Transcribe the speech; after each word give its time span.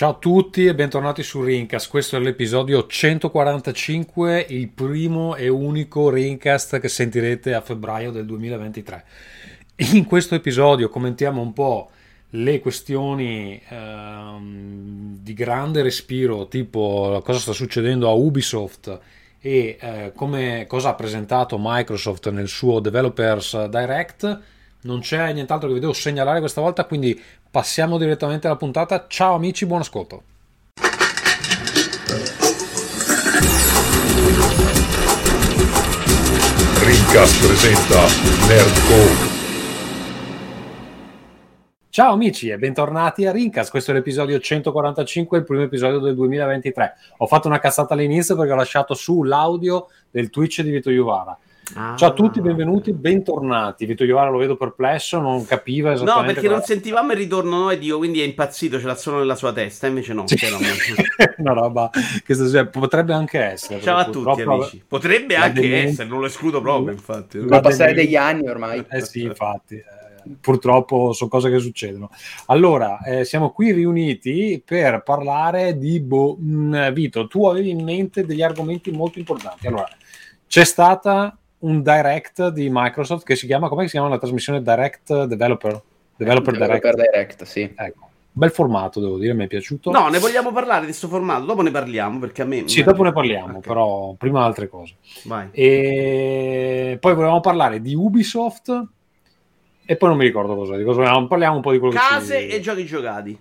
Ciao 0.00 0.12
a 0.12 0.14
tutti 0.14 0.64
e 0.64 0.74
bentornati 0.74 1.22
su 1.22 1.42
Rincast. 1.42 1.90
Questo 1.90 2.16
è 2.16 2.20
l'episodio 2.20 2.86
145, 2.86 4.46
il 4.48 4.68
primo 4.68 5.36
e 5.36 5.48
unico 5.48 6.08
Rincast 6.08 6.80
che 6.80 6.88
sentirete 6.88 7.52
a 7.52 7.60
febbraio 7.60 8.10
del 8.10 8.24
2023. 8.24 9.04
In 9.92 10.06
questo 10.06 10.34
episodio 10.34 10.88
commentiamo 10.88 11.42
un 11.42 11.52
po' 11.52 11.90
le 12.30 12.60
questioni 12.60 13.60
ehm, 13.68 15.18
di 15.20 15.34
grande 15.34 15.82
respiro, 15.82 16.48
tipo 16.48 17.20
cosa 17.22 17.38
sta 17.38 17.52
succedendo 17.52 18.08
a 18.08 18.12
Ubisoft 18.12 18.98
e 19.38 19.76
eh, 19.78 20.12
come, 20.14 20.64
cosa 20.66 20.88
ha 20.88 20.94
presentato 20.94 21.58
Microsoft 21.60 22.30
nel 22.30 22.48
suo 22.48 22.80
Developers 22.80 23.66
Direct. 23.66 24.40
Non 24.82 25.00
c'è 25.00 25.30
nient'altro 25.34 25.68
che 25.68 25.74
vi 25.74 25.80
devo 25.80 25.92
segnalare 25.92 26.40
questa 26.40 26.62
volta, 26.62 26.86
quindi 26.86 27.20
passiamo 27.50 27.98
direttamente 27.98 28.46
alla 28.46 28.56
puntata. 28.56 29.04
Ciao 29.08 29.34
amici, 29.34 29.66
buon 29.66 29.80
ascolto. 29.80 30.22
Rincast 36.82 37.46
presenta 37.46 38.06
Nerdcore. 38.48 39.38
Ciao 41.90 42.12
amici 42.14 42.48
e 42.48 42.56
bentornati 42.56 43.26
a 43.26 43.32
Rincast, 43.32 43.70
questo 43.70 43.90
è 43.90 43.94
l'episodio 43.94 44.38
145, 44.38 45.38
il 45.38 45.44
primo 45.44 45.62
episodio 45.62 45.98
del 45.98 46.14
2023. 46.14 46.94
Ho 47.18 47.26
fatto 47.26 47.48
una 47.48 47.58
cazzata 47.58 47.92
all'inizio 47.92 48.34
perché 48.34 48.52
ho 48.52 48.56
lasciato 48.56 48.94
su 48.94 49.24
l'audio 49.24 49.88
del 50.10 50.30
Twitch 50.30 50.62
di 50.62 50.70
Vito 50.70 50.88
Iuvara. 50.88 51.36
Ah. 51.74 51.94
Ciao 51.96 52.08
a 52.08 52.12
tutti, 52.12 52.40
benvenuti, 52.40 52.92
bentornati. 52.92 53.86
Vito 53.86 54.02
Iovara 54.02 54.30
lo 54.30 54.38
vedo 54.38 54.56
perplesso, 54.56 55.20
non 55.20 55.44
capiva 55.46 55.92
esattamente. 55.92 56.26
No, 56.26 56.32
perché 56.32 56.48
non 56.48 56.62
sentivamo 56.62 57.12
il 57.12 57.18
ritorno 57.18 57.58
noi 57.58 57.78
Dio, 57.78 57.98
quindi 57.98 58.20
è 58.20 58.24
impazzito, 58.24 58.80
ce 58.80 58.86
l'ha 58.86 58.96
solo 58.96 59.18
nella 59.18 59.36
sua 59.36 59.52
testa, 59.52 59.86
invece 59.86 60.12
no. 60.12 60.24
Sì. 60.26 60.36
Una 61.38 61.52
roba 61.52 61.90
che 62.24 62.34
stasera 62.34 62.66
potrebbe 62.66 63.12
anche 63.12 63.38
essere. 63.38 63.80
Ciao 63.80 63.98
a 63.98 64.10
tutti 64.10 64.42
amici. 64.42 64.82
Potrebbe 64.86 65.36
anche 65.36 65.60
degli... 65.60 65.72
essere, 65.72 66.08
non 66.08 66.20
lo 66.20 66.26
escludo 66.26 66.60
proprio, 66.60 66.92
infatti. 66.92 67.38
Ma 67.38 67.60
passare 67.60 67.94
degli 67.94 68.16
anni 68.16 68.48
ormai. 68.48 68.84
Eh 68.90 69.02
sì, 69.02 69.22
infatti. 69.22 69.76
Eh, 69.76 70.34
purtroppo 70.40 71.12
sono 71.12 71.30
cose 71.30 71.50
che 71.50 71.60
succedono. 71.60 72.10
Allora, 72.46 73.00
eh, 73.02 73.24
siamo 73.24 73.50
qui 73.50 73.70
riuniti 73.70 74.60
per 74.64 75.02
parlare 75.04 75.78
di 75.78 76.00
Bo- 76.00 76.36
mm, 76.40 76.88
Vito. 76.92 77.28
Tu 77.28 77.46
avevi 77.46 77.70
in 77.70 77.84
mente 77.84 78.26
degli 78.26 78.42
argomenti 78.42 78.90
molto 78.90 79.20
importanti. 79.20 79.68
Allora, 79.68 79.88
c'è 80.48 80.64
stata 80.64 81.36
un 81.60 81.82
direct 81.82 82.48
di 82.48 82.68
Microsoft 82.70 83.24
che 83.24 83.36
si 83.36 83.46
chiama, 83.46 83.68
come 83.68 83.84
si 83.84 83.92
chiama 83.92 84.08
la 84.08 84.18
trasmissione 84.18 84.62
Direct 84.62 85.24
Developer? 85.24 85.80
Developer, 86.16 86.52
Developer 86.52 86.94
Direct. 86.94 87.10
Direct, 87.10 87.42
sì. 87.44 87.72
Ecco. 87.74 88.08
Bel 88.32 88.50
formato, 88.52 89.00
devo 89.00 89.18
dire, 89.18 89.34
mi 89.34 89.44
è 89.44 89.46
piaciuto. 89.48 89.90
No, 89.90 90.08
ne 90.08 90.18
vogliamo 90.18 90.52
parlare 90.52 90.80
di 90.80 90.86
questo 90.86 91.08
formato, 91.08 91.46
dopo 91.46 91.62
ne 91.62 91.70
parliamo 91.70 92.20
perché 92.20 92.42
a 92.42 92.44
me... 92.44 92.68
Sì, 92.68 92.82
dopo 92.82 93.02
ne 93.02 93.12
parliamo, 93.12 93.58
okay. 93.58 93.60
però 93.60 94.14
prima 94.16 94.44
altre 94.44 94.68
cose. 94.68 94.94
Vai. 95.24 95.48
E 95.50 96.96
poi 97.00 97.14
volevamo 97.14 97.40
parlare 97.40 97.80
di 97.80 97.94
Ubisoft 97.94 98.86
e 99.84 99.96
poi 99.96 100.08
non 100.08 100.18
mi 100.18 100.24
ricordo 100.24 100.54
cosa, 100.54 100.76
di 100.76 100.84
cosa 100.84 101.26
parliamo 101.26 101.56
un 101.56 101.62
po' 101.62 101.72
di 101.72 101.80
quello 101.80 101.94
Case 101.94 102.38
che 102.38 102.50
ci... 102.50 102.56
e 102.56 102.60
giochi 102.60 102.84
giocati. 102.84 103.38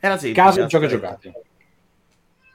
Era 0.00 0.18
semplice. 0.18 0.44
Case 0.44 0.62
e 0.62 0.66
giochi 0.66 0.88
giocati. 0.88 1.32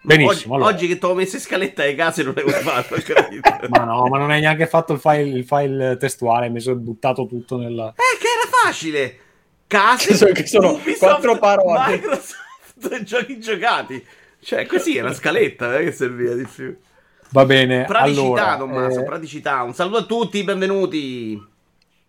Benissimo. 0.07 0.53
Oggi, 0.53 0.63
allora. 0.63 0.65
oggi 0.73 0.87
che 0.87 0.97
ti 0.97 1.05
ho 1.05 1.13
messo 1.13 1.35
in 1.35 1.41
scaletta 1.41 1.83
le 1.83 1.93
case 1.93 2.23
non 2.23 2.33
l'avevo 2.33 2.57
fatto. 2.59 2.95
ma 3.67 3.83
no, 3.83 4.07
ma 4.07 4.17
non 4.17 4.31
hai 4.31 4.39
neanche 4.39 4.65
fatto 4.65 4.93
il 4.93 4.99
file, 4.99 5.37
il 5.37 5.43
file 5.43 5.97
testuale, 5.97 6.47
mi 6.47 6.61
sono 6.61 6.77
buttato 6.77 7.25
tutto 7.25 7.57
nella... 7.57 7.89
Eh, 7.89 8.17
che 8.17 8.27
era 8.39 8.49
facile! 8.63 9.19
Case, 9.67 10.07
che 10.07 10.15
sono, 10.15 10.31
che 10.31 10.45
sono 10.45 10.69
Ubisoft, 10.69 10.97
quattro 10.99 11.37
parole. 11.37 11.95
Microsoft, 11.95 13.01
giochi 13.03 13.37
giocati. 13.41 14.05
Cioè, 14.39 14.65
così 14.65 14.95
è 14.95 15.01
una 15.01 15.11
scaletta, 15.11 15.77
eh, 15.77 15.83
che 15.83 15.91
serviva 15.91 16.35
di 16.35 16.45
più. 16.45 16.77
Va 17.31 17.43
bene, 17.43 17.83
Praticità, 17.83 18.21
allora, 18.21 18.57
Tommaso, 18.57 18.99
eh... 19.01 19.03
praticità. 19.03 19.63
Un 19.63 19.73
saluto 19.73 19.97
a 19.97 20.03
tutti, 20.03 20.41
benvenuti. 20.45 21.35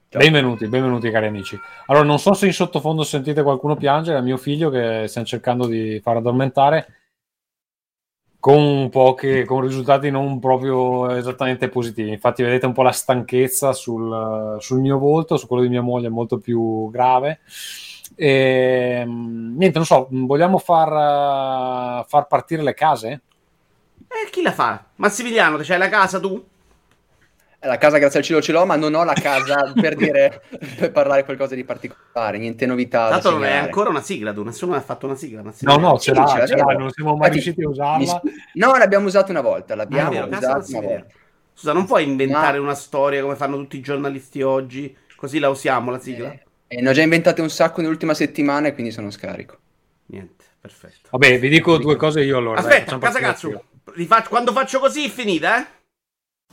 Ciao. 0.09 0.21
Benvenuti, 0.21 0.69
benvenuti 0.69 1.11
cari 1.11 1.27
amici. 1.27 1.59
Allora, 1.87 2.05
non 2.05 2.21
so 2.21 2.33
se 2.33 2.47
in 2.47 2.53
sottofondo 2.53 3.03
sentite 3.03 3.43
qualcuno 3.43 3.75
piangere, 3.75 4.19
è 4.19 4.23
mio 4.23 4.37
figlio 4.37 4.71
che 4.71 5.07
stiamo 5.09 5.27
cercando 5.27 5.67
di 5.67 6.01
far 6.01 6.19
addormentare 6.19 6.93
con, 8.49 8.89
poche, 8.89 9.45
con 9.45 9.61
risultati 9.61 10.11
non 10.11 10.41
proprio 10.41 11.15
esattamente 11.15 11.69
positivi. 11.69 12.13
Infatti, 12.13 12.43
vedete 12.43 12.65
un 12.65 12.73
po' 12.73 12.81
la 12.81 12.93
stanchezza 12.93 13.75
sul, 13.75 14.57
sul 14.59 14.81
mio 14.81 14.97
volto, 14.97 15.37
su 15.37 15.47
quello 15.47 15.65
di 15.65 15.69
mia 15.69 15.83
moglie 15.83 16.07
è 16.07 16.11
molto 16.11 16.39
più 16.39 16.89
grave. 16.91 17.41
E, 18.15 19.05
niente, 19.07 19.77
non 19.77 19.85
so, 19.85 20.09
vogliamo 20.11 20.57
far, 20.57 22.07
far 22.09 22.27
partire 22.27 22.63
le 22.63 22.73
case? 22.73 23.21
Eh, 24.09 24.31
chi 24.31 24.41
la 24.41 24.53
fa? 24.53 24.83
Massimiliano, 24.95 25.59
c'hai 25.61 25.77
la 25.77 25.91
casa 25.91 26.19
tu? 26.19 26.43
La 27.61 27.77
casa 27.77 27.99
grazie 27.99 28.21
al 28.21 28.25
cielo 28.25 28.41
ce 28.41 28.53
l'ho, 28.53 28.65
ma 28.65 28.77
non 28.77 28.95
ho 28.95 29.03
la 29.03 29.15
casa 29.15 29.73
per 29.75 29.97
dire 29.99 30.43
per 30.79 30.93
parlare 30.93 31.25
qualcosa 31.25 31.57
di 31.57 31.65
particolare, 31.65 32.39
niente 32.39 32.67
novità. 32.67 33.09
Tanto 33.09 33.31
non 33.31 33.45
è 33.45 33.57
ancora 33.57 33.91
una 33.91 34.01
sigla, 34.01 34.33
tu 34.33 34.45
nessuno 34.45 34.77
ha 34.77 34.81
fatto 34.81 35.07
una 35.07 35.17
sigla. 35.17 35.43
No, 35.43 35.77
no, 35.77 35.99
ce 35.99 36.15
l'ha, 36.15 36.25
ce 36.27 36.39
l'ha, 36.39 36.47
ce 36.47 36.55
l'ha 36.55 36.73
non 36.75 36.91
siamo 36.91 37.17
mai 37.17 37.31
riusciti 37.31 37.63
a 37.63 37.69
usarla. 37.69 38.21
Mi... 38.23 38.33
No, 38.55 38.77
l'abbiamo 38.77 39.07
usata 39.07 39.33
una 39.33 39.41
volta, 39.41 39.75
l'abbiamo 39.75 40.17
ah, 40.21 40.27
usata 40.27 40.65
una 40.69 40.81
volta. 40.81 41.07
Scusa, 41.53 41.73
non 41.73 41.87
puoi 41.87 42.05
inventare 42.05 42.59
ma... 42.59 42.65
una 42.65 42.75
storia 42.75 43.23
come 43.23 43.35
fanno 43.35 43.57
tutti 43.57 43.79
i 43.79 43.81
giornalisti 43.81 44.41
oggi, 44.41 44.97
così 45.17 45.41
la 45.41 45.49
usiamo 45.49 45.91
la 45.91 45.99
sigla? 45.99 46.31
Eh, 46.31 46.45
eh, 46.69 46.81
ne 46.81 46.89
ho 46.89 46.93
già 46.93 47.03
inventate 47.03 47.41
un 47.41 47.51
sacco 47.51 47.81
nell'ultima 47.81 48.15
settimana 48.15 48.69
e 48.69 48.75
quindi 48.75 48.93
sono 48.93 49.11
scarico. 49.11 49.59
Niente, 50.07 50.45
perfetto. 50.61 51.09
Vabbè, 51.11 51.41
vi 51.41 51.49
dico 51.49 51.77
due 51.79 51.97
cose 51.97 52.21
io 52.21 52.39
allora. 52.39 52.61
Aspetta, 52.61 52.93
dai, 52.93 53.01
casa 53.01 53.19
cazzo. 53.19 53.65
Quando 54.29 54.53
faccio 54.53 54.79
così 54.79 55.07
è 55.07 55.09
finita, 55.09 55.59
eh? 55.59 55.67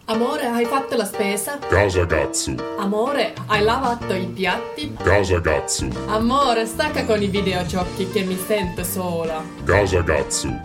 Amore, 0.07 0.45
hai 0.45 0.65
fatto 0.65 0.95
la 0.95 1.03
spesa? 1.03 1.57
Casa 1.57 2.05
Gatsu. 2.05 2.55
Amore, 2.77 3.33
hai 3.47 3.63
lavato 3.63 4.13
i 4.13 4.27
piatti? 4.27 4.93
Casa 4.93 5.39
Gatsu. 5.39 5.89
Amore, 6.05 6.67
stacca 6.67 7.05
con 7.05 7.23
i 7.23 7.27
videogiochi 7.27 8.11
che 8.11 8.23
mi 8.23 8.35
sento 8.37 8.83
sola. 8.83 9.43
Casa 9.63 10.01
Gatsu. 10.03 10.59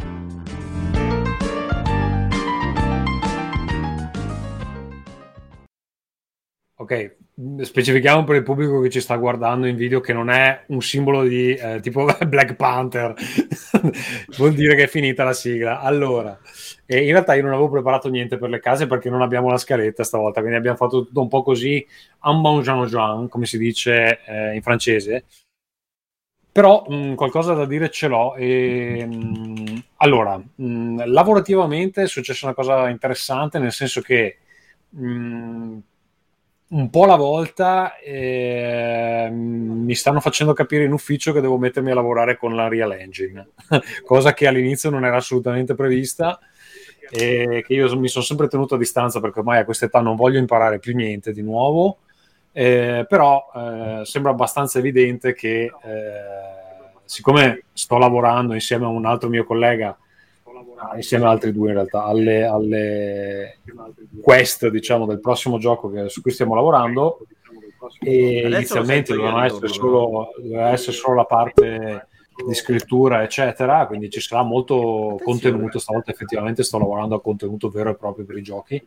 Ok, 6.77 7.17
specifichiamo 7.63 8.25
per 8.25 8.37
il 8.37 8.43
pubblico 8.43 8.81
che 8.81 8.91
ci 8.91 9.01
sta 9.01 9.17
guardando 9.17 9.67
in 9.67 9.77
video 9.77 10.01
che 10.01 10.13
non 10.13 10.29
è 10.29 10.65
un 10.69 10.83
simbolo 10.83 11.23
di 11.23 11.55
eh, 11.55 11.81
tipo 11.81 12.05
Black 12.27 12.55
Panther, 12.55 13.15
vuol 14.37 14.53
dire 14.53 14.75
che 14.75 14.85
è 14.85 14.87
finita 14.87 15.25
la 15.25 15.33
sigla. 15.33 15.81
Allora, 15.81 16.39
e 16.85 17.05
in 17.05 17.13
realtà 17.13 17.35
io 17.35 17.43
non 17.43 17.53
avevo 17.53 17.71
preparato 17.71 18.09
niente 18.09 18.37
per 18.37 18.51
le 18.51 18.61
case 18.61 18.87
perché 18.87 19.09
non 19.09 19.23
abbiamo 19.23 19.49
la 19.49 19.57
scaletta 19.57 20.05
stavolta, 20.05 20.41
quindi 20.41 20.59
abbiamo 20.59 20.77
fatto 20.77 21.05
tutto 21.05 21.21
un 21.21 21.29
po' 21.29 21.43
così, 21.43 21.87
un 22.25 22.41
bon 22.41 22.61
jean 22.63 22.85
jean, 22.87 23.29
come 23.29 23.47
si 23.47 23.59
dice 23.59 24.21
eh, 24.27 24.55
in 24.55 24.63
francese. 24.63 25.25
Però 26.53 26.85
mh, 26.87 27.15
qualcosa 27.15 27.55
da 27.55 27.65
dire 27.65 27.91
ce 27.91 28.09
l'ho. 28.09 28.35
E, 28.35 29.07
mh, 29.07 29.85
allora, 29.99 30.37
mh, 30.37 31.05
lavorativamente 31.07 32.03
è 32.03 32.07
successa 32.09 32.47
una 32.47 32.55
cosa 32.55 32.89
interessante, 32.89 33.59
nel 33.59 33.73
senso 33.73 34.01
che 34.01 34.39
un 36.71 36.89
po' 36.91 37.05
alla 37.05 37.17
volta 37.17 37.97
eh, 37.99 39.29
mi 39.31 39.95
stanno 39.95 40.21
facendo 40.21 40.53
capire 40.53 40.85
in 40.85 40.93
ufficio 40.93 41.33
che 41.33 41.41
devo 41.41 41.59
mettermi 41.59 41.91
a 41.91 41.95
lavorare 41.95 42.37
con 42.37 42.55
la 42.55 42.69
Real 42.69 42.93
Engine, 42.93 43.49
cosa 44.05 44.33
che 44.35 44.47
all'inizio 44.47 44.91
non 44.91 45.05
era 45.05 45.17
assolutamente 45.17 45.75
prevista 45.75 46.39
e 47.11 47.65
che 47.67 47.75
io 47.75 47.99
mi 47.99 48.07
sono 48.07 48.25
sempre 48.25 48.47
tenuto 48.47 48.77
a 48.77 48.79
distanza 48.79 49.19
perché 49.19 49.41
ormai 49.41 49.59
a 49.59 49.65
questa 49.65 49.87
età 49.87 50.01
non 50.01 50.15
voglio 50.15 50.39
imparare 50.39 50.79
più 50.79 50.95
niente 50.95 51.33
di 51.33 51.43
nuovo, 51.43 51.99
eh, 52.53 53.05
però 53.09 53.51
eh, 53.53 54.05
sembra 54.05 54.31
abbastanza 54.31 54.79
evidente 54.79 55.35
che 55.35 55.63
eh, 55.63 55.73
siccome 57.05 57.65
sto 57.73 57.99
lavorando 57.99 58.55
insieme 58.55 58.85
a 58.85 58.89
un 58.89 59.07
altro 59.07 59.29
mio 59.29 59.43
collega, 59.43 59.97
insieme 60.97 61.25
ad 61.25 61.31
altri 61.31 61.53
due 61.53 61.69
in 61.69 61.75
realtà, 61.75 62.05
alle, 62.05 62.45
alle 62.45 63.59
quest 64.23 64.69
diciamo, 64.69 65.07
del 65.07 65.21
prossimo 65.21 65.59
gioco 65.59 65.91
che, 65.91 66.09
su 66.09 66.23
cui 66.23 66.31
stiamo 66.31 66.55
lavorando, 66.55 67.21
e 68.01 68.47
inizialmente 68.47 69.15
doveva 69.15 69.45
essere, 69.45 69.69
doveva 69.69 70.69
essere 70.71 70.93
solo 70.93 71.17
la 71.17 71.25
parte 71.25 72.07
di 72.47 72.55
scrittura, 72.55 73.23
eccetera. 73.23 73.87
Quindi 73.87 74.11
ci 74.11 74.21
sarà 74.21 74.43
molto 74.43 75.19
contenuto. 75.23 75.79
Stavolta 75.79 76.11
effettivamente 76.11 76.63
sto 76.63 76.79
lavorando 76.79 77.15
a 77.17 77.21
contenuto 77.21 77.69
vero 77.69 77.91
e 77.91 77.97
proprio 77.97 78.25
per 78.25 78.37
i 78.37 78.43
giochi. 78.43 78.83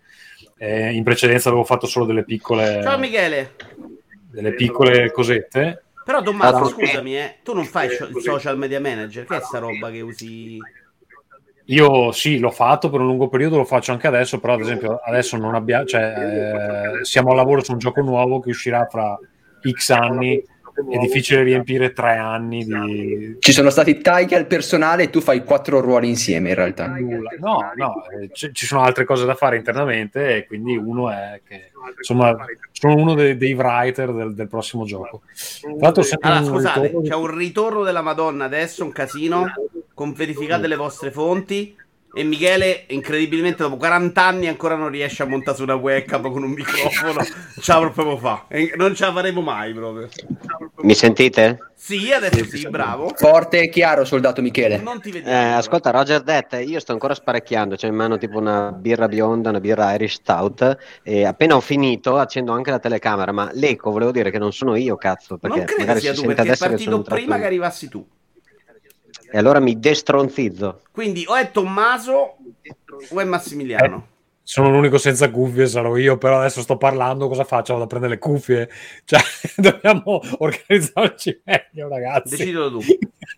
Eh, 0.57 0.93
in 0.93 1.03
precedenza 1.03 1.49
avevo 1.49 1.63
fatto 1.63 1.87
solo 1.87 2.05
delle 2.05 2.23
piccole. 2.23 2.81
Ciao 2.81 2.97
Michele! 2.97 3.55
Delle 4.29 4.53
piccole 4.53 5.11
cosette. 5.11 5.83
Però 6.03 6.21
Tommaso, 6.21 6.65
scusami, 6.67 7.17
eh, 7.17 7.37
tu 7.43 7.53
non 7.53 7.65
fai 7.65 7.87
il 7.87 8.21
social 8.21 8.57
media 8.57 8.79
manager, 8.79 9.25
che 9.25 9.37
è 9.37 9.41
sta 9.41 9.59
roba 9.59 9.89
che 9.89 10.01
usi? 10.01 10.57
Io 11.65 12.11
sì, 12.11 12.39
l'ho 12.39 12.51
fatto 12.51 12.89
per 12.89 12.99
un 12.99 13.07
lungo 13.07 13.29
periodo, 13.29 13.57
lo 13.57 13.63
faccio 13.65 13.91
anche 13.91 14.07
adesso, 14.07 14.39
però 14.39 14.53
ad 14.53 14.61
esempio 14.61 14.99
adesso 15.03 15.37
non 15.37 15.55
abbiamo, 15.55 15.85
cioè, 15.85 16.99
eh, 16.99 17.05
siamo 17.05 17.31
a 17.31 17.35
lavoro 17.35 17.63
su 17.63 17.71
un 17.71 17.77
gioco 17.77 18.01
nuovo 18.01 18.39
che 18.39 18.49
uscirà 18.49 18.85
fra 18.89 19.17
X 19.71 19.89
anni 19.91 20.43
è 20.89 20.97
difficile 20.97 21.43
riempire 21.43 21.93
tre 21.93 22.15
anni 22.15 22.65
di 22.65 23.35
Ci 23.39 23.51
sono 23.51 23.69
stati 23.69 23.99
tagli 23.99 24.33
al 24.33 24.47
personale 24.47 25.03
e 25.03 25.09
tu 25.11 25.21
fai 25.21 25.43
quattro 25.43 25.79
ruoli 25.79 26.09
insieme 26.09 26.49
in 26.49 26.55
realtà. 26.55 26.87
nulla. 26.87 27.29
No, 27.39 27.71
no, 27.75 28.03
eh, 28.09 28.29
c- 28.31 28.51
ci 28.51 28.65
sono 28.65 28.81
altre 28.81 29.05
cose 29.05 29.25
da 29.25 29.35
fare 29.35 29.55
internamente 29.55 30.37
e 30.37 30.45
quindi 30.47 30.75
uno 30.75 31.11
è 31.11 31.41
che 31.47 31.71
insomma 31.97 32.35
sono 32.71 32.95
uno 32.95 33.13
dei, 33.13 33.37
dei 33.37 33.53
writer 33.53 34.11
del, 34.13 34.33
del 34.33 34.47
prossimo 34.47 34.83
gioco. 34.83 35.21
Tra 35.61 35.71
l'altro 35.79 36.03
Allora, 36.21 36.39
un 36.39 36.45
scusate, 36.45 36.81
ritorno 36.81 37.07
c'è 37.07 37.15
un 37.15 37.37
ritorno 37.37 37.83
della 37.83 38.01
Madonna 38.01 38.45
adesso, 38.45 38.83
un 38.83 38.91
casino. 38.91 39.45
Con 39.93 40.13
verificate 40.13 40.67
le 40.67 40.75
vostre 40.75 41.11
fonti. 41.11 41.75
E 42.15 42.23
Michele, 42.23 42.83
incredibilmente, 42.89 43.63
dopo 43.63 43.75
40 43.75 44.23
anni 44.23 44.47
ancora 44.47 44.75
non 44.75 44.89
riesce 44.89 45.23
a 45.23 45.25
montare 45.25 45.57
su 45.57 45.63
una 45.63 45.73
webcam 45.73 46.21
con 46.31 46.43
un 46.43 46.51
microfono. 46.51 47.23
Ce 47.59 47.71
la 47.73 47.89
proprio 47.89 48.17
fa. 48.17 48.45
E 48.49 48.73
Non 48.75 48.93
ce 48.93 49.05
la 49.05 49.13
faremo 49.13 49.41
mai 49.41 49.73
proprio. 49.73 50.09
Mi 50.83 50.93
sentite? 50.93 51.71
Sì, 51.75 52.11
adesso 52.11 52.45
sì, 52.45 52.69
bravo. 52.69 53.11
Forte 53.15 53.61
e 53.61 53.69
chiaro, 53.69 54.05
soldato 54.05 54.43
Michele. 54.43 54.77
Non 54.77 55.01
ti 55.01 55.09
Eh, 55.09 55.13
vediamo. 55.13 55.57
ascolta, 55.57 55.89
Roger 55.89 56.21
Det, 56.21 56.61
io 56.63 56.79
sto 56.79 56.91
ancora 56.91 57.15
sparecchiando, 57.15 57.75
c'ho 57.75 57.87
in 57.87 57.95
mano 57.95 58.19
tipo 58.19 58.37
una 58.37 58.71
birra 58.71 59.07
bionda, 59.07 59.49
una 59.49 59.59
birra 59.59 59.93
Irish 59.95 60.13
Stout, 60.13 60.77
e 61.01 61.25
appena 61.25 61.55
ho 61.55 61.61
finito 61.61 62.17
accendo 62.19 62.51
anche 62.51 62.69
la 62.69 62.79
telecamera, 62.79 63.31
ma 63.31 63.49
l'eco 63.53 63.89
volevo 63.89 64.11
dire 64.11 64.29
che 64.29 64.37
non 64.37 64.53
sono 64.53 64.75
io, 64.75 64.97
cazzo, 64.97 65.39
perché 65.39 65.57
non 65.57 65.65
credo 65.65 65.81
magari 65.81 65.99
sia 65.99 66.13
si 66.13 66.21
tu, 66.21 66.27
perché 66.27 66.51
è 66.51 66.57
partito 66.57 67.01
prima 67.01 67.39
che 67.39 67.45
arrivassi 67.45 67.89
tu. 67.89 68.05
E 69.35 69.37
allora 69.39 69.59
mi 69.59 69.79
destronzizzo. 69.79 70.81
Quindi 70.91 71.25
o 71.27 71.33
è 71.35 71.49
Tommaso 71.49 72.35
o 73.09 73.19
è 73.19 73.23
Massimiliano. 73.23 74.07
sono 74.43 74.69
l'unico 74.69 74.99
senza 74.99 75.31
cuffie, 75.31 75.65
sarò 75.65 75.95
io, 75.97 76.19
però 76.19 76.37
adesso 76.37 76.61
sto 76.61 76.77
parlando, 76.77 77.27
cosa 77.27 77.43
faccio? 77.43 77.73
Vado 77.73 77.85
a 77.85 77.87
prendere 77.87 78.13
le 78.13 78.19
cuffie? 78.19 78.69
Cioè, 79.05 79.19
dobbiamo 79.57 80.21
organizzarci 80.37 81.41
meglio, 81.45 81.87
ragazzi. 81.89 82.35
Decidilo 82.35 82.69
tu. 82.71 82.79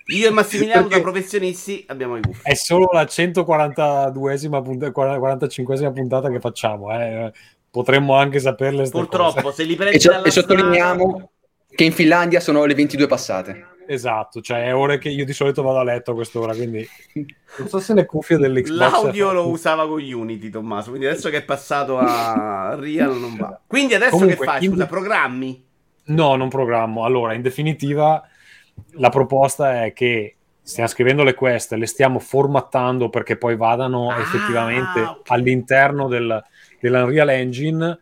Io 0.07 0.27
e 0.27 0.31
Massimiliano, 0.31 0.81
Perché- 0.87 0.97
da 0.97 1.01
professionisti, 1.09 1.85
abbiamo 1.87 2.17
i 2.17 2.21
gufi. 2.21 2.41
È 2.43 2.53
solo 2.55 2.89
la 2.91 3.03
142esima 3.05 4.61
puntata, 4.61 4.91
45esima 5.17 5.93
puntata 5.93 6.29
che 6.29 6.39
facciamo, 6.41 6.91
eh. 6.91 7.31
Potremmo 7.71 8.15
anche 8.15 8.39
saperle 8.39 8.89
Purtroppo, 8.89 9.41
cose. 9.41 9.55
se 9.55 9.63
li 9.63 9.75
prendi 9.75 9.95
E, 9.95 9.99
so- 10.01 10.11
dalla 10.11 10.25
e 10.25 10.31
sottolineiamo 10.31 11.09
strada- 11.09 11.29
che 11.73 11.83
in 11.85 11.91
Finlandia 11.93 12.39
sono 12.41 12.65
le 12.65 12.73
22 12.73 13.07
passate. 13.07 13.65
Esatto, 13.87 14.41
cioè 14.41 14.65
è 14.65 14.75
ore 14.75 14.97
che 14.97 15.09
io 15.09 15.25
di 15.25 15.33
solito 15.33 15.61
vado 15.61 15.79
a 15.79 15.83
letto 15.83 16.11
a 16.11 16.13
quest'ora, 16.15 16.53
quindi 16.55 16.87
non 17.59 17.67
so 17.67 17.79
se 17.79 17.93
le 17.93 18.05
cuffie 18.05 18.37
dell'Xbox 18.37 18.77
L'audio 18.77 19.31
lo 19.31 19.47
usava 19.49 19.87
con 19.87 20.01
Unity, 20.01 20.49
Tommaso. 20.49 20.89
Quindi 20.89 21.07
adesso 21.07 21.29
che 21.29 21.37
è 21.37 21.43
passato 21.43 21.97
a 21.99 22.75
Real 22.79 23.17
non 23.19 23.35
va. 23.37 23.59
Quindi 23.67 23.93
adesso 23.93 24.11
Comunque, 24.11 24.37
che 24.37 24.43
fai? 24.43 24.65
in- 24.65 24.71
Scusa, 24.71 24.85
programmi? 24.87 25.63
No, 26.05 26.35
non 26.35 26.49
programmo. 26.49 27.05
Allora, 27.05 27.33
in 27.33 27.41
definitiva, 27.41 28.21
la 28.93 29.09
proposta 29.09 29.83
è 29.85 29.93
che 29.93 30.35
stiamo 30.61 30.89
scrivendo 30.89 31.23
le 31.23 31.33
quest, 31.35 31.73
le 31.73 31.85
stiamo 31.85 32.19
formattando 32.19 33.09
perché 33.09 33.37
poi 33.37 33.55
vadano 33.55 34.09
Ah, 34.09 34.19
effettivamente 34.19 34.99
ok. 35.01 35.29
all'interno 35.31 36.07
del, 36.07 36.43
dell'Unreal 36.79 37.29
Engine. 37.29 37.99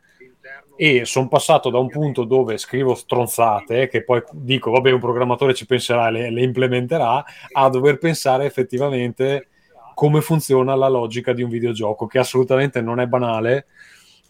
E 0.75 1.05
sono 1.05 1.27
passato 1.27 1.69
da 1.69 1.77
un 1.77 1.87
punto 1.87 2.23
dove 2.23 2.57
scrivo 2.57 2.95
stronzate, 2.95 3.87
che 3.87 4.03
poi 4.03 4.23
dico, 4.31 4.71
vabbè, 4.71 4.91
un 4.91 4.99
programmatore 4.99 5.53
ci 5.53 5.65
penserà 5.65 6.09
le, 6.09 6.31
le 6.31 6.41
implementerà, 6.41 7.23
a 7.51 7.69
dover 7.69 7.99
pensare 7.99 8.45
effettivamente 8.45 9.49
come 9.93 10.21
funziona 10.21 10.75
la 10.75 10.87
logica 10.87 11.33
di 11.33 11.43
un 11.43 11.49
videogioco, 11.49 12.07
che 12.07 12.17
assolutamente 12.17 12.81
non 12.81 12.99
è 12.99 13.05
banale, 13.05 13.67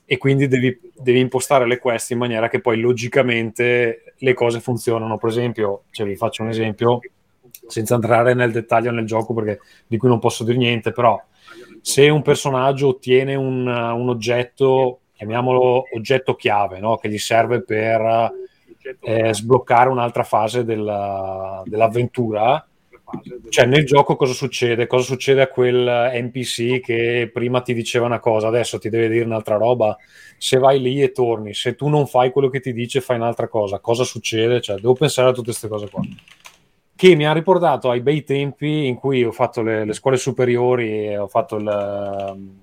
e 0.05 0.17
quindi 0.17 0.47
devi, 0.47 0.77
devi 0.95 1.19
impostare 1.19 1.65
le 1.65 1.79
quest 1.79 2.11
in 2.11 2.17
maniera 2.17 2.49
che 2.49 2.59
poi 2.59 2.79
logicamente 2.79 4.13
le 4.17 4.33
cose 4.33 4.59
funzionano. 4.59 5.17
Per 5.17 5.29
esempio, 5.29 5.83
cioè, 5.91 6.05
vi 6.05 6.15
faccio 6.15 6.43
un 6.43 6.49
esempio 6.49 6.99
senza 7.67 7.95
entrare 7.95 8.33
nel 8.33 8.51
dettaglio 8.51 8.91
nel 8.91 9.05
gioco 9.05 9.33
perché 9.33 9.59
di 9.87 9.97
cui 9.97 10.09
non 10.09 10.19
posso 10.19 10.43
dire 10.43 10.57
niente, 10.57 10.91
però 10.91 11.21
se 11.81 12.09
un 12.09 12.21
personaggio 12.21 12.89
ottiene 12.89 13.35
un, 13.35 13.65
un 13.65 14.09
oggetto, 14.09 14.99
chiamiamolo 15.23 15.85
oggetto 15.93 16.35
chiave, 16.35 16.79
no? 16.79 16.97
che 16.97 17.09
gli 17.09 17.17
serve 17.17 17.63
per 17.63 18.31
eh, 18.99 19.33
sbloccare 19.33 19.89
un'altra 19.89 20.23
fase 20.23 20.63
della- 20.63 21.63
dell'avventura, 21.65 22.65
cioè 23.49 23.65
nel 23.65 23.85
gioco 23.85 24.15
cosa 24.15 24.33
succede? 24.33 24.87
Cosa 24.87 25.03
succede 25.03 25.41
a 25.41 25.47
quel 25.47 26.11
NPC 26.13 26.79
che 26.79 27.29
prima 27.31 27.61
ti 27.61 27.73
diceva 27.73 28.05
una 28.07 28.19
cosa, 28.19 28.47
adesso 28.47 28.79
ti 28.79 28.89
deve 28.89 29.07
dire 29.07 29.25
un'altra 29.25 29.55
roba? 29.55 29.95
Se 30.37 30.57
vai 30.57 30.81
lì 30.81 31.01
e 31.01 31.11
torni, 31.11 31.53
se 31.53 31.75
tu 31.75 31.89
non 31.89 32.07
fai 32.07 32.31
quello 32.31 32.49
che 32.49 32.59
ti 32.59 32.73
dice, 32.73 33.01
fai 33.01 33.17
un'altra 33.17 33.47
cosa, 33.47 33.79
cosa 33.79 34.03
succede? 34.03 34.61
Cioè, 34.61 34.77
devo 34.77 34.93
pensare 34.93 35.29
a 35.29 35.31
tutte 35.31 35.47
queste 35.47 35.67
cose 35.67 35.89
qua. 35.89 36.01
Che 36.95 37.15
mi 37.15 37.25
ha 37.27 37.33
riportato 37.33 37.89
ai 37.89 38.01
bei 38.01 38.23
tempi 38.23 38.87
in 38.87 38.95
cui 38.95 39.23
ho 39.23 39.31
fatto 39.31 39.61
le, 39.61 39.85
le 39.85 39.93
scuole 39.93 40.17
superiori 40.17 41.07
e 41.07 41.17
ho 41.17 41.27
fatto 41.27 41.57
il, 41.57 42.62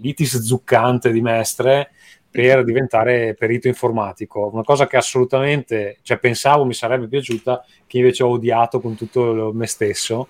l'itis 0.00 0.40
zuccante 0.40 1.10
di 1.12 1.20
Mestre 1.20 1.90
per 2.30 2.62
diventare 2.62 3.34
perito 3.34 3.66
informatico, 3.68 4.50
una 4.52 4.62
cosa 4.62 4.86
che 4.86 4.96
assolutamente, 4.96 5.98
cioè 6.02 6.18
pensavo 6.18 6.64
mi 6.64 6.74
sarebbe 6.74 7.08
piaciuta, 7.08 7.64
che 7.86 7.98
invece 7.98 8.22
ho 8.22 8.28
odiato 8.30 8.80
con 8.80 8.94
tutto 8.94 9.50
me 9.52 9.66
stesso, 9.66 10.28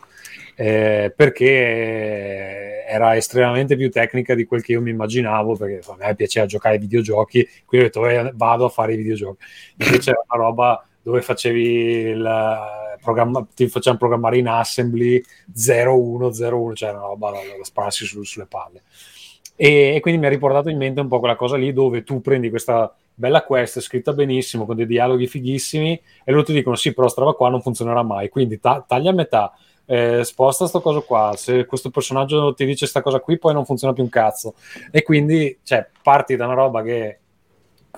eh, 0.56 1.12
perché 1.14 2.84
era 2.87 3.17
estremamente 3.17 3.76
più 3.76 3.90
tecnica 3.90 4.34
di 4.34 4.44
quel 4.44 4.62
che 4.62 4.72
io 4.72 4.81
mi 4.81 4.90
immaginavo, 4.90 5.56
perché 5.56 5.81
a 5.90 5.96
me 5.99 6.14
piaceva 6.14 6.46
giocare 6.46 6.75
ai 6.76 6.81
videogiochi, 6.81 7.46
quindi 7.64 7.87
ho 7.87 7.90
detto 7.90 8.08
"Eh, 8.08 8.32
vado 8.34 8.64
a 8.64 8.69
fare 8.69 8.94
i 8.94 8.96
videogiochi. 8.96 9.44
Invece 9.78 10.11
era 10.11 10.25
una 10.28 10.44
roba 10.44 10.84
dove 11.02 11.23
facevi 11.23 11.62
il 11.62 12.58
programma, 13.00 13.46
ti 13.55 13.69
facevano 13.69 13.99
programmare 13.99 14.38
in 14.38 14.49
assembly 14.49 15.23
0101, 15.52 16.75
cioè 16.75 16.90
una 16.90 17.00
roba 17.00 17.31
da, 17.31 17.38
da 17.56 17.64
spararsi 17.64 18.05
su- 18.05 18.23
sulle 18.23 18.46
palle. 18.46 18.82
E, 19.62 19.94
e 19.94 20.00
quindi 20.00 20.18
mi 20.18 20.26
ha 20.26 20.30
riportato 20.30 20.70
in 20.70 20.78
mente 20.78 21.02
un 21.02 21.08
po' 21.08 21.18
quella 21.18 21.36
cosa 21.36 21.58
lì 21.58 21.74
dove 21.74 22.02
tu 22.02 22.22
prendi 22.22 22.48
questa 22.48 22.96
bella 23.14 23.42
quest 23.42 23.80
scritta 23.80 24.14
benissimo 24.14 24.64
con 24.64 24.74
dei 24.74 24.86
dialoghi 24.86 25.26
fighissimi 25.26 26.00
e 26.24 26.32
loro 26.32 26.44
ti 26.44 26.54
dicono 26.54 26.76
sì 26.76 26.94
però 26.94 27.08
sta 27.08 27.20
roba 27.20 27.34
qua 27.34 27.50
non 27.50 27.60
funzionerà 27.60 28.02
mai 28.02 28.30
quindi 28.30 28.58
ta- 28.58 28.82
taglia 28.88 29.10
a 29.10 29.12
metà 29.12 29.52
eh, 29.84 30.24
sposta 30.24 30.66
sto 30.66 30.80
coso 30.80 31.02
qua 31.02 31.34
se 31.36 31.66
questo 31.66 31.90
personaggio 31.90 32.54
ti 32.54 32.64
dice 32.64 32.87
sta 32.87 33.02
cosa 33.02 33.20
qui 33.20 33.37
poi 33.37 33.52
non 33.52 33.66
funziona 33.66 33.92
più 33.92 34.02
un 34.02 34.08
cazzo 34.08 34.54
e 34.90 35.02
quindi 35.02 35.58
cioè, 35.62 35.87
parti 36.02 36.37
da 36.37 36.46
una 36.46 36.54
roba 36.54 36.80
che 36.80 37.18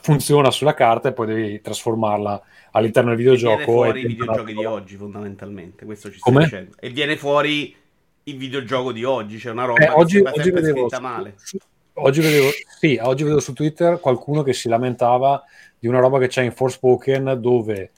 funziona 0.01 0.51
sulla 0.51 0.75
carta 0.75 1.11
e 1.11 1.13
poi 1.13 1.27
devi 1.29 1.61
trasformarla 1.61 2.43
all'interno 2.73 3.11
del 3.11 3.19
Viene 3.19 3.37
videogioco 3.37 3.71
fuori 3.71 4.01
e 4.01 4.03
i 4.03 4.07
videogiochi 4.09 4.55
di 4.55 4.65
oggi, 4.65 4.97
fondamentalmente. 4.97 5.85
Questo 5.85 6.11
ci 6.11 6.19
sta 6.19 6.29
Come? 6.29 6.45
dicendo. 6.45 6.75
E 6.81 6.89
viene 6.89 7.17
fuori 7.17 7.77
il 8.25 8.37
videogioco 8.37 8.93
di 8.93 9.05
oggi. 9.05 9.39
C'è 9.39 9.51
una 9.51 9.65
roba 9.65 9.83
Eh, 9.83 9.87
che 9.87 9.93
oggi, 9.93 10.19
oggi 10.19 10.43
sempre 10.43 10.61
vedevo, 10.61 10.79
scritta 10.89 11.01
male. 11.01 11.35
su- 11.37 11.59
oggi, 11.95 12.21
vedevo, 12.21 12.49
sì, 12.79 12.99
oggi 13.03 13.23
vedevo 13.23 13.41
su 13.41 13.53
Twitter 13.53 14.01
qualcuno 14.01 14.43
che 14.43 14.53
si 14.53 14.69
lamentava 14.69 15.43
di 15.79 15.89
una 15.89 15.99
roba 15.99 16.19
che 16.19 16.29
c'è 16.29 16.43
in 16.43 16.53
Forspoken 16.53 17.39
dove 17.41 17.91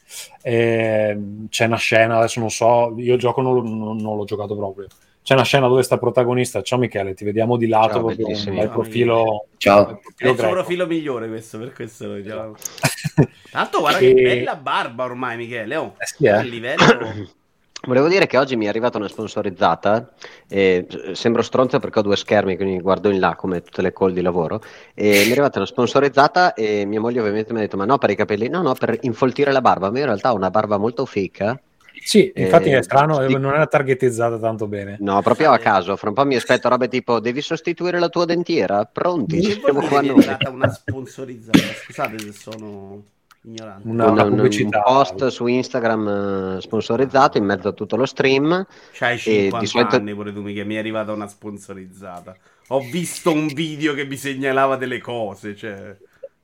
ehm, 0.42 1.48
c'è 1.48 1.66
una 1.66 1.76
scena, 1.76 2.16
adesso 2.18 2.40
non 2.40 2.50
so, 2.50 2.94
io 2.96 3.14
il 3.14 3.20
gioco 3.20 3.40
non, 3.42 3.54
l'ho- 3.54 3.62
non- 3.62 3.96
non 3.96 4.16
l'ho 4.16 4.24
giocato 4.24 4.56
proprio. 4.56 4.86
C'è 5.22 5.32
una 5.34 5.44
scena 5.44 5.68
dove 5.68 5.82
sta 5.82 5.94
il 5.94 6.00
protagonista, 6.00 6.60
ciao 6.60 6.78
Michele, 6.78 7.14
ti 7.14 7.24
vediamo 7.24 7.56
di 7.56 7.66
lato, 7.66 7.92
Ciao, 7.94 8.04
proprio 8.04 8.34
Ciao, 8.36 8.68
profilo, 8.68 9.46
Ciao. 9.56 9.82
È 9.82 9.98
profilo 9.98 10.30
il 10.32 10.38
suo 10.38 10.48
profilo 10.50 10.86
migliore 10.86 11.28
questo, 11.28 11.58
per 11.58 11.72
questo 11.72 12.06
lo 12.08 12.14
diciamo. 12.16 12.54
Tanto 13.50 13.78
guarda 13.80 13.98
E- 14.00 14.12
che 14.14 14.22
bella 14.22 14.56
barba 14.56 15.04
ormai, 15.04 15.36
Michele. 15.38 15.76
Oh, 15.76 15.94
Eh 15.98 16.06
sì, 16.06 16.24
eh. 16.26 16.28
a 16.30 16.42
livello... 16.42 17.42
Volevo 17.86 18.08
dire 18.08 18.26
che 18.26 18.38
oggi 18.38 18.56
mi 18.56 18.64
è 18.64 18.68
arrivata 18.68 18.98
una 18.98 19.08
sponsorizzata, 19.08 20.10
e 20.48 20.86
sembro 21.12 21.42
stronzo 21.42 21.78
perché 21.78 21.98
ho 21.98 22.02
due 22.02 22.16
schermi, 22.16 22.56
quindi 22.56 22.80
guardo 22.80 23.10
in 23.10 23.20
là 23.20 23.34
come 23.36 23.62
tutte 23.62 23.82
le 23.82 23.92
call 23.92 24.12
di 24.12 24.22
lavoro, 24.22 24.62
e 24.94 25.10
mi 25.10 25.28
è 25.28 25.30
arrivata 25.32 25.58
una 25.58 25.66
sponsorizzata 25.66 26.54
e 26.54 26.84
mia 26.86 27.00
moglie 27.00 27.20
ovviamente 27.20 27.52
mi 27.52 27.58
ha 27.58 27.62
detto 27.62 27.76
ma 27.76 27.84
no 27.84 27.98
per 27.98 28.10
i 28.10 28.16
capelli, 28.16 28.48
no 28.48 28.62
no 28.62 28.74
per 28.74 28.98
infoltire 29.02 29.52
la 29.52 29.60
barba, 29.60 29.88
ma 29.90 29.94
io 29.96 30.00
in 30.04 30.06
realtà 30.06 30.32
ho 30.32 30.36
una 30.36 30.50
barba 30.50 30.78
molto 30.78 31.04
fica, 31.06 31.60
Sì, 32.04 32.32
infatti 32.34 32.70
Eh, 32.70 32.78
è 32.78 32.82
strano, 32.82 33.22
eh, 33.22 33.28
sì. 33.28 33.34
non 33.34 33.54
era 33.54 33.66
targetizzata 33.66 34.38
tanto 34.38 34.66
bene. 34.66 34.96
no 35.00 35.22
proprio 35.22 35.52
a 35.52 35.58
caso, 35.58 35.96
fra 35.96 36.08
un 36.08 36.14
po' 36.14 36.24
mi 36.26 36.36
aspetto 36.36 36.68
robe 36.68 36.88
tipo 36.88 37.20
devi 37.20 37.40
sostituire 37.40 37.98
la 37.98 38.08
tua 38.08 38.24
dentiera, 38.24 38.84
pronti, 38.84 39.42
ci 39.42 39.60
siamo 39.60 39.80
qua 39.86 40.00
noi. 40.00 40.08
è 40.22 40.28
arrivata 40.28 40.50
una 40.50 40.68
sponsorizzata? 40.70 41.58
Scusate 41.58 42.18
se 42.18 42.32
sono 42.32 43.02
ignorante. 43.44 43.88
Una, 43.88 44.04
Un, 44.06 44.10
una 44.12 44.22
un- 44.24 44.30
un 44.30 44.36
pubblicità. 44.36 44.80
post 44.82 45.26
su 45.28 45.46
Instagram 45.46 46.56
eh, 46.56 46.60
sponsorizzato 46.60 47.38
in 47.38 47.44
mezzo 47.44 47.68
a 47.68 47.72
tutto 47.72 47.96
lo 47.96 48.06
stream 48.06 48.66
C'hai 48.92 49.14
E 49.16 49.18
50 49.18 49.58
di 49.58 49.66
solito- 49.66 49.96
anni 49.96 50.14
pure 50.14 50.32
tu, 50.32 50.40
Michele. 50.42 50.64
Mi 50.64 50.74
è 50.74 50.78
arrivata 50.78 51.12
una 51.12 51.28
sponsorizzata. 51.28 52.36
Ho 52.68 52.80
visto 52.80 53.30
un 53.32 53.46
video 53.48 53.94
che 53.94 54.04
mi 54.06 54.16
segnalava 54.16 54.76
delle 54.76 54.98
cose. 55.00 55.54
Cioè, 55.54 55.96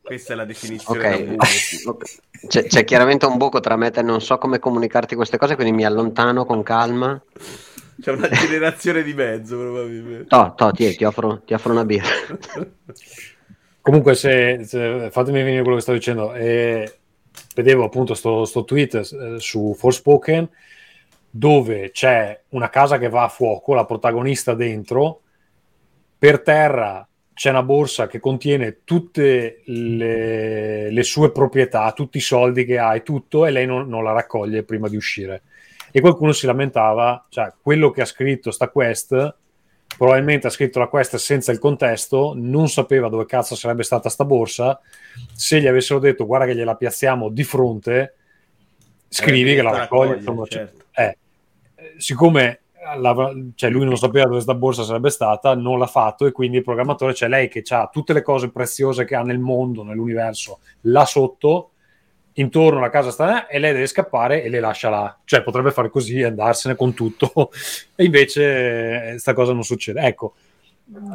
questa 0.03 0.33
è 0.33 0.37
la 0.37 0.45
definizione 0.45 1.01
da 1.01 1.15
Ok, 1.17 1.25
buco. 1.85 1.99
c'è, 2.49 2.65
c'è 2.65 2.85
chiaramente 2.85 3.27
un 3.27 3.37
buco 3.37 3.61
tra 3.61 3.77
me 3.77 3.87
e 3.87 3.91
te, 3.91 4.03
non 4.03 4.21
so 4.21 4.37
come 4.39 4.59
comunicarti 4.59 5.15
queste 5.15 5.39
cose, 5.39 5.55
quindi 5.55 5.73
mi 5.73 5.85
allontano 5.85 6.45
con 6.45 6.63
calma. 6.63 7.21
C'è 8.01 8.13
una 8.13 8.29
generazione 8.29 9.03
di 9.03 9.13
mezzo, 9.13 9.59
probabilmente. 9.59 10.27
To, 10.27 10.71
ti, 10.73 10.97
ti 10.97 11.05
offro, 11.05 11.43
ti 11.45 11.53
offro 11.53 11.73
una 11.73 11.85
birra. 11.85 12.09
Comunque, 13.91 14.15
se, 14.15 14.61
se- 14.63 15.09
fatemi 15.11 15.43
venire 15.43 15.63
quello 15.63 15.75
che 15.75 15.83
sto 15.83 15.93
dicendo. 15.93 16.33
eh, 16.33 16.99
vedevo 17.57 17.83
appunto 17.83 18.15
sto, 18.15 18.45
sto 18.45 18.63
tweet 18.63 18.95
eh, 18.95 19.41
su 19.41 19.75
Forspoken 19.77 20.49
dove 21.29 21.91
c'è 21.91 22.41
una 22.51 22.69
casa 22.69 22.99
che 22.99 23.09
va 23.09 23.25
a 23.25 23.29
fuoco, 23.29 23.75
la 23.75 23.87
protagonista 23.87 24.55
dentro, 24.55 25.23
per 26.17 26.41
terra 26.43 27.05
c'è 27.35 27.51
una 27.51 27.65
borsa 27.65 28.07
che 28.07 28.21
contiene 28.21 28.83
tutte 28.85 29.63
le, 29.65 30.93
le 30.93 31.03
sue 31.03 31.33
proprietà, 31.33 31.91
tutti 31.91 32.19
i 32.19 32.21
soldi 32.21 32.65
che 32.65 32.79
ha 32.79 32.95
e 32.95 33.03
tutto, 33.03 33.45
e 33.45 33.51
lei 33.51 33.67
non, 33.67 33.89
non, 33.89 34.05
la 34.05 34.13
raccoglie 34.13 34.63
prima 34.63 34.89
di 34.89 34.95
uscire. 34.95 35.43
E 35.91 36.01
qualcuno 36.01 36.31
si 36.31 36.47
lamentava, 36.47 37.27
cioè 37.29 37.53
quello 37.61 37.91
che 37.91 38.03
ha 38.03 38.07
scritto 38.07 38.53
sta 38.53 38.69
quest, 38.69 39.35
probabilmente 40.01 40.47
ha 40.47 40.51
scritto 40.51 40.79
la 40.79 40.87
quest 40.87 41.17
senza 41.17 41.53
il 41.53 41.59
contesto, 41.59 42.33
non 42.35 42.71
sapeva 42.71 43.11
dove 43.11 43.27
cazzo 43.27 43.55
sarebbe 43.55 43.83
stata 43.83 44.09
sta 44.09 44.25
borsa, 44.25 44.81
se 45.35 45.61
gli 45.61 45.67
avessero 45.67 45.99
detto 45.99 46.25
guarda 46.25 46.47
che 46.47 46.55
gliela 46.55 46.75
piazziamo 46.75 47.29
di 47.29 47.45
fronte, 47.45 48.15
scrivi 49.07 49.53
eh, 49.53 49.57
che 49.57 49.63
la 49.63 49.77
raccoglie. 49.77 50.17
Insomma, 50.17 50.47
certo. 50.47 50.85
eh, 50.93 51.19
siccome 51.99 52.61
la, 52.97 53.31
cioè 53.55 53.69
lui 53.69 53.85
non 53.85 53.99
sapeva 53.99 54.25
dove 54.25 54.37
questa 54.37 54.55
borsa 54.55 54.85
sarebbe 54.85 55.11
stata, 55.11 55.55
non 55.55 55.79
l'ha 55.79 55.87
fatto 55.87 56.25
e 56.25 56.33
quindi 56.33 56.57
il 56.57 56.65
programmatore, 56.65 57.13
c'è 57.13 57.29
lei 57.29 57.49
che 57.49 57.63
ha 57.69 57.91
tutte 57.93 58.15
le 58.15 58.23
cose 58.23 58.51
preziose 58.51 59.05
che 59.05 59.15
ha 59.15 59.23
nel 59.23 59.39
mondo, 59.39 59.83
nell'universo, 59.83 60.61
là 60.85 61.05
sotto, 61.05 61.73
intorno 62.41 62.79
alla 62.79 62.91
casa 62.91 63.11
sta 63.11 63.47
e 63.47 63.59
lei 63.59 63.73
deve 63.73 63.87
scappare 63.87 64.43
e 64.43 64.49
le 64.49 64.61
lascia 64.61 64.89
là. 64.89 65.19
Cioè 65.25 65.43
potrebbe 65.43 65.71
fare 65.71 65.91
così 65.91 66.19
e 66.19 66.25
andarsene 66.25 66.75
con 66.75 66.95
tutto 66.95 67.51
e 67.95 68.05
invece 68.05 69.09
questa 69.11 69.33
cosa 69.33 69.53
non 69.53 69.63
succede. 69.63 70.01
Ecco, 70.01 70.35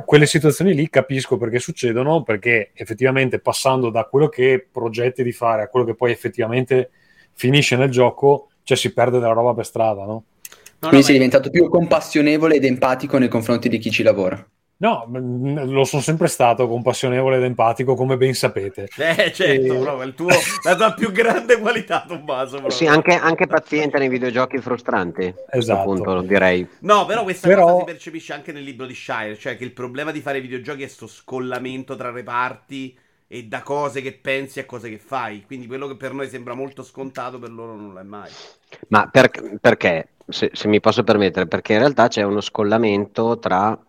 quelle 0.05 0.25
situazioni 0.25 0.73
lì 0.73 0.89
capisco 0.89 1.37
perché 1.37 1.59
succedono, 1.59 2.23
perché 2.23 2.71
effettivamente 2.73 3.39
passando 3.39 3.89
da 3.89 4.05
quello 4.05 4.29
che 4.29 4.65
progetti 4.71 5.23
di 5.23 5.31
fare 5.31 5.63
a 5.63 5.67
quello 5.67 5.85
che 5.85 5.95
poi 5.95 6.11
effettivamente 6.11 6.91
finisce 7.33 7.75
nel 7.75 7.89
gioco, 7.89 8.49
cioè 8.63 8.77
si 8.77 8.93
perde 8.93 9.19
della 9.19 9.33
roba 9.33 9.53
per 9.53 9.65
strada, 9.65 10.05
no? 10.05 10.23
No, 10.77 10.89
Quindi 10.89 10.97
no, 10.97 11.03
sei 11.03 11.13
diventato 11.13 11.49
più 11.49 11.67
compassionevole 11.69 12.55
ed 12.55 12.65
empatico 12.65 13.17
nei 13.17 13.27
confronti 13.27 13.69
di 13.69 13.77
chi 13.77 13.91
ci 13.91 14.03
lavora. 14.03 14.45
No, 14.77 15.07
lo 15.09 15.85
sono 15.85 16.01
sempre 16.01 16.27
stato 16.27 16.67
compassionevole 16.67 17.37
ed 17.37 17.43
empatico, 17.43 17.95
come 17.95 18.17
ben 18.17 18.33
sapete. 18.33 18.89
Eh, 18.97 19.31
certo, 19.31 19.73
e... 19.73 19.77
bro, 19.77 20.03
il 20.03 20.13
tuo, 20.13 20.27
la 20.63 20.75
tua 20.75 20.93
più 20.93 21.11
grande 21.11 21.57
qualità, 21.59 22.03
Tommaso. 22.05 22.59
Bro. 22.59 22.69
Sì, 22.69 22.85
anche, 22.85 23.13
anche, 23.13 23.47
paziente 23.47 23.97
nei 23.97 24.09
videogiochi 24.09 24.57
frustranti. 24.57 25.33
Esatto. 25.49 25.79
Appunto, 25.79 26.21
direi. 26.21 26.67
No, 26.79 27.05
però 27.05 27.23
questa 27.23 27.47
però... 27.47 27.63
cosa 27.63 27.77
si 27.79 27.83
percepisce 27.85 28.33
anche 28.33 28.51
nel 28.51 28.63
libro 28.63 28.85
di 28.85 28.93
Shire, 28.93 29.37
cioè 29.37 29.55
che 29.55 29.63
il 29.63 29.71
problema 29.71 30.11
di 30.11 30.19
fare 30.19 30.41
videogiochi 30.41 30.83
è 30.83 30.87
sto 30.87 31.07
scollamento 31.07 31.95
tra 31.95 32.11
reparti 32.11 32.97
e 33.27 33.45
da 33.45 33.61
cose 33.61 34.01
che 34.01 34.11
pensi 34.13 34.59
a 34.59 34.65
cose 34.65 34.89
che 34.89 34.99
fai. 34.99 35.43
Quindi 35.45 35.67
quello 35.67 35.87
che 35.87 35.95
per 35.95 36.13
noi 36.13 36.27
sembra 36.27 36.53
molto 36.53 36.83
scontato, 36.83 37.39
per 37.39 37.51
loro 37.51 37.75
non 37.75 37.93
lo 37.93 37.99
è 37.99 38.03
mai. 38.03 38.29
Ma 38.89 39.07
per, 39.07 39.31
perché? 39.61 40.09
Se, 40.27 40.49
se, 40.53 40.67
mi 40.67 40.79
posso 40.81 41.03
permettere, 41.03 41.47
perché 41.47 41.73
in 41.73 41.79
realtà 41.79 42.07
c'è 42.07 42.23
uno 42.23 42.41
scollamento 42.41 43.37
tra 43.37 43.79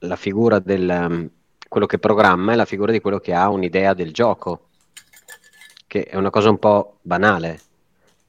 la 0.00 0.16
figura 0.16 0.58
del 0.58 0.88
um, 0.88 1.30
quello 1.68 1.86
che 1.86 1.98
programma 1.98 2.52
e 2.52 2.56
la 2.56 2.64
figura 2.64 2.92
di 2.92 3.00
quello 3.00 3.18
che 3.18 3.34
ha 3.34 3.48
un'idea 3.48 3.94
del 3.94 4.12
gioco, 4.12 4.68
che 5.86 6.04
è 6.04 6.16
una 6.16 6.30
cosa 6.30 6.50
un 6.50 6.58
po' 6.58 6.98
banale, 7.02 7.60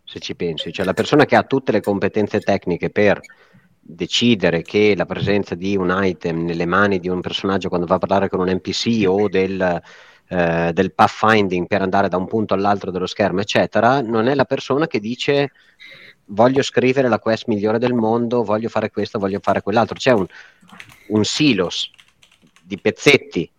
se 0.04 0.20
ci 0.20 0.36
pensi. 0.36 0.72
Cioè 0.72 0.86
la 0.86 0.94
persona 0.94 1.26
che 1.26 1.36
ha 1.36 1.44
tutte 1.44 1.72
le 1.72 1.82
competenze 1.82 2.40
tecniche 2.40 2.90
per 2.90 3.20
decidere 3.80 4.64
che 4.64 4.96
la 4.96 5.06
presenza 5.06 5.56
di 5.56 5.78
un 5.78 5.96
item 6.02 6.44
nelle 6.44 6.66
mani 6.66 7.00
di 7.00 7.08
un 7.08 7.22
personaggio 7.22 7.70
quando 7.70 7.88
va 7.88 7.96
a 7.96 8.00
parlare 8.00 8.28
con 8.28 8.42
un 8.42 8.50
NPC 8.50 9.08
o 9.08 9.30
del 9.30 9.82
eh, 10.30 10.72
del 10.74 10.94
pathfinding 10.94 11.68
per 11.68 11.82
andare 11.82 12.10
da 12.10 12.18
un 12.18 12.28
punto 12.28 12.54
all'altro 12.54 12.92
dello 12.92 13.06
schermo, 13.06 13.40
eccetera, 13.40 14.02
non 14.02 14.28
è 14.28 14.36
la 14.36 14.44
persona 14.44 14.86
che 14.86 15.00
dice 15.00 15.52
voglio 16.26 16.62
scrivere 16.62 17.08
la 17.08 17.20
quest 17.20 17.48
migliore 17.48 17.80
del 17.80 17.94
mondo, 17.94 18.44
voglio 18.44 18.68
fare 18.68 18.92
questo, 18.92 19.20
voglio 19.20 19.40
fare 19.42 19.62
quell'altro. 19.62 19.96
C'è 19.96 20.12
un, 20.12 20.26
un 21.10 21.24
silos 21.26 21.92
di 22.64 22.78
pezzetti 22.78 23.50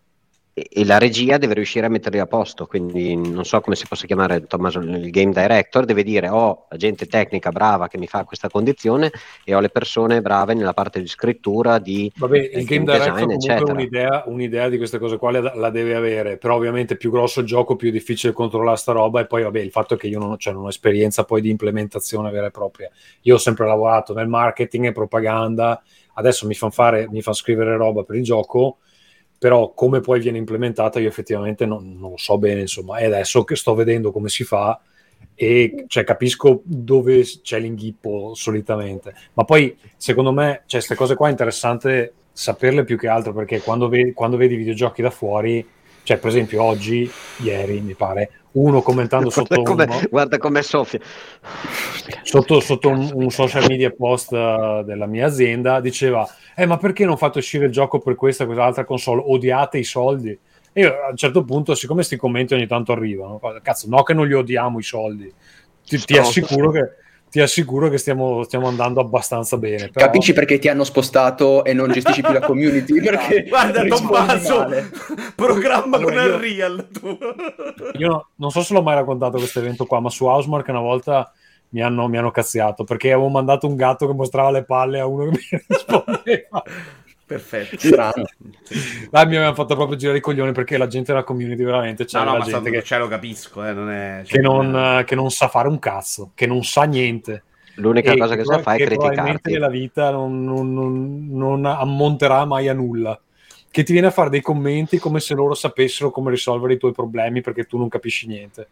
e, 0.69 0.85
la 0.85 0.99
regia 0.99 1.39
deve 1.39 1.55
riuscire 1.55 1.87
a 1.87 1.89
metterli 1.89 2.19
a 2.19 2.27
posto, 2.27 2.67
quindi 2.67 3.15
non 3.15 3.45
so 3.45 3.61
come 3.61 3.77
si 3.77 3.87
possa 3.87 4.07
chiamare 4.07 4.47
Tommaso, 4.47 4.81
il 4.81 5.11
game 5.11 5.33
director, 5.33 5.85
deve 5.85 6.03
dire 6.03 6.29
ho 6.29 6.67
la 6.69 6.77
gente 6.77 7.07
tecnica 7.07 7.51
brava 7.51 7.89
che 7.89 7.99
mi 7.99 8.07
fa 8.07 8.25
questa 8.25 8.49
condizione 8.49 9.11
e 9.45 9.55
ho 9.55 9.61
le 9.61 9.69
persone 9.69 10.21
brave 10.21 10.55
nella 10.55 10.75
parte 10.75 11.01
di 11.01 11.07
scrittura, 11.07 11.79
di 11.79 12.11
Vabbè, 12.15 12.51
il 12.55 12.65
game 12.65 12.85
director 12.85 13.23
comunque 13.23 13.73
un'idea, 13.73 14.23
un'idea, 14.27 14.69
di 14.69 14.77
queste 14.77 14.99
cose 14.99 15.17
qua 15.17 15.31
la, 15.31 15.71
deve 15.71 15.95
avere, 15.95 16.37
però 16.39 16.57
ovviamente 16.57 16.97
più 16.97 17.11
grosso 17.11 17.41
il 17.41 17.47
gioco 17.47 17.77
più 17.77 17.91
difficile 17.91 18.33
controllare 18.33 18.77
sta 18.77 18.93
roba 18.93 19.21
e 19.21 19.27
poi 19.27 19.43
vabbè 19.43 19.61
il 19.61 19.71
fatto 19.71 19.95
è 19.95 19.97
che 19.97 20.07
io 20.07 20.19
non, 20.19 20.39
cioè, 20.39 20.53
non 20.53 20.65
ho 20.65 20.69
esperienza 20.69 21.25
poi 21.25 21.41
di 21.41 21.51
implementazione 21.51 22.31
vera 22.31 22.47
e 22.47 22.51
propria, 22.51 22.91
io 23.23 23.35
ho 23.35 23.39
sempre 23.39 23.67
lavorato 23.67 24.15
nel 24.15 24.29
marketing 24.29 24.87
e 24.87 24.93
propaganda, 24.93 25.83
adesso 26.15 26.47
mi 26.47 26.55
fanno 26.55 26.73
fare, 26.73 27.09
mi 27.09 27.23
fanno 27.23 27.37
scrivere 27.37 27.77
roba 27.77 28.03
per 28.03 28.17
il 28.17 28.23
gioco 28.25 28.79
però 29.39 29.73
come 29.73 30.01
poi 30.01 30.21
viene 30.21 30.39
implementata 30.39 30.99
io 30.99 31.09
effettivamente 31.09 31.65
non, 31.65 31.97
non, 31.99 32.11
lo 32.11 32.17
so 32.17 32.39
bene, 32.39 32.63
insomma, 32.63 32.99
e 32.99 33.07
adesso 33.07 33.45
che 33.45 33.57
sto 33.57 33.75
vedendo 33.75 34.11
come 34.11 34.29
si 34.29 34.45
fa 34.45 34.81
e 35.35 35.85
cioè, 35.87 36.05
capisco 36.05 36.63
dove 36.65 37.23
c'è 37.43 37.61
l'inghippo 37.61 38.33
solitamente, 38.35 39.15
ma 39.35 39.45
poi 39.45 39.77
secondo 39.97 40.33
me 40.33 40.63
cioè, 40.67 40.81
queste 40.81 40.95
cose 40.95 41.15
qua 41.15 41.29
è 41.29 41.31
interessante 41.31 42.13
saperle 42.33 42.85
più 42.85 42.99
che 42.99 43.09
altro 43.09 43.33
perché 43.33 43.61
quando 43.61 43.89
vedi, 43.89 44.13
quando 44.13 44.37
vedi 44.37 44.57
videogiochi 44.57 45.03
da 45.03 45.11
fuori, 45.11 45.67
cioè 46.03 46.19
per 46.19 46.31
esempio 46.31 46.63
oggi, 46.63 47.09
ieri 47.43 47.81
mi 47.81 47.95
pare, 47.95 48.31
uno 48.61 48.83
commentando 48.83 49.31
sotto 49.31 49.63
come, 49.63 49.85
uno, 49.85 50.01
guarda 50.11 50.39
come 50.39 50.63
soffia. 50.63 51.01
Sotto, 52.23 52.61
sotto 52.61 52.89
un, 52.89 53.11
un, 53.13 53.31
social 53.31 53.67
media 53.69 53.91
post 53.91 54.33
uh, 54.33 54.83
della 54.83 55.07
mia 55.07 55.27
azienda 55.27 55.81
diceva 55.81 56.29
eh 56.55 56.67
ma 56.67 56.77
perché 56.77 57.05
non 57.05 57.17
fate 57.17 57.39
uscire 57.39 57.67
il 57.67 57.73
gioco 57.73 57.99
per 57.99 58.15
questa 58.15 58.45
o 58.45 58.47
quest'altra 58.47 58.85
console? 58.85 59.23
Odiate 59.25 59.79
i 59.79 59.85
soldi? 59.85 60.37
E 60.73 60.81
io 60.81 60.89
a 60.89 61.11
un 61.11 61.17
certo 61.17 61.45
punto 61.45 61.75
siccome 61.75 61.99
questi 61.99 62.17
commenti 62.17 62.55
ogni 62.55 62.67
tanto 62.67 62.93
arrivano 62.93 63.41
cazzo 63.63 63.89
no 63.89 64.03
che 64.03 64.15
non 64.15 64.27
li 64.27 64.35
odiamo 64.35 64.79
i 64.79 64.83
soldi. 64.83 65.33
Ti, 65.85 65.99
ti 65.99 66.19
assicuro 66.19 66.71
che 66.71 66.91
ti 67.31 67.41
assicuro 67.41 67.89
che 67.89 67.99
stiamo, 67.99 68.43
stiamo 68.45 68.69
andando 68.69 69.01
abbastanza 69.01 69.57
bene. 69.57 69.89
Però... 69.89 70.05
Capisci 70.05 70.33
perché 70.33 70.59
ti 70.59 70.69
hanno 70.69 70.85
spostato 70.85 71.65
e 71.65 71.73
non 71.73 71.91
gestisci 71.91 72.23
più 72.23 72.33
la 72.33 72.41
community? 72.41 73.01
Perché 73.03 73.45
Guarda, 73.49 73.85
Tommaso, 73.85 74.67
programma 75.35 75.97
allora, 75.97 76.23
con 76.23 76.25
io, 76.25 76.35
Unreal. 76.35 76.89
Tu. 76.91 77.19
Io 77.99 78.29
non 78.37 78.51
so 78.51 78.63
se 78.63 78.75
l'ho 78.75 78.83
mai 78.83 78.95
raccontato 78.95 79.39
questo 79.39 79.61
evento 79.61 79.87
qua, 79.87 80.01
ma 80.01 80.11
su 80.11 80.25
Housemark 80.25 80.69
una 80.69 80.81
volta 80.81 81.33
mi 81.71 81.83
hanno, 81.83 82.09
mi 82.09 82.17
hanno 82.17 82.31
cazziato 82.31 82.85
perché 82.85 83.13
avevo 83.13 83.29
mandato 83.29 83.67
un 83.67 83.77
gatto 83.77 84.07
che 84.07 84.15
mostrava 84.15 84.51
le 84.51 84.65
palle 84.65 85.01
a 85.01 85.07
uno 85.07 85.25
che 85.25 85.31
mi 85.31 85.63
rispondeva. 85.67 86.63
Perfetto. 87.29 87.77
Strano. 87.79 88.25
Ah, 89.11 89.27
mi 89.27 89.37
avevano 89.37 89.55
fatto 89.55 89.77
proprio 89.77 89.99
girare 89.99 90.17
i 90.17 90.23
coglioni 90.23 90.53
perché 90.53 90.79
la 90.79 90.87
gente 90.87 91.13
della 91.13 91.25
community 91.25 91.63
veramente 91.63 92.07
c'è 92.07 92.19
no, 92.19 92.25
no, 92.25 92.33
gente 92.39 92.49
stato, 92.49 92.71
che, 92.71 92.83
cioè, 92.83 92.99
lo 92.99 93.07
capisco, 93.07 93.67
eh, 93.67 93.73
non 93.75 93.91
è, 93.91 94.23
cioè, 94.25 94.37
che, 94.37 94.41
non, 94.41 95.03
che, 95.05 95.15
non, 95.15 95.31
sa 95.31 95.49
fare 95.49 95.69
un 95.69 95.79
cazzo, 95.79 96.31
che 96.35 96.47
non 96.47 96.65
sa 96.65 96.85
niente. 96.85 97.43
L'unica 97.75 98.17
cosa 98.17 98.35
che, 98.35 98.41
che 98.41 98.45
sa 98.47 98.61
fare 98.61 98.79
è 98.79 98.87
criticarti. 98.87 99.15
Probabilmente 99.15 99.51
nella 99.51 99.69
vita 99.69 100.11
non, 100.11 100.43
non, 100.43 101.29
non 101.29 101.67
ammonterà 101.67 102.47
mai 102.47 102.69
a 102.69 102.73
nulla. 102.73 103.21
Che 103.71 103.83
ti 103.83 103.93
viene 103.93 104.07
a 104.07 104.11
fare 104.11 104.31
dei 104.31 104.41
commenti 104.41 104.99
come 104.99 105.21
se 105.21 105.35
loro 105.35 105.53
sapessero 105.53 106.11
come 106.11 106.31
risolvere 106.31 106.73
i 106.73 106.79
tuoi 106.79 106.93
problemi 106.93 107.43
perché 107.43 107.65
tu 107.65 107.77
non 107.77 107.89
capisci 107.89 108.27
niente. 108.27 108.69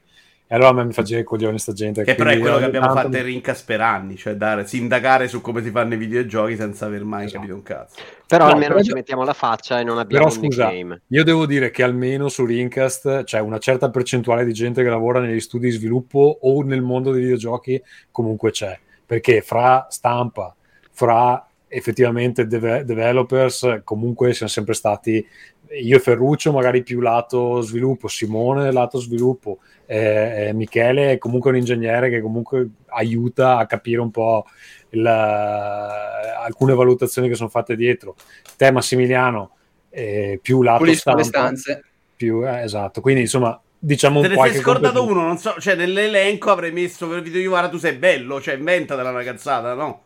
E 0.48 0.54
allora 0.54 0.70
a 0.70 0.72
me 0.74 0.84
mi 0.84 0.92
fa 0.92 1.02
girare 1.02 1.24
i 1.24 1.26
coglioni 1.26 1.58
sta 1.58 1.72
gente. 1.72 2.04
Che 2.04 2.14
però 2.14 2.30
è 2.30 2.38
quello 2.38 2.58
che 2.58 2.64
abbiamo 2.64 2.92
fatto 2.92 3.16
in 3.16 3.22
Rincas 3.24 3.62
per 3.62 3.80
anni, 3.80 4.16
cioè 4.16 4.34
dare, 4.36 4.64
sindacare 4.64 5.26
su 5.26 5.40
come 5.40 5.60
si 5.60 5.70
fanno 5.70 5.94
i 5.94 5.96
videogiochi 5.96 6.54
senza 6.54 6.86
aver 6.86 7.02
mai 7.02 7.24
esatto. 7.24 7.38
capito 7.38 7.54
un 7.56 7.62
cazzo. 7.62 8.00
Però 8.28 8.44
no, 8.44 8.52
almeno 8.52 8.74
però... 8.74 8.84
ci 8.84 8.92
mettiamo 8.92 9.24
la 9.24 9.32
faccia 9.32 9.80
e 9.80 9.84
non 9.84 9.98
abbiamo 9.98 10.26
però, 10.26 10.36
un 10.36 10.42
scusa, 10.44 10.68
nickname. 10.68 11.02
Io 11.08 11.24
devo 11.24 11.46
dire 11.46 11.72
che 11.72 11.82
almeno 11.82 12.28
su 12.28 12.44
Rincast 12.44 13.24
c'è 13.24 13.40
una 13.40 13.58
certa 13.58 13.90
percentuale 13.90 14.44
di 14.44 14.52
gente 14.52 14.84
che 14.84 14.88
lavora 14.88 15.18
negli 15.18 15.40
studi 15.40 15.66
di 15.66 15.72
sviluppo 15.72 16.38
o 16.40 16.62
nel 16.62 16.82
mondo 16.82 17.10
dei 17.10 17.22
videogiochi, 17.22 17.82
comunque 18.12 18.52
c'è. 18.52 18.78
Perché 19.04 19.40
fra 19.40 19.86
stampa, 19.90 20.54
fra 20.92 21.44
effettivamente 21.68 22.46
deve- 22.46 22.84
developers, 22.84 23.80
comunque 23.82 24.32
siamo 24.32 24.50
sempre 24.50 24.74
stati 24.74 25.26
io 25.70 25.96
e 25.96 26.00
Ferruccio 26.00 26.52
magari 26.52 26.82
più 26.82 27.00
lato 27.00 27.61
sviluppo, 27.61 28.08
Simone 28.08 28.73
lato 28.73 28.99
sviluppo, 28.99 29.58
eh, 29.87 30.49
eh, 30.49 30.52
Michele 30.52 31.12
è 31.12 31.18
comunque 31.18 31.50
un 31.50 31.56
ingegnere 31.56 32.11
che 32.11 32.20
comunque 32.20 32.68
aiuta 32.87 33.58
a 33.58 33.66
capire 33.66 34.00
un 34.00 34.11
po' 34.11 34.46
il, 34.90 35.06
alcune 35.06 36.75
valutazioni 36.75 37.28
che 37.28 37.35
sono 37.35 37.49
fatte 37.49 37.76
dietro. 37.76 38.14
Te 38.56 38.70
Massimiliano 38.70 39.50
eh, 39.90 40.38
più 40.42 40.62
lato 40.62 40.78
Pulisco 40.78 41.00
stampa, 41.00 41.20
le 41.20 41.26
stanze. 41.26 41.85
Più, 42.16 42.46
eh, 42.46 42.62
esatto, 42.62 43.00
quindi 43.00 43.23
insomma 43.23 43.61
diciamo 43.78 44.20
Te 44.23 44.28
ne 44.28 44.37
sei 44.37 44.61
scordato 44.61 45.04
uno, 45.04 45.23
non 45.23 45.38
so, 45.38 45.54
cioè 45.61 45.75
nell'elenco 45.75 46.50
avrei 46.50 46.73
messo 46.73 47.08
per 47.08 47.23
video 47.23 47.40
Iuvara 47.40 47.68
tu 47.68 47.78
sei 47.78 47.94
bello, 47.94 48.40
cioè 48.40 48.54
inventatela 48.54 49.11
una 49.11 49.23
cazzata, 49.23 49.75
no? 49.75 50.04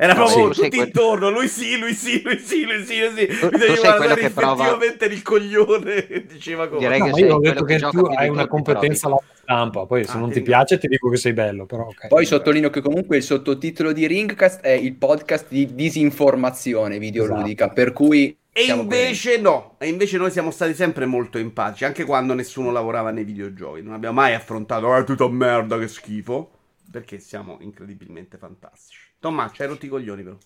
Era 0.00 0.14
proprio 0.14 0.52
sì, 0.52 0.60
tutti 0.60 0.76
quel... 0.76 0.86
intorno, 0.86 1.28
lui 1.28 1.48
sì, 1.48 1.76
lui 1.76 1.92
sì, 1.92 2.22
lui 2.22 2.38
sì, 2.38 2.64
lui 2.64 2.84
sì, 2.84 3.00
lui 3.00 3.16
sì. 3.16 3.26
Tu, 3.36 3.48
Mi 3.50 3.58
devi 3.58 3.78
guardare 3.80 4.20
effettivamente 4.20 4.96
prova... 4.96 5.12
il 5.12 5.22
coglione 5.22 6.06
diceva 6.30 6.68
come. 6.68 6.78
Direi 6.78 7.00
no, 7.00 7.04
che 7.06 7.12
sei 7.14 7.28
ho 7.28 7.38
detto 7.40 7.64
che, 7.64 7.78
che 7.78 7.88
tu 7.88 8.04
hai 8.04 8.28
una 8.28 8.46
competenza, 8.46 9.08
la... 9.08 9.20
stampa. 9.34 9.86
Poi 9.86 10.04
se 10.04 10.12
Ah, 10.12 10.20
non 10.20 10.30
ti 10.30 10.40
piace 10.40 10.78
ti 10.78 10.86
dico 10.86 11.10
che 11.10 11.16
sei 11.16 11.32
bello, 11.32 11.66
però 11.66 11.86
ok. 11.86 12.06
Poi 12.06 12.24
sottolineo 12.24 12.70
che 12.70 12.80
comunque 12.80 13.16
il 13.16 13.24
sottotitolo 13.24 13.90
di 13.90 14.06
Ringcast 14.06 14.60
è 14.60 14.70
il 14.70 14.94
podcast 14.94 15.46
di 15.48 15.74
disinformazione 15.74 17.00
videoludica, 17.00 17.70
per 17.70 17.92
cui... 17.92 18.38
E 18.52 18.66
invece 18.66 19.40
no, 19.40 19.74
e 19.78 19.88
invece 19.88 20.16
noi 20.16 20.30
siamo 20.30 20.52
stati 20.52 20.74
sempre 20.74 21.06
molto 21.06 21.38
empatici, 21.38 21.84
anche 21.84 22.04
quando 22.04 22.34
nessuno 22.34 22.70
lavorava 22.70 23.10
nei 23.10 23.24
videogiochi. 23.24 23.82
Non 23.82 23.94
abbiamo 23.94 24.20
mai 24.20 24.34
affrontato, 24.34 24.92
ah, 24.92 25.02
tutta 25.02 25.28
merda, 25.28 25.76
che 25.76 25.88
schifo, 25.88 26.50
perché 26.88 27.18
siamo 27.18 27.58
incredibilmente 27.60 28.36
fantastici. 28.36 29.07
Tommaso, 29.20 29.54
ci 29.54 29.62
hai 29.62 29.68
rotti 29.68 29.86
i 29.86 29.88
coglioni 29.88 30.22
però. 30.22 30.36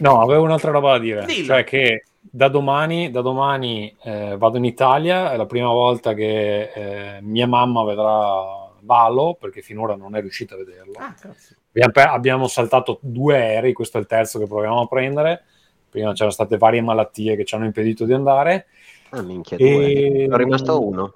No, 0.00 0.20
avevo 0.20 0.42
un'altra 0.44 0.70
roba 0.70 0.92
da 0.92 0.98
dire, 0.98 1.26
Dillo. 1.26 1.46
cioè 1.46 1.64
che 1.64 2.04
da 2.20 2.48
domani, 2.48 3.10
da 3.10 3.20
domani 3.20 3.94
eh, 4.02 4.36
vado 4.36 4.56
in 4.56 4.64
Italia, 4.64 5.32
è 5.32 5.36
la 5.36 5.46
prima 5.46 5.68
volta 5.68 6.14
che 6.14 6.70
eh, 6.72 7.18
mia 7.22 7.46
mamma 7.46 7.84
vedrà 7.84 8.70
Valo, 8.80 9.36
perché 9.38 9.62
finora 9.62 9.96
non 9.96 10.14
è 10.14 10.20
riuscita 10.20 10.54
a 10.54 10.58
vederlo. 10.58 10.94
Ah, 10.98 11.14
cazzo. 11.14 11.54
Abbiamo, 11.72 12.12
abbiamo 12.12 12.46
saltato 12.48 12.98
due 13.02 13.36
aerei, 13.36 13.72
questo 13.72 13.98
è 13.98 14.00
il 14.00 14.06
terzo 14.06 14.38
che 14.38 14.46
proviamo 14.46 14.82
a 14.82 14.86
prendere, 14.86 15.44
prima 15.90 16.12
c'erano 16.12 16.30
state 16.30 16.56
varie 16.56 16.82
malattie 16.82 17.34
che 17.34 17.44
ci 17.44 17.54
hanno 17.54 17.64
impedito 17.64 18.04
di 18.04 18.12
andare, 18.12 18.66
Ah, 19.10 19.22
minchia, 19.22 19.56
E- 19.58 20.08
due. 20.08 20.24
Sono 20.24 20.36
rimasto 20.36 20.86
uno. 20.86 21.14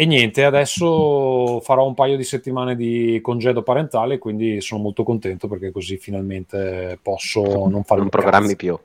E 0.00 0.06
niente, 0.06 0.44
adesso 0.44 1.58
farò 1.60 1.84
un 1.84 1.94
paio 1.94 2.16
di 2.16 2.22
settimane 2.22 2.76
di 2.76 3.18
congedo 3.20 3.62
parentale, 3.64 4.18
quindi 4.18 4.60
sono 4.60 4.80
molto 4.80 5.02
contento 5.02 5.48
perché 5.48 5.72
così 5.72 5.96
finalmente 5.96 7.00
posso 7.02 7.66
non 7.66 7.82
fare 7.82 8.00
Non 8.00 8.04
un 8.04 8.08
programmi 8.08 8.54
cazzo. 8.54 8.54
più. 8.54 8.78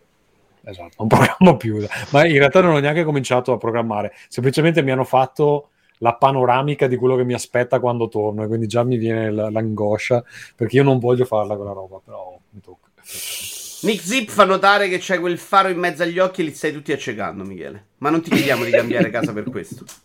Esatto, 0.64 0.96
non 0.98 1.08
programmo 1.10 1.56
più. 1.58 1.86
Ma 2.10 2.26
in 2.26 2.38
realtà 2.38 2.62
non 2.62 2.74
ho 2.74 2.80
neanche 2.80 3.04
cominciato 3.04 3.52
a 3.52 3.58
programmare, 3.58 4.14
semplicemente 4.28 4.82
mi 4.82 4.90
hanno 4.90 5.04
fatto 5.04 5.70
la 6.00 6.16
panoramica 6.16 6.88
di 6.88 6.96
quello 6.98 7.16
che 7.16 7.24
mi 7.24 7.34
aspetta 7.34 7.80
quando 7.80 8.08
torno 8.08 8.44
e 8.44 8.48
quindi 8.48 8.66
già 8.66 8.84
mi 8.84 8.98
viene 8.98 9.32
l- 9.32 9.50
l'angoscia 9.52 10.24
perché 10.56 10.78
io 10.78 10.84
non 10.84 10.98
voglio 10.98 11.26
farla 11.26 11.56
quella 11.56 11.74
roba, 11.74 12.00
però 12.04 12.36
mi 12.50 12.60
tocca. 12.60 12.90
Nick 13.84 14.02
Zip 14.02 14.30
fa 14.30 14.46
notare 14.46 14.88
che 14.90 14.98
c'hai 15.00 15.20
quel 15.20 15.38
faro 15.38 15.68
in 15.70 15.78
mezzo 15.78 16.04
agli 16.04 16.18
occhi 16.18 16.42
e 16.42 16.46
li 16.46 16.54
stai 16.54 16.72
tutti 16.72 16.92
accecando, 16.94 17.44
Michele. 17.44 17.88
Ma 17.98 18.10
non 18.10 18.22
ti 18.22 18.30
chiediamo 18.32 18.64
di 18.64 18.72
cambiare 18.72 19.10
casa 19.10 19.34
per 19.34 19.44
questo. 19.50 19.84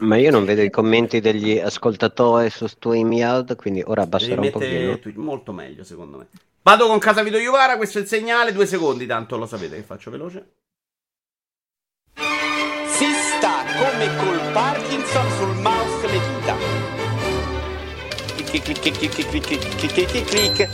Ma 0.00 0.16
io 0.16 0.30
non 0.30 0.44
vedo 0.44 0.62
i 0.62 0.70
commenti 0.70 1.20
degli 1.20 1.58
ascoltatori 1.58 2.48
su 2.48 2.66
StreamYard, 2.66 3.54
quindi 3.56 3.82
ora 3.84 4.02
abbasserò 4.02 4.40
un 4.42 4.50
pochino. 4.50 4.98
tu- 4.98 5.12
molto 5.16 5.52
meglio, 5.52 5.84
secondo 5.84 6.16
me. 6.18 6.28
Vado 6.62 6.86
con 6.86 6.98
casa 6.98 7.22
Vito 7.22 7.36
Iuvara, 7.36 7.76
questo 7.76 7.98
è 7.98 8.00
il 8.02 8.06
segnale, 8.06 8.52
due 8.52 8.66
secondi, 8.66 9.06
tanto 9.06 9.36
lo 9.36 9.46
sapete 9.46 9.76
che 9.76 9.82
faccio 9.82 10.10
veloce. 10.10 10.52
Si 12.14 13.06
sta 13.36 13.64
come 13.78 14.16
col 14.16 14.52
Parkinson 14.52 15.30
sul 15.32 15.54
mouse 15.56 16.06
le 16.06 16.18
dita. 16.18 16.56
Clic 18.36 18.62
clic 18.62 18.80
clic 18.80 18.98
clic 18.98 19.28
clic 19.28 19.28
clic 19.28 19.58
clic 19.58 19.94
clic 19.94 20.24
clic 20.24 20.24
clic. 20.24 20.68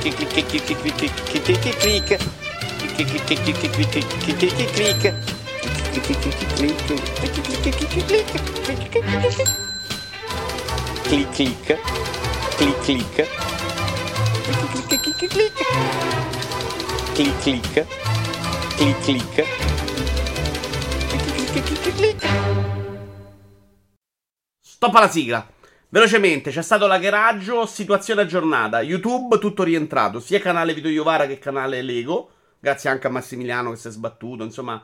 Clic 0.00 0.14
clic 0.16 0.46
clic 0.46 0.64
clic 0.64 0.78
clic 0.80 0.94
clic 0.96 1.12
clic 1.24 1.42
clic 1.44 1.58
clic 1.58 1.76
clic. 1.78 2.08
Clic 2.94 3.08
clic 3.24 3.42
clic 3.42 3.60
clic 3.70 4.36
clic 4.36 4.70
clic 4.72 5.39
clic 5.90 6.04
clic 6.04 6.20
clic 6.20 6.36
clic 6.46 6.54
clic. 6.54 6.86
Clic 17.14 17.42
clic 17.42 17.86
clic. 21.96 22.24
Stop 24.62 24.94
alla 24.94 25.08
sigla. 25.08 25.46
Velocemente, 25.88 26.50
c'è 26.50 26.62
stato 26.62 26.86
l'hackeraggio, 26.86 27.66
situazione 27.66 28.22
aggiornata. 28.22 28.80
YouTube 28.80 29.38
tutto 29.38 29.64
rientrato, 29.64 30.20
sia 30.20 30.38
canale 30.38 30.72
Vito 30.72 30.88
Iovara 30.88 31.26
che 31.26 31.38
canale 31.38 31.82
Lego. 31.82 32.30
Grazie 32.60 32.90
anche 32.90 33.08
a 33.08 33.10
Massimiliano 33.10 33.70
che 33.70 33.76
si 33.76 33.88
è 33.88 33.90
sbattuto, 33.90 34.44
insomma. 34.44 34.80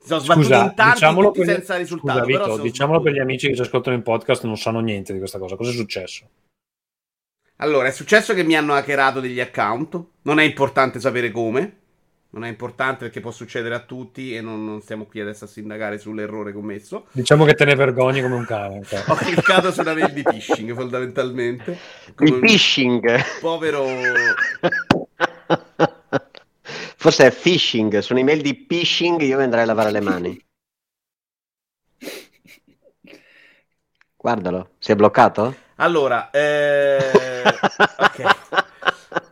Si 0.00 0.06
sono 0.06 0.20
sbattuti 0.20 0.46
Scusa, 0.46 0.62
in 0.64 0.74
tanti 0.74 0.92
diciamolo, 0.94 1.26
tutti 1.28 1.38
per 1.40 1.48
gli- 1.48 1.52
senza 1.52 1.76
risultato. 1.76 2.18
scusa, 2.20 2.24
però 2.38 2.44
Vito, 2.52 2.62
diciamolo 2.62 3.00
per 3.00 3.12
sbattuti. 3.12 3.18
gli 3.18 3.30
amici 3.32 3.48
che 3.48 3.54
ci 3.54 3.60
ascoltano 3.60 3.96
in 3.96 4.02
podcast 4.02 4.44
non 4.44 4.56
sanno 4.56 4.80
niente 4.80 5.12
di 5.12 5.18
questa 5.18 5.38
cosa. 5.38 5.56
Cosa 5.56 5.70
è 5.70 5.74
successo? 5.74 6.26
Allora, 7.56 7.88
è 7.88 7.90
successo 7.92 8.32
che 8.32 8.42
mi 8.42 8.56
hanno 8.56 8.72
hackerato 8.74 9.20
degli 9.20 9.40
account. 9.40 10.02
Non 10.22 10.38
è 10.40 10.44
importante 10.44 10.98
sapere 11.00 11.30
come. 11.30 11.76
Non 12.32 12.44
è 12.44 12.48
importante 12.48 13.00
perché 13.06 13.20
può 13.20 13.32
succedere 13.32 13.74
a 13.74 13.80
tutti 13.80 14.34
e 14.36 14.40
non, 14.40 14.64
non 14.64 14.80
stiamo 14.80 15.04
qui 15.04 15.20
adesso 15.20 15.44
a 15.44 15.48
sindacare 15.48 15.98
sull'errore 15.98 16.52
commesso. 16.52 17.06
Diciamo 17.10 17.44
che 17.44 17.54
te 17.54 17.64
ne 17.64 17.74
vergogni 17.74 18.22
come 18.22 18.36
un 18.36 18.44
cane. 18.46 18.82
Ho 19.08 19.14
cliccato 19.16 19.72
su 19.72 19.80
una 19.80 19.94
mail 19.94 20.12
di 20.12 20.22
phishing 20.22 20.72
fondamentalmente. 20.72 21.72
Il 22.06 22.14
Come 22.14 22.30
un 22.30 22.40
phishing. 22.40 23.20
povero 23.40 23.84
Forse 26.96 27.26
è 27.26 27.32
phishing. 27.32 27.98
Su 27.98 28.12
un'email 28.12 28.40
di 28.40 28.54
phishing 28.54 29.20
io 29.22 29.38
andrei 29.38 29.62
a 29.62 29.66
lavare 29.66 29.90
le 29.90 30.00
mani. 30.00 30.44
Guardalo, 34.16 34.72
si 34.78 34.92
è 34.92 34.96
bloccato? 34.96 35.56
Allora, 35.76 36.30
eh... 36.30 37.10
ok. 37.96 38.36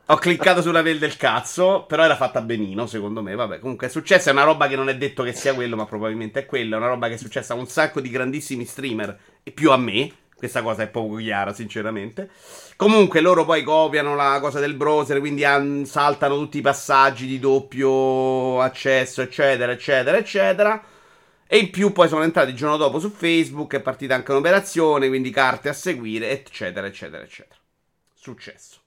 Ho 0.07 0.17
cliccato 0.17 0.63
sulla 0.63 0.81
mail 0.81 0.99
del 0.99 1.19
cazzo, 1.19 1.85
però 1.87 2.03
era 2.03 2.17
fatta 2.17 2.41
benino, 2.41 2.87
secondo 2.87 3.21
me. 3.23 3.35
Vabbè, 3.35 3.59
comunque 3.59 3.89
è 3.89 3.91
successa, 3.91 4.31
è 4.31 4.33
una 4.33 4.45
roba 4.45 4.67
che 4.67 4.77
non 4.77 4.89
è 4.89 4.97
detto 4.97 5.23
che 5.23 5.35
sia 5.35 5.55
quello, 5.55 5.77
ma 5.77 5.85
probabilmente 5.85 6.41
è 6.41 6.47
quello. 6.47 6.77
È 6.77 6.79
una 6.79 6.89
roba 6.89 7.09
che 7.09 7.15
è 7.15 7.19
successa 7.19 7.53
a 7.53 7.57
un 7.59 7.67
sacco 7.67 8.01
di 8.01 8.09
grandissimi 8.09 8.65
streamer, 8.65 9.19
e 9.43 9.51
più 9.51 9.71
a 9.71 9.77
me. 9.77 10.11
Questa 10.39 10.63
cosa 10.63 10.85
è 10.85 10.87
poco 10.87 11.17
chiara, 11.17 11.53
sinceramente. 11.53 12.31
Comunque, 12.77 13.21
loro 13.21 13.45
poi 13.45 13.65
copiano 13.65 14.15
la 14.15 14.39
cosa 14.41 14.61
del 14.61 14.75
browser, 14.75 15.19
quindi 15.19 15.45
an- 15.45 15.85
saltano 15.85 16.37
tutti 16.37 16.59
i 16.59 16.61
passaggi 16.61 17.27
di 17.27 17.41
doppio 17.41 18.61
accesso, 18.61 19.21
eccetera, 19.21 19.73
eccetera, 19.73 20.17
eccetera. 20.17 20.81
E 21.45 21.59
in 21.59 21.71
più 21.71 21.91
poi 21.91 22.07
sono 22.07 22.23
entrati 22.23 22.51
il 22.51 22.57
giorno 22.57 22.77
dopo 22.77 23.01
su 23.01 23.11
Facebook, 23.11 23.75
è 23.75 23.81
partita 23.81 24.15
anche 24.15 24.31
un'operazione, 24.31 25.09
quindi 25.09 25.31
carte 25.31 25.71
a 25.71 25.73
seguire, 25.73 26.31
eccetera, 26.31 26.87
eccetera, 26.87 27.25
eccetera. 27.25 27.59
Successo. 28.15 28.79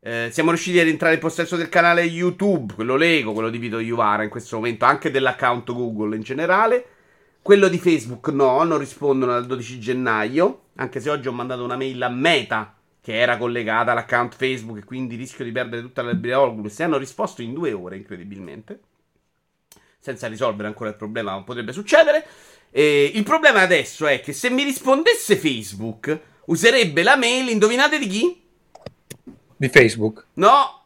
Eh, 0.00 0.28
siamo 0.30 0.50
riusciti 0.50 0.78
ad 0.80 0.86
entrare 0.86 1.14
in 1.14 1.20
possesso 1.20 1.56
del 1.56 1.68
canale 1.68 2.02
YouTube, 2.02 2.72
quello 2.72 2.96
Lego, 2.96 3.34
quello 3.34 3.50
di 3.50 3.58
Vito 3.58 3.78
Iuvara 3.78 4.22
in 4.22 4.30
questo 4.30 4.56
momento, 4.56 4.86
anche 4.86 5.10
dell'account 5.10 5.70
Google 5.70 6.16
in 6.16 6.22
generale. 6.22 6.86
Quello 7.46 7.68
di 7.68 7.78
Facebook 7.78 8.26
no, 8.30 8.60
non 8.64 8.76
rispondono 8.76 9.30
dal 9.30 9.46
12 9.46 9.78
gennaio, 9.78 10.62
anche 10.74 10.98
se 10.98 11.10
oggi 11.10 11.28
ho 11.28 11.32
mandato 11.32 11.62
una 11.62 11.76
mail 11.76 12.02
a 12.02 12.08
Meta 12.08 12.74
che 13.00 13.16
era 13.20 13.36
collegata 13.36 13.92
all'account 13.92 14.34
Facebook 14.34 14.78
e 14.78 14.84
quindi 14.84 15.14
rischio 15.14 15.44
di 15.44 15.52
perdere 15.52 15.80
tutta 15.80 16.02
la 16.02 16.10
libreria 16.10 16.40
Oculus 16.40 16.80
e 16.80 16.82
hanno 16.82 16.98
risposto 16.98 17.42
in 17.42 17.54
due 17.54 17.70
ore, 17.70 17.98
incredibilmente 17.98 18.80
senza 20.00 20.26
risolvere 20.26 20.66
ancora 20.66 20.90
il 20.90 20.96
problema, 20.96 21.36
ma 21.36 21.44
potrebbe 21.44 21.70
succedere. 21.70 22.26
E 22.68 23.12
il 23.14 23.22
problema 23.22 23.60
adesso 23.60 24.08
è 24.08 24.18
che 24.18 24.32
se 24.32 24.50
mi 24.50 24.64
rispondesse 24.64 25.36
Facebook, 25.36 26.20
userebbe 26.46 27.04
la 27.04 27.14
mail, 27.14 27.48
indovinate 27.48 28.00
di 28.00 28.08
chi? 28.08 28.42
Di 29.56 29.68
Facebook? 29.68 30.26
No, 30.32 30.82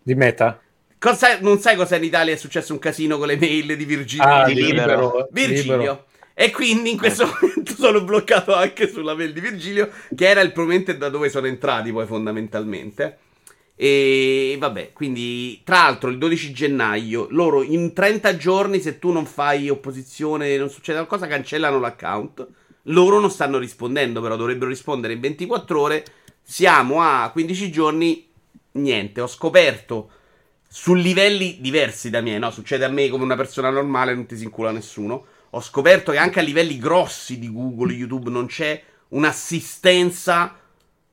Di 0.00 0.14
Meta? 0.14 0.62
Cosa, 1.04 1.38
non 1.40 1.58
sai 1.58 1.76
cosa 1.76 1.96
in 1.96 2.04
Italia 2.04 2.32
è 2.32 2.36
successo 2.36 2.72
un 2.72 2.78
casino 2.78 3.18
con 3.18 3.26
le 3.26 3.36
mail 3.36 3.76
di 3.76 3.84
Virgilio? 3.84 4.26
Ah, 4.26 4.46
di 4.46 4.54
Libero. 4.54 5.28
Virgilio. 5.30 5.76
Libero. 5.76 6.04
E 6.32 6.50
quindi 6.50 6.92
in 6.92 6.96
questo 6.96 7.26
momento 7.26 7.74
sono 7.74 8.02
bloccato 8.02 8.54
anche 8.54 8.88
sulla 8.88 9.14
mail 9.14 9.34
di 9.34 9.40
Virgilio, 9.40 9.90
che 10.16 10.26
era 10.26 10.40
il 10.40 10.52
probabilmente 10.52 10.96
da 10.96 11.10
dove 11.10 11.28
sono 11.28 11.46
entrati 11.46 11.92
poi 11.92 12.06
fondamentalmente. 12.06 13.18
E 13.76 14.56
vabbè, 14.58 14.92
quindi 14.94 15.60
tra 15.62 15.82
l'altro 15.82 16.08
il 16.08 16.16
12 16.16 16.52
gennaio 16.52 17.26
loro 17.30 17.62
in 17.62 17.92
30 17.92 18.36
giorni 18.36 18.80
se 18.80 18.98
tu 18.98 19.10
non 19.10 19.26
fai 19.26 19.68
opposizione, 19.68 20.56
non 20.56 20.70
succede 20.70 20.98
qualcosa, 20.98 21.26
cancellano 21.26 21.78
l'account. 21.80 22.46
Loro 22.84 23.20
non 23.20 23.30
stanno 23.30 23.58
rispondendo, 23.58 24.22
però 24.22 24.36
dovrebbero 24.36 24.70
rispondere 24.70 25.12
in 25.12 25.20
24 25.20 25.80
ore. 25.80 26.04
Siamo 26.42 27.02
a 27.02 27.28
15 27.30 27.70
giorni, 27.70 28.26
niente, 28.72 29.20
ho 29.20 29.26
scoperto 29.26 30.10
su 30.76 30.94
livelli 30.94 31.58
diversi 31.60 32.10
da 32.10 32.20
miei, 32.20 32.40
no? 32.40 32.50
Succede 32.50 32.84
a 32.84 32.88
me 32.88 33.08
come 33.08 33.22
una 33.22 33.36
persona 33.36 33.70
normale, 33.70 34.12
non 34.12 34.26
ti 34.26 34.36
si 34.36 34.42
incula 34.42 34.72
nessuno. 34.72 35.24
Ho 35.50 35.60
scoperto 35.60 36.10
che 36.10 36.18
anche 36.18 36.40
a 36.40 36.42
livelli 36.42 36.78
grossi 36.78 37.38
di 37.38 37.48
Google, 37.52 37.92
YouTube, 37.92 38.28
non 38.28 38.46
c'è 38.46 38.82
un'assistenza 39.10 40.58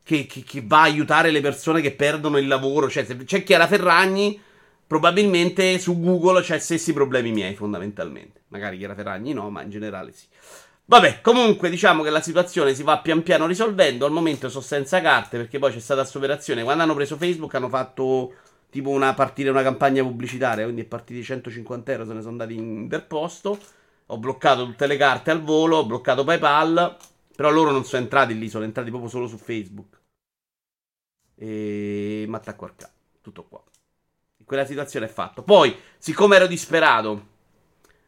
che, 0.01 0.25
che- 0.25 0.43
che 0.43 0.63
va 0.65 0.79
a 0.79 0.85
aiutare 0.85 1.29
le 1.29 1.41
persone 1.41 1.79
che 1.79 1.91
perdono 1.91 2.39
il 2.39 2.47
lavoro. 2.47 2.89
Cioè, 2.89 3.05
se 3.05 3.15
c'è 3.17 3.43
Chiara 3.43 3.67
Ferragni, 3.67 4.41
probabilmente 4.87 5.77
su 5.77 5.99
Google 5.99 6.41
c'è 6.41 6.57
stessi 6.57 6.91
problemi 6.91 7.31
miei, 7.31 7.53
fondamentalmente. 7.53 8.41
Magari 8.47 8.79
Chiara 8.79 8.95
Ferragni 8.95 9.31
no, 9.31 9.51
ma 9.51 9.61
in 9.61 9.69
generale 9.69 10.11
sì. 10.11 10.25
Vabbè, 10.85 11.21
comunque 11.21 11.69
diciamo 11.69 12.01
che 12.01 12.09
la 12.09 12.21
situazione 12.21 12.73
si 12.73 12.81
va 12.81 12.97
pian 12.97 13.21
piano 13.21 13.45
risolvendo. 13.45 14.07
Al 14.07 14.11
momento 14.11 14.49
sono 14.49 14.63
senza 14.63 15.01
carte 15.01 15.37
perché 15.37 15.59
poi 15.59 15.71
c'è 15.71 15.79
stata 15.79 15.99
questa 15.99 16.17
operazione. 16.17 16.63
Quando 16.63 16.81
hanno 16.81 16.95
preso 16.95 17.15
Facebook 17.15 17.53
hanno 17.53 17.69
fatto 17.69 18.33
tipo 18.71 18.89
una 18.89 19.13
partire 19.13 19.49
una 19.49 19.61
campagna 19.61 20.01
pubblicitaria, 20.01 20.63
quindi 20.63 20.81
è 20.81 20.85
partiti 20.85 21.21
150 21.21 21.91
euro, 21.91 22.05
se 22.05 22.13
ne 22.13 22.19
sono 22.21 22.31
andati 22.31 22.55
interposto. 22.55 23.59
ho 24.07 24.17
bloccato 24.17 24.65
tutte 24.65 24.87
le 24.87 24.97
carte 24.97 25.29
al 25.31 25.41
volo, 25.41 25.77
ho 25.77 25.85
bloccato 25.85 26.23
PayPal, 26.23 26.97
però 27.35 27.51
loro 27.51 27.71
non 27.71 27.85
sono 27.85 28.01
entrati 28.03 28.37
lì, 28.37 28.49
sono 28.49 28.63
entrati 28.63 28.89
proprio 28.89 29.09
solo 29.09 29.27
su 29.27 29.37
Facebook. 29.37 29.99
E 31.35 32.25
mi 32.27 32.35
attacco 32.35 32.65
al 32.65 32.75
capo, 32.75 32.93
tutto 33.21 33.43
qua. 33.43 33.61
In 34.37 34.45
quella 34.45 34.65
situazione 34.65 35.05
è 35.05 35.09
fatto. 35.09 35.43
Poi, 35.43 35.75
siccome 35.97 36.37
ero 36.37 36.47
disperato, 36.47 37.27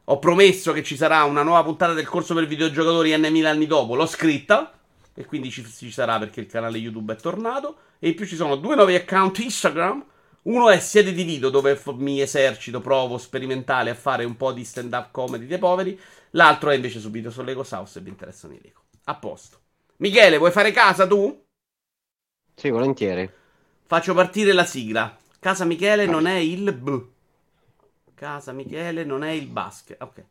ho 0.05 0.19
promesso 0.19 0.71
che 0.71 0.83
ci 0.83 0.95
sarà 0.95 1.23
una 1.23 1.43
nuova 1.43 1.63
puntata 1.63 1.93
del 1.93 2.07
corso 2.07 2.33
per 2.33 2.45
videogiocatori 2.45 3.15
N 3.17 3.27
mila 3.31 3.49
anni 3.49 3.67
dopo, 3.67 3.95
l'ho 3.95 4.05
scritta. 4.05 4.71
E 5.13 5.25
quindi 5.25 5.51
ci, 5.51 5.65
ci 5.65 5.91
sarà 5.91 6.17
perché 6.19 6.39
il 6.39 6.47
canale 6.47 6.77
YouTube 6.77 7.13
è 7.13 7.15
tornato. 7.15 7.77
E 7.99 8.09
in 8.09 8.15
più 8.15 8.25
ci 8.25 8.35
sono 8.35 8.55
due 8.55 8.75
nuovi 8.75 8.95
account 8.95 9.39
Instagram. 9.39 10.05
Uno 10.43 10.69
è 10.69 10.79
Siete 10.79 11.13
di 11.13 11.23
Video, 11.23 11.49
dove 11.49 11.75
f- 11.77 11.93
mi 11.95 12.19
esercito, 12.19 12.81
provo 12.81 13.17
sperimentale 13.17 13.91
a 13.91 13.95
fare 13.95 14.25
un 14.25 14.35
po' 14.35 14.51
di 14.51 14.65
stand-up 14.65 15.11
comedy 15.11 15.45
dei 15.45 15.57
poveri. 15.57 15.97
L'altro 16.31 16.69
è 16.69 16.75
invece 16.75 16.99
subito 16.99 17.29
su 17.29 17.41
Lego 17.43 17.63
South 17.63 17.87
se 17.87 18.01
vi 18.01 18.09
interessano 18.09 18.53
i 18.53 18.59
Lego. 18.61 18.81
A 19.05 19.15
posto. 19.15 19.59
Michele, 19.97 20.37
vuoi 20.37 20.51
fare 20.51 20.71
casa 20.71 21.07
tu? 21.07 21.45
Sì, 22.55 22.69
volentieri. 22.69 23.29
Faccio 23.85 24.13
partire 24.13 24.51
la 24.51 24.65
sigla. 24.65 25.17
Casa 25.39 25.63
Michele 25.63 26.05
non 26.07 26.25
è 26.25 26.35
il 26.35 26.73
B. 26.73 27.05
Casa 28.13 28.51
Michele 28.51 29.05
non 29.05 29.23
è 29.23 29.31
il 29.31 29.47
basket. 29.47 30.01
Ok. 30.01 30.25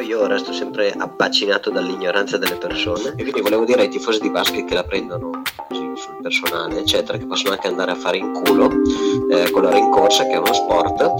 Io 0.00 0.26
resto 0.26 0.52
sempre 0.52 0.92
abbacinato 0.92 1.70
dall'ignoranza 1.70 2.36
delle 2.36 2.56
persone 2.56 3.14
e 3.16 3.22
quindi 3.22 3.40
volevo 3.40 3.64
dire 3.64 3.82
ai 3.82 3.88
tifosi 3.88 4.20
di 4.20 4.30
basket 4.30 4.64
che 4.66 4.74
la 4.74 4.84
prendono 4.84 5.42
così 5.68 5.90
sul 5.94 6.16
personale, 6.20 6.80
eccetera, 6.80 7.16
che 7.16 7.26
possono 7.26 7.52
anche 7.52 7.68
andare 7.68 7.92
a 7.92 7.94
fare 7.94 8.18
in 8.18 8.32
culo 8.32 8.70
eh, 9.30 9.50
con 9.50 9.62
la 9.62 9.70
rincorsa, 9.70 10.24
che 10.26 10.32
è 10.32 10.36
uno 10.36 10.52
sport. 10.52 11.10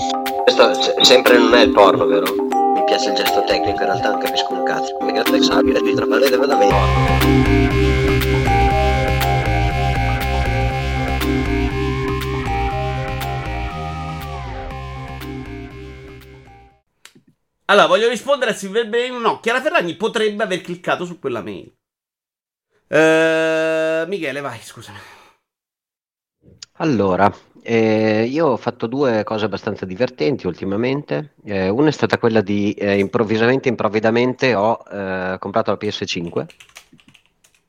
Questo 0.42 0.74
se- 0.74 0.94
sempre 1.02 1.38
non 1.38 1.54
è 1.54 1.62
il 1.62 1.70
porno, 1.70 2.04
vero? 2.06 2.26
Mi 2.34 2.84
piace 2.84 3.10
il 3.10 3.14
gesto 3.14 3.42
tecnico, 3.44 3.80
in 3.80 3.86
realtà 3.86 4.10
non 4.10 4.20
capisco 4.20 4.52
un 4.52 4.64
cazzo. 4.64 4.96
Come 4.98 5.12
che 5.12 5.22
flexabile, 5.22 5.80
di 5.80 5.94
trapare 5.94 6.28
deve 6.28 6.46
da 6.46 6.56
me. 6.56 7.83
Allora, 17.66 17.86
voglio 17.86 18.08
rispondere 18.08 18.50
a 18.50 18.54
Silver 18.54 18.88
Brain. 18.88 19.18
No, 19.20 19.40
Chiara 19.40 19.60
Ferragni 19.60 19.96
potrebbe 19.96 20.42
aver 20.42 20.60
cliccato 20.60 21.04
su 21.04 21.18
quella 21.18 21.42
mail. 21.42 21.72
Eh, 22.86 24.04
Michele, 24.06 24.40
vai, 24.40 24.60
scusami. 24.60 24.98
Allora, 26.78 27.32
eh, 27.62 28.24
io 28.24 28.46
ho 28.48 28.56
fatto 28.58 28.86
due 28.86 29.24
cose 29.24 29.46
abbastanza 29.46 29.86
divertenti 29.86 30.46
ultimamente. 30.46 31.34
Eh, 31.44 31.68
una 31.70 31.88
è 31.88 31.92
stata 31.92 32.18
quella 32.18 32.42
di 32.42 32.72
eh, 32.72 32.98
improvvisamente, 32.98 33.68
improvvidamente 33.68 34.54
ho 34.54 34.82
eh, 34.90 35.36
comprato 35.38 35.70
la 35.70 35.78
PS5, 35.80 36.46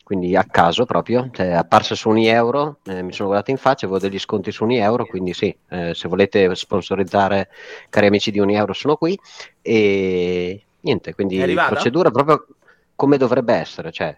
quindi 0.06 0.36
a 0.36 0.44
caso 0.44 0.86
proprio, 0.86 1.32
cioè, 1.32 1.48
è 1.48 1.54
apparsa 1.54 1.96
su 1.96 2.10
ogni 2.10 2.28
euro, 2.28 2.78
eh, 2.86 3.02
mi 3.02 3.12
sono 3.12 3.30
guardato 3.30 3.50
in 3.50 3.58
faccia, 3.58 3.88
avevo 3.88 4.00
degli 4.00 4.20
sconti 4.20 4.52
su 4.52 4.64
ogni 4.64 4.78
euro, 4.78 5.04
quindi 5.08 5.34
sì, 5.34 5.58
eh, 5.70 5.96
se 5.96 6.08
volete 6.08 6.54
sponsorizzare, 6.54 7.50
cari 7.90 8.06
amici 8.06 8.30
di 8.30 8.40
ogni 8.40 8.54
euro, 8.54 8.72
sono 8.74 8.98
qui. 8.98 9.20
E 9.64 10.64
niente, 10.82 11.16
quindi 11.16 11.56
procedura 11.56 12.12
proprio 12.12 12.46
come 12.94 13.18
dovrebbe 13.18 13.56
essere, 13.56 13.92
cioè 13.92 14.16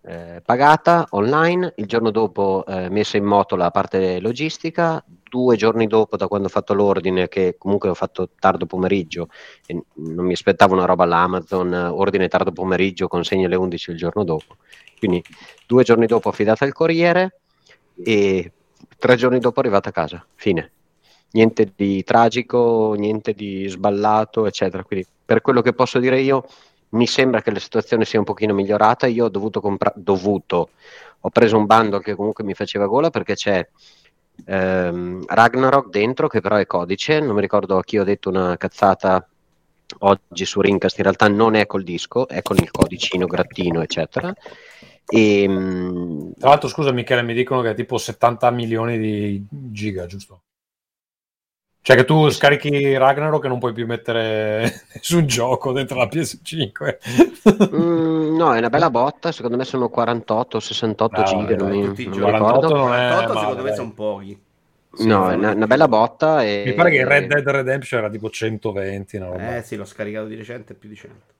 eh, 0.00 0.40
pagata 0.42 1.06
online, 1.10 1.74
il 1.76 1.84
giorno 1.84 2.10
dopo 2.10 2.64
eh, 2.66 2.88
messa 2.88 3.18
in 3.18 3.24
moto 3.24 3.54
la 3.54 3.70
parte 3.70 4.20
logistica, 4.20 5.04
due 5.28 5.56
giorni 5.56 5.86
dopo 5.86 6.16
da 6.16 6.26
quando 6.26 6.46
ho 6.46 6.50
fatto 6.50 6.72
l'ordine, 6.72 7.28
che 7.28 7.56
comunque 7.58 7.90
ho 7.90 7.94
fatto 7.94 8.30
tardo 8.38 8.64
pomeriggio 8.64 9.28
e 9.66 9.78
non 9.96 10.24
mi 10.24 10.32
aspettavo 10.32 10.72
una 10.72 10.86
roba 10.86 11.04
all'Amazon, 11.04 11.74
ordine 11.74 12.28
tardo 12.28 12.52
pomeriggio, 12.52 13.08
consegna 13.08 13.44
alle 13.44 13.56
11 13.56 13.90
il 13.90 13.96
giorno 13.98 14.24
dopo. 14.24 14.56
Quindi 14.98 15.22
due 15.66 15.84
giorni 15.84 16.06
dopo 16.06 16.28
affidata 16.28 16.64
al 16.64 16.72
corriere 16.72 17.40
e 18.02 18.52
tre 18.98 19.16
giorni 19.16 19.38
dopo 19.38 19.60
arrivata 19.60 19.88
a 19.88 19.92
casa, 19.92 20.24
fine. 20.34 20.72
Niente 21.30 21.72
di 21.76 22.02
tragico, 22.04 22.94
niente 22.96 23.32
di 23.34 23.68
sballato, 23.68 24.46
eccetera. 24.46 24.82
Quindi 24.82 25.06
per 25.24 25.40
quello 25.40 25.60
che 25.60 25.72
posso 25.72 25.98
dire 25.98 26.20
io, 26.20 26.46
mi 26.90 27.06
sembra 27.06 27.42
che 27.42 27.50
la 27.50 27.58
situazione 27.58 28.04
sia 28.04 28.18
un 28.18 28.24
pochino 28.24 28.54
migliorata. 28.54 29.06
Io 29.06 29.26
ho 29.26 29.28
dovuto 29.28 29.60
comprare, 29.60 29.94
dovuto, 29.98 30.70
ho 31.20 31.30
preso 31.30 31.56
un 31.56 31.66
bundle 31.66 32.00
che 32.00 32.14
comunque 32.14 32.44
mi 32.44 32.54
faceva 32.54 32.86
gola 32.86 33.10
perché 33.10 33.34
c'è 33.34 33.66
ehm, 34.46 35.24
Ragnarok 35.26 35.90
dentro, 35.90 36.28
che 36.28 36.40
però 36.40 36.56
è 36.56 36.66
codice. 36.66 37.20
Non 37.20 37.34
mi 37.34 37.40
ricordo 37.42 37.76
a 37.76 37.84
chi 37.84 37.98
ho 37.98 38.04
detto 38.04 38.30
una 38.30 38.56
cazzata 38.56 39.26
oggi 40.00 40.44
su 40.44 40.60
Rincast. 40.60 40.96
In 40.98 41.04
realtà 41.04 41.28
non 41.28 41.54
è 41.54 41.66
col 41.66 41.82
disco, 41.84 42.28
è 42.28 42.42
con 42.42 42.56
il 42.58 42.70
codicino, 42.70 43.26
grattino, 43.26 43.82
eccetera. 43.82 44.32
E, 45.06 45.46
mm, 45.48 46.32
Tra 46.38 46.48
l'altro, 46.50 46.68
scusa 46.68 46.92
Michele, 46.92 47.22
mi 47.22 47.34
dicono 47.34 47.62
che 47.62 47.70
è 47.70 47.74
tipo 47.74 47.98
70 47.98 48.50
milioni 48.50 48.98
di 48.98 49.46
giga, 49.50 50.06
giusto? 50.06 50.42
Cioè 51.80 51.96
che 51.96 52.04
tu 52.04 52.28
scarichi 52.28 52.96
Ragnarok 52.96 53.44
e 53.44 53.48
non 53.48 53.58
puoi 53.58 53.72
più 53.72 53.86
mettere 53.86 54.84
nessun 54.94 55.26
gioco 55.26 55.72
dentro 55.72 55.96
la 55.96 56.06
PS5. 56.06 56.98
mm, 57.74 58.36
no, 58.36 58.54
è 58.54 58.58
una 58.58 58.68
bella 58.68 58.90
botta. 58.90 59.32
Secondo 59.32 59.56
me 59.56 59.64
sono 59.64 59.88
48 59.88 60.60
68 60.60 61.22
No, 61.22 61.24
giga. 61.24 61.56
Non 61.56 61.68
mi, 61.70 61.80
non 61.80 61.94
mi 61.96 62.10
giochi. 62.10 62.30
ricordo. 62.30 62.70
48 62.70 62.74
non 62.74 62.94
è 62.94 63.08
48 63.08 63.32
male, 63.32 63.38
secondo 63.38 63.62
me 63.62 63.70
dai. 63.70 63.74
sono 63.74 63.92
pochi. 63.94 64.46
No, 64.98 65.30
è 65.30 65.34
una, 65.34 65.52
una 65.52 65.66
bella 65.66 65.88
botta. 65.88 66.44
E... 66.44 66.62
Mi 66.66 66.74
pare 66.74 66.90
che 66.90 67.04
Red 67.04 67.26
Dead 67.26 67.48
Redemption 67.48 68.00
era 68.00 68.10
tipo 68.10 68.30
120, 68.30 69.16
una 69.16 69.26
roba. 69.26 69.56
Eh 69.56 69.62
sì, 69.62 69.76
l'ho 69.76 69.84
scaricato 69.84 70.26
di 70.26 70.34
recente, 70.34 70.74
più 70.74 70.88
di 70.88 70.94
100. 70.94 71.36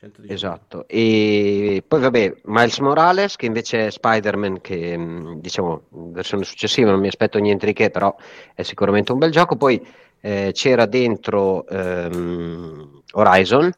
119. 0.00 0.32
Esatto, 0.32 0.88
e 0.88 1.84
poi 1.86 2.00
vabbè, 2.00 2.36
Miles 2.44 2.78
Morales 2.78 3.36
che 3.36 3.44
invece 3.44 3.88
è 3.88 3.90
Spider-Man 3.90 4.62
che 4.62 4.96
mh, 4.96 5.40
diciamo 5.40 5.82
versione 5.90 6.44
successiva, 6.44 6.90
non 6.90 7.00
mi 7.00 7.08
aspetto 7.08 7.38
niente 7.38 7.66
di 7.66 7.74
che, 7.74 7.90
però 7.90 8.14
è 8.54 8.62
sicuramente 8.62 9.12
un 9.12 9.18
bel 9.18 9.30
gioco. 9.30 9.56
Poi 9.56 9.86
eh, 10.20 10.52
c'era 10.54 10.86
dentro 10.86 11.66
ehm, 11.66 13.02
Horizon, 13.12 13.70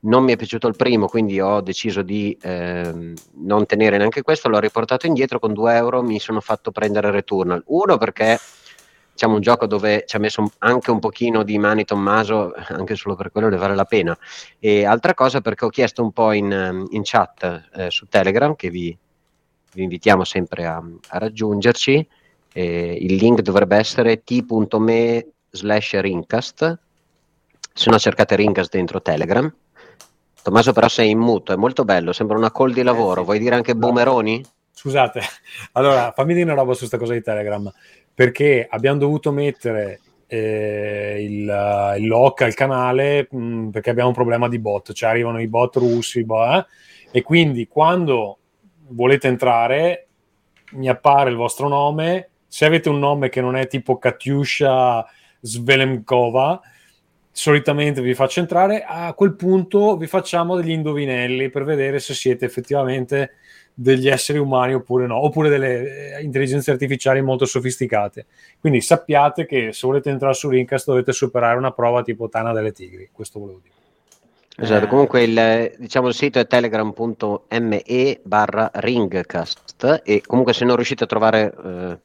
non 0.00 0.24
mi 0.24 0.32
è 0.32 0.36
piaciuto 0.36 0.66
il 0.66 0.76
primo, 0.76 1.08
quindi 1.08 1.40
ho 1.40 1.60
deciso 1.60 2.00
di 2.00 2.36
ehm, 2.40 3.12
non 3.44 3.66
tenere 3.66 3.98
neanche 3.98 4.22
questo, 4.22 4.48
l'ho 4.48 4.58
riportato 4.58 5.06
indietro 5.06 5.38
con 5.38 5.52
2 5.52 5.74
euro, 5.76 6.02
mi 6.02 6.18
sono 6.18 6.40
fatto 6.40 6.70
prendere 6.70 7.10
Returnal. 7.10 7.62
Uno 7.66 7.98
perché 7.98 8.38
diciamo 9.16 9.36
un 9.36 9.40
gioco 9.40 9.66
dove 9.66 10.04
ci 10.06 10.14
ha 10.16 10.18
messo 10.18 10.46
anche 10.58 10.90
un 10.90 10.98
pochino 10.98 11.42
di 11.42 11.58
mani 11.58 11.86
Tommaso, 11.86 12.52
anche 12.68 12.96
solo 12.96 13.16
per 13.16 13.32
quello 13.32 13.48
ne 13.48 13.56
vale 13.56 13.74
la 13.74 13.86
pena. 13.86 14.16
E 14.58 14.84
altra 14.84 15.14
cosa 15.14 15.40
perché 15.40 15.64
ho 15.64 15.70
chiesto 15.70 16.02
un 16.02 16.12
po' 16.12 16.32
in, 16.32 16.86
in 16.90 17.00
chat 17.02 17.70
eh, 17.74 17.90
su 17.90 18.06
Telegram, 18.08 18.54
che 18.54 18.68
vi, 18.68 18.96
vi 19.72 19.82
invitiamo 19.82 20.22
sempre 20.22 20.66
a, 20.66 20.76
a 20.76 21.18
raggiungerci, 21.18 22.06
eh, 22.52 22.98
il 23.00 23.14
link 23.14 23.40
dovrebbe 23.40 23.76
essere 23.76 24.22
t.me 24.22 25.26
slash 25.50 25.98
rincast, 25.98 26.78
se 27.72 27.90
no 27.90 27.98
cercate 27.98 28.36
rincast 28.36 28.70
dentro 28.70 29.00
Telegram. 29.00 29.52
Tommaso 30.42 30.74
però 30.74 30.88
sei 30.88 31.10
in 31.10 31.18
muto, 31.18 31.54
è 31.54 31.56
molto 31.56 31.84
bello, 31.84 32.12
sembra 32.12 32.36
una 32.36 32.52
call 32.52 32.72
di 32.72 32.82
lavoro, 32.82 33.20
sì. 33.20 33.24
vuoi 33.24 33.38
dire 33.38 33.54
anche 33.54 33.74
boomeroni? 33.74 34.44
Scusate, 34.72 35.20
allora 35.72 36.12
fammi 36.14 36.34
dire 36.34 36.44
una 36.44 36.54
roba 36.54 36.74
su 36.74 36.80
questa 36.80 36.98
cosa 36.98 37.14
di 37.14 37.22
Telegram, 37.22 37.72
perché 38.16 38.66
abbiamo 38.68 38.98
dovuto 38.98 39.30
mettere 39.30 40.00
eh, 40.26 41.18
il, 41.20 41.96
il 41.98 42.06
lock 42.06 42.40
al 42.40 42.54
canale 42.54 43.28
mh, 43.30 43.68
perché 43.68 43.90
abbiamo 43.90 44.08
un 44.08 44.14
problema 44.14 44.48
di 44.48 44.58
bot, 44.58 44.94
cioè 44.94 45.10
arrivano 45.10 45.38
i 45.38 45.48
bot 45.48 45.76
russi, 45.76 46.24
boh, 46.24 46.54
eh, 46.54 46.66
e 47.10 47.20
quindi 47.20 47.68
quando 47.68 48.38
volete 48.88 49.28
entrare 49.28 50.06
mi 50.72 50.88
appare 50.88 51.28
il 51.28 51.36
vostro 51.36 51.68
nome, 51.68 52.30
se 52.46 52.64
avete 52.64 52.88
un 52.88 52.98
nome 52.98 53.28
che 53.28 53.42
non 53.42 53.54
è 53.54 53.66
tipo 53.66 53.98
Katyusha 53.98 55.06
Svelemkova, 55.42 56.58
solitamente 57.30 58.00
vi 58.00 58.14
faccio 58.14 58.40
entrare, 58.40 58.82
a 58.82 59.12
quel 59.12 59.36
punto 59.36 59.98
vi 59.98 60.06
facciamo 60.06 60.56
degli 60.56 60.70
indovinelli 60.70 61.50
per 61.50 61.64
vedere 61.64 62.00
se 62.00 62.14
siete 62.14 62.46
effettivamente 62.46 63.32
degli 63.78 64.08
esseri 64.08 64.38
umani 64.38 64.72
oppure 64.72 65.06
no, 65.06 65.22
oppure 65.22 65.50
delle 65.50 66.16
eh, 66.16 66.22
intelligenze 66.22 66.70
artificiali 66.70 67.20
molto 67.20 67.44
sofisticate. 67.44 68.24
Quindi 68.58 68.80
sappiate 68.80 69.44
che 69.44 69.74
se 69.74 69.86
volete 69.86 70.08
entrare 70.08 70.32
su 70.32 70.48
Rincast 70.48 70.86
dovete 70.86 71.12
superare 71.12 71.58
una 71.58 71.72
prova 71.72 72.02
tipo 72.02 72.28
Tana 72.30 72.52
delle 72.54 72.72
Tigri, 72.72 73.10
questo 73.12 73.38
volevo 73.38 73.60
dire. 73.62 73.74
Esatto, 74.58 74.86
Eh. 74.86 74.88
comunque 74.88 75.22
il, 75.24 75.74
diciamo, 75.76 76.08
il 76.08 76.14
sito 76.14 76.38
è 76.38 76.46
telegram.me 76.46 78.20
barra 78.22 78.70
ringcast 78.72 80.00
e 80.02 80.22
comunque 80.26 80.54
se 80.54 80.64
non 80.64 80.76
riuscite 80.76 81.04
a 81.04 81.06
trovare 81.06 81.54
eh, 81.62 81.98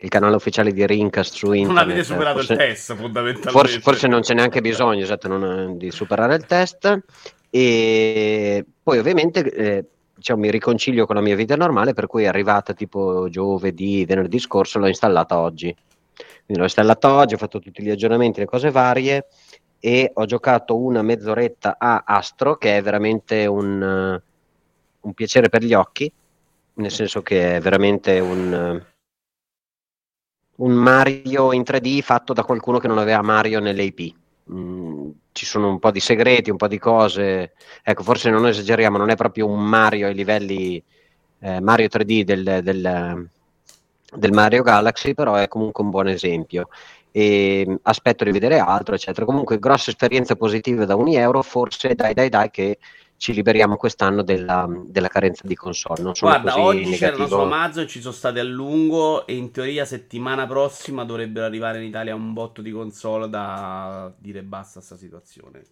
il 0.00 0.08
canale 0.08 0.34
ufficiale 0.36 0.72
di 0.72 0.86
Ringcast 0.86 1.34
su 1.34 1.52
internet 1.52 1.68
Non 1.68 1.78
avete 1.90 2.04
superato 2.04 2.36
forse, 2.38 2.52
il 2.54 2.58
test, 2.58 2.94
fondamentalmente. 2.96 3.50
forse, 3.50 3.80
forse 3.80 4.08
non 4.08 4.22
c'è 4.22 4.32
neanche 4.32 4.62
bisogno 4.62 5.02
esatto, 5.02 5.28
non- 5.28 5.76
di 5.76 5.90
superare 5.90 6.36
il 6.36 6.46
test 6.46 7.00
e 7.50 8.64
poi 8.82 8.96
ovviamente 8.98 9.40
eh, 9.52 9.84
diciamo, 10.20 10.42
mi 10.42 10.50
riconcilio 10.50 11.06
con 11.06 11.16
la 11.16 11.22
mia 11.22 11.34
vita 11.34 11.56
normale 11.56 11.94
per 11.94 12.06
cui 12.06 12.24
è 12.24 12.26
arrivata 12.26 12.74
tipo 12.74 13.28
giovedì, 13.30 14.04
venerdì 14.04 14.38
scorso 14.38 14.78
l'ho 14.78 14.86
installata 14.86 15.38
oggi 15.38 15.74
Quindi 16.44 16.56
l'ho 16.56 16.64
installato 16.64 17.08
oggi, 17.08 17.34
ho 17.34 17.38
fatto 17.38 17.58
tutti 17.58 17.82
gli 17.82 17.88
aggiornamenti, 17.88 18.40
le 18.40 18.46
cose 18.46 18.70
varie 18.70 19.28
e 19.80 20.10
ho 20.12 20.26
giocato 20.26 20.76
una 20.76 21.00
mezz'oretta 21.00 21.76
a 21.78 22.02
Astro 22.04 22.56
che 22.56 22.76
è 22.76 22.82
veramente 22.82 23.46
un, 23.46 23.82
eh, 23.82 24.22
un 25.00 25.14
piacere 25.14 25.48
per 25.48 25.64
gli 25.64 25.72
occhi, 25.72 26.12
nel 26.74 26.90
senso 26.90 27.22
che 27.22 27.56
è 27.56 27.60
veramente 27.60 28.20
un, 28.20 28.52
eh, 28.52 28.86
un 30.56 30.72
Mario 30.72 31.52
in 31.52 31.62
3D 31.62 32.02
fatto 32.02 32.34
da 32.34 32.44
qualcuno 32.44 32.78
che 32.78 32.88
non 32.88 32.98
aveva 32.98 33.22
Mario 33.22 33.58
nell'AP. 33.58 34.19
Mm, 34.52 35.10
ci 35.32 35.46
sono 35.46 35.68
un 35.68 35.78
po' 35.78 35.90
di 35.92 36.00
segreti, 36.00 36.50
un 36.50 36.56
po' 36.56 36.68
di 36.68 36.78
cose. 36.78 37.52
Ecco, 37.82 38.02
forse 38.02 38.30
non 38.30 38.46
esageriamo, 38.46 38.98
non 38.98 39.10
è 39.10 39.16
proprio 39.16 39.46
un 39.46 39.64
Mario 39.64 40.06
ai 40.08 40.14
livelli 40.14 40.82
eh, 41.40 41.60
Mario 41.60 41.86
3D 41.86 42.22
del, 42.22 42.60
del, 42.62 43.28
del, 44.14 44.32
Mario 44.32 44.62
Galaxy, 44.62 45.14
però 45.14 45.34
è 45.34 45.48
comunque 45.48 45.84
un 45.84 45.90
buon 45.90 46.08
esempio. 46.08 46.68
E 47.12 47.64
mm, 47.68 47.74
aspetto 47.82 48.24
di 48.24 48.32
vedere 48.32 48.58
altro, 48.58 48.94
eccetera. 48.94 49.24
Comunque, 49.24 49.58
grosse 49.58 49.90
esperienze 49.90 50.36
positive 50.36 50.84
da 50.86 50.96
1 50.96 51.12
euro. 51.12 51.42
Forse 51.42 51.94
dai, 51.94 52.14
dai, 52.14 52.28
dai, 52.28 52.50
che 52.50 52.78
ci 53.20 53.34
liberiamo 53.34 53.76
quest'anno 53.76 54.22
della, 54.22 54.66
della 54.86 55.08
carenza 55.08 55.46
di 55.46 55.54
console. 55.54 56.00
Non 56.00 56.14
sono 56.14 56.30
Guarda, 56.30 56.58
oggi 56.58 56.88
negativo. 56.88 56.96
c'erano 56.96 57.26
su 57.28 57.34
Amazon, 57.38 57.86
ci 57.86 58.00
sono 58.00 58.14
state 58.14 58.40
a 58.40 58.42
lungo 58.42 59.26
e 59.26 59.36
in 59.36 59.50
teoria 59.50 59.84
settimana 59.84 60.46
prossima 60.46 61.04
dovrebbero 61.04 61.44
arrivare 61.44 61.82
in 61.82 61.84
Italia 61.84 62.14
un 62.14 62.32
botto 62.32 62.62
di 62.62 62.70
console 62.70 63.28
da 63.28 64.10
dire 64.16 64.42
basta 64.42 64.78
a 64.78 64.82
sta 64.82 64.96
situazione. 64.96 65.62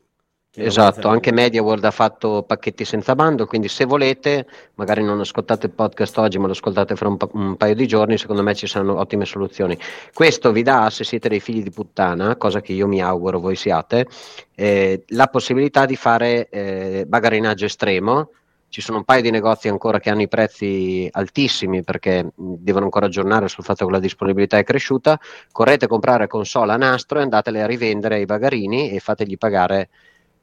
Esatto, 0.60 1.08
anche 1.08 1.32
MediaWorld 1.32 1.84
ha 1.84 1.90
fatto 1.90 2.42
pacchetti 2.42 2.84
senza 2.84 3.14
bando, 3.14 3.46
quindi 3.46 3.68
se 3.68 3.84
volete, 3.84 4.46
magari 4.74 5.04
non 5.04 5.20
ascoltate 5.20 5.66
il 5.66 5.72
podcast 5.72 6.18
oggi, 6.18 6.38
ma 6.38 6.46
lo 6.46 6.52
ascoltate 6.52 6.96
fra 6.96 7.08
un, 7.08 7.16
pa- 7.16 7.28
un 7.32 7.56
paio 7.56 7.74
di 7.74 7.86
giorni, 7.86 8.18
secondo 8.18 8.42
me 8.42 8.54
ci 8.54 8.66
saranno 8.66 8.98
ottime 8.98 9.24
soluzioni. 9.24 9.78
Questo 10.12 10.50
vi 10.50 10.62
dà, 10.62 10.90
se 10.90 11.04
siete 11.04 11.28
dei 11.28 11.40
figli 11.40 11.62
di 11.62 11.70
puttana, 11.70 12.36
cosa 12.36 12.60
che 12.60 12.72
io 12.72 12.86
mi 12.88 13.00
auguro 13.00 13.38
voi 13.38 13.56
siate, 13.56 14.06
eh, 14.54 15.04
la 15.08 15.28
possibilità 15.28 15.86
di 15.86 15.96
fare 15.96 16.48
eh, 16.48 17.04
bagarinaggio 17.06 17.64
estremo. 17.64 18.30
Ci 18.70 18.82
sono 18.82 18.98
un 18.98 19.04
paio 19.04 19.22
di 19.22 19.30
negozi 19.30 19.68
ancora 19.68 19.98
che 19.98 20.10
hanno 20.10 20.20
i 20.20 20.28
prezzi 20.28 21.08
altissimi 21.10 21.82
perché 21.82 22.32
devono 22.36 22.84
ancora 22.84 23.06
aggiornare 23.06 23.48
sul 23.48 23.64
fatto 23.64 23.86
che 23.86 23.92
la 23.92 23.98
disponibilità 23.98 24.58
è 24.58 24.64
cresciuta. 24.64 25.18
Correte 25.50 25.86
a 25.86 25.88
comprare 25.88 26.26
console 26.26 26.72
a 26.72 26.76
nastro 26.76 27.18
e 27.18 27.22
andatele 27.22 27.62
a 27.62 27.66
rivendere 27.66 28.16
ai 28.16 28.26
bagarini 28.26 28.90
e 28.90 28.98
fategli 28.98 29.38
pagare 29.38 29.88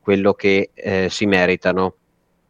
quello 0.05 0.35
che 0.35 0.69
eh, 0.75 1.07
si 1.09 1.25
meritano. 1.25 1.95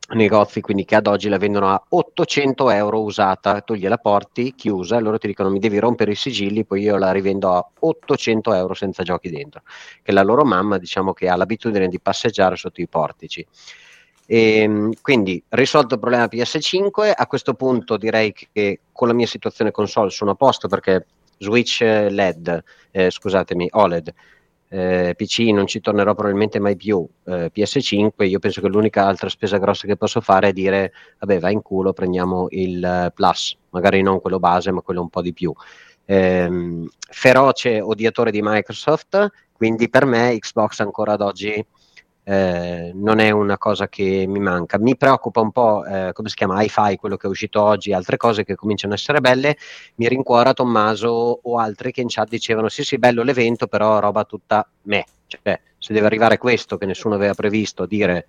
Negozi 0.09 0.61
quindi 0.61 0.85
che 0.85 0.95
ad 0.95 1.07
oggi 1.07 1.29
la 1.29 1.37
vendono 1.37 1.69
a 1.69 1.81
800 1.89 2.69
euro 2.69 3.01
usata, 3.01 3.61
tu 3.61 3.73
gliela 3.73 3.97
porti 3.97 4.53
chiusa 4.53 4.97
e 4.97 4.99
loro 4.99 5.17
ti 5.17 5.25
dicono 5.25 5.49
mi 5.49 5.57
devi 5.57 5.79
rompere 5.79 6.11
i 6.11 6.15
sigilli, 6.15 6.63
poi 6.63 6.81
io 6.81 6.97
la 6.97 7.11
rivendo 7.11 7.53
a 7.53 7.67
800 7.79 8.53
euro 8.53 8.75
senza 8.75 9.01
giochi 9.01 9.31
dentro, 9.31 9.63
che 10.03 10.11
la 10.11 10.21
loro 10.21 10.43
mamma 10.43 10.77
diciamo 10.77 11.13
che 11.13 11.27
ha 11.27 11.35
l'abitudine 11.35 11.87
di 11.87 11.99
passeggiare 11.99 12.55
sotto 12.55 12.81
i 12.81 12.87
portici. 12.87 13.47
E, 14.27 14.89
quindi 15.01 15.41
risolto 15.49 15.95
il 15.95 15.99
problema 15.99 16.25
PS5, 16.25 17.11
a 17.15 17.25
questo 17.25 17.53
punto 17.55 17.97
direi 17.97 18.31
che 18.33 18.81
con 18.91 19.07
la 19.07 19.13
mia 19.13 19.27
situazione 19.27 19.71
console 19.71 20.11
sono 20.11 20.31
a 20.31 20.35
posto 20.35 20.67
perché 20.67 21.05
Switch 21.37 21.79
LED, 21.81 22.63
eh, 22.91 23.09
scusatemi, 23.09 23.69
OLED, 23.71 24.13
eh, 24.75 25.13
PC 25.15 25.51
non 25.53 25.67
ci 25.67 25.79
tornerò 25.79 26.13
probabilmente 26.13 26.59
mai 26.59 26.75
più, 26.75 27.07
eh, 27.25 27.49
PS5 27.53 28.25
io 28.27 28.39
penso 28.39 28.59
che 28.59 28.67
l'unica 28.67 29.05
altra 29.05 29.29
spesa 29.29 29.57
grossa 29.57 29.87
che 29.87 29.95
posso 29.95 30.19
fare 30.19 30.49
è 30.49 30.53
dire 30.53 30.91
vabbè 31.19 31.39
vai 31.39 31.53
in 31.53 31.61
culo 31.61 31.93
prendiamo 31.93 32.47
il 32.49 32.83
eh, 32.83 33.11
Plus, 33.15 33.57
magari 33.69 34.01
non 34.01 34.19
quello 34.19 34.37
base 34.37 34.71
ma 34.71 34.81
quello 34.81 34.99
un 35.01 35.09
po' 35.09 35.21
di 35.21 35.31
più. 35.31 35.53
Ehm, 36.07 36.89
feroce 36.99 37.79
odiatore 37.79 38.31
di 38.31 38.41
Microsoft, 38.43 39.31
quindi 39.53 39.89
per 39.89 40.05
me 40.05 40.37
Xbox 40.37 40.81
ancora 40.81 41.13
ad 41.13 41.21
oggi 41.21 41.65
eh, 42.27 42.91
non 42.95 43.19
è 43.19 43.29
una 43.29 43.57
cosa 43.59 43.87
che 43.87 44.25
mi 44.27 44.39
manca. 44.39 44.79
Mi 44.79 44.97
preoccupa 44.97 45.41
un 45.41 45.51
po', 45.51 45.85
eh, 45.85 46.09
come 46.11 46.27
si 46.29 46.35
chiama, 46.35 46.61
hi-fi, 46.63 46.95
quello 46.97 47.17
che 47.17 47.27
è 47.27 47.29
uscito 47.29 47.61
oggi, 47.61 47.93
altre 47.93 48.17
cose 48.17 48.43
che 48.43 48.55
cominciano 48.55 48.93
a 48.93 48.95
essere 48.95 49.21
belle. 49.21 49.55
Mi 49.95 50.07
rincuora 50.07 50.53
Tommaso 50.53 51.39
o 51.43 51.57
altri 51.59 51.91
che 51.91 52.01
in 52.01 52.07
chat 52.09 52.27
dicevano 52.27 52.67
sì 52.67 52.83
sì 52.83 52.97
bello 52.97 53.21
l'evento, 53.21 53.67
però 53.67 53.99
roba 53.99 54.23
tutta 54.23 54.67
me. 54.83 55.05
Cioè, 55.27 55.59
se 55.77 55.93
deve 55.93 56.07
arrivare 56.07 56.37
questo 56.39 56.77
che 56.77 56.85
nessuno 56.87 57.13
aveva 57.13 57.33
previsto, 57.35 57.85
dire 57.85 58.27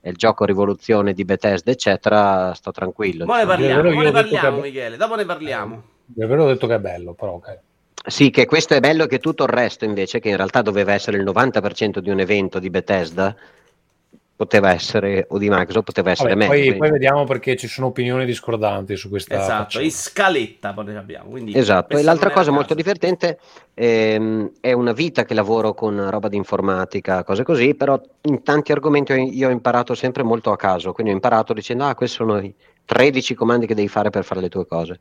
è 0.00 0.08
il 0.08 0.16
gioco 0.16 0.44
rivoluzione 0.44 1.12
di 1.12 1.24
Bethesda, 1.24 1.70
eccetera, 1.70 2.52
sto 2.54 2.72
tranquillo. 2.72 3.26
Ma 3.26 3.38
ne 3.38 3.44
diciamo. 3.56 3.80
parliamo, 3.80 4.02
ne 4.02 4.10
parliamo 4.10 4.56
che- 4.56 4.62
Michele, 4.68 4.96
dopo 4.96 5.14
ne 5.14 5.24
parliamo. 5.24 5.82
Vi 6.06 6.22
avevo 6.22 6.46
detto 6.46 6.66
che 6.66 6.74
è 6.74 6.78
bello, 6.78 7.14
però 7.14 7.32
ok. 7.34 7.58
Sì, 8.06 8.30
che 8.30 8.46
questo 8.46 8.74
è 8.74 8.80
bello 8.80 9.06
che 9.06 9.18
tutto 9.18 9.42
il 9.42 9.48
resto 9.48 9.84
invece, 9.84 10.20
che 10.20 10.28
in 10.28 10.36
realtà 10.36 10.62
doveva 10.62 10.92
essere 10.92 11.16
il 11.16 11.24
90% 11.24 12.00
di 12.00 12.10
un 12.10 12.20
evento 12.20 12.60
di 12.60 12.70
Bethesda, 12.70 13.34
poteva 14.36 14.70
essere, 14.70 15.24
o 15.30 15.38
di 15.38 15.48
Microsoft, 15.48 15.86
poteva 15.86 16.10
essere 16.10 16.34
Vabbè, 16.34 16.40
meglio. 16.40 16.52
poi, 16.52 16.60
quindi- 16.62 16.78
poi 16.78 16.90
vediamo 16.90 17.24
perché 17.24 17.56
ci 17.56 17.66
sono 17.66 17.86
opinioni 17.88 18.24
discordanti 18.26 18.94
su 18.94 19.08
questa 19.08 19.34
Esatto, 19.34 19.62
faccenda. 19.62 19.86
in 19.86 19.92
scaletta 19.92 20.72
poi 20.74 20.84
ne 20.84 20.96
abbiamo. 20.98 21.30
Quindi 21.30 21.56
Esatto, 21.56 21.96
e 21.96 22.02
l'altra 22.02 22.30
cosa 22.30 22.50
molto 22.50 22.74
caso. 22.74 22.80
divertente 22.80 23.38
ehm, 23.74 24.52
è 24.60 24.72
una 24.72 24.92
vita 24.92 25.24
che 25.24 25.32
lavoro 25.34 25.72
con 25.74 26.08
roba 26.10 26.28
di 26.28 26.36
informatica, 26.36 27.24
cose 27.24 27.42
così, 27.42 27.74
però 27.74 27.98
in 28.22 28.42
tanti 28.42 28.72
argomenti 28.72 29.12
io 29.14 29.48
ho 29.48 29.50
imparato 29.50 29.94
sempre 29.94 30.22
molto 30.22 30.52
a 30.52 30.56
caso, 30.56 30.92
quindi 30.92 31.12
ho 31.12 31.14
imparato 31.16 31.52
dicendo 31.54 31.84
ah 31.84 31.94
questi 31.94 32.16
sono 32.16 32.38
i 32.38 32.54
13 32.84 33.34
comandi 33.34 33.66
che 33.66 33.74
devi 33.74 33.88
fare 33.88 34.10
per 34.10 34.22
fare 34.22 34.40
le 34.42 34.48
tue 34.48 34.66
cose. 34.66 35.00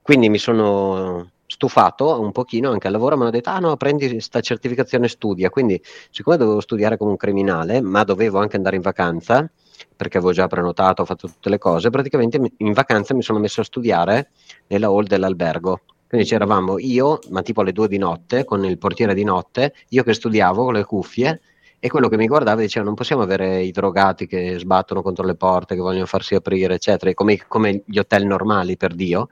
Quindi 0.00 0.28
mi 0.30 0.38
sono 0.38 1.30
stufato 1.52 2.18
un 2.18 2.32
pochino 2.32 2.70
anche 2.70 2.86
al 2.86 2.94
lavoro, 2.94 3.14
mi 3.14 3.22
hanno 3.22 3.30
detto 3.30 3.50
ah 3.50 3.58
no 3.58 3.76
prendi 3.76 4.08
questa 4.08 4.40
certificazione 4.40 5.06
studia, 5.06 5.50
quindi 5.50 5.78
siccome 6.10 6.38
dovevo 6.38 6.60
studiare 6.60 6.96
come 6.96 7.10
un 7.10 7.18
criminale, 7.18 7.82
ma 7.82 8.04
dovevo 8.04 8.38
anche 8.38 8.56
andare 8.56 8.76
in 8.76 8.80
vacanza, 8.82 9.48
perché 9.94 10.16
avevo 10.16 10.32
già 10.32 10.46
prenotato, 10.46 11.02
ho 11.02 11.04
fatto 11.04 11.26
tutte 11.26 11.50
le 11.50 11.58
cose, 11.58 11.90
praticamente 11.90 12.40
in 12.56 12.72
vacanza 12.72 13.12
mi 13.12 13.20
sono 13.20 13.38
messo 13.38 13.60
a 13.60 13.64
studiare 13.64 14.30
nella 14.68 14.86
hall 14.86 15.04
dell'albergo. 15.04 15.80
Quindi 16.08 16.26
c'eravamo 16.26 16.78
io, 16.78 17.18
ma 17.28 17.42
tipo 17.42 17.60
alle 17.60 17.72
due 17.72 17.88
di 17.88 17.98
notte, 17.98 18.44
con 18.44 18.64
il 18.64 18.78
portiere 18.78 19.12
di 19.12 19.24
notte, 19.24 19.74
io 19.90 20.02
che 20.02 20.14
studiavo 20.14 20.64
con 20.64 20.72
le 20.72 20.84
cuffie 20.84 21.40
e 21.84 21.88
quello 21.88 22.08
che 22.08 22.16
mi 22.16 22.28
guardava 22.28 22.60
diceva 22.60 22.84
non 22.84 22.94
possiamo 22.94 23.22
avere 23.22 23.60
i 23.60 23.72
drogati 23.72 24.28
che 24.28 24.56
sbattono 24.56 25.02
contro 25.02 25.26
le 25.26 25.34
porte, 25.34 25.74
che 25.74 25.80
vogliono 25.80 26.06
farsi 26.06 26.36
aprire, 26.36 26.74
eccetera, 26.74 27.12
come, 27.12 27.42
come 27.48 27.82
gli 27.84 27.98
hotel 27.98 28.24
normali 28.24 28.76
per 28.76 28.94
Dio. 28.94 29.26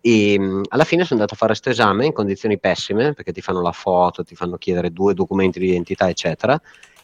E 0.00 0.38
mh, 0.38 0.62
alla 0.68 0.84
fine 0.84 1.02
sono 1.02 1.18
andato 1.18 1.34
a 1.34 1.36
fare 1.36 1.58
questo 1.58 1.70
esame 1.70 2.06
in 2.06 2.12
condizioni 2.12 2.56
pessime, 2.60 3.14
perché 3.14 3.32
ti 3.32 3.40
fanno 3.40 3.60
la 3.62 3.72
foto, 3.72 4.22
ti 4.22 4.36
fanno 4.36 4.58
chiedere 4.58 4.92
due 4.92 5.12
documenti 5.12 5.58
di 5.58 5.70
identità, 5.70 6.08
eccetera. 6.08 6.56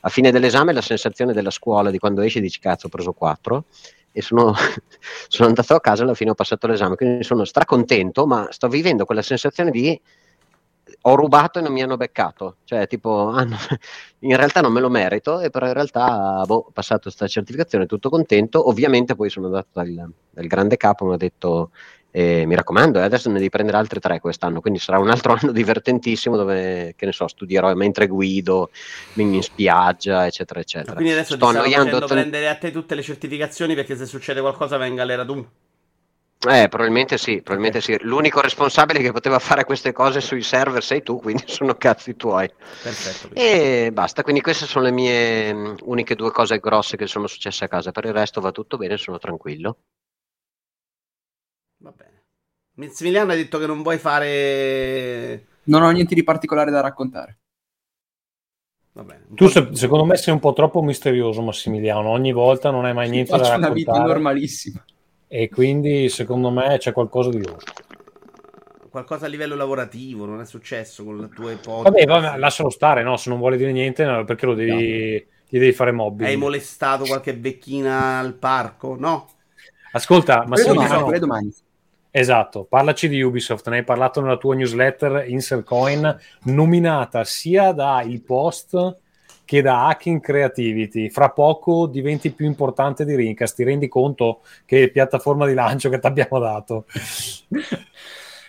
A 0.03 0.09
fine 0.11 0.31
dell'esame 0.31 0.73
la 0.73 0.81
sensazione 0.81 1.33
della 1.33 1.51
scuola 1.51 1.91
di 1.91 1.99
quando 1.99 2.21
esci 2.21 2.41
dici 2.41 2.61
cazzo 2.61 2.87
ho 2.87 2.89
preso 2.89 3.13
4 3.15 3.65
e 4.13 4.23
sono, 4.23 4.55
sono 5.27 5.49
andato 5.49 5.75
a 5.75 5.81
casa 5.81 6.03
e 6.03 6.05
alla 6.05 6.15
fine 6.15 6.31
ho 6.31 6.35
passato 6.35 6.69
l'esame, 6.69 6.95
quindi 6.95 7.25
sono 7.25 7.45
stracontento, 7.45 8.29
ma 8.29 8.47
sto 8.53 8.69
vivendo 8.69 9.05
quella 9.07 9.23
sensazione 9.23 9.73
di 9.73 10.01
ho 11.07 11.15
rubato 11.15 11.59
e 11.59 11.63
non 11.63 11.73
mi 11.73 11.83
hanno 11.83 11.97
beccato, 11.97 12.57
cioè 12.65 12.87
tipo 12.87 13.29
ah, 13.29 13.45
no, 13.45 13.57
in 14.21 14.37
realtà 14.37 14.61
non 14.61 14.73
me 14.73 14.81
lo 14.81 14.89
merito, 14.89 15.41
e 15.41 15.51
però 15.51 15.67
in 15.67 15.75
realtà 15.75 16.43
boh, 16.47 16.67
ho 16.69 16.71
passato 16.73 17.03
questa 17.03 17.27
certificazione 17.27 17.87
tutto 17.87 18.09
contento, 18.09 18.69
ovviamente 18.69 19.15
poi 19.15 19.29
sono 19.29 19.47
andato 19.47 19.69
dal, 19.73 20.11
dal 20.31 20.47
grande 20.47 20.77
capo, 20.77 21.05
mi 21.05 21.15
ha 21.15 21.19
detto 21.19 21.71
eh, 22.17 22.47
mi 22.47 22.55
raccomando, 22.55 23.01
eh, 23.01 23.03
adesso 23.03 23.29
ne 23.29 23.35
devi 23.35 23.49
prendere 23.49 23.77
altre 23.77 23.99
tre 23.99 24.21
quest'anno, 24.21 24.61
quindi 24.61 24.79
sarà 24.79 25.01
un 25.01 25.11
altro 25.11 25.33
anno 25.39 25.51
divertentissimo 25.51 26.37
dove, 26.37 26.95
che 26.97 27.07
ne 27.07 27.13
so, 27.13 27.27
studierò 27.27 27.75
mentre 27.75 28.07
guido, 28.07 28.71
in 29.15 29.43
spiaggia, 29.43 30.25
eccetera, 30.25 30.61
eccetera. 30.61 30.95
Quindi 30.95 31.13
adesso 31.13 31.35
Sto 31.35 31.47
ti 31.47 31.51
stanno 31.51 31.65
annoiando 31.65 32.07
prendere 32.07 32.49
a 32.49 32.55
te 32.55 32.71
tutte 32.71 32.95
le 32.95 33.03
certificazioni 33.03 33.75
perché 33.75 33.97
se 33.97 34.07
succede 34.07 34.41
qualcosa 34.41 34.77
venga 34.77 35.03
l'era 35.03 35.25
tu. 35.25 35.45
Eh, 36.47 36.69
probabilmente 36.69 37.17
sì, 37.17 37.37
probabilmente 37.41 37.81
sì. 37.81 37.97
L'unico 38.03 38.41
responsabile 38.43 39.01
che 39.01 39.13
poteva 39.13 39.39
fare 39.39 39.65
queste 39.65 39.93
cose 39.93 40.21
sui 40.21 40.43
server 40.43 40.83
sei 40.83 41.03
tu, 41.03 41.19
quindi 41.19 41.45
sono 41.49 41.75
cazzi 41.77 42.17
tuoi. 42.17 42.49
Perfetto. 42.49 43.35
E 43.35 43.91
basta, 43.93 44.23
quindi 44.23 44.43
queste 44.43 44.67
sono 44.67 44.85
le 44.85 44.91
mie 44.91 45.53
mh, 45.55 45.77
uniche 45.85 46.15
due 46.15 46.31
cose 46.31 46.59
grosse 46.59 46.97
che 46.99 47.07
sono 47.07 47.27
successe 47.27 47.65
a 47.65 47.69
casa. 47.69 47.93
Per 47.93 48.05
il 48.05 48.13
resto 48.13 48.41
va 48.43 48.51
tutto 48.53 48.77
bene, 48.77 48.97
sono 48.99 49.19
tranquillo. 49.19 49.79
Va 51.79 51.91
bene. 51.93 52.23
Maximiliano 52.75 53.33
ha 53.33 53.37
detto 53.37 53.59
che 53.59 53.67
non 53.67 53.83
vuoi 53.83 53.99
fare... 53.99 55.47
Non 55.65 55.83
ho 55.83 55.91
niente 55.91 56.15
di 56.15 56.25
particolare 56.25 56.71
da 56.73 56.81
raccontare. 56.81 57.39
Va 58.93 59.03
bene. 59.03 59.25
un 59.29 59.37
Tu 59.37 59.49
se- 59.49 59.69
secondo 59.75 60.05
me 60.05 60.17
sei 60.17 60.33
un 60.33 60.41
po' 60.41 60.53
troppo 60.53 60.81
misterioso, 60.83 61.43
Massimiliano. 61.43 62.09
Ogni 62.09 62.33
volta 62.33 62.71
non 62.71 62.85
hai 62.85 62.95
mai 62.95 63.11
niente 63.11 63.33
da 63.33 63.39
Faccio 63.39 63.59
una 63.59 63.69
vita 63.71 63.91
raccontare. 63.93 64.15
normalissima. 64.15 64.85
E 65.37 65.49
quindi 65.49 66.09
secondo 66.11 66.49
me 66.51 66.79
c'è 66.79 66.93
qualcosa 66.93 67.29
di 67.31 67.45
loro. 67.45 67.59
Qualcosa 68.89 69.27
a 69.27 69.29
livello 69.29 69.57
lavorativo 69.57 70.27
non 70.27 70.41
è 70.41 70.45
successo 70.45 71.03
con 71.03 71.19
le 71.19 71.29
tue 71.29 71.57
podcast. 71.57 71.83
Vabbè, 71.83 72.05
vabbè, 72.05 72.39
lascialo 72.39 72.71
stare, 72.71 73.03
no? 73.03 73.17
Se 73.17 73.31
non 73.31 73.41
vuole 73.41 73.57
dire 73.57 73.73
niente, 73.73 74.05
no, 74.05 74.23
perché 74.23 74.47
lo 74.47 74.55
devi, 74.55 75.15
gli 75.49 75.59
devi 75.59 75.73
fare 75.73 75.91
mobbing. 75.91 76.29
Hai 76.29 76.37
molestato 76.37 77.03
qualche 77.05 77.33
vecchina 77.33 78.21
al 78.21 78.35
parco? 78.35 78.95
No? 78.97 79.29
Ascolta, 79.91 80.45
Quelle 80.45 80.51
Massimiliano, 80.51 80.87
domani, 80.87 81.03
quelle 81.03 81.19
domani. 81.19 81.55
Esatto, 82.13 82.63
parlaci 82.63 83.09
di 83.09 83.21
Ubisoft, 83.21 83.69
ne 83.71 83.79
hai 83.79 83.85
parlato 83.85 84.21
nella 84.21 84.37
tua 84.37 84.55
newsletter 84.55 85.25
Insert 85.27 85.65
Coin, 85.65 86.17
nominata 86.45 87.25
sia 87.25 87.73
da 87.73 88.03
Il 88.03 88.23
Post 88.23 88.99
che 89.45 89.63
da 89.63 89.87
Hacking 89.89 90.21
Creativity. 90.21 91.11
Fra 91.11 91.31
poco 91.31 91.87
diventi 91.87 92.31
più 92.31 92.47
importante 92.47 93.05
di 93.05 93.15
Rincast, 93.15 93.57
ti 93.57 93.65
rendi 93.65 93.89
conto 93.89 94.41
che 94.65 94.91
piattaforma 94.91 95.47
di 95.47 95.55
lancio 95.55 95.89
che 95.89 95.99
ti 95.99 96.07
abbiamo 96.07 96.39
dato? 96.39 96.87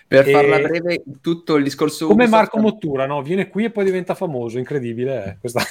Per 0.08 0.29
farla 0.29 0.60
breve, 0.60 1.03
tutto 1.19 1.55
il 1.55 1.63
discorso 1.63 2.05
Come 2.05 2.25
Ubisoft- 2.25 2.41
Marco 2.43 2.60
Mottura, 2.60 3.08
no? 3.08 3.23
Viene 3.23 3.47
qui 3.47 3.63
e 3.65 3.71
poi 3.71 3.86
diventa 3.86 4.13
famoso, 4.13 4.60
incredibile. 4.60 5.25
eh, 5.25 5.38
questa- 5.39 5.63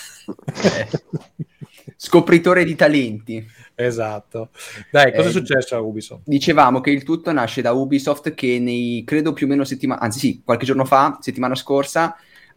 scopritore 1.97 2.65
di 2.65 2.75
talenti. 2.75 3.47
esatto. 3.77 4.51
Dai, 4.91 5.13
cosa 5.13 5.27
è 5.27 5.29
Eh, 5.29 5.33
successo 5.33 5.77
a 5.77 5.81
Ubisoft? 5.81 6.23
Dicevamo 6.25 6.81
che 6.81 6.91
il 6.91 7.03
tutto 7.05 7.33
nasce 7.33 7.63
da 7.63 7.73
Ubisoft 7.73 8.35
che 8.35 8.59
nei, 8.59 9.03
credo 9.07 9.33
più 9.33 9.47
o 9.47 9.49
meno 9.49 9.65
settimana, 9.65 10.01
anzi 10.01 10.19
sì, 10.19 10.43
qualche 10.45 10.67
giorno 10.67 10.85
fa, 10.85 11.19
settimana 11.21 11.55
scorsa, 11.55 12.17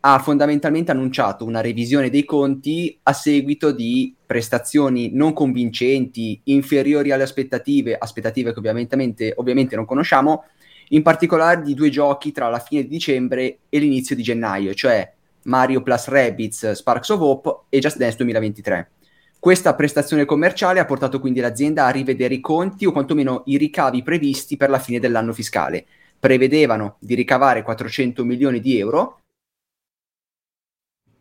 ha 0.10 0.20
fondamentalmente 0.20 0.91
annunciato 0.91 1.43
una 1.43 1.60
revisione 1.60 2.10
dei 2.10 2.24
conti 2.24 2.98
a 3.04 3.12
seguito 3.12 3.74
di 3.74 4.15
prestazioni 4.26 5.10
non 5.12 5.34
convincenti, 5.34 6.39
inferiori 6.46 7.12
alle 7.12 7.24
aspettative, 7.24 7.98
aspettative 7.98 8.54
che 8.54 8.60
ovviamente, 8.60 9.34
ovviamente 9.36 9.76
non 9.76 9.84
conosciamo, 9.84 10.46
in 10.89 11.02
particolare 11.02 11.62
di 11.62 11.74
due 11.74 11.89
giochi 11.89 12.32
tra 12.32 12.48
la 12.48 12.60
fine 12.60 12.84
di 12.84 12.88
dicembre 12.88 13.58
e 13.67 13.80
l'inizio 13.80 14.15
di 14.15 14.24
gennaio, 14.24 14.74
cioè 14.74 15.12
Mario 15.43 15.82
Plus 15.84 16.08
Rabbids 16.08 16.72
Sparks 16.72 17.10
of 17.10 17.20
Hope 17.20 17.65
e 17.67 17.80
Just 17.80 17.98
Dance 17.98 18.15
2023. 18.15 18.91
Questa 19.38 19.76
prestazione 19.76 20.24
commerciale 20.24 20.80
ha 20.80 20.86
portato 20.86 21.20
quindi 21.20 21.41
l'azienda 21.41 21.86
a 21.86 21.89
rivedere 21.89 22.36
i 22.36 22.39
conti 22.39 22.86
o 22.86 22.93
quantomeno 22.93 23.43
i 23.48 23.58
ricavi 23.58 24.04
previsti 24.04 24.56
per 24.56 24.70
la 24.70 24.80
fine 24.80 25.00
dell'anno 25.00 25.34
fiscale. 25.34 25.86
Prevedevano 26.17 26.96
di 27.00 27.13
ricavare 27.13 27.62
400 27.62 28.24
milioni 28.24 28.62
di 28.62 28.80
euro, 28.80 29.20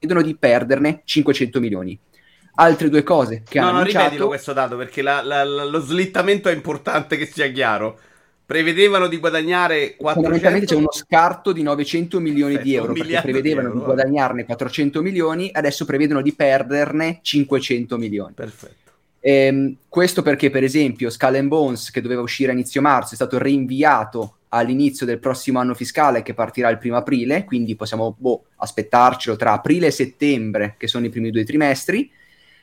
vedono 0.07 0.23
di 0.23 0.37
perderne 0.37 1.03
500 1.05 1.61
milioni. 1.61 1.99
Altre 2.59 2.89
due 2.89 3.03
cose 3.03 3.43
che 3.47 3.61
No, 3.61 3.67
hanno 3.67 3.79
no, 3.79 3.83
ripetilo 3.83 4.01
annunciato... 4.05 4.29
questo 4.29 4.53
dato 4.55 4.77
perché 4.77 5.03
la- 5.03 5.23
la- 5.23 5.45
la- 5.45 5.65
lo 5.65 5.81
slittamento 5.81 6.49
è 6.49 6.55
importante 6.55 7.17
che 7.17 7.27
sia 7.27 7.51
chiaro. 7.53 7.99
Prevedevano 8.47 9.09
di 9.09 9.19
guadagnare 9.19 9.97
400 9.97 10.13
Fondamentalmente 10.15 10.67
c'è 10.67 10.75
uno 10.77 10.93
scarto 10.93 11.53
di 11.53 11.63
900 11.63 12.21
milioni 12.21 12.53
Perfetto, 12.55 12.69
di 12.71 12.77
euro 12.77 12.93
perché 12.93 13.09
di 13.09 13.21
prevedevano 13.21 13.69
di, 13.73 13.79
euro, 13.79 13.91
eh. 13.91 13.95
guadagnarne 13.95 14.45
400 14.45 15.03
milioni, 15.03 15.51
adesso 15.53 15.85
prevedono 15.85 16.23
di 16.23 16.33
perderne 16.33 17.19
500 17.23 17.99
milioni. 17.99 18.33
Perfetto. 18.35 18.93
Ehm, 19.21 19.77
questo 19.89 20.23
perché, 20.23 20.51
per 20.51 20.63
esempio, 20.63 21.11
Skull 21.11 21.47
Bones, 21.49 21.91
che 21.91 22.01
doveva 22.01 22.21
uscire 22.23 22.51
a 22.51 22.55
inizio 22.55 22.81
marzo, 22.81 23.13
è 23.13 23.17
stato 23.17 23.37
rinviato 23.39 24.37
all'inizio 24.57 25.07
del 25.07 25.19
prossimo 25.19 25.59
anno 25.59 25.75
fiscale 25.75 26.23
che 26.23 26.35
partirà 26.35 26.69
il 26.69 26.79
primo 26.79 26.97
aprile, 26.97 27.45
quindi 27.45 27.77
possiamo 27.77 28.15
boh, 28.19 28.47
aspettarcelo 28.57 29.37
tra 29.37 29.53
aprile 29.53 29.87
e 29.87 29.91
settembre, 29.91 30.75
che 30.79 30.87
sono 30.87 31.07
i 31.07 31.11
primi 31.11 31.31
due 31.31 31.45
trimestri, 31.45 32.11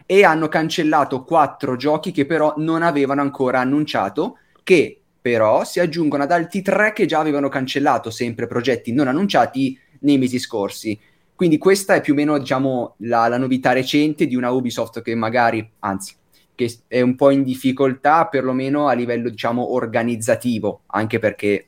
e 0.05 0.23
hanno 0.23 0.47
cancellato 0.47 1.23
quattro 1.23 1.75
giochi 1.75 2.11
che 2.11 2.25
però 2.25 2.53
non 2.57 2.83
avevano 2.83 3.21
ancora 3.21 3.59
annunciato, 3.59 4.37
che 4.63 4.99
però 5.21 5.63
si 5.63 5.79
aggiungono 5.79 6.23
ad 6.23 6.31
altri 6.31 6.61
tre 6.61 6.91
che 6.91 7.05
già 7.05 7.19
avevano 7.19 7.47
cancellato, 7.47 8.09
sempre 8.09 8.45
progetti 8.45 8.91
non 8.91 9.07
annunciati 9.07 9.79
nei 9.99 10.17
mesi 10.17 10.37
scorsi. 10.37 10.99
Quindi 11.33 11.57
questa 11.57 11.95
è 11.95 12.01
più 12.01 12.13
o 12.13 12.15
meno, 12.15 12.37
diciamo, 12.37 12.95
la, 12.99 13.27
la 13.27 13.37
novità 13.37 13.71
recente 13.71 14.27
di 14.27 14.35
una 14.35 14.51
Ubisoft 14.51 15.01
che 15.01 15.15
magari, 15.15 15.67
anzi, 15.79 16.13
che 16.53 16.71
è 16.87 17.01
un 17.01 17.15
po' 17.15 17.31
in 17.31 17.43
difficoltà, 17.43 18.27
perlomeno 18.27 18.87
a 18.87 18.93
livello, 18.93 19.29
diciamo, 19.29 19.73
organizzativo, 19.73 20.81
anche 20.87 21.19
perché 21.19 21.67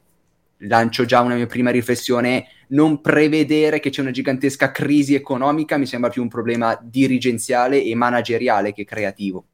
lancio 0.60 1.06
già 1.06 1.22
una 1.22 1.36
mia 1.36 1.48
prima 1.48 1.72
riflessione, 1.72 2.48
non 2.70 3.02
prevedere 3.02 3.80
che 3.80 3.90
c'è 3.90 4.02
una 4.02 4.12
gigantesca 4.12 4.72
crisi 4.72 5.14
economica 5.16 5.78
mi 5.78 5.86
sembra 5.86 6.10
più 6.10 6.22
un 6.22 6.30
problema 6.30 6.78
dirigenziale 6.82 7.84
e 7.84 7.96
manageriale 7.96 8.74
che 8.74 8.86
creativo. 8.86 9.46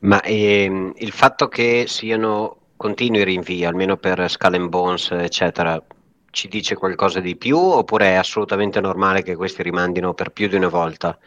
Ma 0.00 0.20
ehm, 0.22 0.92
il 0.96 1.12
fatto 1.12 1.48
che 1.48 1.84
siano 1.86 2.58
continui 2.76 3.24
rinvii, 3.24 3.64
almeno 3.64 3.96
per 3.96 4.28
Skull 4.28 4.54
and 4.54 4.68
Bones, 4.68 5.10
eccetera, 5.12 5.82
ci 6.30 6.48
dice 6.48 6.74
qualcosa 6.74 7.20
di 7.20 7.36
più 7.36 7.56
oppure 7.56 8.08
è 8.08 8.14
assolutamente 8.14 8.80
normale 8.80 9.22
che 9.22 9.36
questi 9.36 9.62
rimandino 9.62 10.12
per 10.12 10.30
più 10.30 10.48
di 10.48 10.56
una 10.56 10.68
volta? 10.68 11.18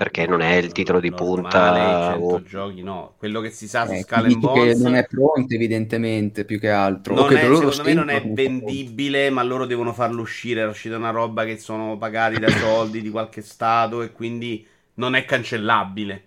Perché 0.00 0.26
non 0.26 0.40
è 0.40 0.54
il 0.54 0.72
titolo 0.72 0.98
di 0.98 1.10
Normale, 1.10 1.80
punta 1.80 2.14
100 2.14 2.24
o... 2.24 2.42
giochi 2.42 2.82
no. 2.82 3.16
Quello 3.18 3.42
che 3.42 3.50
si 3.50 3.68
sa 3.68 3.84
su 3.86 3.92
Eh, 3.92 4.04
dico 4.24 4.48
che 4.48 4.60
Bones 4.70 4.80
non 4.80 4.94
è 4.94 5.04
pronto 5.06 5.52
evidentemente, 5.54 6.46
più 6.46 6.58
che 6.58 6.70
altro. 6.70 7.14
non 7.14 7.24
O 7.24 7.28
che 7.28 7.38
è- 7.38 7.54
secondo 7.54 7.82
me 7.82 7.92
non 7.92 8.08
è 8.08 8.22
vendibile, 8.32 9.28
ma 9.28 9.42
loro 9.42 9.66
devono 9.66 9.92
farlo 9.92 10.22
uscire. 10.22 10.62
È 10.62 10.66
uscita 10.66 10.96
una 10.96 11.10
roba 11.10 11.44
che 11.44 11.58
sono 11.58 11.98
pagati 11.98 12.38
da 12.38 12.48
soldi 12.56 13.02
di 13.02 13.10
qualche 13.10 13.42
stato 13.42 14.00
e 14.00 14.10
quindi 14.12 14.66
non 14.94 15.14
è 15.14 15.26
cancellabile. 15.26 16.24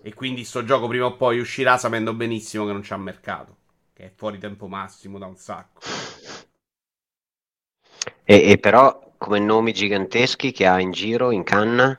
E 0.00 0.14
quindi 0.14 0.44
sto 0.44 0.64
gioco 0.64 0.88
prima 0.88 1.04
o 1.04 1.16
poi 1.16 1.38
uscirà 1.38 1.76
sapendo 1.76 2.14
benissimo 2.14 2.64
che 2.64 2.72
non 2.72 2.80
c'ha 2.82 2.96
mercato. 2.96 3.56
Che 3.92 4.04
è 4.04 4.10
fuori 4.14 4.38
tempo 4.38 4.68
massimo 4.68 5.18
da 5.18 5.26
un 5.26 5.36
sacco. 5.36 5.80
E, 8.24 8.50
e 8.50 8.58
però 8.58 9.12
come 9.16 9.38
nomi 9.38 9.72
giganteschi 9.72 10.50
che 10.50 10.66
ha 10.66 10.80
in 10.80 10.90
giro, 10.90 11.30
in 11.30 11.44
canna? 11.44 11.96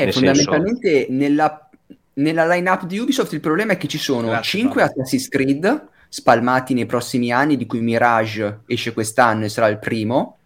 Eh, 0.00 0.04
Nel 0.04 0.12
fondamentalmente 0.12 1.06
nella, 1.10 1.68
nella 2.14 2.46
line-up 2.46 2.84
di 2.86 2.98
Ubisoft 2.98 3.32
il 3.32 3.40
problema 3.40 3.72
è 3.72 3.76
che 3.76 3.88
ci 3.88 3.98
sono 3.98 4.28
Grazie, 4.28 4.60
5 4.60 4.80
Fabio. 4.82 5.02
Assassin's 5.02 5.28
Creed 5.28 5.88
spalmati 6.08 6.72
nei 6.74 6.86
prossimi 6.86 7.32
anni, 7.32 7.56
di 7.56 7.66
cui 7.66 7.80
Mirage 7.80 8.60
esce 8.66 8.92
quest'anno 8.92 9.44
e 9.44 9.48
sarà 9.48 9.66
il 9.68 9.78
primo. 9.78 10.36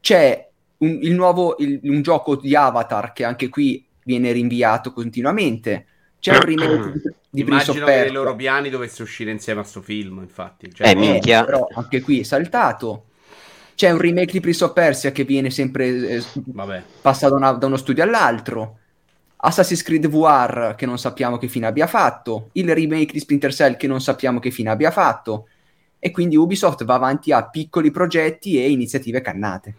C'è 0.00 0.48
un, 0.78 0.98
il 1.02 1.14
nuovo, 1.14 1.56
il- 1.58 1.80
un 1.84 2.02
gioco 2.02 2.36
di 2.36 2.54
Avatar 2.54 3.12
che 3.12 3.24
anche 3.24 3.48
qui 3.48 3.84
viene 4.04 4.30
rinviato 4.32 4.92
continuamente. 4.92 5.86
C'è 6.20 6.34
un 6.34 6.40
remake 6.42 6.92
di, 6.92 7.00
di 7.30 7.44
Prince 7.44 7.70
of 7.70 7.76
Immagino 7.78 8.02
che 8.04 8.10
loro 8.10 8.36
piani 8.36 8.68
dovesse 8.70 9.02
uscire 9.02 9.30
insieme 9.30 9.60
a 9.60 9.64
sto 9.64 9.80
film, 9.80 10.18
infatti. 10.20 10.72
Cioè, 10.72 10.86
Eh, 10.86 10.90
Eh, 10.90 10.94
minchia. 10.94 11.44
però 11.44 11.66
anche 11.74 12.00
qui 12.00 12.20
è 12.20 12.22
saltato. 12.24 13.06
C'è 13.74 13.90
un 13.90 13.98
remake 13.98 14.32
di 14.32 14.40
Prince 14.40 14.64
of 14.64 14.72
Persia 14.72 15.10
che 15.12 15.24
viene 15.24 15.50
sempre 15.50 15.86
eh, 15.86 16.22
Vabbè. 16.34 16.82
passa 17.00 17.28
da, 17.28 17.34
una- 17.36 17.52
da 17.52 17.66
uno 17.66 17.76
studio 17.76 18.02
all'altro. 18.04 18.78
Assassin's 19.44 19.82
Creed 19.82 20.08
VR 20.08 20.74
che 20.76 20.86
non 20.86 20.98
sappiamo 20.98 21.36
che 21.36 21.48
fine 21.48 21.66
abbia 21.66 21.86
fatto, 21.86 22.50
il 22.52 22.72
remake 22.72 23.12
di 23.12 23.18
Splinter 23.18 23.52
Cell 23.52 23.76
che 23.76 23.88
non 23.88 24.00
sappiamo 24.00 24.38
che 24.38 24.52
fine 24.52 24.70
abbia 24.70 24.92
fatto 24.92 25.48
e 25.98 26.10
quindi 26.10 26.36
Ubisoft 26.36 26.84
va 26.84 26.94
avanti 26.94 27.32
a 27.32 27.48
piccoli 27.48 27.90
progetti 27.90 28.62
e 28.62 28.70
iniziative 28.70 29.20
cannate. 29.20 29.74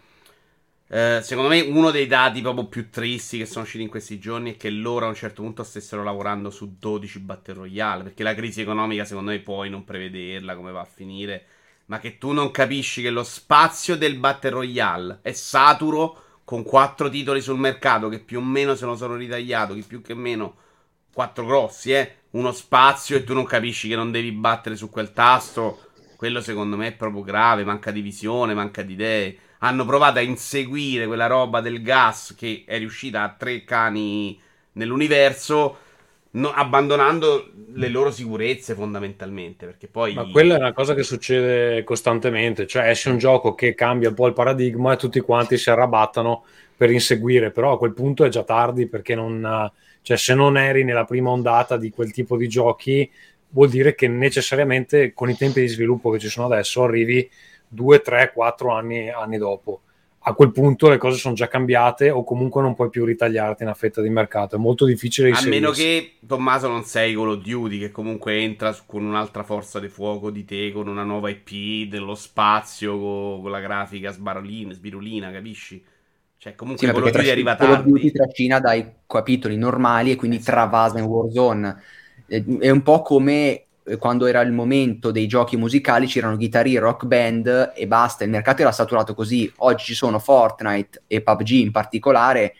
Eh, 0.86 1.20
secondo 1.22 1.48
me 1.48 1.60
uno 1.62 1.90
dei 1.90 2.06
dati 2.06 2.42
proprio 2.42 2.66
più 2.66 2.90
tristi 2.90 3.38
che 3.38 3.46
sono 3.46 3.64
usciti 3.64 3.82
in 3.82 3.88
questi 3.88 4.18
giorni 4.18 4.52
è 4.52 4.56
che 4.56 4.68
loro 4.68 5.06
a 5.06 5.08
un 5.08 5.14
certo 5.14 5.40
punto 5.40 5.62
stessero 5.64 6.02
lavorando 6.02 6.50
su 6.50 6.76
12 6.78 7.20
Battle 7.20 7.54
Royale, 7.54 8.02
perché 8.04 8.22
la 8.22 8.34
crisi 8.34 8.60
economica 8.60 9.06
secondo 9.06 9.30
me 9.30 9.40
puoi 9.40 9.70
non 9.70 9.84
prevederla 9.84 10.54
come 10.54 10.72
va 10.72 10.80
a 10.80 10.84
finire, 10.84 11.46
ma 11.86 11.98
che 11.98 12.18
tu 12.18 12.32
non 12.32 12.50
capisci 12.50 13.00
che 13.00 13.10
lo 13.10 13.24
spazio 13.24 13.96
del 13.96 14.16
Battle 14.16 14.50
Royale 14.50 15.18
è 15.22 15.32
saturo 15.32 16.18
con 16.44 16.62
quattro 16.62 17.08
titoli 17.08 17.40
sul 17.40 17.58
mercato 17.58 18.08
che 18.08 18.18
più 18.18 18.38
o 18.38 18.42
meno 18.42 18.74
se 18.74 18.84
lo 18.84 18.96
sono 18.96 19.16
ritagliato, 19.16 19.74
che 19.74 19.84
più 19.86 20.02
che 20.02 20.14
meno 20.14 20.56
quattro 21.12 21.46
grossi, 21.46 21.92
eh, 21.92 22.16
uno 22.30 22.52
spazio 22.52 23.16
e 23.16 23.24
tu 23.24 23.34
non 23.34 23.44
capisci 23.44 23.88
che 23.88 23.96
non 23.96 24.10
devi 24.10 24.32
battere 24.32 24.76
su 24.76 24.90
quel 24.90 25.12
tasto, 25.12 25.90
quello 26.16 26.40
secondo 26.40 26.76
me 26.76 26.88
è 26.88 26.92
proprio 26.92 27.22
grave, 27.22 27.64
manca 27.64 27.90
di 27.90 28.00
visione, 28.00 28.54
manca 28.54 28.82
di 28.82 28.92
idee. 28.94 29.38
Hanno 29.58 29.86
provato 29.86 30.18
a 30.18 30.22
inseguire 30.22 31.06
quella 31.06 31.26
roba 31.26 31.60
del 31.60 31.80
gas 31.80 32.34
che 32.36 32.64
è 32.66 32.76
riuscita 32.78 33.22
a 33.22 33.30
tre 33.30 33.64
cani 33.64 34.38
nell'universo, 34.72 35.78
no- 36.34 36.52
abbandonando 36.52 37.50
le 37.74 37.88
loro 37.88 38.10
sicurezze 38.10 38.74
fondamentalmente, 38.74 39.66
perché 39.66 39.88
poi... 39.88 40.14
Ma 40.14 40.30
quella 40.30 40.54
è 40.56 40.58
una 40.58 40.72
cosa 40.72 40.94
che 40.94 41.02
succede 41.02 41.82
costantemente, 41.84 42.66
cioè 42.66 42.88
esce 42.88 43.10
un 43.10 43.18
gioco 43.18 43.54
che 43.54 43.74
cambia 43.74 44.08
un 44.08 44.14
po' 44.14 44.26
il 44.26 44.32
paradigma 44.32 44.92
e 44.92 44.96
tutti 44.96 45.20
quanti 45.20 45.56
si 45.58 45.70
arrabattano 45.70 46.44
per 46.76 46.90
inseguire, 46.90 47.50
però 47.50 47.72
a 47.72 47.78
quel 47.78 47.92
punto 47.92 48.24
è 48.24 48.28
già 48.28 48.42
tardi 48.42 48.86
perché 48.86 49.14
non, 49.14 49.70
cioè, 50.02 50.16
se 50.16 50.34
non 50.34 50.56
eri 50.56 50.84
nella 50.84 51.04
prima 51.04 51.30
ondata 51.30 51.76
di 51.76 51.90
quel 51.90 52.12
tipo 52.12 52.36
di 52.36 52.48
giochi 52.48 53.10
vuol 53.50 53.68
dire 53.68 53.94
che 53.94 54.08
necessariamente 54.08 55.12
con 55.12 55.30
i 55.30 55.36
tempi 55.36 55.60
di 55.60 55.68
sviluppo 55.68 56.10
che 56.10 56.18
ci 56.18 56.28
sono 56.28 56.46
adesso 56.46 56.82
arrivi 56.82 57.28
2, 57.68 58.00
3, 58.00 58.32
4 58.34 58.70
anni, 58.72 59.08
anni 59.08 59.38
dopo. 59.38 59.82
A 60.26 60.32
quel 60.32 60.52
punto 60.52 60.88
le 60.88 60.96
cose 60.96 61.18
sono 61.18 61.34
già 61.34 61.48
cambiate 61.48 62.08
o 62.08 62.24
comunque 62.24 62.62
non 62.62 62.74
puoi 62.74 62.88
più 62.88 63.04
ritagliarti 63.04 63.62
una 63.62 63.74
fetta 63.74 64.00
di 64.00 64.08
mercato, 64.08 64.56
è 64.56 64.58
molto 64.58 64.86
difficile 64.86 65.30
A 65.30 65.42
meno 65.42 65.70
che 65.70 66.14
Tommaso 66.26 66.66
non 66.66 66.84
sei 66.84 67.14
Call 67.14 67.28
of 67.28 67.42
Duty, 67.42 67.78
che 67.78 67.90
comunque 67.90 68.38
entra 68.38 68.74
con 68.86 69.04
un'altra 69.04 69.42
forza 69.42 69.80
di 69.80 69.88
fuoco 69.88 70.30
di 70.30 70.46
te, 70.46 70.72
con 70.72 70.88
una 70.88 71.02
nuova 71.02 71.28
IP, 71.28 71.90
dello 71.90 72.14
spazio, 72.14 72.98
co- 72.98 73.40
con, 73.42 73.50
la 73.50 73.60
grafica 73.60 74.12
sbarolina, 74.12 74.72
sbirulina, 74.72 75.30
capisci? 75.30 75.84
Cioè, 76.38 76.54
comunque 76.54 76.86
Sì, 76.86 76.92
ma 76.92 76.98
Call 76.98 77.08
of 77.08 77.16
Duty 77.16 77.28
arriva 77.28 77.56
Call 77.56 77.70
of 77.72 77.82
Duty 77.82 77.92
tardi. 77.92 78.12
trascina 78.12 78.60
dai 78.60 78.92
capitoli 79.06 79.58
normali 79.58 80.10
e 80.10 80.16
quindi 80.16 80.38
Esatto. 80.38 80.52
travasa 80.52 80.98
in 81.00 81.04
Warzone. 81.04 81.82
È 82.26 82.70
un 82.70 82.82
po' 82.82 83.02
come 83.02 83.63
quando 83.98 84.26
era 84.26 84.40
il 84.40 84.52
momento 84.52 85.10
dei 85.10 85.26
giochi 85.26 85.56
musicali 85.56 86.06
c'erano 86.06 86.36
Guitar 86.36 86.66
Hero, 86.66 86.86
Rock 86.86 87.04
Band 87.04 87.72
e 87.74 87.86
basta, 87.86 88.24
il 88.24 88.30
mercato 88.30 88.62
era 88.62 88.72
saturato 88.72 89.14
così. 89.14 89.52
Oggi 89.58 89.84
ci 89.84 89.94
sono 89.94 90.18
Fortnite 90.18 91.02
e 91.06 91.20
PUBG 91.20 91.50
in 91.50 91.70
particolare, 91.70 92.54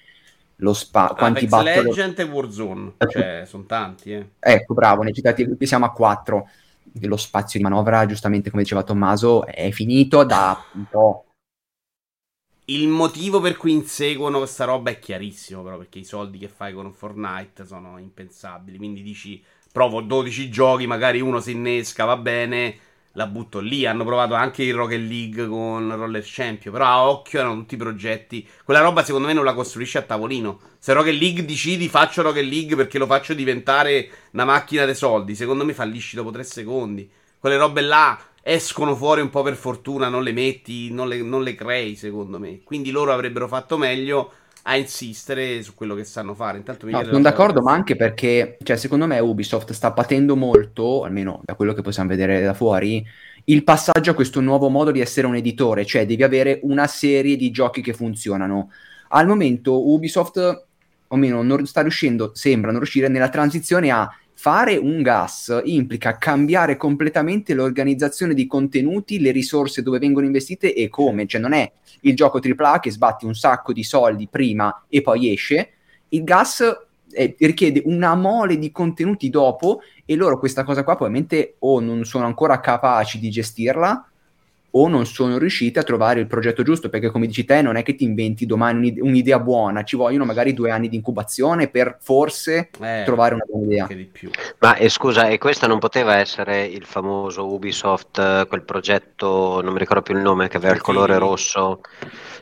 lo 0.56 0.72
spa, 0.74 1.14
quanti 1.16 1.46
Apex 1.46 1.50
battle... 1.50 1.82
Legend 1.82 2.18
e 2.18 2.22
Warzone, 2.24 2.92
cioè, 3.08 3.42
sono 3.46 3.64
tanti, 3.64 4.12
eh. 4.12 4.30
Ecco, 4.38 4.74
bravo, 4.74 5.02
ne 5.02 5.12
citati, 5.12 5.48
siamo 5.60 5.86
a 5.86 5.92
4. 5.92 6.48
Lo 7.00 7.16
spazio 7.16 7.58
di 7.58 7.64
manovra, 7.64 8.06
giustamente 8.06 8.50
come 8.50 8.62
diceva 8.62 8.84
Tommaso, 8.84 9.46
è 9.46 9.70
finito 9.72 10.22
da 10.22 10.62
un 10.74 10.84
po'. 10.88 11.24
Il 12.66 12.86
motivo 12.86 13.40
per 13.40 13.56
cui 13.56 13.72
inseguono 13.72 14.38
questa 14.38 14.64
roba 14.64 14.90
è 14.90 14.98
chiarissimo, 14.98 15.62
però, 15.62 15.76
perché 15.76 15.98
i 15.98 16.04
soldi 16.04 16.38
che 16.38 16.48
fai 16.48 16.72
con 16.72 16.92
Fortnite 16.92 17.66
sono 17.66 17.98
impensabili. 17.98 18.78
Quindi 18.78 19.02
dici, 19.02 19.42
provo 19.74 20.02
12 20.02 20.50
giochi, 20.50 20.86
magari 20.86 21.20
uno 21.20 21.40
si 21.40 21.50
innesca, 21.50 22.04
va 22.04 22.16
bene, 22.16 22.78
la 23.14 23.26
butto 23.26 23.58
lì. 23.58 23.86
Hanno 23.86 24.04
provato 24.04 24.34
anche 24.34 24.62
il 24.62 24.72
Rocket 24.72 25.00
League 25.00 25.48
con 25.48 25.96
Roller 25.96 26.22
Champion, 26.24 26.72
però 26.72 26.86
a 26.86 27.08
occhio 27.08 27.40
erano 27.40 27.56
tutti 27.56 27.76
progetti. 27.76 28.46
Quella 28.62 28.78
roba 28.78 29.02
secondo 29.02 29.26
me 29.26 29.32
non 29.32 29.42
la 29.42 29.52
costruisci 29.52 29.98
a 29.98 30.02
tavolino. 30.02 30.60
Se 30.78 30.92
Rocket 30.92 31.18
League 31.18 31.44
decidi 31.44 31.88
faccio 31.88 32.22
Rocket 32.22 32.44
League 32.44 32.76
perché 32.76 32.98
lo 32.98 33.06
faccio 33.06 33.34
diventare 33.34 34.08
una 34.30 34.44
macchina 34.44 34.84
dei 34.84 34.94
soldi, 34.94 35.34
secondo 35.34 35.64
me 35.64 35.74
fallisci 35.74 36.14
dopo 36.14 36.30
3 36.30 36.44
secondi. 36.44 37.10
Quelle 37.40 37.56
robe 37.56 37.80
là 37.80 38.16
escono 38.42 38.94
fuori 38.94 39.22
un 39.22 39.30
po' 39.30 39.42
per 39.42 39.56
fortuna, 39.56 40.08
non 40.08 40.22
le 40.22 40.30
metti, 40.30 40.92
non 40.92 41.08
le, 41.08 41.20
non 41.20 41.42
le 41.42 41.56
crei, 41.56 41.96
secondo 41.96 42.38
me. 42.38 42.60
Quindi 42.62 42.92
loro 42.92 43.12
avrebbero 43.12 43.48
fatto 43.48 43.76
meglio 43.76 44.34
a 44.66 44.76
insistere 44.76 45.62
su 45.62 45.74
quello 45.74 45.94
che 45.94 46.04
sanno 46.04 46.34
fare. 46.34 46.56
Intanto 46.58 46.86
mi 46.86 46.92
No, 46.92 47.04
sono 47.04 47.20
d'accordo, 47.20 47.60
ma 47.60 47.72
anche 47.72 47.96
perché, 47.96 48.56
cioè, 48.62 48.76
secondo 48.76 49.06
me 49.06 49.18
Ubisoft 49.18 49.72
sta 49.72 49.92
patendo 49.92 50.36
molto, 50.36 51.04
almeno 51.04 51.40
da 51.44 51.54
quello 51.54 51.74
che 51.74 51.82
possiamo 51.82 52.08
vedere 52.08 52.42
da 52.42 52.54
fuori, 52.54 53.04
il 53.44 53.62
passaggio 53.62 54.12
a 54.12 54.14
questo 54.14 54.40
nuovo 54.40 54.70
modo 54.70 54.90
di 54.90 55.00
essere 55.00 55.26
un 55.26 55.36
editore, 55.36 55.84
cioè 55.84 56.06
devi 56.06 56.22
avere 56.22 56.60
una 56.62 56.86
serie 56.86 57.36
di 57.36 57.50
giochi 57.50 57.82
che 57.82 57.92
funzionano. 57.92 58.70
Al 59.08 59.26
momento 59.26 59.90
Ubisoft, 59.90 60.66
o 61.08 61.16
meno, 61.16 61.42
non 61.42 61.66
sta 61.66 61.82
riuscendo, 61.82 62.30
sembra 62.34 62.70
non 62.70 62.80
riuscire 62.80 63.08
nella 63.08 63.28
transizione 63.28 63.90
a 63.90 64.08
fare 64.34 64.76
un 64.76 65.00
gas 65.02 65.60
implica 65.64 66.18
cambiare 66.18 66.76
completamente 66.76 67.54
l'organizzazione 67.54 68.34
di 68.34 68.46
contenuti, 68.46 69.20
le 69.20 69.30
risorse 69.30 69.82
dove 69.82 69.98
vengono 69.98 70.26
investite 70.26 70.74
e 70.74 70.88
come, 70.88 71.26
cioè 71.26 71.40
non 71.40 71.52
è 71.52 71.70
il 72.00 72.14
gioco 72.14 72.40
AAA 72.42 72.80
che 72.80 72.90
sbatti 72.90 73.24
un 73.24 73.34
sacco 73.34 73.72
di 73.72 73.82
soldi 73.82 74.28
prima 74.28 74.84
e 74.88 75.00
poi 75.02 75.32
esce, 75.32 75.70
il 76.08 76.24
gas 76.24 76.62
eh, 77.12 77.34
richiede 77.38 77.82
una 77.86 78.14
mole 78.14 78.58
di 78.58 78.70
contenuti 78.70 79.30
dopo 79.30 79.80
e 80.04 80.16
loro 80.16 80.38
questa 80.38 80.64
cosa 80.64 80.82
qua 80.82 80.96
probabilmente 80.96 81.56
o 81.60 81.80
non 81.80 82.04
sono 82.04 82.26
ancora 82.26 82.60
capaci 82.60 83.18
di 83.18 83.30
gestirla 83.30 84.08
o 84.76 84.88
non 84.88 85.06
sono 85.06 85.38
riusciti 85.38 85.78
a 85.78 85.82
trovare 85.82 86.18
il 86.20 86.26
progetto 86.26 86.62
giusto 86.64 86.88
perché 86.88 87.10
come 87.10 87.26
dici 87.26 87.44
te 87.44 87.62
non 87.62 87.76
è 87.76 87.82
che 87.82 87.94
ti 87.94 88.02
inventi 88.04 88.44
domani 88.44 88.78
un'ide- 88.78 89.00
un'idea 89.00 89.38
buona 89.38 89.84
ci 89.84 89.94
vogliono 89.94 90.24
magari 90.24 90.52
due 90.52 90.70
anni 90.70 90.88
di 90.88 90.96
incubazione 90.96 91.68
per 91.68 91.98
forse 92.00 92.70
Eh, 92.80 93.02
trovare 93.04 93.34
una 93.34 93.44
buona 93.48 93.66
idea. 93.66 93.82
anche 93.82 93.96
di 93.96 94.04
più. 94.04 94.30
Ma 94.58 94.74
e 94.76 94.88
scusa, 94.88 95.28
e 95.28 95.38
questo 95.38 95.66
non 95.66 95.78
poteva 95.78 96.16
essere 96.16 96.64
il 96.64 96.84
famoso 96.84 97.46
Ubisoft, 97.52 98.18
eh, 98.18 98.46
quel 98.48 98.62
progetto, 98.62 99.60
non 99.62 99.72
mi 99.72 99.78
ricordo 99.78 100.02
più 100.02 100.14
il 100.16 100.22
nome, 100.22 100.48
che 100.48 100.56
aveva 100.56 100.74
il 100.74 100.80
colore 100.80 101.18
rosso, 101.18 101.80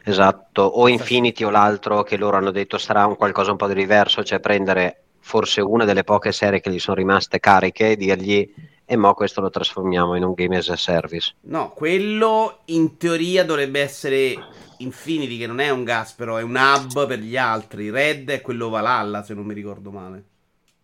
esatto, 0.04 0.62
o 0.62 0.88
Infinity 0.88 1.44
o 1.44 1.50
l'altro 1.50 2.02
che 2.02 2.16
loro 2.16 2.36
hanno 2.36 2.50
detto 2.50 2.78
sarà 2.78 3.06
un 3.06 3.16
qualcosa 3.16 3.50
un 3.50 3.56
po' 3.58 3.66
di 3.68 3.74
diverso, 3.74 4.22
cioè 4.24 4.40
prendere 4.40 5.02
forse 5.20 5.60
una 5.60 5.84
delle 5.84 6.02
poche 6.04 6.32
serie 6.32 6.60
che 6.60 6.70
gli 6.70 6.78
sono 6.78 6.96
rimaste 6.96 7.38
cariche 7.40 7.90
e 7.90 7.96
dirgli 7.96 8.52
e 8.84 8.96
mo 8.96 9.14
questo 9.14 9.40
lo 9.40 9.50
trasformiamo 9.50 10.16
in 10.16 10.24
un 10.24 10.34
game 10.34 10.56
as 10.56 10.68
a 10.68 10.76
service. 10.76 11.34
No, 11.42 11.70
quello 11.72 12.60
in 12.66 12.96
teoria 12.96 13.44
dovrebbe 13.44 13.80
essere 13.80 14.34
Infinity, 14.78 15.38
che 15.38 15.46
non 15.46 15.60
è 15.60 15.70
un 15.70 15.84
gas, 15.84 16.12
però 16.12 16.36
è 16.36 16.42
un 16.42 16.56
hub 16.56 17.06
per 17.06 17.18
gli 17.20 17.36
altri. 17.36 17.90
Red 17.90 18.28
è 18.30 18.40
quello 18.40 18.68
Valhalla, 18.68 19.22
se 19.22 19.32
non 19.34 19.44
mi 19.44 19.54
ricordo 19.54 19.90
male. 19.90 20.24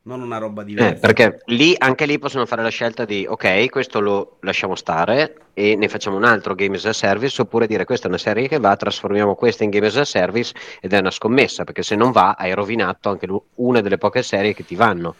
Non 0.03 0.23
una 0.23 0.39
roba 0.39 0.63
Eh, 0.63 0.65
diversa. 0.65 1.01
perché 1.01 1.43
lì, 1.47 1.75
anche 1.77 2.07
lì 2.07 2.19
possono 2.19 2.47
fare 2.47 2.63
la 2.63 2.71
scelta 2.71 3.05
di 3.05 3.27
ok, 3.29 3.69
questo 3.69 4.01
lo 4.01 4.37
lasciamo 4.41 4.75
stare 4.75 5.35
e 5.53 5.75
ne 5.77 5.89
facciamo 5.89 6.17
un 6.17 6.25
altro 6.25 6.55
game 6.55 6.77
as 6.77 6.87
a 6.87 6.95
service, 6.95 7.43
oppure 7.43 7.67
dire 7.67 7.85
questa 7.85 8.07
è 8.07 8.09
una 8.09 8.17
serie 8.17 8.49
che 8.49 8.59
va, 8.59 8.75
trasformiamo 8.75 9.35
questa 9.35 9.65
in 9.65 9.71
game 9.71 9.89
as 9.89 9.97
a 9.97 10.07
service 10.07 10.55
ed 10.81 10.95
è 10.95 10.99
una 10.99 11.11
scommessa, 11.11 11.65
perché 11.65 11.83
se 11.83 11.95
non 11.95 12.11
va 12.13 12.37
hai 12.39 12.55
rovinato 12.55 13.11
anche 13.11 13.27
una 13.57 13.81
delle 13.83 13.99
poche 13.99 14.23
serie 14.23 14.55
che 14.55 14.65
ti 14.65 14.77
vanno. 14.77 15.15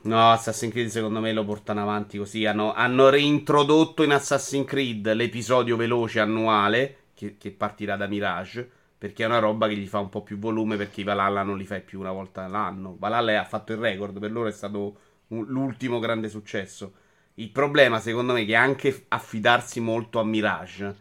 No, 0.00 0.30
Assassin's 0.30 0.72
Creed 0.72 0.88
secondo 0.88 1.20
me 1.20 1.32
lo 1.32 1.44
portano 1.44 1.82
avanti 1.82 2.18
così. 2.18 2.46
Hanno, 2.46 2.72
hanno 2.72 3.08
reintrodotto 3.10 4.02
in 4.02 4.12
Assassin's 4.12 4.66
Creed 4.66 5.12
l'episodio 5.12 5.76
veloce 5.76 6.20
annuale 6.20 6.96
che, 7.14 7.36
che 7.36 7.50
partirà 7.50 7.96
da 7.96 8.06
Mirage. 8.06 8.68
Perché 8.98 9.22
è 9.24 9.26
una 9.26 9.38
roba 9.38 9.68
che 9.68 9.76
gli 9.76 9.86
fa 9.86 9.98
un 10.00 10.08
po' 10.08 10.22
più 10.22 10.38
volume 10.38 10.76
perché 10.76 11.02
i 11.02 11.04
Valhalla 11.04 11.42
non 11.42 11.56
li 11.56 11.64
fai 11.66 11.82
più 11.82 12.00
una 12.00 12.10
volta 12.12 12.44
all'anno. 12.44 12.96
Valhalla 12.98 13.40
ha 13.40 13.44
fatto 13.44 13.72
il 13.72 13.78
record, 13.78 14.18
per 14.18 14.32
loro 14.32 14.48
è 14.48 14.52
stato 14.52 14.98
un- 15.28 15.46
l'ultimo 15.46 15.98
grande 16.00 16.28
successo. 16.28 16.94
Il 17.34 17.50
problema 17.50 18.00
secondo 18.00 18.32
me 18.32 18.42
è 18.42 18.46
che 18.46 18.56
anche 18.56 19.04
affidarsi 19.08 19.78
molto 19.80 20.18
a 20.18 20.24
Mirage 20.24 20.96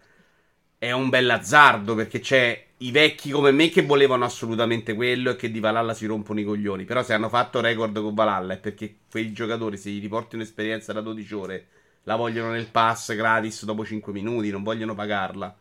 è 0.78 0.92
un 0.92 1.10
bel 1.10 1.30
azzardo 1.30 1.96
perché 1.96 2.20
c'è 2.20 2.67
i 2.80 2.92
vecchi 2.92 3.32
come 3.32 3.52
me 3.52 3.70
che 3.70 3.82
volevano 3.82 4.26
assolutamente 4.26 4.94
quello 4.94 5.32
e 5.32 5.36
che 5.36 5.50
di 5.50 5.60
Valhalla 5.60 5.94
si 5.94 6.06
rompono 6.06 6.40
i 6.40 6.44
coglioni. 6.44 6.86
Però 6.86 7.02
se 7.04 7.14
hanno 7.14 7.30
fatto 7.30 7.60
record 7.60 8.00
con 8.02 8.14
Valhalla 8.14 8.54
è 8.54 8.58
perché 8.60 8.98
quei 9.10 9.32
giocatori, 9.34 9.78
se 9.78 9.90
gli 9.90 10.02
riporti 10.02 10.36
un'esperienza 10.36 10.94
da 10.94 11.02
12 11.02 11.34
ore, 11.34 11.68
la 12.04 12.16
vogliono 12.16 12.52
nel 12.52 12.68
pass 12.68 13.16
gratis 13.16 13.66
dopo 13.66 13.84
5 13.86 14.14
minuti, 14.14 14.52
non 14.52 14.64
vogliono 14.64 14.94
pagarla. 14.94 15.56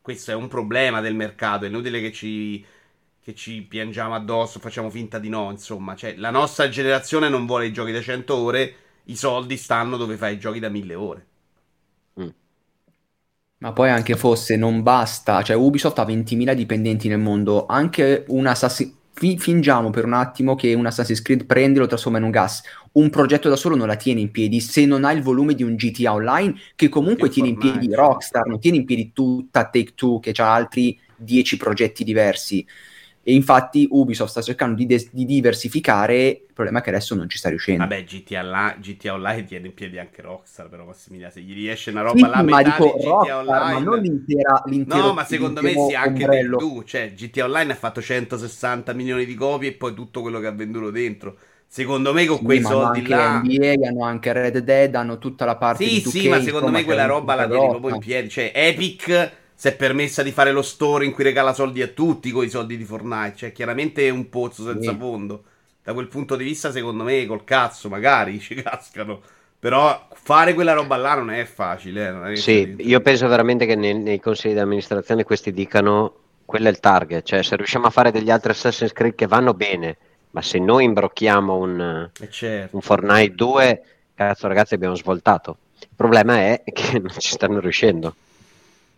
Questo 0.00 0.30
è 0.30 0.34
un 0.34 0.48
problema 0.48 1.00
del 1.00 1.14
mercato, 1.14 1.64
è 1.64 1.68
inutile 1.68 2.00
che 2.00 2.12
ci, 2.12 2.64
che 3.20 3.34
ci 3.34 3.62
piangiamo 3.62 4.14
addosso, 4.14 4.60
facciamo 4.60 4.90
finta 4.90 5.18
di 5.18 5.28
no, 5.28 5.50
insomma. 5.50 5.96
Cioè, 5.96 6.16
la 6.16 6.30
nostra 6.30 6.68
generazione 6.68 7.28
non 7.28 7.46
vuole 7.46 7.66
i 7.66 7.72
giochi 7.72 7.92
da 7.92 8.00
100 8.00 8.34
ore, 8.36 8.74
i 9.04 9.16
soldi 9.16 9.56
stanno 9.56 9.96
dove 9.96 10.16
fai 10.16 10.34
i 10.34 10.38
giochi 10.38 10.60
da 10.60 10.68
1000 10.68 10.94
ore. 10.94 11.26
Ma 13.58 13.72
poi 13.72 13.90
anche 13.90 14.16
fosse 14.16 14.56
non 14.56 14.82
basta, 14.82 15.42
cioè 15.42 15.56
Ubisoft 15.56 15.98
ha 15.98 16.04
20.000 16.04 16.52
dipendenti 16.52 17.08
nel 17.08 17.18
mondo, 17.18 17.66
anche 17.66 18.24
un 18.28 18.46
Assassin's 18.46 18.96
fingiamo 19.36 19.90
per 19.90 20.04
un 20.04 20.12
attimo 20.12 20.54
che 20.54 20.74
un 20.74 20.86
Assassin's 20.86 21.22
Creed 21.22 21.44
prende 21.44 21.78
e 21.78 21.80
lo 21.80 21.88
trasforma 21.88 22.18
in 22.18 22.24
un 22.24 22.30
gas. 22.30 22.62
Un 22.92 23.10
progetto 23.10 23.48
da 23.48 23.56
solo 23.56 23.74
non 23.74 23.88
la 23.88 23.96
tiene 23.96 24.20
in 24.20 24.30
piedi 24.30 24.60
se 24.60 24.86
non 24.86 25.04
ha 25.04 25.10
il 25.10 25.22
volume 25.22 25.54
di 25.54 25.64
un 25.64 25.74
GTA 25.74 26.12
Online 26.12 26.54
che 26.76 26.88
comunque 26.88 27.26
Che 27.28 27.34
tiene 27.34 27.48
in 27.48 27.58
piedi. 27.58 27.92
Rockstar, 27.92 28.46
non 28.46 28.60
tiene 28.60 28.76
in 28.76 28.84
piedi 28.84 29.12
tutta 29.12 29.64
Take 29.64 29.94
Two 29.94 30.20
che 30.20 30.32
ha 30.36 30.54
altri 30.54 30.98
10 31.16 31.56
progetti 31.56 32.04
diversi. 32.04 32.64
E 33.28 33.34
infatti 33.34 33.86
Ubisoft 33.90 34.30
sta 34.30 34.42
cercando 34.42 34.74
di, 34.76 34.86
des- 34.86 35.10
di 35.12 35.24
diversificare, 35.24 36.28
il 36.28 36.52
problema 36.54 36.78
è 36.80 36.82
che 36.82 36.90
adesso 36.90 37.14
non 37.14 37.28
ci 37.28 37.38
sta 37.38 37.48
riuscendo. 37.50 37.96
Vabbè, 38.04 38.04
GTA, 38.04 38.42
Li- 38.42 38.80
GTA 38.80 39.14
Online 39.14 39.44
tiene 39.44 39.68
in 39.68 39.74
piedi 39.74 39.98
anche 39.98 40.20
Rockstar, 40.22 40.68
però 40.68 40.84
Massimiliano, 40.84 41.32
se 41.32 41.40
gli 41.42 41.52
riesce 41.54 41.90
una 41.90 42.02
Sì, 42.02 42.02
roba 42.02 42.26
là, 42.26 42.42
ma 42.42 42.62
metà 42.62 42.62
dico 42.62 42.94
di 42.94 43.00
GTA 43.02 43.38
Rockstar, 43.42 43.64
ma 43.66 43.78
Online... 43.78 43.80
non 43.80 44.00
l'intera, 44.00 44.62
l'intero 44.66 45.12
No, 45.12 45.12
ma 45.12 45.24
secondo 45.24 45.62
me 45.62 45.76
sì, 45.76 45.94
anche 45.94 46.28
del 46.28 46.54
tu. 46.56 46.82
Cioè, 46.84 47.12
GTA 47.12 47.44
Online 47.44 47.72
ha 47.72 47.76
fatto 47.76 48.00
160 48.00 48.92
milioni 48.94 49.26
di 49.26 49.34
copie 49.34 49.70
e 49.70 49.74
poi 49.74 49.94
tutto 49.94 50.22
quello 50.22 50.40
che 50.40 50.46
ha 50.46 50.52
venduto 50.52 50.90
dentro. 50.90 51.38
Secondo 51.66 52.12
me 52.14 52.24
con 52.26 52.40
Sì, 52.40 52.42
quei 52.42 52.60
ma 52.60 52.72
soldi 52.72 53.06
là... 53.06 53.46
NBA, 53.52 53.88
hanno 53.88 54.04
anche 54.04 54.32
Red 54.32 54.58
Dead, 54.58 54.94
hanno 54.94 55.18
tutta 55.18 55.44
la 55.44 55.56
parte 55.56 55.88
Sì, 55.88 55.90
di 55.90 56.00
2K, 56.00 56.24
sì, 56.24 56.28
ma 56.28 56.40
secondo 56.40 56.70
me 56.72 56.82
quella 56.84 57.06
roba 57.06 57.34
la 57.34 57.46
grossa. 57.46 57.68
proprio 57.68 57.90
in 57.90 57.98
piedi. 57.98 58.28
Cioè, 58.28 58.50
Epic 58.54 59.32
si 59.60 59.68
è 59.68 59.74
permessa 59.76 60.22
di 60.22 60.30
fare 60.30 60.52
lo 60.52 60.62
store 60.62 61.04
in 61.04 61.12
cui 61.12 61.24
regala 61.24 61.52
soldi 61.52 61.82
a 61.82 61.88
tutti 61.88 62.30
con 62.30 62.44
i 62.44 62.48
soldi 62.50 62.76
di 62.76 62.84
Fortnite. 62.84 63.36
Cioè, 63.36 63.52
chiaramente 63.52 64.06
è 64.06 64.10
un 64.10 64.28
pozzo 64.28 64.64
senza 64.64 64.92
Sì. 64.92 64.96
fondo. 64.96 65.44
Da 65.82 65.92
quel 65.94 66.06
punto 66.08 66.36
di 66.36 66.44
vista, 66.44 66.70
secondo 66.70 67.02
me, 67.04 67.26
col 67.26 67.44
cazzo, 67.44 67.88
magari 67.88 68.38
ci 68.40 68.54
cascano. 68.54 69.20
Però 69.58 70.08
fare 70.14 70.54
quella 70.54 70.74
roba 70.74 70.96
là 70.96 71.14
non 71.16 71.30
è 71.30 71.44
facile. 71.44 72.06
eh, 72.08 72.10
non 72.12 72.26
è 72.26 72.30
Sì, 72.32 72.74
io 72.78 73.00
penso 73.00 73.26
veramente 73.28 73.66
che 73.66 73.74
nei, 73.74 73.94
nei 73.94 74.20
consigli 74.20 74.52
di 74.52 74.58
amministrazione 74.60 75.24
questi 75.24 75.52
dicano 75.52 76.14
quello 76.44 76.68
è 76.68 76.70
il 76.70 76.80
target, 76.80 77.24
cioè 77.24 77.42
se 77.42 77.56
riusciamo 77.56 77.86
a 77.86 77.90
fare 77.90 78.10
degli 78.10 78.30
altri 78.30 78.52
Assassin's 78.52 78.92
Creed 78.92 79.14
che 79.14 79.26
vanno 79.26 79.52
bene, 79.54 79.96
ma 80.30 80.40
se 80.40 80.58
noi 80.58 80.84
imbrocchiamo 80.84 81.56
un, 81.56 82.08
Eh, 82.20 82.28
certo. 82.30 82.76
un 82.76 82.80
Fortnite 82.80 83.34
2, 83.34 83.82
cazzo 84.14 84.46
ragazzi 84.48 84.74
abbiamo 84.74 84.94
svoltato. 84.94 85.58
Il 85.80 85.88
problema 85.94 86.36
è 86.38 86.62
che 86.64 86.98
non 87.00 87.10
ci 87.18 87.30
stanno 87.30 87.60
riuscendo. 87.60 88.14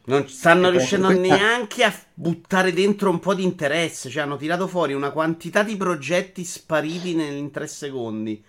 Non 0.04 0.28
stanno 0.28 0.70
riuscendo 0.70 1.06
questa- 1.08 1.36
neanche 1.36 1.84
a 1.84 1.94
buttare 2.14 2.72
dentro 2.72 3.10
un 3.10 3.20
po' 3.20 3.34
di 3.34 3.42
interesse. 3.44 4.08
Cioè, 4.10 4.22
hanno 4.22 4.36
tirato 4.36 4.66
fuori 4.66 4.92
una 4.92 5.10
quantità 5.10 5.62
di 5.62 5.76
progetti 5.76 6.44
spariti 6.44 7.14
nel- 7.14 7.36
in 7.36 7.50
tre 7.50 7.66
secondi. 7.66 8.42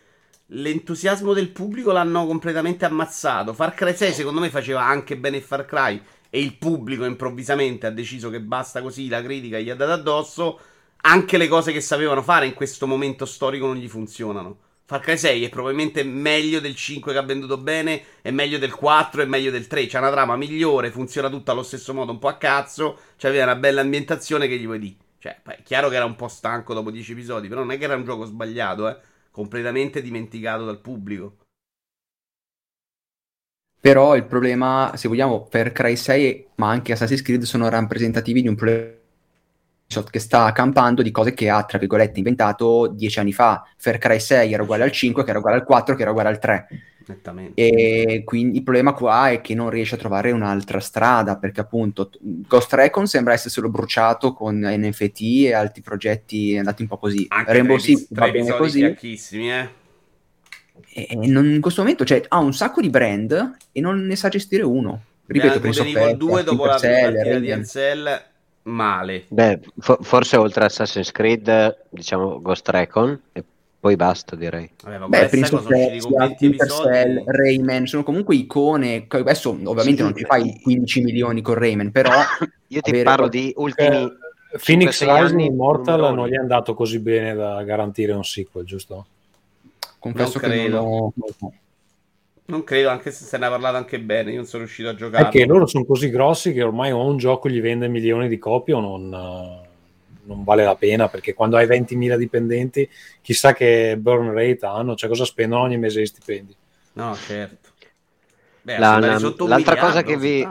L'entusiasmo 0.54 1.34
del 1.34 1.50
pubblico 1.50 1.92
l'hanno 1.92 2.26
completamente 2.26 2.86
ammazzato. 2.86 3.54
Far 3.54 3.74
Cry 3.74 3.96
6, 3.96 4.14
secondo 4.14 4.40
me, 4.40 4.50
faceva 4.50 4.84
anche 4.84 5.18
bene 5.18 5.40
Far 5.42 5.66
Cry. 5.66 6.02
E 6.30 6.40
il 6.42 6.56
pubblico 6.58 7.06
improvvisamente 7.06 7.86
ha 7.88 7.92
deciso 7.92 8.30
che 8.30 8.42
basta 8.42 8.82
così. 8.82 9.08
La 9.10 9.22
critica 9.22 9.60
gli 9.60 9.70
ha 9.70 9.76
dato 9.76 9.92
addosso. 9.92 10.60
Anche 11.04 11.38
le 11.38 11.48
cose 11.48 11.72
che 11.72 11.82
sapevano 11.82 12.22
fare 12.22 12.46
in 12.46 12.54
questo 12.54 12.88
momento 12.88 13.26
storico 13.26 13.66
non 13.66 13.76
gli 13.76 13.88
funzionano. 13.90 14.58
Far 14.92 15.00
Cry 15.00 15.18
6 15.18 15.46
è 15.46 15.50
probabilmente 15.50 16.04
meglio 16.04 16.60
del 16.60 16.76
5 16.76 17.14
che 17.14 17.18
ha 17.18 17.22
venduto 17.22 17.58
bene, 17.58 18.04
è 18.22 18.30
meglio 18.30 18.58
del 18.58 18.76
4, 18.76 19.22
è 19.22 19.26
meglio 19.26 19.50
del 19.50 19.66
3. 19.66 19.86
C'è 19.86 20.00
una 20.00 20.12
trama 20.12 20.36
migliore, 20.36 20.92
funziona 20.92 21.30
tutta 21.30 21.54
allo 21.54 21.64
stesso 21.64 21.94
modo, 21.94 22.12
un 22.12 22.20
po' 22.20 22.28
a 22.28 22.36
cazzo. 22.36 23.00
C'aveva 23.16 23.46
una 23.46 23.56
bella 23.56 23.80
ambientazione 23.80 24.50
che 24.50 24.58
gli 24.58 24.66
vuoi 24.66 24.80
dire. 24.80 24.96
Cioè, 25.18 25.44
è 25.44 25.64
chiaro 25.64 25.88
che 25.88 25.96
era 25.96 26.04
un 26.04 26.18
po' 26.18 26.28
stanco 26.28 26.74
dopo 26.74 26.92
10 26.92 27.14
episodi, 27.14 27.48
però 27.48 27.62
non 27.62 27.72
è 27.72 27.78
che 27.78 27.86
era 27.86 27.96
un 27.96 28.04
gioco 28.04 28.26
sbagliato, 28.26 28.90
eh. 28.90 28.98
Completamente 29.32 30.02
dimenticato 30.02 30.66
dal 30.66 30.82
pubblico. 30.82 31.38
Però 33.80 34.14
il 34.18 34.26
problema, 34.26 34.92
se 34.98 35.08
vogliamo, 35.08 35.46
per 35.46 35.72
Cry 35.72 35.96
6, 35.96 36.48
ma 36.56 36.70
anche 36.70 36.92
Assassin's 36.92 37.22
Creed, 37.22 37.44
sono 37.44 37.70
rappresentativi 37.70 38.42
di 38.42 38.50
un 38.50 38.56
problema 38.56 39.00
che 40.10 40.20
sta 40.20 40.52
campando 40.52 41.02
di 41.02 41.12
cose 41.12 41.34
che 41.34 41.50
ha, 41.50 41.64
tra 41.64 41.78
virgolette, 41.78 42.20
inventato 42.20 42.88
dieci 42.88 43.20
anni 43.20 43.34
fa. 43.34 43.66
Far 43.78 43.98
Cry 43.98 44.20
6 44.20 44.54
era 44.54 44.64
uguale 44.64 44.84
al 44.84 44.92
5, 44.92 45.24
che 45.24 45.30
era 45.30 45.40
uguale 45.40 45.58
al 45.58 45.66
4, 45.66 45.96
che 45.96 46.02
era 46.02 46.12
uguale 46.12 46.30
al 46.30 46.40
3. 46.40 46.68
Nettamente. 47.08 47.62
E 47.62 48.22
quindi 48.24 48.58
il 48.58 48.64
problema 48.64 48.94
qua 48.94 49.32
è 49.32 49.42
che 49.42 49.54
non 49.56 49.70
riesce 49.70 49.96
a 49.96 49.98
trovare 49.98 50.32
un'altra 50.32 50.80
strada, 50.80 51.38
perché 51.38 51.62
appunto 51.62 52.10
Ghost 52.20 52.74
Recon 52.74 53.08
sembra 53.08 53.34
esserselo 53.34 53.70
bruciato 53.70 54.34
con 54.34 54.60
NFT 54.60 55.22
e 55.46 55.54
altri 55.54 55.82
progetti 55.82 56.58
andati 56.58 56.84
un 56.84 56.88
po' 56.88 56.98
così. 56.98 57.26
Anche 57.28 57.52
Rainbow 57.52 57.78
Six 57.78 58.08
va 58.12 58.30
bene 58.32 58.56
così. 58.56 58.84
eh. 58.84 59.70
E 60.94 61.16
non- 61.16 61.54
in 61.54 61.62
questo 61.62 61.82
momento 61.82 62.04
cioè, 62.06 62.24
ha 62.28 62.38
un 62.40 62.54
sacco 62.54 62.82
di 62.82 62.90
brand 62.90 63.58
e 63.72 63.82
non 63.82 64.06
ne 64.06 64.16
sa 64.16 64.30
gestire 64.30 64.64
uno. 64.64 65.04
Ripeto, 65.26 65.58
of 65.58 65.66
Evil 65.66 65.94
Persia, 65.94 66.16
2 66.16 66.44
dopo 66.44 66.66
la 66.66 66.78
partita 66.80 67.40
di. 67.40 67.52
Ansel, 67.52 68.22
male. 68.64 69.26
Beh, 69.28 69.60
fo- 69.80 70.00
forse 70.02 70.38
oltre 70.38 70.64
a 70.64 70.66
Assassin's 70.68 71.12
Creed, 71.12 71.86
diciamo 71.90 72.42
Ghost 72.42 72.68
Recon, 72.70 73.20
e 73.34 73.44
poi 73.80 73.96
basta, 73.96 74.36
direi. 74.36 74.70
Vabbè, 74.84 74.98
ma 75.00 75.08
Beh, 75.08 75.28
Prince 75.28 75.56
of 75.56 75.66
Persia, 75.68 75.90
20 75.90 76.36
Splinter 76.36 76.48
episodi. 76.66 76.94
Cell, 76.94 77.24
Rayman, 77.26 77.86
sono 77.88 78.04
comunque 78.04 78.36
icone. 78.36 79.08
Co- 79.08 79.18
Adesso 79.18 79.50
ovviamente 79.50 79.98
Sì. 79.98 80.04
non 80.04 80.14
ti 80.14 80.24
fai 80.24 80.60
15 80.62 81.02
milioni 81.02 81.42
con 81.42 81.56
Rayman, 81.56 81.92
però 81.92 82.12
Io 82.68 82.82
ti 82.82 83.02
parlo 83.04 83.28
di 83.28 83.52
ultimi... 83.58 83.96
Eh, 83.98 84.16
Phoenix 84.64 85.02
5-6 85.02 85.22
Rising 85.22 85.40
Immortal 85.40 86.14
non 86.14 86.28
gli 86.28 86.34
è 86.34 86.38
andato 86.38 86.74
così 86.74 87.00
bene 87.00 87.34
da 87.34 87.64
garantire 87.64 88.12
un 88.12 88.24
sequel, 88.26 88.66
giusto? 88.66 89.06
confesso 89.98 90.40
Non 90.42 90.50
che 90.52 90.56
non 90.56 90.66
credo. 90.66 90.80
ho... 90.82 91.54
Non 92.52 92.64
credo, 92.64 92.90
anche 92.90 93.12
se 93.12 93.24
se 93.26 93.38
ne 93.38 93.46
ha 93.46 93.50
parlato 93.50 93.78
anche 93.78 94.00
bene, 94.00 94.32
io 94.32 94.38
non 94.38 94.46
sono 94.46 94.64
riuscito 94.64 94.90
a 94.90 94.96
giocare. 94.96 95.30
che 95.30 95.46
loro 95.46 95.66
sono 95.68 95.86
così 95.86 96.10
grossi 96.10 96.54
che 96.54 96.64
ormai 96.64 96.92
o 96.92 97.06
un 97.06 97.18
gioco 97.18 97.50
gli 97.50 97.62
vende 97.62 97.88
milioni 97.88 98.28
di 98.28 98.38
copie 98.38 98.74
o 98.74 98.80
non, 98.80 99.14
eh, 99.14 99.70
non 100.24 100.44
vale 100.44 100.64
la 100.64 100.76
pena 100.76 101.08
perché 101.10 101.34
quando 101.34 101.58
hai 101.58 101.66
20.000 101.66 102.16
dipendenti 102.18 102.88
chissà 103.22 103.54
che 103.54 103.96
burn 103.98 104.34
rate 104.34 104.66
hanno, 104.66 104.96
cioè 104.96 105.10
cosa 105.10 105.26
spendono 105.26 105.64
ogni 105.64 105.78
mese 105.78 106.00
di 106.00 106.06
stipendi. 106.06 106.56
No, 106.94 107.16
certo. 107.16 107.70
Beh, 108.64 108.80
La- 108.80 109.00
la- 109.00 109.18
sotto 109.18 109.46
un 109.46 109.50
l'altra 109.50 109.78
cosa 109.78 110.04
che 110.04 110.18
vi-. 110.18 110.48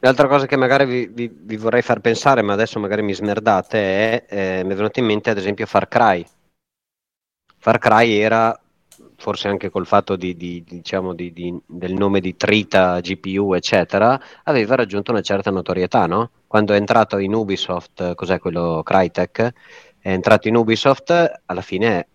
L'altra 0.00 0.26
cosa 0.28 0.46
che 0.46 0.56
magari 0.56 0.84
vi, 0.84 1.06
vi- 1.08 1.30
vi 1.32 1.56
vorrei 1.56 1.80
far 1.82 2.00
pensare, 2.00 2.42
ma 2.42 2.52
adesso 2.52 2.78
magari 2.80 3.02
mi 3.02 3.14
smerdate, 3.14 3.78
è, 3.78 4.58
eh, 4.60 4.64
mi 4.64 4.72
è 4.72 4.76
venuto 4.76 4.98
in 5.00 5.06
mente 5.06 5.30
ad 5.30 5.38
esempio 5.38 5.64
Far 5.66 5.88
Cry. 5.88 6.26
Far 7.58 7.78
Cry 7.78 8.16
era, 8.18 8.60
forse 9.22 9.46
anche 9.46 9.70
col 9.70 9.86
fatto 9.86 10.16
di, 10.16 10.36
di- 10.36 10.64
diciamo 10.66 11.14
di- 11.14 11.32
del 11.64 11.92
nome 11.92 12.18
di 12.18 12.36
Trita, 12.36 12.98
GPU, 12.98 13.52
eccetera, 13.54 14.20
aveva 14.42 14.74
raggiunto 14.74 15.12
una 15.12 15.20
certa 15.20 15.52
notorietà, 15.52 16.06
no? 16.06 16.30
Quando 16.48 16.72
è 16.72 16.76
entrato 16.76 17.18
in 17.18 17.32
Ubisoft, 17.32 18.00
eh, 18.00 18.14
cos'è 18.16 18.40
quello 18.40 18.82
Crytek, 18.84 19.52
è 20.00 20.10
entrato 20.10 20.48
in 20.48 20.56
Ubisoft, 20.56 21.40
alla 21.46 21.60
fine 21.60 21.98
è 22.00 22.06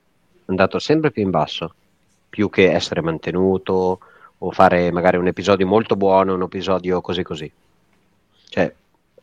andato 0.47 0.79
sempre 0.79 1.11
più 1.11 1.23
in 1.23 1.29
basso, 1.29 1.73
più 2.27 2.49
che 2.49 2.73
essere 2.73 3.01
mantenuto 3.01 3.99
o 4.37 4.51
fare 4.51 4.91
magari 4.91 5.15
un 5.15 5.27
episodio 5.27 5.65
molto 5.65 5.95
buono, 5.95 6.33
un 6.33 6.41
episodio 6.41 6.99
così 6.99 7.23
così. 7.23 7.49
Cioè, 8.49 8.73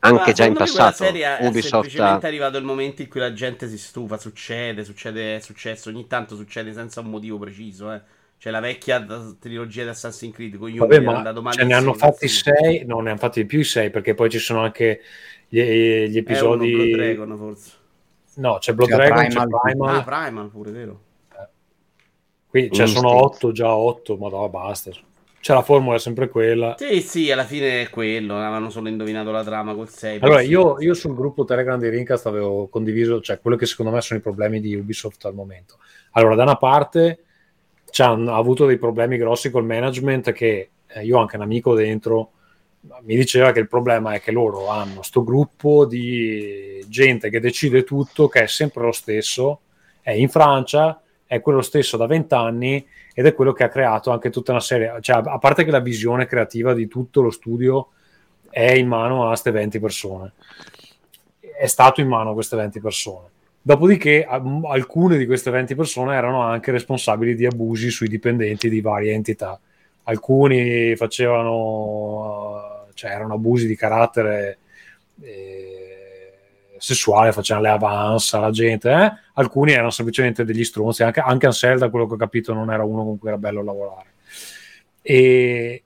anche 0.05 0.15
Guarda, 0.15 0.31
già 0.33 0.45
in 0.45 0.53
passato 0.53 0.95
serie 0.95 1.37
è 1.37 1.45
Ubisoft 1.45 1.71
semplicemente 1.71 2.25
ha... 2.25 2.29
arrivato 2.29 2.57
il 2.57 2.63
momento 2.63 3.01
in 3.01 3.07
cui 3.09 3.19
la 3.19 3.33
gente 3.33 3.67
si 3.67 3.77
stufa, 3.77 4.17
succede, 4.17 4.83
succede, 4.83 5.35
è 5.35 5.39
successo, 5.39 5.89
ogni 5.89 6.07
tanto 6.07 6.35
succede 6.35 6.73
senza 6.73 7.01
un 7.01 7.09
motivo 7.09 7.37
preciso, 7.37 7.91
eh. 7.91 8.01
C'è 8.37 8.51
la 8.51 8.59
vecchia 8.59 9.03
trilogia 9.39 9.83
di 9.83 9.89
Assassin's 9.89 10.33
Creed 10.33 10.57
con 10.57 10.71
Vabbè, 10.75 11.01
è 11.01 11.05
andato 11.05 11.41
ma 11.41 11.51
ce 11.51 11.63
ne 11.63 11.73
hanno 11.73 11.93
fatti 11.93 12.27
sei, 12.27 12.85
no, 12.85 12.99
ne 12.99 13.11
hanno 13.11 13.19
fatti 13.19 13.41
di 13.41 13.47
più 13.47 13.59
di 13.59 13.63
sei 13.63 13.89
perché 13.89 14.13
poi 14.13 14.29
ci 14.29 14.39
sono 14.39 14.61
anche 14.61 15.01
gli, 15.47 15.59
gli 15.59 16.15
È 16.15 16.19
episodi... 16.19 16.71
Blood 16.71 16.95
Dragon, 16.95 17.37
forse. 17.37 17.71
No, 18.35 18.57
c'è 18.59 18.73
Blood 18.73 18.89
C'è 18.89 18.95
Dragon, 18.97 19.25
Primal. 19.25 19.47
c'è 19.49 19.57
Primal, 19.61 19.95
Ah, 19.95 20.03
Primal 20.03 20.49
pure, 20.49 20.71
vero? 20.71 21.01
qui 22.47 22.69
cioè, 22.71 22.87
sono 22.87 23.09
otto, 23.09 23.51
già 23.51 23.73
otto, 23.73 24.15
ma 24.17 24.29
no, 24.29 24.47
basta. 24.49 24.91
C'è 25.45 25.53
la 25.53 25.61
formula 25.61 25.97
è 25.97 25.99
sempre 25.99 26.27
quella. 26.27 26.73
Sì, 26.75 27.01
sì, 27.01 27.29
alla 27.29 27.43
fine 27.43 27.83
è 27.83 27.89
quello, 27.91 28.35
avevano 28.35 28.71
solo 28.71 28.89
indovinato 28.89 29.29
la 29.29 29.43
trama 29.43 29.75
col 29.75 29.87
6. 29.87 30.17
Allora, 30.21 30.41
io, 30.41 30.81
io 30.81 30.95
sul 30.95 31.13
gruppo 31.13 31.45
Telegram 31.45 31.77
di 31.77 31.87
Rincast 31.87 32.25
avevo 32.25 32.67
condiviso, 32.67 33.21
cioè 33.21 33.39
quello 33.39 33.55
che 33.55 33.67
secondo 33.67 33.91
me 33.91 34.01
sono 34.01 34.17
i 34.17 34.23
problemi 34.23 34.59
di 34.59 34.73
Ubisoft 34.73 35.23
al 35.25 35.35
momento. 35.35 35.77
Allora, 36.13 36.33
da 36.33 36.41
una 36.41 36.55
parte 36.55 37.25
ci 37.91 38.01
hanno 38.01 38.33
avuto 38.33 38.65
dei 38.65 38.79
problemi 38.79 39.17
grossi 39.17 39.51
col 39.51 39.65
management 39.65 40.31
che 40.31 40.69
eh, 40.87 41.05
io 41.05 41.19
ho 41.19 41.21
anche 41.21 41.35
un 41.35 41.43
amico 41.43 41.75
dentro 41.75 42.31
mi 43.03 43.15
diceva 43.15 43.51
che 43.51 43.59
il 43.59 43.67
problema 43.67 44.13
è 44.13 44.21
che 44.21 44.31
loro 44.31 44.69
hanno 44.69 45.03
sto 45.03 45.23
gruppo 45.23 45.85
di 45.85 46.83
gente 46.87 47.29
che 47.29 47.39
decide 47.39 47.83
tutto, 47.83 48.27
che 48.27 48.41
è 48.41 48.47
sempre 48.47 48.81
lo 48.81 48.91
stesso, 48.91 49.59
è 50.01 50.09
in 50.09 50.27
Francia, 50.27 50.99
è 51.35 51.41
quello 51.41 51.61
stesso 51.61 51.97
da 51.97 52.05
vent'anni 52.05 52.85
ed 53.13 53.25
è 53.25 53.33
quello 53.33 53.53
che 53.53 53.63
ha 53.63 53.69
creato 53.69 54.11
anche 54.11 54.29
tutta 54.29 54.51
una 54.51 54.61
serie, 54.61 54.97
cioè 55.01 55.21
a 55.23 55.37
parte 55.37 55.63
che 55.63 55.71
la 55.71 55.79
visione 55.79 56.25
creativa 56.25 56.73
di 56.73 56.87
tutto 56.87 57.21
lo 57.21 57.29
studio 57.29 57.89
è 58.49 58.71
in 58.71 58.87
mano 58.87 59.25
a 59.25 59.29
queste 59.29 59.51
20 59.51 59.79
persone, 59.79 60.31
è 61.57 61.67
stato 61.67 62.01
in 62.01 62.07
mano 62.07 62.31
a 62.31 62.33
queste 62.33 62.55
20 62.55 62.79
persone. 62.79 63.27
Dopodiché 63.61 64.25
alcune 64.25 65.17
di 65.17 65.25
queste 65.25 65.49
20 65.49 65.73
persone 65.73 66.15
erano 66.15 66.41
anche 66.41 66.71
responsabili 66.71 67.35
di 67.35 67.47
abusi 67.47 67.89
sui 67.89 68.07
dipendenti 68.07 68.69
di 68.69 68.79
varie 68.79 69.13
entità. 69.13 69.59
Alcuni 70.03 70.95
facevano, 70.95 72.85
cioè 72.93 73.09
erano 73.09 73.33
abusi 73.33 73.65
di 73.65 73.75
carattere 73.75 74.59
eh, 75.21 75.54
sessuale, 76.85 77.31
facevano 77.31 77.65
le 77.65 77.71
avance 77.71 78.35
alla 78.35 78.51
gente, 78.51 78.91
eh? 78.91 79.11
alcuni 79.33 79.71
erano 79.71 79.89
semplicemente 79.89 80.45
degli 80.45 80.63
stronzi, 80.63 81.01
anche, 81.01 81.19
anche 81.19 81.47
Ansel 81.47 81.79
da 81.79 81.89
quello 81.89 82.05
che 82.05 82.13
ho 82.13 82.17
capito 82.17 82.53
non 82.53 82.71
era 82.71 82.83
uno 82.83 83.03
con 83.03 83.17
cui 83.17 83.29
era 83.29 83.39
bello 83.39 83.63
lavorare. 83.63 84.09
E 85.01 85.83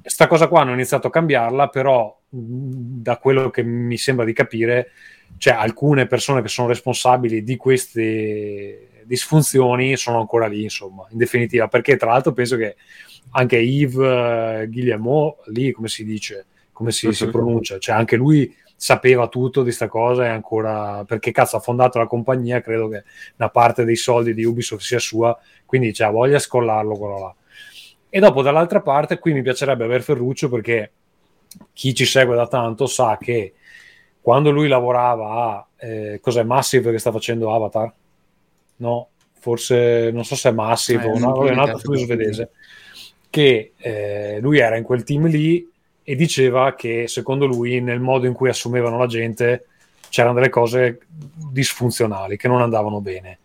sta 0.00 0.28
cosa 0.28 0.46
qua 0.46 0.60
hanno 0.60 0.74
iniziato 0.74 1.08
a 1.08 1.10
cambiarla, 1.10 1.66
però 1.70 2.16
mh, 2.28 2.38
da 2.38 3.16
quello 3.16 3.50
che 3.50 3.64
mi 3.64 3.96
sembra 3.96 4.24
di 4.24 4.32
capire, 4.32 4.92
cioè 5.38 5.54
alcune 5.54 6.06
persone 6.06 6.40
che 6.40 6.48
sono 6.48 6.68
responsabili 6.68 7.42
di 7.42 7.56
queste 7.56 9.02
disfunzioni 9.02 9.96
sono 9.96 10.20
ancora 10.20 10.46
lì, 10.46 10.62
insomma, 10.62 11.04
in 11.10 11.18
definitiva, 11.18 11.66
perché 11.66 11.96
tra 11.96 12.10
l'altro 12.12 12.32
penso 12.32 12.56
che 12.56 12.76
anche 13.32 13.56
Yves 13.56 13.96
eh, 13.96 14.68
Guillemot, 14.68 15.48
lì 15.48 15.72
come 15.72 15.88
si 15.88 16.04
dice, 16.04 16.46
come 16.72 16.92
si, 16.92 17.12
si 17.12 17.26
pronuncia, 17.26 17.78
cioè 17.78 17.96
anche 17.96 18.14
lui 18.14 18.54
sapeva 18.80 19.26
tutto 19.26 19.64
di 19.64 19.72
sta 19.72 19.88
cosa 19.88 20.24
e 20.24 20.28
ancora 20.28 21.02
perché 21.04 21.32
cazzo 21.32 21.56
ha 21.56 21.60
fondato 21.60 21.98
la 21.98 22.06
compagnia 22.06 22.60
credo 22.60 22.86
che 22.86 23.02
una 23.36 23.48
parte 23.48 23.84
dei 23.84 23.96
soldi 23.96 24.32
di 24.34 24.44
Ubisoft 24.44 24.84
sia 24.84 25.00
sua 25.00 25.36
quindi 25.66 25.92
cioè, 25.92 26.12
voglia 26.12 26.38
scollarlo 26.38 26.96
quello 26.96 27.18
là. 27.18 27.34
E 28.08 28.20
dopo 28.20 28.40
dall'altra 28.40 28.80
parte 28.80 29.18
qui 29.18 29.32
mi 29.32 29.42
piacerebbe 29.42 29.82
aver 29.82 30.02
Ferruccio 30.02 30.48
perché 30.48 30.92
chi 31.72 31.92
ci 31.92 32.04
segue 32.04 32.36
da 32.36 32.46
tanto 32.46 32.86
sa 32.86 33.18
che 33.20 33.54
quando 34.20 34.50
lui 34.50 34.68
lavorava 34.68 35.30
a 35.30 35.66
eh, 35.76 36.20
cos'è 36.22 36.44
Massive 36.44 36.92
che 36.92 36.98
sta 36.98 37.10
facendo 37.10 37.52
Avatar? 37.52 37.92
No 38.76 39.08
forse 39.32 40.10
non 40.12 40.24
so 40.24 40.36
se 40.36 40.50
è 40.50 40.52
Massive 40.52 41.04
Eh, 41.04 41.10
o 41.10 41.18
no, 41.18 41.46
è 41.46 41.50
un 41.50 41.56
mi 41.56 41.60
altro 41.60 41.64
piace 41.64 41.78
studio 41.78 42.04
svedese 42.04 42.50
che 43.28 43.72
eh, 43.76 44.38
lui 44.40 44.60
era 44.60 44.76
in 44.76 44.84
quel 44.84 45.02
team 45.02 45.26
lì 45.26 45.68
e 46.08 46.16
diceva 46.16 46.74
che 46.74 47.06
secondo 47.06 47.44
lui 47.44 47.82
nel 47.82 48.00
modo 48.00 48.26
in 48.26 48.32
cui 48.32 48.48
assumevano 48.48 48.96
la 48.96 49.06
gente 49.06 49.66
c'erano 50.08 50.36
delle 50.36 50.48
cose 50.48 51.00
disfunzionali 51.52 52.38
che 52.38 52.48
non 52.48 52.62
andavano 52.62 53.02
bene. 53.02 53.40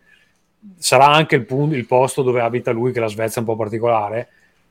Sarà 0.78 1.08
anche 1.08 1.34
il, 1.34 1.44
punto, 1.44 1.74
il 1.74 1.84
posto 1.84 2.22
dove 2.22 2.40
abita 2.40 2.70
lui, 2.70 2.90
che 2.90 3.00
la 3.00 3.06
Svezia 3.08 3.36
è 3.36 3.38
un 3.40 3.44
po' 3.44 3.56
particolare. 3.56 4.28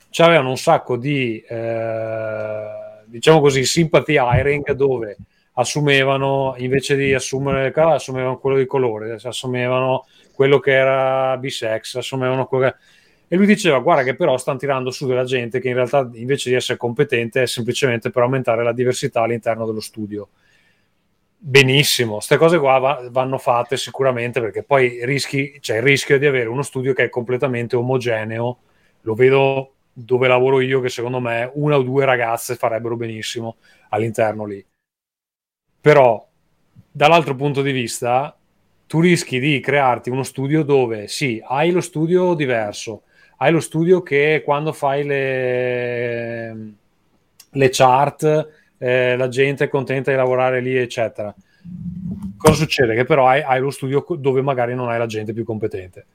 C'avevano 0.10 0.50
un 0.50 0.58
sacco 0.58 0.98
di, 0.98 1.39
eh, 1.48 2.66
diciamo 3.06 3.39
così, 3.39 3.64
sympathy 3.64 4.16
hiring 4.20 4.72
dove 4.72 5.16
assumevano, 5.54 6.56
invece 6.58 6.96
di 6.96 7.14
assumere, 7.14 7.72
assumevano 7.76 8.39
quello 8.39 8.58
di 8.58 8.66
colore, 8.66 9.20
assumevano 9.22 10.08
quello 10.34 10.58
che 10.58 10.72
era 10.72 11.38
bisex, 11.38 11.94
assumevano 11.98 12.48
quello 12.48 12.70
che 12.70 12.76
e 13.28 13.36
lui 13.36 13.45
diceva 13.45 13.80
guarda 13.80 14.03
che 14.03 14.15
però 14.15 14.38
stanno 14.38 14.57
tirando 14.59 14.91
su 14.91 15.07
della 15.07 15.24
gente 15.24 15.59
che 15.59 15.69
in 15.69 15.76
realtà 15.76 16.09
invece 16.13 16.49
di 16.49 16.55
essere 16.55 16.78
competente 16.78 17.43
è 17.43 17.47
semplicemente 17.47 18.09
per 18.09 18.24
aumentare 18.24 18.63
la 18.63 18.74
diversità 18.74 19.21
all'interno 19.21 19.65
dello 19.65 19.80
studio 19.80 20.30
benissimo. 21.45 22.15
Queste 22.15 22.38
cose 22.38 22.57
qua 22.57 22.78
va- 22.80 23.07
vanno 23.09 23.38
fatte 23.38 23.76
sicuramente 23.76 24.39
perché 24.39 24.63
poi 24.63 25.05
rischi, 25.05 25.57
c'è 25.59 25.78
il 25.78 25.84
rischio 25.84 26.17
di 26.17 26.26
avere 26.26 26.47
uno 26.47 26.61
studio 26.61 26.93
che 26.93 27.05
è 27.05 27.09
completamente 27.09 27.76
omogeneo. 27.76 28.59
Lo 29.01 29.13
vedo 29.13 29.74
dove 29.91 30.28
lavoro 30.28 30.61
io, 30.61 30.80
che 30.80 30.89
secondo 30.89 31.19
me 31.19 31.49
una 31.55 31.78
o 31.78 31.84
due 31.84 32.05
ragazze 32.05 32.55
farebbero 32.55 32.95
benissimo 32.95 33.57
all'interno 33.89 34.45
lì. 34.45 34.65
Però, 35.82 36.26
dall'altro 36.89 37.36
punto 37.36 37.61
di 37.61 37.74
vista, 37.74 38.36
tu 38.88 39.01
rischi 39.01 39.39
di 39.39 39.59
crearti 39.59 40.09
uno 40.09 40.24
studio 40.24 40.63
dove 40.63 41.09
sì, 41.09 41.43
hai 41.45 41.71
lo 41.71 41.82
studio 41.82 42.34
diverso, 42.36 43.03
hai 43.44 43.52
lo 43.52 43.60
studio 43.60 44.02
che 44.02 44.41
quando 44.44 44.72
fai 44.72 45.04
le, 45.04 46.74
le 47.50 47.70
chart 47.70 48.50
eh, 48.78 49.18
la 49.18 49.28
gente 49.28 49.66
è 49.66 49.68
contenta 49.68 50.12
di 50.12 50.18
lavorare 50.18 50.62
lì, 50.62 50.78
eccetera. 50.78 51.34
Cosa 52.38 52.54
succede? 52.54 52.96
Che 52.96 53.04
però 53.04 53.28
hai, 53.28 53.41
hai 53.41 53.60
lo 53.60 53.70
studio 53.70 54.06
dove 54.18 54.41
magari 54.41 54.76
non 54.76 54.89
hai 54.89 54.98
la 54.98 55.08
gente 55.08 55.34
più 55.34 55.44
competente. 55.44 56.06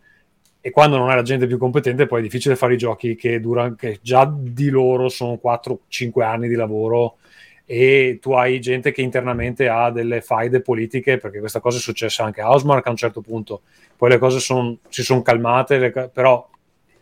E 0.61 0.71
quando 0.71 0.97
non 0.97 1.11
hai 1.11 1.17
la 1.17 1.23
gente 1.23 1.47
più 1.47 1.59
competente, 1.59 2.07
poi 2.07 2.21
è 2.21 2.23
difficile 2.23 2.57
fare 2.57 2.75
i 2.75 2.79
giochi 2.79 3.15
che 3.15 3.41
durano, 3.41 3.75
che 3.75 3.99
già 4.01 4.31
di 4.35 4.71
loro 4.71 5.11
sono 5.11 5.39
4-5 5.43 6.23
anni 6.23 6.49
di 6.49 6.55
lavoro 6.55 7.19
e 7.67 8.19
tu 8.23 8.33
hai 8.33 8.59
gente 8.59 8.91
che 8.91 9.03
internamente 9.03 9.69
ha 9.69 9.91
delle 9.91 10.23
faide 10.23 10.63
politiche, 10.63 11.19
perché 11.19 11.41
questa 11.41 11.61
cosa 11.61 11.77
è 11.77 11.81
successa 11.81 12.25
anche 12.25 12.41
a 12.41 12.47
Hausmark 12.47 12.87
a 12.87 12.91
un 12.91 12.97
certo 12.97 13.21
punto. 13.21 13.61
Poi 13.97 14.09
le 14.09 14.19
cose 14.19 14.41
son, 14.41 14.79
si 14.89 15.03
sono 15.03 15.21
calmate, 15.21 15.79
le, 15.79 16.11
però 16.11 16.49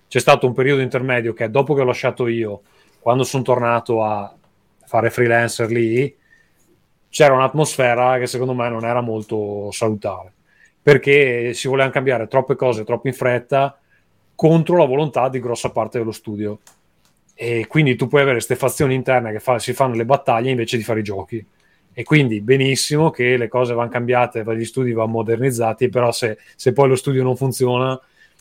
c'è 0.09 0.19
stato 0.19 0.47
un 0.47 0.53
periodo 0.53 0.83
intermedio 0.83 1.33
che 1.33 1.51
dopo 1.51 1.75
che 1.75 1.81
ho 1.81 1.85
lasciato 1.85 2.27
io, 2.27 2.63
quando 3.01 3.25
sono 3.25 3.43
tornato 3.43 4.03
a 4.03 4.35
fare 4.85 5.11
freelancer 5.11 5.71
lì, 5.71 6.17
c'era 7.09 7.35
un'atmosfera 7.35 8.19
che 8.19 8.27
secondo 8.27 8.55
me 8.55 8.69
non 8.69 8.85
era 8.85 9.01
molto 9.01 9.71
salutare, 9.73 10.33
perché 10.83 11.55
si 11.55 11.69
volevano 11.69 11.93
cambiare 11.93 12.29
troppe 12.29 12.57
cose 12.57 12.85
troppo 12.85 13.09
in 13.09 13.15
fretta 13.15 13.79
contro 14.35 14.77
la 14.77 14.85
volontà 14.85 15.29
di 15.29 15.41
grossa 15.41 15.71
parte 15.71 15.99
dello 15.99 16.13
studio. 16.13 16.61
E 17.35 17.67
quindi 17.67 17.97
tu 17.97 18.07
puoi 18.07 18.23
avere 18.23 18.37
queste 18.37 18.57
fazioni 18.57 18.95
interne 18.95 19.33
che 19.33 19.41
fa, 19.41 19.59
si 19.59 19.73
fanno 19.73 19.95
le 19.95 20.05
battaglie 20.05 20.51
invece 20.51 20.77
di 20.77 20.83
fare 20.83 21.01
i 21.01 21.03
giochi. 21.03 21.45
E 21.93 22.03
quindi 22.03 22.43
benissimo 22.43 23.11
che 23.11 23.37
le 23.37 23.49
cose 23.49 23.73
vanno 23.73 23.89
cambiate, 23.89 24.45
gli 24.55 24.65
studi 24.65 24.93
vanno 24.93 25.13
modernizzati, 25.13 25.89
però 25.89 26.13
se, 26.13 26.39
se 26.55 26.73
poi 26.73 26.89
lo 26.89 26.97
studio 26.97 27.23
non 27.23 27.37
funziona, 27.37 27.99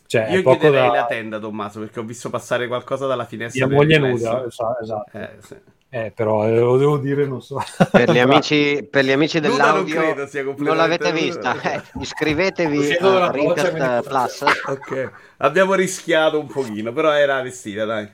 cioè, 0.08 0.30
Io 0.32 0.42
chiuderei 0.42 0.88
da... 0.88 0.94
la 0.94 1.06
tenda, 1.06 1.40
Tommaso, 1.40 1.80
perché 1.80 2.00
ho 2.00 2.04
visto 2.04 2.30
passare 2.30 2.68
qualcosa 2.68 3.08
dalla 3.08 3.26
finestra. 3.26 3.66
Mia 3.66 3.76
moglie 3.76 3.98
nuda, 3.98 4.46
esa- 4.46 4.78
esatto. 4.82 5.18
Eh, 5.18 5.30
sì. 5.40 5.56
Eh, 5.90 6.12
però 6.12 6.46
eh, 6.46 6.60
lo 6.60 6.78
devo 6.78 6.98
dire, 6.98 7.26
non 7.26 7.42
so. 7.42 7.58
Per 7.90 8.12
gli 8.12 8.20
amici, 8.20 8.86
per 8.90 9.06
gli 9.06 9.12
amici 9.12 9.40
Nuda 9.40 9.72
non 9.72 9.86
dell'audio, 9.86 10.02
credo 10.02 10.28
sia 10.28 10.44
non, 10.44 10.76
l'avete 10.76 11.14
vista? 11.14 11.60
Eh, 11.62 11.82
iscrivetevi 12.02 12.98
a 12.98 13.32
Rincast 13.32 14.08
Plus. 14.08 14.44
Ok, 14.66 15.12
abbiamo 15.38 15.74
rischiato 15.74 16.38
un 16.38 16.48
pochino, 16.48 16.92
però 16.92 17.14
era 17.14 17.42
vestita, 17.42 17.86
dai. 17.86 18.12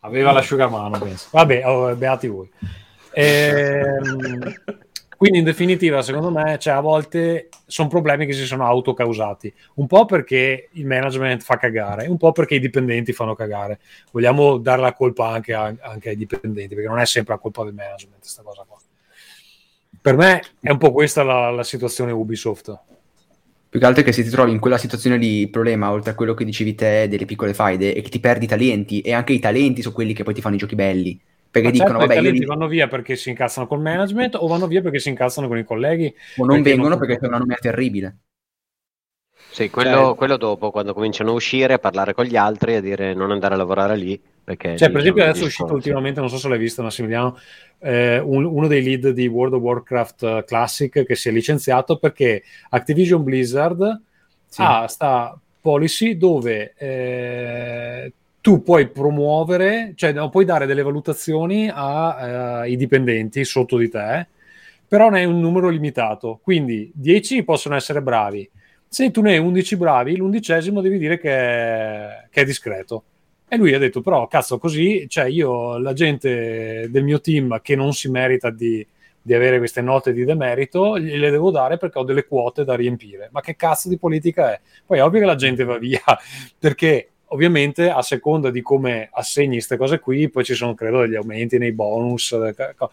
Aveva 0.00 0.32
l'asciugamano, 0.32 0.98
penso. 0.98 1.28
Vabbè, 1.32 1.66
oh, 1.66 1.94
beati 1.94 2.28
voi. 2.28 2.50
Ehm, 3.12 4.54
quindi, 5.22 5.38
in 5.38 5.44
definitiva, 5.44 6.02
secondo 6.02 6.32
me, 6.32 6.58
cioè, 6.58 6.74
a 6.74 6.80
volte 6.80 7.48
sono 7.64 7.86
problemi 7.86 8.26
che 8.26 8.32
si 8.32 8.44
sono 8.44 8.66
autocausati. 8.66 9.54
Un 9.74 9.86
po' 9.86 10.04
perché 10.04 10.68
il 10.72 10.84
management 10.84 11.42
fa 11.42 11.58
cagare, 11.58 12.08
un 12.08 12.16
po' 12.16 12.32
perché 12.32 12.56
i 12.56 12.58
dipendenti 12.58 13.12
fanno 13.12 13.36
cagare. 13.36 13.78
Vogliamo 14.10 14.58
dare 14.58 14.80
la 14.80 14.92
colpa 14.92 15.28
anche, 15.28 15.54
a- 15.54 15.72
anche 15.80 16.08
ai 16.08 16.16
dipendenti, 16.16 16.74
perché 16.74 16.88
non 16.88 16.98
è 16.98 17.06
sempre 17.06 17.34
la 17.34 17.40
colpa 17.40 17.62
del 17.62 17.72
management, 17.72 18.18
questa 18.18 18.42
cosa 18.42 18.64
qua. 18.66 18.76
Per 20.00 20.16
me 20.16 20.42
è 20.58 20.72
un 20.72 20.78
po' 20.78 20.90
questa 20.90 21.22
la, 21.22 21.50
la 21.50 21.62
situazione 21.62 22.10
Ubisoft. 22.10 22.76
Più 23.68 23.78
che 23.78 23.86
altro 23.86 24.02
è 24.02 24.04
che 24.04 24.10
se 24.10 24.24
ti 24.24 24.28
trovi 24.28 24.50
in 24.50 24.58
quella 24.58 24.76
situazione 24.76 25.24
il 25.24 25.50
problema, 25.50 25.92
oltre 25.92 26.10
a 26.10 26.14
quello 26.16 26.34
che 26.34 26.44
dicevi 26.44 26.74
te 26.74 27.06
delle 27.06 27.26
piccole 27.26 27.54
faide, 27.54 27.94
è 27.94 28.02
che 28.02 28.10
ti 28.10 28.18
perdi 28.18 28.48
talenti 28.48 29.00
e 29.02 29.12
anche 29.12 29.34
i 29.34 29.38
talenti 29.38 29.82
sono 29.82 29.94
quelli 29.94 30.14
che 30.14 30.24
poi 30.24 30.34
ti 30.34 30.40
fanno 30.40 30.56
i 30.56 30.58
giochi 30.58 30.74
belli. 30.74 31.20
Perché 31.52 31.68
Ma 31.68 31.72
dicono, 31.74 31.98
certo, 32.00 32.06
vabbè, 32.06 32.18
i 32.20 32.24
io 32.24 32.30
li- 32.30 32.44
vanno 32.46 32.66
via 32.66 32.88
perché 32.88 33.14
si 33.14 33.28
incazzano 33.28 33.66
col 33.66 33.80
management 33.82 34.36
o 34.36 34.46
vanno 34.46 34.66
via 34.66 34.80
perché 34.80 34.98
si 34.98 35.10
incazzano 35.10 35.48
con 35.48 35.58
i 35.58 35.64
colleghi 35.64 36.06
o 36.38 36.44
non 36.46 36.54
perché 36.56 36.70
vengono 36.70 36.88
non- 36.88 36.98
perché 36.98 37.18
c'è 37.18 37.26
una 37.26 37.36
nomea 37.38 37.56
terribile. 37.60 38.16
Sì, 39.50 39.68
quello, 39.68 39.90
Cioè- 39.96 40.14
quello 40.16 40.36
dopo, 40.38 40.70
quando 40.70 40.94
cominciano 40.94 41.30
a 41.30 41.34
uscire, 41.34 41.74
a 41.74 41.78
parlare 41.78 42.14
con 42.14 42.24
gli 42.24 42.36
altri 42.36 42.72
e 42.72 42.76
a 42.76 42.80
dire 42.80 43.12
non 43.12 43.30
andare 43.30 43.52
a 43.52 43.58
lavorare 43.58 43.96
lì. 43.96 44.18
Perché 44.44 44.76
Cioè, 44.78 44.90
per 44.90 45.00
esempio, 45.02 45.22
adesso 45.24 45.42
è 45.44 45.46
uscito 45.46 45.74
ultimamente, 45.74 46.20
non 46.20 46.30
so 46.30 46.38
se 46.38 46.48
l'hai 46.48 46.58
visto, 46.58 46.82
Massimiliano, 46.82 47.36
eh, 47.80 48.18
un- 48.18 48.46
uno 48.46 48.66
dei 48.66 48.82
lead 48.82 49.10
di 49.10 49.26
World 49.26 49.52
of 49.54 49.60
Warcraft 49.60 50.22
eh, 50.22 50.44
Classic 50.46 51.04
che 51.04 51.14
si 51.14 51.28
è 51.28 51.32
licenziato 51.32 51.98
perché 51.98 52.42
Activision 52.70 53.22
Blizzard 53.22 54.00
Sì. 54.46 54.62
ha 54.64 54.86
sta 54.88 55.38
policy 55.60 56.16
dove 56.16 56.72
eh, 56.76 58.12
tu 58.42 58.62
puoi 58.64 58.88
promuovere, 58.88 59.92
cioè 59.94 60.12
no, 60.12 60.28
puoi 60.28 60.44
dare 60.44 60.66
delle 60.66 60.82
valutazioni 60.82 61.70
ai 61.72 62.76
dipendenti 62.76 63.44
sotto 63.44 63.76
di 63.76 63.88
te, 63.88 64.26
però 64.86 65.10
ne 65.10 65.20
hai 65.20 65.26
un 65.26 65.38
numero 65.38 65.68
limitato. 65.68 66.40
Quindi 66.42 66.90
10 66.92 67.44
possono 67.44 67.76
essere 67.76 68.02
bravi. 68.02 68.48
Se 68.88 69.12
tu 69.12 69.22
ne 69.22 69.34
hai 69.34 69.38
11 69.38 69.76
bravi, 69.76 70.16
l'undicesimo 70.16 70.80
devi 70.80 70.98
dire 70.98 71.18
che 71.18 71.30
è, 71.30 72.26
che 72.30 72.40
è 72.40 72.44
discreto. 72.44 73.04
E 73.48 73.56
lui 73.56 73.74
ha 73.74 73.78
detto: 73.78 74.00
Però, 74.00 74.26
cazzo, 74.26 74.58
così, 74.58 75.06
cioè, 75.08 75.26
io, 75.26 75.78
la 75.78 75.92
gente 75.92 76.88
del 76.90 77.04
mio 77.04 77.20
team 77.20 77.60
che 77.62 77.76
non 77.76 77.92
si 77.92 78.10
merita 78.10 78.50
di, 78.50 78.84
di 79.22 79.34
avere 79.34 79.58
queste 79.58 79.82
note 79.82 80.12
di 80.12 80.24
demerito, 80.24 80.98
gliele 80.98 81.30
devo 81.30 81.52
dare 81.52 81.76
perché 81.78 82.00
ho 82.00 82.04
delle 82.04 82.26
quote 82.26 82.64
da 82.64 82.74
riempire. 82.74 83.28
Ma 83.30 83.40
che 83.40 83.54
cazzo 83.54 83.88
di 83.88 83.98
politica 83.98 84.52
è? 84.52 84.60
Poi 84.84 84.98
è 84.98 85.04
ovvio 85.04 85.20
che 85.20 85.26
la 85.26 85.36
gente 85.36 85.62
va 85.62 85.78
via, 85.78 86.02
perché 86.58 87.11
ovviamente 87.32 87.90
a 87.90 88.02
seconda 88.02 88.50
di 88.50 88.62
come 88.62 89.08
assegni 89.12 89.54
queste 89.54 89.76
cose 89.76 89.98
qui, 89.98 90.28
poi 90.28 90.44
ci 90.44 90.54
sono, 90.54 90.74
credo, 90.74 91.00
degli 91.00 91.16
aumenti 91.16 91.58
nei 91.58 91.72
bonus. 91.72 92.32
eh, 92.32 92.54
co- 92.76 92.92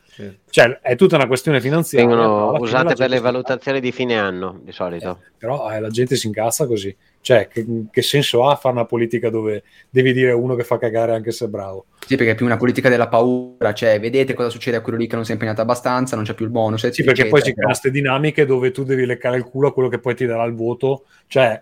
Cioè, 0.50 0.80
è 0.82 0.96
tutta 0.96 1.16
una 1.16 1.28
questione 1.28 1.62
finanziaria. 1.62 2.08
Vengono 2.08 2.54
usate 2.54 2.96
per 2.96 3.10
le 3.10 3.20
valutazioni 3.20 3.80
di 3.80 3.92
fine 3.92 4.18
anno, 4.18 4.60
di 4.64 4.72
solito. 4.72 5.20
però 5.38 5.70
eh, 5.72 5.80
la 5.80 5.90
gente 5.90 6.16
si 6.16 6.28
incazza 6.28 6.66
così. 6.66 6.96
Cioè, 7.22 7.50
che, 7.50 7.66
che 7.92 8.02
senso 8.02 8.48
ha 8.48 8.56
fare 8.56 8.76
una 8.76 8.86
politica 8.86 9.30
dove 9.30 9.64
devi 9.90 10.14
dire 10.14 10.32
uno 10.32 10.56
che 10.56 10.64
fa 10.64 10.78
cagare 10.78 11.14
anche 11.14 11.32
se 11.32 11.46
è 11.46 11.48
bravo? 11.50 11.86
Sì, 12.08 12.16
perché 12.16 12.32
è 12.32 12.36
più 12.36 12.46
una 12.46 12.58
politica 12.58 12.88
della 12.90 13.10
paura, 13.10 13.74
cioè 13.74 14.00
vedete 14.00 14.34
cosa 14.34 14.50
succede 14.50 14.78
a 14.78 14.82
quello 14.82 14.98
lì 14.98 15.06
che 15.06 15.16
non 15.16 15.26
si 15.26 15.32
è 15.32 15.34
impegnato 15.34 15.62
abbastanza, 15.62 16.16
non 16.16 16.24
c'è 16.24 16.34
più 16.34 16.46
il 16.46 16.52
bonus. 16.52 16.88
Sì, 16.90 17.04
perché 17.04 17.28
poi 17.28 17.42
si 17.42 17.50
eccetera. 17.50 17.54
creano 17.54 17.72
queste 17.72 17.92
dinamiche 17.92 18.46
dove 18.46 18.72
tu 18.72 18.84
devi 18.84 19.06
leccare 19.06 19.36
il 19.38 19.44
culo 19.44 19.68
a 19.68 19.74
quello 19.74 19.90
che 19.90 20.00
poi 20.00 20.16
ti 20.16 20.26
darà 20.26 20.44
il 20.46 20.56
voto. 20.56 21.04
Cioè, 21.28 21.62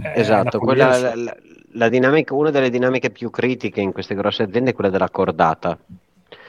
è 0.00 0.12
Esatto, 0.14 0.58
quella, 0.58 1.14
la 1.14 1.36
dinamica, 1.88 2.34
una 2.34 2.50
delle 2.50 2.70
dinamiche 2.70 3.10
più 3.10 3.30
critiche 3.30 3.80
in 3.80 3.92
queste 3.92 4.14
grosse 4.14 4.44
aziende 4.44 4.70
è 4.70 4.74
quella 4.74 4.90
della 4.90 5.10
cordata. 5.10 5.78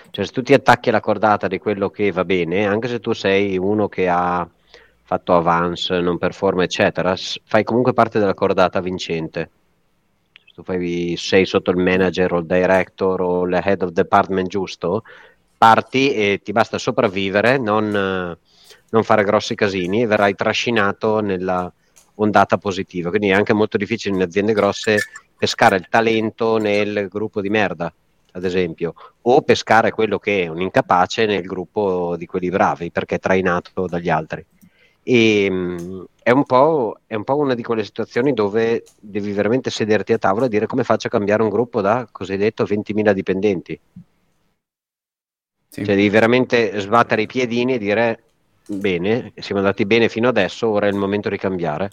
Cioè, 0.10 0.26
se 0.26 0.32
tu 0.32 0.42
ti 0.44 0.54
attacchi 0.54 0.90
alla 0.90 1.00
cordata 1.00 1.48
di 1.48 1.58
quello 1.58 1.90
che 1.90 2.12
va 2.12 2.24
bene, 2.24 2.68
anche 2.68 2.88
se 2.88 3.00
tu 3.00 3.14
sei 3.14 3.58
uno 3.58 3.88
che 3.88 4.08
ha 4.08 4.48
fatto 5.02 5.36
avance, 5.36 6.00
non 6.00 6.18
performa, 6.18 6.64
eccetera, 6.64 7.16
fai 7.16 7.64
comunque 7.64 7.94
parte 7.94 8.20
della 8.20 8.34
cordata 8.34 8.80
vincente. 8.80 9.50
Se 10.34 10.54
tu 10.54 10.64
fai, 10.64 11.16
sei 11.18 11.46
sotto 11.46 11.72
il 11.72 11.78
manager 11.78 12.34
o 12.34 12.38
il 12.40 12.46
director 12.46 13.22
o 13.22 13.46
il 13.46 13.60
head 13.64 13.82
of 13.82 13.90
department 13.90 14.48
giusto, 14.48 15.04
parti 15.58 16.14
e 16.14 16.42
ti 16.44 16.52
basta 16.52 16.78
sopravvivere, 16.78 17.58
non, 17.58 17.90
non 17.90 19.04
fare 19.04 19.24
grossi 19.24 19.56
casini 19.56 20.04
e 20.04 20.08
verrai 20.08 20.36
trascinato 20.36 21.22
nella 21.22 21.72
ondata 22.16 22.58
positiva. 22.58 23.10
Quindi 23.10 23.30
è 23.30 23.34
anche 23.34 23.54
molto 23.54 23.78
difficile 23.78 24.16
in 24.16 24.22
aziende 24.22 24.54
grosse 24.54 25.00
pescare 25.38 25.76
il 25.76 25.88
talento 25.90 26.58
nel 26.58 27.08
gruppo 27.10 27.42
di 27.42 27.50
merda, 27.50 27.94
ad 28.32 28.44
esempio, 28.46 28.94
o 29.22 29.42
pescare 29.42 29.92
quello 29.92 30.20
che 30.20 30.44
è 30.44 30.48
un 30.48 30.62
incapace 30.62 31.26
nel 31.26 31.44
gruppo 31.44 32.16
di 32.18 32.26
quelli 32.26 32.50
bravi 32.50 32.92
perché 32.92 33.16
è 33.16 33.20
trainato 33.20 33.88
dagli 33.88 34.10
altri. 34.10 34.46
E, 35.06 35.50
mh, 35.50 36.06
è, 36.24 36.32
un 36.32 36.46
po', 36.46 37.00
è 37.06 37.16
un 37.16 37.26
po' 37.26 37.36
una 37.36 37.56
di 37.56 37.64
quelle 37.64 37.84
situazioni 37.84 38.34
dove 38.34 38.84
devi 39.00 39.34
veramente 39.34 39.70
sederti 39.70 40.14
a 40.14 40.18
tavola 40.18 40.46
e 40.46 40.50
dire 40.50 40.66
come 40.66 40.86
faccio 40.86 41.08
a 41.08 41.10
cambiare 41.10 41.44
un 41.44 41.50
gruppo 41.50 41.82
da 41.82 42.08
cosiddetto 42.10 42.64
20.000 42.64 43.12
dipendenti. 43.12 43.80
Sì. 45.68 45.84
Cioè 45.84 45.96
devi 45.96 46.10
veramente 46.10 46.80
sbattere 46.80 47.24
i 47.24 47.28
piedini 47.28 47.74
e 47.74 47.78
dire 47.80 48.24
bene, 48.68 49.34
siamo 49.36 49.60
andati 49.60 49.86
bene 49.86 50.08
fino 50.08 50.30
adesso, 50.30 50.70
ora 50.70 50.86
è 50.86 50.90
il 50.90 50.96
momento 50.96 51.30
di 51.30 51.38
cambiare. 51.38 51.90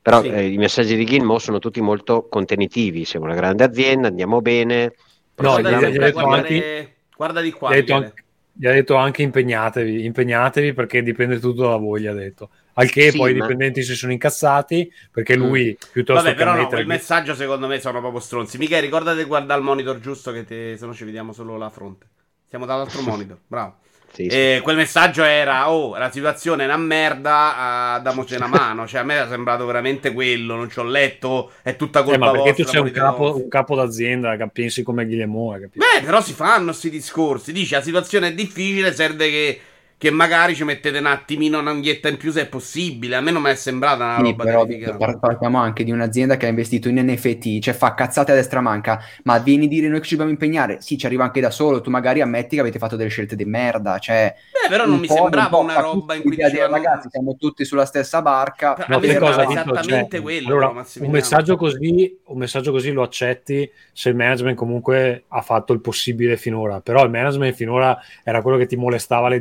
Però 0.00 0.22
Sì. 0.22 0.28
eh, 0.28 0.46
i 0.48 0.56
messaggi 0.56 0.96
di 0.96 1.04
Gilmo 1.04 1.38
sono 1.38 1.58
tutti 1.58 1.80
molto 1.80 2.28
contenitivi, 2.28 3.04
siamo 3.04 3.26
una 3.26 3.34
grande 3.34 3.64
azienda, 3.64 4.08
andiamo 4.08 4.40
bene. 4.40 4.94
No, 5.36 5.60
Guarda, 5.60 5.70
gli- 5.70 5.74
ha 5.84 5.88
detto 5.90 6.18
anche- 6.26 6.96
guarda 7.16 7.40
di 7.40 7.50
qua. 7.52 7.70
Gli 7.70 7.72
ha 7.72 7.76
detto 7.76 7.94
anche, 7.94 8.12
gli 8.52 8.66
ha 8.66 8.72
detto 8.72 8.94
anche 8.96 9.22
impegnatevi, 9.22 10.04
impegnatevi 10.04 10.72
perché 10.74 11.02
dipende 11.02 11.38
tutto 11.38 11.68
da 11.68 11.76
voi, 11.76 12.02
gli 12.02 12.06
ha 12.06 12.12
detto. 12.12 12.50
Al 12.74 12.88
che 12.90 13.10
Sì, 13.10 13.18
poi 13.18 13.32
i 13.32 13.34
ma- 13.34 13.42
dipendenti 13.46 13.82
si 13.82 13.94
sono 13.94 14.12
incazzati 14.12 14.90
perché 15.10 15.34
lui, 15.36 15.76
piuttosto 15.92 16.22
Vabbè, 16.22 16.36
che 16.36 16.44
però 16.44 16.54
no, 16.56 16.66
quel 16.68 16.86
messaggio 16.86 17.34
secondo 17.34 17.66
me 17.66 17.78
sono 17.80 18.00
proprio 18.00 18.20
stronzi. 18.20 18.58
Michele, 18.58 18.80
ricordate 18.82 19.18
di 19.18 19.24
guardare 19.24 19.60
il 19.60 19.66
monitor 19.66 19.98
giusto 20.00 20.32
che 20.32 20.44
te... 20.44 20.76
se 20.78 20.86
no 20.86 20.94
ci 20.94 21.04
vediamo 21.04 21.32
solo 21.32 21.56
la 21.56 21.68
fronte. 21.68 22.06
Siamo 22.48 22.64
dall'altro 22.66 23.00
monitor, 23.02 23.38
bravo. 23.46 23.76
Sì, 24.12 24.28
sì. 24.28 24.36
E 24.36 24.60
quel 24.62 24.76
messaggio 24.76 25.22
era: 25.22 25.70
Oh, 25.70 25.96
la 25.96 26.10
situazione 26.10 26.62
è 26.64 26.66
una 26.66 26.76
merda, 26.76 27.96
uh, 27.98 28.02
damoci 28.02 28.34
una 28.34 28.48
mano. 28.48 28.86
Cioè, 28.86 29.00
a 29.00 29.04
me 29.04 29.14
era 29.14 29.28
sembrato 29.28 29.64
veramente 29.66 30.12
quello. 30.12 30.56
Non 30.56 30.68
ci 30.68 30.78
ho 30.80 30.84
letto, 30.84 31.52
è 31.62 31.76
tutta 31.76 32.00
Eh, 32.00 32.04
colpa 32.04 32.26
ma 32.26 32.30
perché 32.32 32.48
vostra. 32.48 32.64
tu 32.64 32.70
sei 32.70 32.80
un 32.80 32.90
capo, 32.90 33.36
un 33.36 33.48
capo 33.48 33.74
d'azienda 33.76 34.36
che 34.36 34.48
pensi 34.52 34.82
come 34.82 35.06
Guillemot? 35.06 35.70
Beh, 35.74 36.02
però 36.04 36.20
si 36.20 36.32
fanno 36.32 36.66
questi 36.66 36.90
discorsi. 36.90 37.52
Dici 37.52 37.74
la 37.74 37.82
situazione 37.82 38.28
è 38.28 38.34
difficile, 38.34 38.92
serve 38.92 39.30
che, 39.30 39.60
che 40.00 40.10
magari 40.10 40.54
ci 40.54 40.64
mettete 40.64 40.96
un 40.96 41.04
attimino 41.04 41.58
una 41.58 41.72
unghietta 41.72 42.08
in 42.08 42.16
più 42.16 42.32
se 42.32 42.40
è 42.40 42.46
possibile. 42.48 43.16
A 43.16 43.20
me 43.20 43.30
non 43.32 43.42
mi 43.42 43.50
è 43.50 43.54
sembrata 43.54 44.02
una 44.02 44.16
Sì, 44.16 44.22
roba 44.22 44.44
però 44.44 44.66
par- 44.96 45.18
parliamo 45.18 45.58
anche 45.58 45.84
di 45.84 45.90
un'azienda 45.90 46.38
che 46.38 46.46
ha 46.46 46.48
investito 46.48 46.88
in 46.88 46.96
NFT, 47.04 47.58
cioè 47.60 47.74
fa 47.74 47.92
cazzate 47.92 48.32
a 48.32 48.34
destra 48.34 48.62
manca, 48.62 48.98
ma 49.24 49.36
vieni 49.40 49.66
a 49.66 49.68
dire 49.68 49.88
noi 49.88 49.98
che 50.00 50.04
ci 50.06 50.12
dobbiamo 50.12 50.30
impegnare? 50.30 50.80
Sì, 50.80 50.96
ci 50.96 51.04
arriva 51.04 51.24
anche 51.24 51.42
da 51.42 51.50
solo, 51.50 51.82
tu 51.82 51.90
magari 51.90 52.22
ammetti 52.22 52.54
che 52.54 52.62
avete 52.62 52.78
fatto 52.78 52.96
delle 52.96 53.10
scelte 53.10 53.36
di 53.36 53.44
merda, 53.44 53.98
cioè... 53.98 54.34
Beh, 54.62 54.68
però 54.70 54.84
non 54.86 54.94
un 54.94 55.00
mi 55.00 55.06
po'- 55.06 55.12
sembrava 55.16 55.58
un 55.58 55.64
una 55.64 55.80
roba 55.80 56.14
in 56.14 56.22
cui 56.22 56.34
dicevano... 56.34 56.72
ragazzi, 56.76 57.08
siamo 57.10 57.36
tutti 57.36 57.66
sulla 57.66 57.84
stessa 57.84 58.22
barca. 58.22 58.72
Però- 58.72 58.86
No, 58.88 58.96
a 58.96 59.00
me 59.00 59.04
sai 59.06 59.16
sembrava 59.16 59.44
cosa, 59.44 59.60
esattamente 59.60 60.16
Cioè, 60.16 60.22
quello, 60.22 60.46
allora, 60.48 60.68
un 60.68 61.10
messaggio, 61.10 61.56
così, 61.56 62.18
un 62.24 62.38
messaggio 62.38 62.72
così 62.72 62.90
lo 62.90 63.02
accetti 63.02 63.70
se 63.92 64.08
il 64.08 64.16
management 64.16 64.56
comunque 64.56 65.24
ha 65.28 65.42
fatto 65.42 65.74
il 65.74 65.80
possibile 65.82 66.38
finora, 66.38 66.80
però 66.80 67.04
il 67.04 67.10
management 67.10 67.54
finora 67.54 67.98
era 68.24 68.40
quello 68.40 68.56
che 68.56 68.64
ti 68.64 68.76
molestava 68.76 69.28
le 69.28 69.38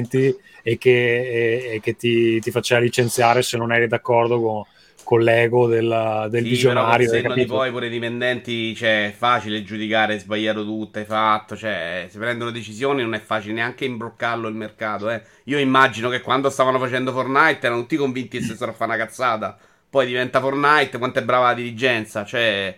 dipendenti 0.00 0.36
e 0.62 0.78
che, 0.78 0.90
e- 0.90 1.74
e 1.76 1.80
che 1.80 1.94
ti, 1.96 2.40
ti 2.40 2.50
faceva 2.50 2.80
licenziare 2.80 3.42
se 3.42 3.56
non 3.56 3.72
eri 3.72 3.86
d'accordo 3.88 4.40
con, 4.40 4.62
con 5.02 5.20
l'ego 5.22 5.66
del, 5.68 6.26
del 6.30 6.46
Sì, 6.46 6.46
visionario. 6.46 6.78
col 6.78 7.02
senno 7.02 7.34
di 7.34 7.44
poi 7.44 7.70
pure 7.70 7.88
i 7.88 7.90
dipendenti, 7.90 8.74
cioè, 8.74 9.08
è 9.08 9.12
facile 9.12 9.62
giudicare, 9.62 10.18
sbagliato 10.18 10.64
tutto, 10.64 10.98
hai 10.98 11.04
fatto, 11.04 11.54
cioè, 11.54 12.06
se 12.08 12.18
prendono 12.18 12.50
decisioni 12.50 13.02
non 13.02 13.12
è 13.14 13.20
facile 13.20 13.52
neanche 13.52 13.84
imbroccarlo 13.84 14.48
il 14.48 14.54
mercato, 14.54 15.10
eh. 15.10 15.22
Io 15.44 15.58
immagino 15.58 16.08
che 16.08 16.22
quando 16.22 16.48
stavano 16.48 16.78
facendo 16.78 17.12
Fortnite 17.12 17.66
erano 17.66 17.82
tutti 17.82 17.96
convinti 17.96 18.38
che 18.38 18.42
stessero 18.42 18.70
a 18.70 18.74
fare 18.74 18.94
una 18.94 19.04
cazzata, 19.04 19.58
poi 19.90 20.06
diventa 20.06 20.40
Fortnite, 20.40 20.96
quanto 20.98 21.18
è 21.18 21.24
brava 21.24 21.46
la 21.48 21.54
dirigenza, 21.54 22.24
cioè, 22.24 22.74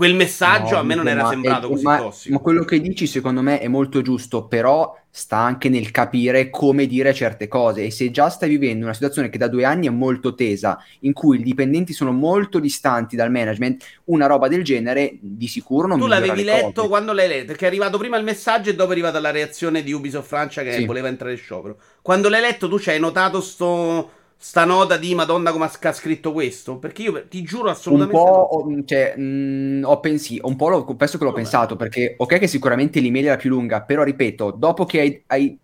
quel 0.00 0.14
messaggio 0.14 0.76
a 0.78 0.82
me 0.82 0.94
non 0.94 1.08
era 1.08 1.24
ma- 1.24 1.28
sembrato 1.28 1.66
eh, 1.66 1.70
così 1.72 1.84
ma, 1.84 1.98
tossico. 1.98 2.34
ma 2.34 2.40
quello 2.40 2.64
che 2.64 2.80
dici 2.80 3.06
secondo 3.06 3.42
me 3.42 3.60
è 3.60 3.68
molto 3.68 4.00
giusto, 4.00 4.46
però 4.46 4.96
sta 5.10 5.36
anche 5.36 5.68
nel 5.68 5.90
capire 5.90 6.48
come 6.48 6.86
dire 6.86 7.12
certe 7.12 7.48
cose 7.48 7.84
e 7.84 7.90
se 7.90 8.10
già 8.10 8.30
stai 8.30 8.48
vivendo 8.48 8.84
una 8.84 8.94
situazione 8.94 9.28
che 9.28 9.36
da 9.36 9.48
due 9.48 9.64
anni 9.64 9.88
è 9.88 9.90
molto 9.90 10.34
tesa, 10.34 10.78
in 11.00 11.12
cui 11.12 11.38
i 11.38 11.42
dipendenti 11.42 11.92
sono 11.92 12.12
molto 12.12 12.58
distanti 12.60 13.14
dal 13.14 13.30
management, 13.30 13.84
una 14.04 14.24
roba 14.24 14.48
del 14.48 14.64
genere 14.64 15.18
di 15.20 15.48
sicuro 15.48 15.86
non 15.86 15.98
Tu 15.98 16.04
migliora 16.04 16.26
l'avevi 16.26 16.44
le 16.44 16.62
letto 16.62 16.88
quando 16.88 17.12
l'hai 17.12 17.28
letto? 17.28 17.46
Perché 17.46 17.64
è 17.64 17.68
arrivato 17.68 17.98
prima 17.98 18.16
il 18.16 18.24
messaggio 18.24 18.70
e 18.70 18.74
dopo 18.74 18.88
è 18.88 18.92
arrivata 18.92 19.20
la 19.20 19.30
reazione 19.30 19.82
di 19.82 19.92
Ubisoft 19.92 20.28
Francia 20.28 20.62
che 20.62 20.72
Sì. 20.72 20.86
voleva 20.86 21.08
entrare 21.08 21.32
in 21.34 21.38
sciopero. 21.38 21.76
Quando 22.00 22.30
l'hai 22.30 22.40
letto, 22.40 22.68
tu 22.68 22.78
ci 22.78 22.88
hai 22.88 22.98
notato 22.98 23.42
sto, 23.42 24.10
sta 24.40 24.64
nota 24.64 24.96
di 24.96 25.14
Madonna 25.14 25.52
come 25.52 25.66
ha 25.66 25.92
scritto 25.92 26.32
questo? 26.32 26.78
Perché 26.78 27.02
io 27.02 27.28
ti 27.28 27.42
giuro 27.42 27.70
Un 27.88 28.06
assolutamente. 28.06 28.08
po', 28.08 28.18
no. 28.30 28.50
ho- 28.52 28.84
cioè, 28.84 29.16
mh, 29.16 29.82
ho 29.84 29.98
pensi, 30.00 30.38
un 30.42 30.54
po' 30.56 30.68
l'ho, 30.68 30.84
penso 30.94 31.18
che 31.18 31.24
l'ho 31.24 31.32
Vabbè. 31.32 31.32
pensato, 31.32 31.74
perché 31.76 32.14
ok 32.18 32.38
che 32.38 32.46
sicuramente 32.46 33.00
l'email 33.00 33.26
era 33.26 33.36
più 33.36 33.50
lunga, 33.50 33.82
però 33.82 34.04
ripeto, 34.04 34.52
dopo 34.52 34.84
che 34.84 35.00
hai, 35.00 35.22
hai- 35.26 35.58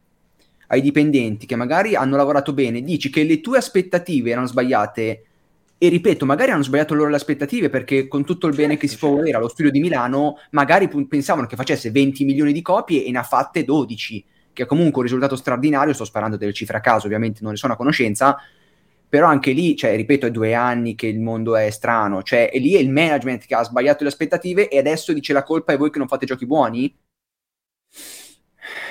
ai 0.68 0.80
dipendenti 0.80 1.46
che 1.46 1.54
magari 1.54 1.94
hanno 1.94 2.16
lavorato 2.16 2.52
bene, 2.52 2.82
dici 2.82 3.10
che 3.10 3.22
le 3.22 3.40
tue 3.40 3.58
aspettative 3.58 4.30
erano 4.32 4.46
sbagliate, 4.48 5.22
e 5.78 5.88
ripeto, 5.88 6.24
magari 6.26 6.50
hanno 6.50 6.62
sbagliato 6.64 6.94
loro 6.94 7.10
le 7.10 7.16
aspettative, 7.16 7.68
perché 7.68 8.08
con 8.08 8.24
tutto 8.24 8.48
il 8.48 8.54
bene 8.56 8.76
che 8.76 8.88
si 8.88 8.96
può 8.98 9.10
volere 9.10 9.36
allo 9.36 9.48
studio 9.48 9.70
di 9.70 9.78
Milano, 9.80 10.38
magari 10.50 10.88
pensavano 11.06 11.46
che 11.46 11.54
facesse 11.54 11.90
20 11.92 12.24
milioni 12.24 12.52
di 12.52 12.62
copie 12.62 13.04
e 13.04 13.10
ne 13.12 13.18
ha 13.18 13.22
fatte 13.22 13.62
12, 13.62 14.24
che 14.52 14.62
è 14.64 14.66
comunque 14.66 14.96
un 14.98 15.02
risultato 15.04 15.36
straordinario, 15.36 15.92
sto 15.92 16.04
sparando 16.06 16.36
delle 16.36 16.52
cifre 16.54 16.78
a 16.78 16.80
caso, 16.80 17.06
ovviamente 17.06 17.40
non 17.42 17.52
ne 17.52 17.58
sono 17.58 17.74
a 17.74 17.76
conoscenza, 17.76 18.36
però 19.08 19.28
anche 19.28 19.52
lì, 19.52 19.76
cioè, 19.76 19.96
ripeto, 19.96 20.26
è 20.26 20.30
due 20.30 20.54
anni 20.54 20.94
che 20.94 21.06
il 21.06 21.20
mondo 21.20 21.56
è 21.56 21.70
strano, 21.70 22.22
cioè, 22.22 22.50
e 22.52 22.58
lì 22.58 22.74
è 22.74 22.78
il 22.78 22.90
management 22.90 23.46
che 23.46 23.54
ha 23.54 23.62
sbagliato 23.62 24.02
le 24.02 24.10
aspettative 24.10 24.68
e 24.68 24.78
adesso 24.78 25.12
dice 25.12 25.32
la 25.32 25.42
colpa 25.42 25.72
è 25.72 25.76
voi 25.78 25.90
che 25.90 25.98
non 25.98 26.08
fate 26.08 26.26
giochi 26.26 26.46
buoni? 26.46 26.94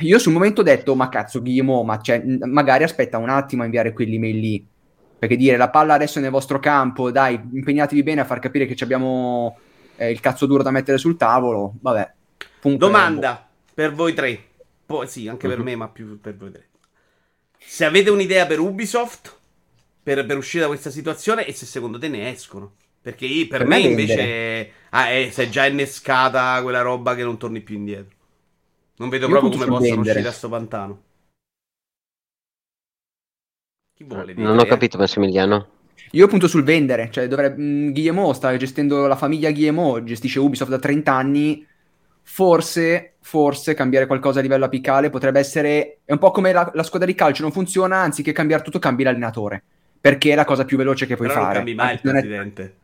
Io 0.02 0.20
sul 0.20 0.32
momento 0.34 0.62
ho 0.62 0.64
detto, 0.64 0.96
ma 0.96 1.10
cazzo 1.10 1.42
Guillemot, 1.42 1.86
ma 1.86 2.02
cioè, 2.02 2.24
magari 2.24 2.84
aspetta 2.84 3.18
un 3.18 3.30
attimo 3.30 3.62
a 3.62 3.66
inviare 3.66 3.94
quell'email 3.94 4.40
lì, 4.40 4.68
perché 5.20 5.36
dire 5.36 5.58
la 5.58 5.70
palla 5.70 5.94
adesso 5.96 6.20
è 6.20 6.22
nel 6.22 6.32
vostro 6.32 6.60
campo, 6.60 7.12
dai, 7.12 7.36
impegnatevi 7.36 8.02
bene 8.04 8.22
a 8.22 8.26
far 8.26 8.40
capire 8.40 8.66
che 8.66 8.76
ci 8.76 8.84
abbiamo 8.84 9.58
eh, 9.98 10.12
il 10.12 10.20
cazzo 10.22 10.46
duro 10.46 10.64
da 10.64 10.72
mettere 10.72 10.98
sul 10.98 11.18
tavolo, 11.18 11.74
vabbè. 11.82 12.14
Comunque, 12.62 12.88
Domanda 12.88 13.48
per 13.74 13.94
voi 13.94 14.14
tre. 14.14 14.40
Poi 14.86 15.08
sì, 15.08 15.28
anche 15.28 15.48
per 15.48 15.58
Mhm. 15.58 15.64
me, 15.64 15.76
ma 15.76 15.88
più 15.90 16.20
per 16.20 16.36
voi 16.36 16.52
tre. 16.52 16.68
Se 17.58 17.86
avete 17.86 18.10
un'idea 18.10 18.46
per 18.46 18.60
Ubisoft 18.60 19.35
per, 20.06 20.26
per 20.26 20.38
uscire 20.38 20.62
da 20.64 20.70
questa 20.70 20.92
situazione 20.92 21.46
e 21.48 21.54
se 21.54 21.66
secondo 21.66 21.98
te 21.98 22.08
ne 22.08 22.30
escono. 22.32 22.76
Perché 23.02 23.26
io- 23.26 23.48
per, 23.48 23.64
Per 23.64 23.68
me 23.68 23.80
me 23.80 23.80
invece 23.80 24.72
ah, 24.92 25.10
è, 25.10 25.30
si 25.32 25.42
è 25.42 25.50
già 25.50 25.66
innescata 25.66 26.62
quella 26.62 26.82
roba 26.82 27.16
che 27.16 27.24
non 27.24 27.38
torni 27.38 27.62
più 27.62 27.76
indietro. 27.76 28.16
Non 28.98 29.10
vedo 29.10 29.28
Io 29.28 29.30
proprio 29.30 29.52
come 29.52 29.68
possono 29.68 30.02
vendere. 30.02 30.02
uscire 30.02 30.24
da 30.24 30.32
sto 30.32 30.50
pantano. 30.50 31.04
Chi 33.94 34.04
vuole 34.06 34.36
dire? 34.36 34.48
Non 34.48 34.60
ho 34.60 34.66
eh? 34.66 34.66
capito, 34.66 34.98
Massimiliano. 34.98 35.68
Io 36.12 36.28
punto 36.28 36.48
sul 36.48 36.64
vendere, 36.64 37.10
cioè 37.12 37.28
dovrebbe, 37.28 37.62
mh, 37.62 37.92
Guillemot 37.92 38.36
sta 38.36 38.56
gestendo 38.58 39.08
la 39.08 39.16
famiglia 39.16 39.52
Guillemot, 39.52 40.04
gestisce 40.04 40.40
Ubisoft 40.40 40.72
da 40.72 40.80
30 40.80 41.14
anni, 41.14 41.66
forse, 42.22 43.16
forse 43.22 43.74
cambiare 43.74 44.06
qualcosa 44.06 44.40
a 44.40 44.42
livello 44.42 44.66
apicale 44.66 45.10
potrebbe 45.10 45.40
essere, 45.40 46.00
è 46.06 46.12
un 46.14 46.20
po' 46.20 46.32
come 46.32 46.54
la, 46.54 46.70
la 46.74 46.84
squadra 46.84 47.08
di 47.08 47.16
calcio 47.16 47.42
non 47.44 47.52
funziona, 47.52 47.98
anziché 47.98 48.32
cambiare 48.32 48.64
tutto 48.64 48.80
cambi 48.80 49.04
l'allenatore, 49.04 49.64
perché 50.06 50.34
è 50.34 50.36
la 50.36 50.46
cosa 50.46 50.66
più 50.66 50.78
veloce 50.78 51.08
che 51.08 51.16
puoi 51.16 51.28
Però 51.30 51.40
non 51.40 51.48
fare. 51.48 51.58
cambi 51.64 51.74
mai 51.74 51.94
il 51.96 52.00
Non 52.04 52.16
è- 52.16 52.20
presidente. 52.20 52.76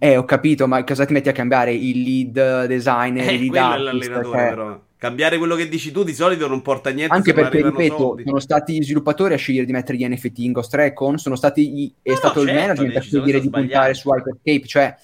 Eh, 0.00 0.16
ho 0.16 0.24
capito, 0.24 0.66
ma 0.66 0.82
cosa 0.82 1.04
ti 1.04 1.12
metti 1.12 1.28
a 1.28 1.32
cambiare? 1.32 1.72
Il 1.72 2.02
lead 2.02 2.66
designer, 2.66 3.28
Eh, 3.28 3.34
il 3.34 3.40
lead 3.42 3.54
è 3.54 3.58
artist, 3.58 3.84
l'allenatore, 3.84 4.38
cioè- 4.38 4.48
però. 4.48 4.80
Cambiare 4.96 5.38
quello 5.38 5.54
che 5.54 5.68
dici 5.68 5.92
tu 5.92 6.02
di 6.02 6.12
solito 6.12 6.48
non 6.48 6.60
porta 6.60 6.88
a 6.88 6.92
niente 6.92 7.14
Anche 7.14 7.32
non 7.32 7.42
perché, 7.44 7.62
ripeto, 7.62 7.96
soldi. 7.96 8.24
sono 8.26 8.40
stati 8.40 8.76
gli 8.78 8.82
sviluppatori 8.82 9.34
a 9.34 9.36
scegliere 9.36 9.64
di 9.64 9.70
mettere 9.70 9.96
gli 9.96 10.04
NFT 10.04 10.38
in 10.38 10.50
Ghost 10.50 10.74
Recon, 10.74 11.18
sono 11.18 11.36
stati 11.36 11.70
gli- 11.70 11.92
è 12.02 12.10
No, 12.10 12.16
stato 12.16 12.34
no, 12.42 12.42
il 12.42 12.48
certo, 12.48 12.62
management 12.62 12.96
a 12.96 13.00
scegliere 13.00 13.40
di 13.40 13.48
puntare 13.50 13.94
su 13.94 14.10
Hypercape, 14.12 14.66
cioè 14.66 14.96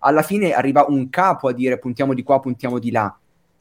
alla 0.00 0.20
fine 0.22 0.52
arriva 0.52 0.84
un 0.86 1.08
capo 1.08 1.48
a 1.48 1.52
dire 1.54 1.78
puntiamo 1.78 2.12
di 2.12 2.22
qua, 2.22 2.38
puntiamo 2.40 2.78
di 2.78 2.90
là. 2.90 3.18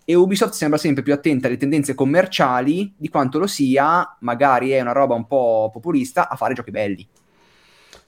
E 0.09 0.15
Ubisoft 0.15 0.53
sembra 0.53 0.79
sempre 0.79 1.03
più 1.03 1.11
attenta 1.11 1.47
alle 1.47 1.57
tendenze 1.57 1.93
commerciali 1.93 2.93
di 2.95 3.09
quanto 3.09 3.39
lo 3.39 3.45
sia, 3.45 4.15
magari 4.21 4.69
è 4.69 4.79
una 4.79 4.93
roba 4.93 5.15
un 5.15 5.27
po' 5.27 5.69
populista, 5.69 6.29
a 6.29 6.37
fare 6.37 6.53
giochi 6.53 6.71
belli. 6.71 7.05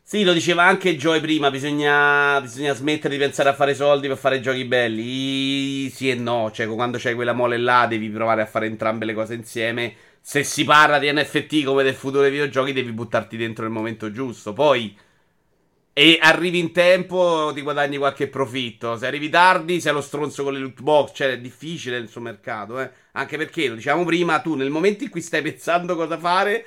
Sì, 0.02 0.24
lo 0.24 0.32
diceva 0.32 0.64
anche 0.64 0.96
Joy 0.96 1.20
prima, 1.20 1.52
bisogna, 1.52 2.40
bisogna 2.40 2.74
smettere 2.74 3.16
di 3.16 3.20
pensare 3.20 3.50
a 3.50 3.54
fare 3.54 3.76
soldi 3.76 4.08
per 4.08 4.16
fare 4.16 4.40
giochi 4.40 4.64
belli. 4.64 5.90
Sì 5.90 6.10
e 6.10 6.16
no, 6.16 6.50
cioè 6.52 6.68
quando 6.68 6.98
c'hai 6.98 7.16
quella 7.16 7.34
mole 7.34 7.58
là 7.58 7.86
devi 7.86 8.08
provare 8.10 8.44
a 8.44 8.46
fare 8.46 8.68
entrambe 8.68 9.04
le 9.04 9.14
cose 9.14 9.34
insieme. 9.34 9.94
Se 10.22 10.46
si 10.46 10.64
parla 10.64 11.00
di 11.00 11.12
NFT 11.12 11.66
come 11.66 11.84
del 11.84 11.96
futuro 11.96 12.22
dei 12.22 12.32
videogiochi 12.32 12.72
devi 12.72 12.94
buttarti 12.94 13.36
dentro 13.36 13.66
nel 13.66 13.74
momento 13.74 14.10
giusto. 14.10 14.54
Poi, 14.54 14.98
e 15.94 16.18
arrivi 16.22 16.60
in 16.60 16.72
tempo 16.72 17.52
ti 17.54 17.62
guadagni 17.62 17.98
qualche 17.98 18.28
profitto. 18.28 18.98
Se 18.98 19.06
arrivi 19.06 19.30
tardi 19.30 19.82
sei 19.82 19.94
lo 19.94 20.02
stronzo 20.02 20.44
con 20.44 20.54
le 20.54 20.60
loot 20.60 20.82
box, 20.82 21.12
cioè 21.14 21.32
è 21.32 21.40
difficile 21.40 21.98
il 21.98 22.08
suo 22.08 22.22
mercato. 22.22 22.80
Eh? 22.80 22.90
Anche 23.14 23.38
perché, 23.38 23.68
lo 23.68 23.76
diciamo 23.76 24.06
prima, 24.06 24.40
tu 24.40 24.56
nel 24.56 24.70
momento 24.70 25.04
in 25.04 25.10
cui 25.10 25.22
stai 25.22 25.42
pensando 25.42 25.96
cosa 25.96 26.18
fare... 26.18 26.66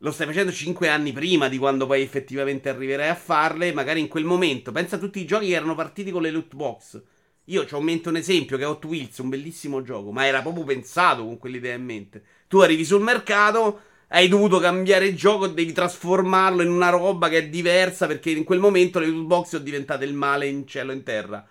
Lo 0.00 0.10
stai 0.10 0.26
facendo 0.26 0.52
5 0.52 0.88
anni 0.88 1.12
prima 1.12 1.48
di 1.48 1.56
quando 1.56 1.86
poi 1.86 2.02
effettivamente 2.02 2.68
arriverai 2.68 3.08
a 3.08 3.14
farle. 3.14 3.72
Magari 3.72 4.00
in 4.00 4.08
quel 4.08 4.24
momento. 4.24 4.70
Pensa 4.70 4.96
a 4.96 4.98
tutti 4.98 5.18
i 5.20 5.24
giochi 5.24 5.46
che 5.46 5.54
erano 5.54 5.74
partiti 5.74 6.10
con 6.10 6.20
le 6.20 6.30
loot 6.30 6.54
box. 6.54 7.02
Io 7.44 7.64
ci 7.64 7.76
mente 7.78 8.08
un 8.08 8.16
esempio 8.16 8.56
che 8.56 8.64
è 8.64 8.66
Hot 8.66 8.84
Wheels, 8.84 9.18
un 9.18 9.28
bellissimo 9.28 9.80
gioco, 9.82 10.10
ma 10.10 10.26
era 10.26 10.42
proprio 10.42 10.64
pensato 10.64 11.24
con 11.24 11.38
quell'idea 11.38 11.74
in 11.74 11.84
mente. 11.84 12.22
Tu 12.48 12.58
arrivi 12.58 12.84
sul 12.84 13.02
mercato, 13.02 13.80
hai 14.08 14.28
dovuto 14.28 14.58
cambiare 14.58 15.06
il 15.06 15.16
gioco, 15.16 15.46
devi 15.48 15.72
trasformarlo 15.72 16.62
in 16.62 16.70
una 16.70 16.90
roba 16.90 17.28
che 17.28 17.38
è 17.38 17.48
diversa 17.48 18.06
perché 18.06 18.30
in 18.30 18.44
quel 18.44 18.58
momento 18.60 18.98
le 18.98 19.06
loot 19.06 19.26
box 19.26 19.48
sono 19.48 19.62
diventate 19.64 20.04
il 20.04 20.14
male 20.14 20.46
in 20.46 20.66
cielo 20.66 20.92
e 20.92 20.94
in 20.94 21.02
terra. 21.02 21.46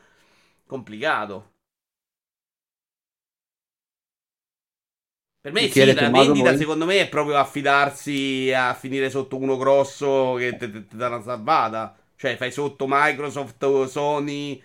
Complicato. 0.66 1.52
Per 5.40 5.54
me 5.54 5.70
sì, 5.70 5.94
la 5.94 6.10
vendita 6.10 6.54
Moi. 6.54 6.58
secondo 6.58 6.86
me 6.86 7.00
è 7.02 7.08
proprio 7.10 7.38
affidarsi 7.38 8.52
a 8.54 8.74
finire 8.74 9.10
sotto 9.12 9.38
uno 9.38 9.56
grosso 9.58 10.34
che 10.36 10.58
ti 10.58 10.88
dà 10.98 11.08
una 11.08 11.22
salvata. 11.22 11.96
Cioè 12.16 12.36
fai 12.36 12.52
sotto 12.52 12.86
Microsoft, 12.90 13.86
Sony 13.86 14.62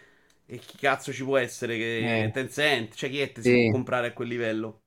e 0.47 0.59
chi 0.59 0.79
cazzo 0.79 1.13
ci 1.13 1.23
può 1.25 1.37
essere 1.37 1.77
che 1.77 2.31
Eh. 2.31 2.31
Tencent, 2.33 2.95
cioè 2.95 3.11
chi 3.11 3.21
è 3.21 3.31
che 3.33 3.43
si 3.43 3.51
Sì. 3.51 3.55
può 3.55 3.67
comprare 3.69 4.09
a 4.09 4.13
quel 4.13 4.29
livello? 4.29 4.81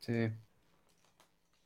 Sì. 0.00 0.30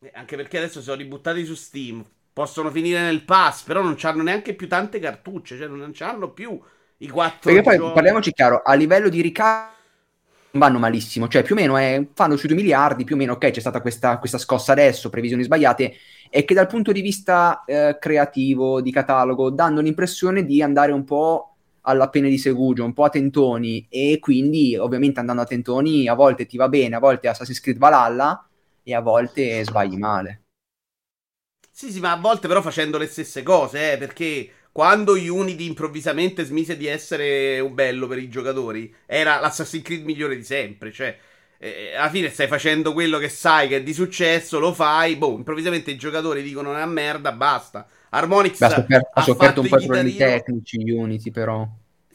Eh, 0.00 0.10
Anche 0.14 0.36
perché 0.36 0.58
adesso 0.58 0.80
sono 0.82 0.96
ributtati 0.96 1.44
su 1.44 1.54
Steam. 1.54 2.04
Possono 2.32 2.70
finire 2.70 3.00
nel 3.00 3.24
pass, 3.24 3.62
però 3.62 3.82
non 3.82 3.96
hanno 4.02 4.22
neanche 4.22 4.54
più 4.54 4.68
tante 4.68 4.98
cartucce, 4.98 5.56
cioè 5.56 5.68
non 5.68 5.92
hanno 5.98 6.32
più 6.32 6.60
i 6.98 7.08
quattro 7.08 7.50
Perché 7.50 7.62
poi 7.62 7.76
giochi. 7.76 7.92
parliamoci 7.94 8.32
chiaro, 8.32 8.60
a 8.62 8.74
livello 8.74 9.08
di 9.08 9.22
ricavo 9.22 9.74
vanno 10.52 10.78
malissimo, 10.78 11.28
cioè 11.28 11.42
più 11.42 11.54
o 11.54 11.58
meno 11.58 11.76
è, 11.76 12.06
fanno 12.14 12.36
sui 12.36 12.48
2 12.48 12.56
miliardi, 12.56 13.04
più 13.04 13.14
o 13.14 13.18
meno 13.18 13.34
ok 13.34 13.50
c'è 13.50 13.60
stata 13.60 13.80
questa, 13.82 14.18
questa 14.18 14.38
scossa 14.38 14.72
adesso, 14.72 15.10
previsioni 15.10 15.42
sbagliate, 15.42 15.94
e 16.30 16.44
che 16.44 16.54
dal 16.54 16.66
punto 16.66 16.92
di 16.92 17.02
vista 17.02 17.62
eh, 17.66 17.98
creativo, 18.00 18.80
di 18.80 18.90
catalogo, 18.90 19.50
danno 19.50 19.80
l'impressione 19.80 20.44
di 20.44 20.62
andare 20.62 20.92
un 20.92 21.04
po' 21.04 21.56
alla 21.82 22.08
pena 22.08 22.28
di 22.28 22.38
Segugio, 22.38 22.84
un 22.84 22.94
po' 22.94 23.04
a 23.04 23.10
tentoni, 23.10 23.86
e 23.90 24.18
quindi 24.18 24.76
ovviamente 24.76 25.20
andando 25.20 25.42
a 25.42 25.46
tentoni 25.46 26.08
a 26.08 26.14
volte 26.14 26.46
ti 26.46 26.56
va 26.56 26.68
bene, 26.68 26.96
a 26.96 27.00
volte 27.00 27.28
Assassin's 27.28 27.60
Creed 27.60 27.78
Valhalla, 27.78 28.46
e 28.88 28.94
a 28.94 29.00
volte 29.00 29.62
sbagli 29.64 29.96
male. 29.96 30.44
Sì, 31.70 31.90
sì, 31.92 32.00
ma 32.00 32.12
a 32.12 32.16
volte 32.16 32.48
però 32.48 32.62
facendo 32.62 32.96
le 32.96 33.06
stesse 33.06 33.42
cose, 33.42 33.92
eh, 33.92 33.98
perché 33.98 34.50
quando 34.72 35.12
Unity 35.12 35.66
improvvisamente 35.66 36.44
smise 36.44 36.76
di 36.76 36.86
essere 36.86 37.60
un 37.60 37.74
bello 37.74 38.06
per 38.06 38.18
i 38.18 38.28
giocatori, 38.30 38.92
era 39.04 39.38
l'Assassin's 39.40 39.82
Creed 39.84 40.04
migliore 40.04 40.36
di 40.36 40.42
sempre, 40.44 40.90
cioè 40.90 41.16
eh, 41.58 41.94
alla 41.94 42.08
fine 42.08 42.30
stai 42.30 42.46
facendo 42.48 42.94
quello 42.94 43.18
che 43.18 43.28
sai 43.28 43.68
che 43.68 43.76
è 43.76 43.82
di 43.82 43.92
successo, 43.92 44.58
lo 44.58 44.72
fai, 44.72 45.16
boh, 45.16 45.34
improvvisamente 45.36 45.90
i 45.90 45.96
giocatori 45.96 46.42
dicono 46.42 46.70
una 46.70 46.86
merda, 46.86 47.32
basta. 47.32 47.86
Harmonix 48.10 48.56
Beh, 48.58 48.66
ha 48.66 48.70
sofferto, 48.70 49.10
ha 49.14 49.22
sofferto 49.22 49.60
un 49.60 49.68
po' 49.68 49.76
problemi 49.76 50.14
tecnici 50.14 50.90
Unity 50.90 51.30
però. 51.30 51.66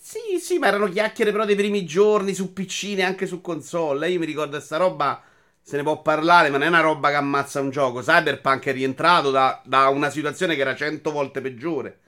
Sì, 0.03 0.39
sì, 0.39 0.57
ma 0.57 0.67
erano 0.67 0.87
chiacchiere 0.89 1.31
però 1.31 1.45
dei 1.45 1.55
primi 1.55 1.85
giorni 1.85 2.33
su 2.33 2.53
PC 2.53 2.95
e 2.97 3.03
anche 3.03 3.27
su 3.27 3.39
console. 3.41 4.09
Io 4.09 4.19
mi 4.19 4.25
ricordo 4.25 4.59
sta 4.59 4.77
roba, 4.77 5.21
se 5.61 5.77
ne 5.77 5.83
può 5.83 6.01
parlare, 6.01 6.49
ma 6.49 6.57
non 6.57 6.67
è 6.67 6.69
una 6.69 6.81
roba 6.81 7.09
che 7.09 7.15
ammazza 7.15 7.61
un 7.61 7.69
gioco. 7.69 8.01
Cyberpunk 8.01 8.65
è 8.65 8.73
rientrato 8.73 9.31
da, 9.31 9.61
da 9.63 9.89
una 9.89 10.09
situazione 10.09 10.55
che 10.55 10.61
era 10.61 10.75
cento 10.75 11.11
volte 11.11 11.41
peggiore. 11.41 11.99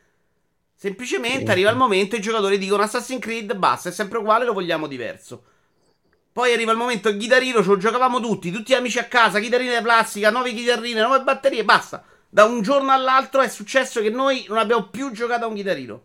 Semplicemente 0.75 1.51
arriva 1.51 1.69
il 1.69 1.77
momento 1.77 2.15
e 2.15 2.17
i 2.17 2.21
giocatori 2.21 2.57
dicono 2.57 2.83
Assassin's 2.83 3.21
Creed, 3.21 3.55
basta, 3.55 3.89
è 3.89 3.91
sempre 3.91 4.17
uguale, 4.17 4.43
lo 4.43 4.53
vogliamo 4.53 4.87
diverso. 4.87 5.43
Poi 6.33 6.51
arriva 6.51 6.71
il 6.71 6.77
momento 6.77 7.09
che 7.09 7.17
Chitarino 7.17 7.61
ce 7.61 7.69
lo 7.69 7.77
giocavamo 7.77 8.19
tutti, 8.19 8.51
tutti 8.51 8.73
amici 8.73 8.97
a 8.97 9.05
casa, 9.05 9.39
chitarrine 9.39 9.81
plastica, 9.81 10.31
nuove 10.31 10.51
chitarrine, 10.51 10.99
nuove 10.99 11.21
batterie, 11.21 11.63
basta. 11.63 12.03
Da 12.27 12.43
un 12.45 12.63
giorno 12.63 12.91
all'altro 12.91 13.41
è 13.41 13.47
successo 13.47 14.01
che 14.01 14.09
noi 14.09 14.45
non 14.49 14.57
abbiamo 14.57 14.87
più 14.87 15.11
giocato 15.11 15.45
a 15.45 15.47
un 15.47 15.53
chitarino. 15.53 16.03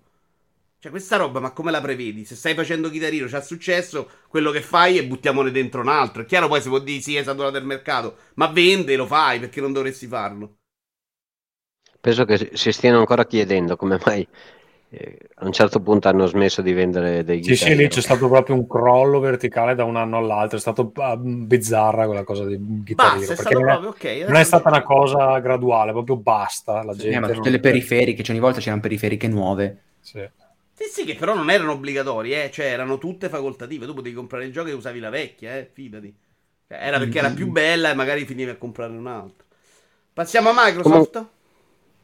Cioè, 0.81 0.91
questa 0.91 1.17
roba, 1.17 1.39
ma 1.41 1.53
come 1.53 1.71
la 1.71 1.81
prevedi? 1.81 2.25
Se 2.25 2.35
stai 2.37 2.55
facendo 2.55 2.91
chitarino, 2.91 3.27
c'è 3.27 3.41
successo, 3.43 4.09
quello 4.29 4.51
che 4.51 4.61
fai 4.63 4.97
è 4.99 5.07
buttiamone 5.07 5.51
dentro 5.53 5.81
un 5.81 5.89
altro. 5.89 6.23
È 6.23 6.25
chiaro, 6.27 6.49
poi 6.49 6.61
si 6.63 6.69
può 6.69 6.79
dire 6.81 7.01
sì, 7.01 7.15
è 7.17 7.23
saturato 7.23 7.57
il 7.59 7.65
mercato, 7.65 8.17
ma 8.35 8.47
vende, 8.49 8.97
lo 8.97 9.07
fai, 9.07 9.39
perché 9.41 9.61
non 9.61 9.73
dovresti 9.73 10.07
farlo? 10.07 10.57
Penso 12.01 12.25
che 12.25 12.51
si- 12.55 12.73
stiano 12.73 12.99
ancora 12.99 13.27
chiedendo 13.27 13.77
come 13.77 13.99
mai 14.07 14.27
eh, 14.91 15.19
a 15.35 15.45
un 15.45 15.53
certo 15.53 15.81
punto 15.81 16.09
hanno 16.09 16.27
smesso 16.27 16.63
di 16.63 16.73
vendere 16.73 17.23
dei 17.25 17.41
Sì, 17.41 17.57
sì, 17.57 17.75
lì 17.75 17.89
c'è 17.89 18.01
stato 18.03 18.29
proprio 18.29 18.55
un 18.57 18.67
crollo 18.67 19.21
verticale 19.21 19.75
da 19.75 19.85
un 19.85 19.97
anno 19.97 20.19
all'altro, 20.19 20.57
è 20.59 20.61
stato 20.61 20.91
ah, 20.97 21.17
bizzarra 21.17 22.05
quella 22.07 22.25
cosa 22.25 22.45
di 22.45 22.57
Guitar 22.59 23.17
Basta, 23.17 23.35
perché 23.35 23.55
non 23.55 23.69
è, 23.71 23.81
proprio 23.81 23.91
ok. 23.91 24.05
non 24.25 24.37
è 24.37 24.45
stata 24.45 24.69
una 24.69 24.83
cosa 24.83 25.39
graduale, 25.39 25.93
proprio 25.93 26.17
basta, 26.17 26.83
la 26.83 26.95
Eh, 27.07 27.19
gente 27.19 27.21
ma 27.21 27.31
non- 27.31 27.31
tutte 27.31 27.51
le 27.51 27.61
periferiche, 27.61 28.23
cioè 28.23 28.35
ogni 28.35 28.45
volta 28.45 28.61
c'erano 28.61 28.81
periferiche 28.83 29.27
nuove. 29.29 29.85
Sì. 30.01 30.29
Sì, 30.79 30.85
sì, 30.85 31.05
che 31.05 31.17
però 31.17 31.35
non 31.35 31.51
erano 31.51 31.73
obbligatorie, 31.73 32.45
eh. 32.45 32.51
Cioè, 32.53 32.67
erano 32.67 32.99
tutte 32.99 33.29
facoltative. 33.29 33.85
Tu 33.85 33.95
potevi 33.95 34.15
comprare 34.15 34.45
il 34.45 34.53
gioco 34.53 34.69
e 34.69 34.75
usavi 34.75 35.01
la 35.01 35.11
vecchia, 35.11 35.57
eh. 35.57 35.69
Fidati. 35.73 36.15
Cioè, 36.69 36.79
era 36.81 36.99
perché 36.99 37.19
era 37.19 37.31
più 37.31 37.51
bella 37.51 37.91
e 37.91 37.95
magari 37.95 38.25
finivi 38.25 38.51
a 38.51 38.57
comprare 38.57 38.93
un'altra. 38.93 39.45
Passiamo 40.13 40.51
a 40.51 40.53
Microsoft. 40.55 41.27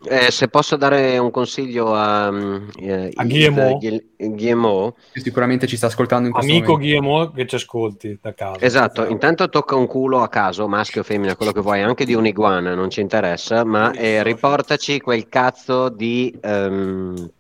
Eh, 0.07 0.31
se 0.31 0.49
posso 0.49 0.77
dare 0.77 1.17
un 1.19 1.31
consiglio 1.31 1.95
a, 1.95 2.31
mm, 2.31 2.69
eh, 2.81 3.11
A 3.15 3.25
Yves 3.25 3.25
Guillemot. 3.25 3.79
Guil- 3.79 4.05
Guillemot, 4.17 4.95
Che 5.13 5.21
sicuramente 5.21 5.67
ci 5.67 5.77
sta 5.77 5.87
ascoltando 5.87 6.27
in 6.27 6.33
questo 6.35 6.51
Amico 6.53 6.73
momento. 6.73 6.85
Guillemot 6.85 7.35
che 7.35 7.47
ci 7.47 7.55
ascolti 7.55 8.19
da 8.21 8.35
casa. 8.35 8.59
Esatto, 8.65 9.07
intanto 9.07 9.49
tocca 9.49 9.77
un 9.77 9.87
culo 9.87 10.21
a 10.21 10.29
caso, 10.29 10.69
maschio 10.69 11.01
o 11.01 11.05
femmina, 11.05 11.37
quello 11.37 11.53
che 11.53 11.61
vuoi, 11.61 11.81
anche 11.81 12.05
di 12.05 12.15
un'iguana, 12.15 12.75
non 12.75 12.91
ci 12.91 13.01
interessa, 13.01 13.65
ma 13.65 13.93
eh, 13.93 14.23
riportaci 14.23 15.01
quel 15.01 15.29
cazzo 15.29 15.89
di... 15.89 16.37
ehm, 16.43 17.31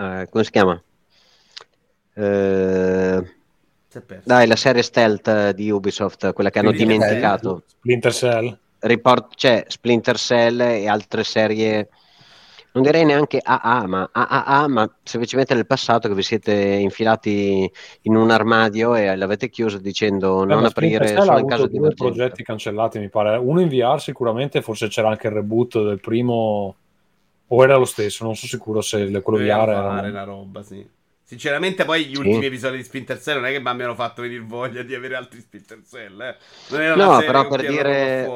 eh, 0.00 0.28
come 0.30 0.44
si 0.44 0.50
chiama? 0.50 0.82
Eh, 2.14 3.22
perso. 4.06 4.22
dai, 4.24 4.46
la 4.46 4.56
serie 4.56 4.82
stealth 4.82 5.50
di 5.50 5.70
Ubisoft, 5.70 6.32
quella 6.32 6.50
che 6.50 6.58
hanno 6.58 6.72
Splinter 6.72 6.96
Cell? 6.98 7.06
dimenticato. 7.08 7.62
Splinter 7.66 8.12
Cell. 8.12 8.58
Report, 8.80 9.34
c'è 9.34 9.64
Splinter 9.68 10.16
Cell 10.16 10.60
e 10.60 10.88
altre 10.88 11.22
serie, 11.22 11.88
non 12.72 12.82
direi 12.82 13.04
neanche 13.04 13.40
AA, 13.42 13.86
ma 13.86 14.08
AAA, 14.10 14.68
ma 14.68 14.90
semplicemente 15.02 15.52
nel 15.54 15.66
passato 15.66 16.08
che 16.08 16.14
vi 16.14 16.22
siete 16.22 16.52
infilati 16.54 17.70
in 18.02 18.16
un 18.16 18.30
armadio 18.30 18.94
e 18.94 19.14
l'avete 19.16 19.50
chiuso 19.50 19.78
dicendo 19.78 20.46
Beh, 20.46 20.54
non 20.54 20.64
aprire 20.64 21.06
Splinter 21.08 21.24
solo 21.24 21.38
in 21.38 21.46
caso 21.46 21.66
di 21.66 21.76
due 21.76 21.88
emergenza. 21.88 22.04
progetti 22.04 22.42
cancellati, 22.42 22.98
mi 22.98 23.10
pare. 23.10 23.36
Uno 23.36 23.60
in 23.60 23.68
VR 23.68 24.00
sicuramente, 24.00 24.62
forse 24.62 24.88
c'era 24.88 25.10
anche 25.10 25.26
il 25.26 25.34
reboot 25.34 25.82
del 25.82 26.00
primo, 26.00 26.76
o 27.52 27.62
era 27.64 27.76
lo 27.76 27.84
stesso, 27.84 28.24
non 28.24 28.34
sono 28.36 28.48
sicuro 28.50 28.80
se 28.80 28.98
quello 29.22 29.38
Doveva 29.38 29.64
VR 29.64 29.72
fare 29.72 30.08
era... 30.08 30.10
la 30.10 30.24
roba, 30.24 30.62
sì. 30.62 30.86
Sinceramente, 31.22 31.84
poi 31.84 32.06
gli 32.06 32.14
Sì. 32.14 32.20
ultimi 32.20 32.46
episodi 32.46 32.76
di 32.78 32.82
Splinter 32.82 33.20
Cell 33.20 33.36
non 33.36 33.46
è 33.46 33.52
che 33.52 33.60
mi 33.60 33.68
abbiano 33.68 33.94
fatto 33.94 34.22
venire 34.22 34.42
voglia 34.42 34.82
di 34.82 34.94
avere 34.94 35.14
altri 35.16 35.40
Splinter 35.40 35.80
Cell, 35.88 36.20
eh. 36.20 36.36
Non 36.70 36.80
era 36.80 36.94
No, 36.96 37.18
però 37.18 37.46
per 37.48 37.66
dire-. 37.66 38.26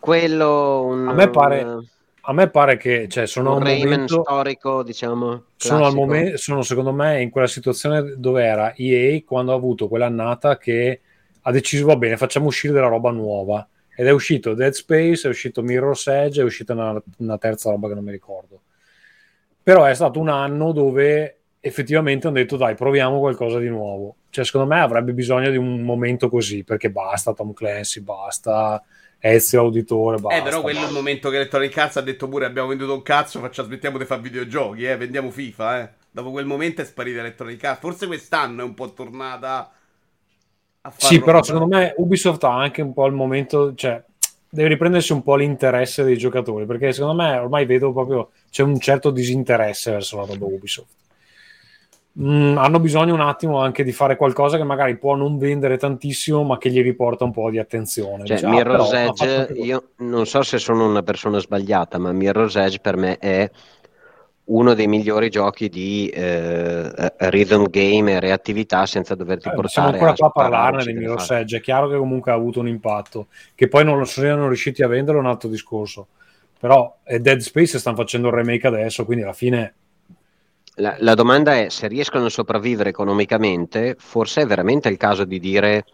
Quello, 0.00 0.82
un, 0.84 1.08
A 1.08 1.12
me 1.12 1.30
pare- 1.30 1.62
un- 1.62 1.86
A 2.28 2.32
me 2.32 2.50
pare 2.50 2.76
che 2.76 3.06
cioè, 3.08 3.26
sono 3.26 3.50
un 3.54 3.58
al 3.58 3.62
Rayman 3.62 3.88
momento... 3.90 4.22
storico, 4.24 4.82
diciamo. 4.82 5.44
Sono, 5.56 5.84
al 5.86 5.92
classico. 5.92 6.00
momen- 6.04 6.36
sono 6.36 6.62
secondo 6.62 6.92
me 6.92 7.22
in 7.22 7.30
quella 7.30 7.46
situazione 7.46 8.14
dove 8.16 8.42
era 8.44 8.74
EA 8.74 9.22
quando 9.24 9.52
ha 9.52 9.54
avuto 9.54 9.86
quell'annata 9.86 10.58
che 10.58 11.00
ha 11.42 11.52
deciso 11.52 11.86
va 11.86 11.94
bene 11.96 12.16
facciamo 12.16 12.46
uscire 12.46 12.72
della 12.72 12.88
roba 12.88 13.12
nuova 13.12 13.66
ed 13.96 14.06
è 14.06 14.10
uscito 14.10 14.54
Dead 14.54 14.72
Space, 14.72 15.26
è 15.26 15.30
uscito 15.30 15.62
Mirror's 15.62 16.06
Edge, 16.06 16.42
è 16.42 16.44
uscita 16.44 16.74
una, 16.74 17.02
una 17.18 17.38
terza 17.38 17.70
roba 17.70 17.88
che 17.88 17.94
non 17.94 18.04
mi 18.04 18.12
ricordo 18.12 18.60
però 19.66 19.84
è 19.84 19.94
stato 19.94 20.20
un 20.20 20.28
anno 20.28 20.70
dove 20.70 21.38
effettivamente 21.58 22.28
hanno 22.28 22.36
detto 22.36 22.56
dai 22.56 22.76
proviamo 22.76 23.18
qualcosa 23.18 23.58
di 23.58 23.68
nuovo 23.68 24.14
cioè 24.36 24.44
secondo 24.44 24.72
me 24.72 24.80
avrebbe 24.80 25.14
bisogno 25.14 25.50
di 25.50 25.56
un 25.56 25.80
momento 25.80 26.28
così 26.28 26.62
perché 26.62 26.90
basta 26.90 27.32
Tom 27.32 27.54
Clancy, 27.54 28.00
basta 28.02 28.82
Ezio 29.18 29.60
Auditore, 29.60 30.18
basta 30.18 30.38
Eh, 30.38 30.42
però 30.42 30.60
quello 30.60 30.80
è 30.80 30.86
il 30.86 30.92
momento 30.92 31.30
che 31.30 31.36
Electronic 31.36 31.78
Arts 31.78 31.96
ha 31.96 32.02
detto 32.02 32.28
pure 32.28 32.44
abbiamo 32.44 32.68
venduto 32.68 32.92
un 32.92 33.00
cazzo, 33.00 33.40
facciamo, 33.40 33.68
smettiamo 33.68 33.96
di 33.96 34.04
fare 34.04 34.20
videogiochi, 34.20 34.84
eh, 34.84 34.98
vendiamo 34.98 35.30
FIFA, 35.30 35.80
eh. 35.80 35.88
Dopo 36.10 36.32
quel 36.32 36.44
momento 36.44 36.82
è 36.82 36.84
sparita 36.84 37.20
Electronic 37.20 37.64
Arts. 37.64 37.80
Forse 37.80 38.06
quest'anno 38.06 38.60
è 38.60 38.64
un 38.64 38.74
po' 38.74 38.92
tornata 38.92 39.72
Sì, 40.96 41.20
però 41.20 41.42
secondo 41.42 41.66
me 41.66 41.94
Ubisoft 41.96 42.44
ha 42.44 42.56
anche 42.56 42.82
un 42.82 42.92
po' 42.92 43.06
il 43.06 43.12
momento, 43.12 43.74
cioè 43.74 44.02
deve 44.48 44.68
riprendersi 44.68 45.12
un 45.12 45.22
po' 45.22 45.36
l'interesse 45.36 46.02
dei 46.04 46.16
giocatori, 46.16 46.66
perché 46.66 46.92
secondo 46.92 47.22
me 47.22 47.36
ormai 47.36 47.66
vedo 47.66 47.92
proprio 47.92 48.30
c'è 48.50 48.62
un 48.62 48.78
certo 48.78 49.10
disinteresse 49.10 49.90
verso 49.90 50.16
la 50.16 50.24
roba 50.24 50.44
Ubisoft. 50.44 50.94
Mm, 52.18 52.56
hanno 52.56 52.80
bisogno 52.80 53.12
un 53.12 53.20
attimo 53.20 53.60
anche 53.60 53.84
di 53.84 53.92
fare 53.92 54.16
qualcosa 54.16 54.56
che 54.56 54.64
magari 54.64 54.96
può 54.96 55.14
non 55.16 55.36
vendere 55.36 55.76
tantissimo, 55.76 56.44
ma 56.44 56.56
che 56.56 56.70
gli 56.70 56.80
riporta 56.80 57.24
un 57.24 57.30
po' 57.30 57.50
di 57.50 57.58
attenzione. 57.58 58.24
Cioè, 58.24 58.36
Dice, 58.36 58.46
ah, 58.46 58.50
Mirror's 58.50 58.92
Edge, 58.92 59.38
fatto 59.38 59.52
io 59.52 59.88
non 59.96 60.24
so 60.24 60.42
se 60.42 60.56
sono 60.56 60.88
una 60.88 61.02
persona 61.02 61.38
sbagliata, 61.38 61.98
ma 61.98 62.12
Mirror's 62.12 62.56
Edge 62.56 62.78
per 62.80 62.96
me 62.96 63.18
è 63.18 63.50
uno 64.46 64.74
dei 64.74 64.86
migliori 64.86 65.28
giochi 65.30 65.68
di 65.68 66.08
eh, 66.08 66.92
eh, 66.96 67.30
rhythm 67.30 67.68
game 67.68 68.12
e 68.12 68.20
reattività 68.20 68.86
senza 68.86 69.14
doverti 69.14 69.48
Eh, 69.48 69.52
portare 69.52 69.68
siamo 69.68 69.88
ancora 69.88 70.12
qua 70.14 70.26
a 70.26 70.30
parlarne 70.30 70.92
di 70.92 71.04
fare. 71.04 71.40
Edge. 71.40 71.56
È 71.56 71.60
chiaro 71.60 71.88
che 71.88 71.96
comunque 71.96 72.32
ha 72.32 72.34
avuto 72.34 72.60
un 72.60 72.68
impatto, 72.68 73.26
che 73.54 73.68
poi 73.68 73.84
non 73.84 73.98
lo 73.98 74.04
siano 74.04 74.46
riusciti 74.46 74.82
a 74.82 74.88
vendere 74.88 75.16
è 75.18 75.20
un 75.20 75.26
altro 75.26 75.48
discorso. 75.48 76.08
Però 76.58 76.98
è 77.02 77.18
Dead 77.18 77.40
Space 77.40 77.78
stanno 77.78 77.96
facendo 77.96 78.28
il 78.28 78.34
remake 78.34 78.66
adesso, 78.66 79.04
quindi 79.04 79.24
alla 79.24 79.32
fine 79.32 79.74
La, 80.76 80.96
la 80.98 81.14
domanda 81.14 81.54
è 81.54 81.68
se 81.68 81.88
riescono 81.88 82.26
a 82.26 82.30
sopravvivere 82.30 82.90
economicamente, 82.90 83.96
forse 83.98 84.42
è 84.42 84.46
veramente 84.46 84.88
il 84.88 84.96
caso 84.96 85.24
di 85.24 85.38
dire 85.38 85.84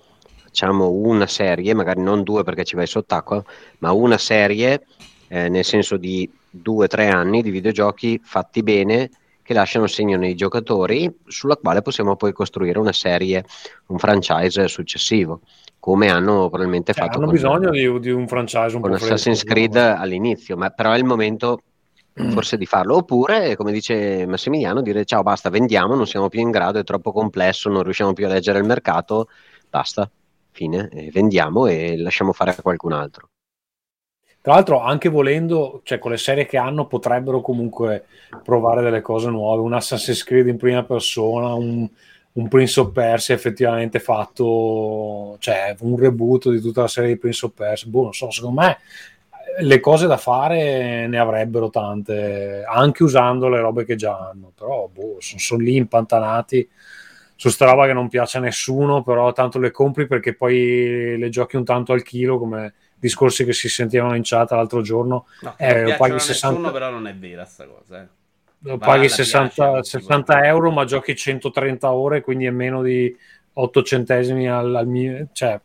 facciamo 0.45 0.91
una 0.91 1.27
serie, 1.27 1.73
magari 1.73 2.03
non 2.03 2.23
due 2.23 2.43
perché 2.43 2.65
ci 2.65 2.77
vai 2.77 2.87
sott'acqua, 2.87 3.43
ma 3.79 3.93
una 3.93 4.19
serie 4.19 4.83
eh, 5.29 5.49
nel 5.49 5.65
senso 5.65 5.97
di 5.97 6.31
due 6.53 6.85
o 6.85 6.89
tre 6.89 7.09
anni 7.09 7.43
di 7.43 7.51
videogiochi 7.51 8.21
fatti 8.23 8.63
bene 8.63 9.11
che 9.43 9.55
lasciano 9.55 9.87
segno 9.87 10.17
nei 10.17 10.35
giocatori 10.35 11.13
sulla 11.27 11.57
quale 11.57 11.83
possiamo 11.83 12.15
poi 12.15 12.33
costruire 12.33 12.79
una 12.79 12.93
serie, 12.93 13.45
un 13.87 13.99
franchise 13.99 14.69
successivo, 14.69 15.41
come 15.81 16.09
hanno 16.09 16.49
probabilmente 16.49 16.93
cioè, 16.93 17.05
fatto 17.05 17.17
hanno 17.17 17.27
con, 17.27 17.35
bisogno 17.35 17.71
di, 17.71 18.01
di 18.01 18.11
un 18.11 18.29
franchise 18.29 18.77
un 18.77 18.83
con 18.83 18.91
po' 18.91 18.97
fresco, 18.99 19.15
Assassin's 19.15 19.43
Creed 19.43 19.73
diciamo. 19.73 20.01
all'inizio, 20.01 20.57
ma 20.57 20.71
però 20.71 20.93
è 20.93 20.99
il 20.99 21.05
momento 21.05 21.63
forse 22.31 22.57
di 22.57 22.67
farlo. 22.67 22.97
Oppure, 22.97 23.57
come 23.57 23.73
dice 23.73 24.27
Massimiliano, 24.27 24.83
dire 24.83 25.05
ciao, 25.05 25.23
basta, 25.23 25.51
vendiamo, 25.51 25.95
non 25.95 26.07
siamo 26.07 26.29
più 26.29 26.41
in 26.41 26.51
grado, 26.51 26.79
è 26.79 26.85
troppo 26.85 27.11
complesso, 27.11 27.69
non 27.69 27.83
riusciamo 27.83 28.13
più 28.13 28.27
a 28.27 28.29
leggere 28.29 28.59
il 28.59 28.65
mercato, 28.65 29.29
basta, 29.69 30.09
fine, 30.51 30.89
e 30.93 31.11
vendiamo 31.11 31.67
e 31.67 31.97
lasciamo 31.97 32.33
fare 32.33 32.51
a 32.51 32.63
qualcun 32.63 32.93
altro. 32.93 33.32
Tra 34.43 34.55
l'altro, 34.55 34.81
anche 34.81 35.09
volendo, 35.09 35.83
cioè 35.85 36.01
con 36.01 36.11
le 36.11 36.17
serie 36.17 36.47
che 36.47 36.59
hanno, 36.59 36.87
potrebbero 36.87 37.41
comunque 37.41 38.07
provare 38.43 38.83
delle 38.83 39.01
cose 39.01 39.31
nuove. 39.31 39.63
Un 39.63 39.73
Assassin's 39.73 40.25
Creed 40.25 40.49
in 40.49 40.57
prima 40.57 40.83
persona, 40.83 41.55
un, 41.55 41.89
un 42.33 42.49
Prince 42.49 42.81
of 42.81 42.91
Persia 42.91 43.37
effettivamente 43.37 44.01
fatto, 44.01 45.37
cioè 45.39 45.77
un 45.81 45.97
reboot 45.97 46.51
di 46.51 46.61
tutta 46.61 46.81
la 46.81 46.89
serie 46.89 47.11
di 47.11 47.19
Prince 47.19 47.47
of 47.47 47.53
Persia. 47.55 47.89
Boh, 47.89 48.03
non 48.03 48.13
so, 48.13 48.33
secondo 48.33 48.61
me 48.61 48.79
le 49.61 49.79
cose 49.81 50.09
da 50.09 50.17
fare 50.17 51.07
ne 51.07 51.19
avrebbero 51.19 51.71
tante, 51.71 52.65
anche 52.67 53.05
usando 53.05 53.49
le 53.49 53.61
robe 53.61 53.85
che 53.85 53.95
già 53.95 54.17
hanno, 54.19 54.51
però 54.57 54.89
boh, 54.93 55.19
sono, 55.21 55.39
sono 55.39 55.63
lì 55.63 55.77
impantanati 55.77 56.69
su 57.37 57.49
sta 57.49 57.67
roba 57.67 57.87
che 57.87 57.93
non 57.93 58.09
piace 58.09 58.39
a 58.39 58.41
nessuno, 58.41 59.03
però 59.03 59.33
tanto 59.33 59.59
le 59.59 59.71
compri 59.71 60.07
perché 60.07 60.35
poi 60.35 61.17
le 61.19 61.29
giochi 61.29 61.57
un 61.57 61.65
tanto 61.65 61.93
al 61.93 62.03
chilo 62.03 62.39
come 62.39 62.75
discorsi 63.03 63.45
che 63.45 63.53
si 63.53 63.69
sentivano 63.69 64.15
in 64.15 64.23
chat 64.25 64.51
l'altro 64.53 64.81
giorno. 64.83 65.27
No, 65.41 65.57
Eh, 65.57 65.95
paghi 65.97 66.19
a 66.19 66.21
60 66.21 66.21
nessuno, 66.25 66.71
però 66.71 66.91
non 66.91 67.07
è 67.07 67.15
vera 67.17 67.45
sta 67.45 67.67
cosa. 67.67 68.03
Eh. 68.03 68.09
lo 68.65 68.79
paghi 68.79 69.09
alla 69.09 69.19
60, 69.19 69.53
piace, 69.53 69.73
non 69.73 69.83
si 69.85 70.01
60 70.01 70.45
euro 70.47 70.71
ma 70.71 70.85
giochi 70.85 71.15
130 71.17 71.93
ore 71.93 72.21
quindi 72.23 72.47
è 72.47 72.51
meno 72.51 72.83
di 72.83 73.15
8 73.55 73.83
centesimi 73.83 74.49
al, 74.49 74.75
al 74.75 74.87
mio 74.87 75.29
cioè 75.33 75.61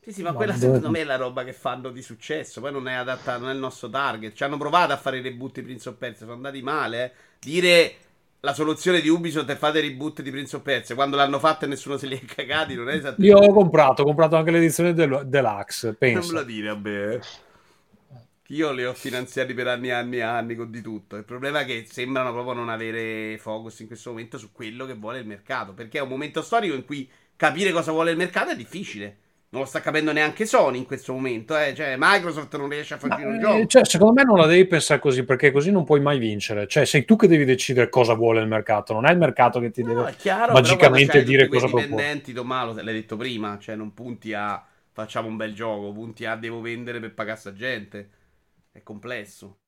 Sì, 0.00 0.12
sì, 0.12 0.22
ma 0.22 0.32
Ma 0.32 0.34
quella 0.34 0.56
secondo 0.56 0.88
me 0.90 1.00
è 1.00 1.04
la 1.04 1.16
roba 1.16 1.44
che 1.44 1.52
fanno 1.52 1.90
di 1.90 2.00
successo. 2.02 2.60
Poi 2.60 2.72
non 2.72 2.88
è 2.88 2.94
adatta, 2.94 3.36
non 3.36 3.50
è 3.50 3.52
il 3.52 3.58
nostro 3.58 3.90
target. 3.90 4.32
Ci 4.34 4.42
hanno 4.44 4.56
provato 4.56 4.92
a 4.92 4.96
fare 4.96 5.18
i 5.18 5.22
reboot 5.22 5.54
di 5.56 5.62
Prince 5.62 5.88
of 5.90 5.96
Persia, 5.96 6.20
sono 6.20 6.32
andati 6.34 6.62
male. 6.62 7.04
eh. 7.04 7.12
Dire 7.40 7.96
la 8.40 8.54
soluzione 8.54 9.00
di 9.00 9.08
Ubisoft 9.08 9.48
è 9.50 9.56
fate 9.56 9.78
i 9.78 9.82
reboot 9.88 10.22
di 10.22 10.30
Prince 10.30 10.56
of 10.56 10.62
Persia 10.62 10.94
quando 10.94 11.16
l'hanno 11.16 11.38
fatto 11.38 11.64
e 11.64 11.68
nessuno 11.68 11.96
se 11.96 12.06
li 12.06 12.18
è 12.18 12.24
cagati, 12.24 12.74
non 12.74 12.88
è 12.88 12.94
esattamente. 12.94 13.26
io 13.26 13.38
ho 13.38 13.52
comprato 13.52 14.02
ho 14.02 14.04
comprato 14.04 14.36
anche 14.36 14.50
l'edizione 14.50 14.92
del, 14.94 15.22
deluxe 15.26 15.96
Non 16.10 16.12
me 16.12 16.20
penso 16.20 16.32
lo 16.32 16.42
dire 16.44 16.68
a 16.70 16.76
me. 16.76 17.14
eh. 17.14 17.20
Io 18.50 18.72
li 18.72 18.84
ho 18.84 18.94
finanziati 18.94 19.52
per 19.54 19.68
anni 19.68 19.88
e 19.88 19.92
anni 19.92 20.16
e 20.16 20.22
anni 20.22 20.54
con 20.54 20.70
di 20.70 20.80
tutto. 20.80 21.16
Il 21.16 21.24
problema 21.24 21.60
è 21.60 21.64
che 21.66 21.86
sembrano 21.90 22.32
proprio 22.32 22.54
non 22.54 22.68
avere 22.70 23.36
focus 23.38 23.80
in 23.80 23.86
questo 23.86 24.10
momento 24.10 24.38
su 24.38 24.52
quello 24.52 24.86
che 24.86 24.94
vuole 24.94 25.18
il 25.18 25.26
mercato. 25.26 25.74
Perché 25.74 25.98
è 25.98 26.00
un 26.00 26.08
momento 26.08 26.40
storico 26.42 26.74
in 26.74 26.84
cui 26.86 27.10
capire 27.36 27.72
cosa 27.72 27.92
vuole 27.92 28.10
il 28.10 28.16
mercato 28.16 28.50
è 28.50 28.56
difficile. 28.56 29.18
Non 29.50 29.62
lo 29.62 29.66
sta 29.66 29.80
capendo 29.80 30.12
neanche 30.12 30.44
Sony 30.46 30.78
in 30.78 30.84
questo 30.86 31.12
momento. 31.12 31.56
Eh. 31.56 31.74
Cioè, 31.74 31.96
Microsoft 31.98 32.56
non 32.56 32.68
riesce 32.68 32.94
a 32.94 32.98
fare 32.98 33.14
Ma, 33.14 33.26
un 33.26 33.34
eh, 33.34 33.38
gioco. 33.38 33.66
cioè, 33.66 33.84
secondo 33.86 34.12
me 34.14 34.24
non 34.24 34.36
la 34.38 34.46
devi 34.46 34.66
pensare 34.66 35.00
così 35.00 35.24
perché 35.24 35.50
così 35.50 35.70
non 35.70 35.84
puoi 35.84 36.00
mai 36.00 36.18
vincere 36.18 36.66
cioè 36.66 36.84
sei 36.84 37.04
tu 37.04 37.16
che 37.16 37.26
devi 37.26 37.44
decidere 37.44 37.88
cosa 37.88 38.14
vuole 38.14 38.40
il 38.40 38.46
mercato 38.46 38.92
non 38.92 39.06
è 39.06 39.10
il 39.12 39.18
mercato 39.18 39.58
che 39.60 39.70
ti 39.70 39.82
No, 39.82 39.94
deve 39.94 40.14
chiaro, 40.16 40.52
magicamente 40.52 41.12
c'hai 41.12 41.24
dire 41.24 41.48
cosa 41.48 41.66
propone 41.66 41.86
dipendenti, 41.86 42.32
Tommaso, 42.32 42.74
l'hai 42.82 42.94
detto 42.94 43.16
prima, 43.16 43.58
cioè 43.58 43.74
non 43.76 43.94
punti 43.94 44.34
a 44.34 44.62
facciamo 44.92 45.28
un 45.28 45.36
bel 45.36 45.54
gioco, 45.54 45.92
punti 45.92 46.24
a 46.26 46.36
devo 46.36 46.60
vendere 46.60 47.00
per 47.00 47.14
pagare 47.14 47.38
sta 47.38 47.52
gente. 47.52 48.10
È 48.72 48.82
complesso. 48.82 49.58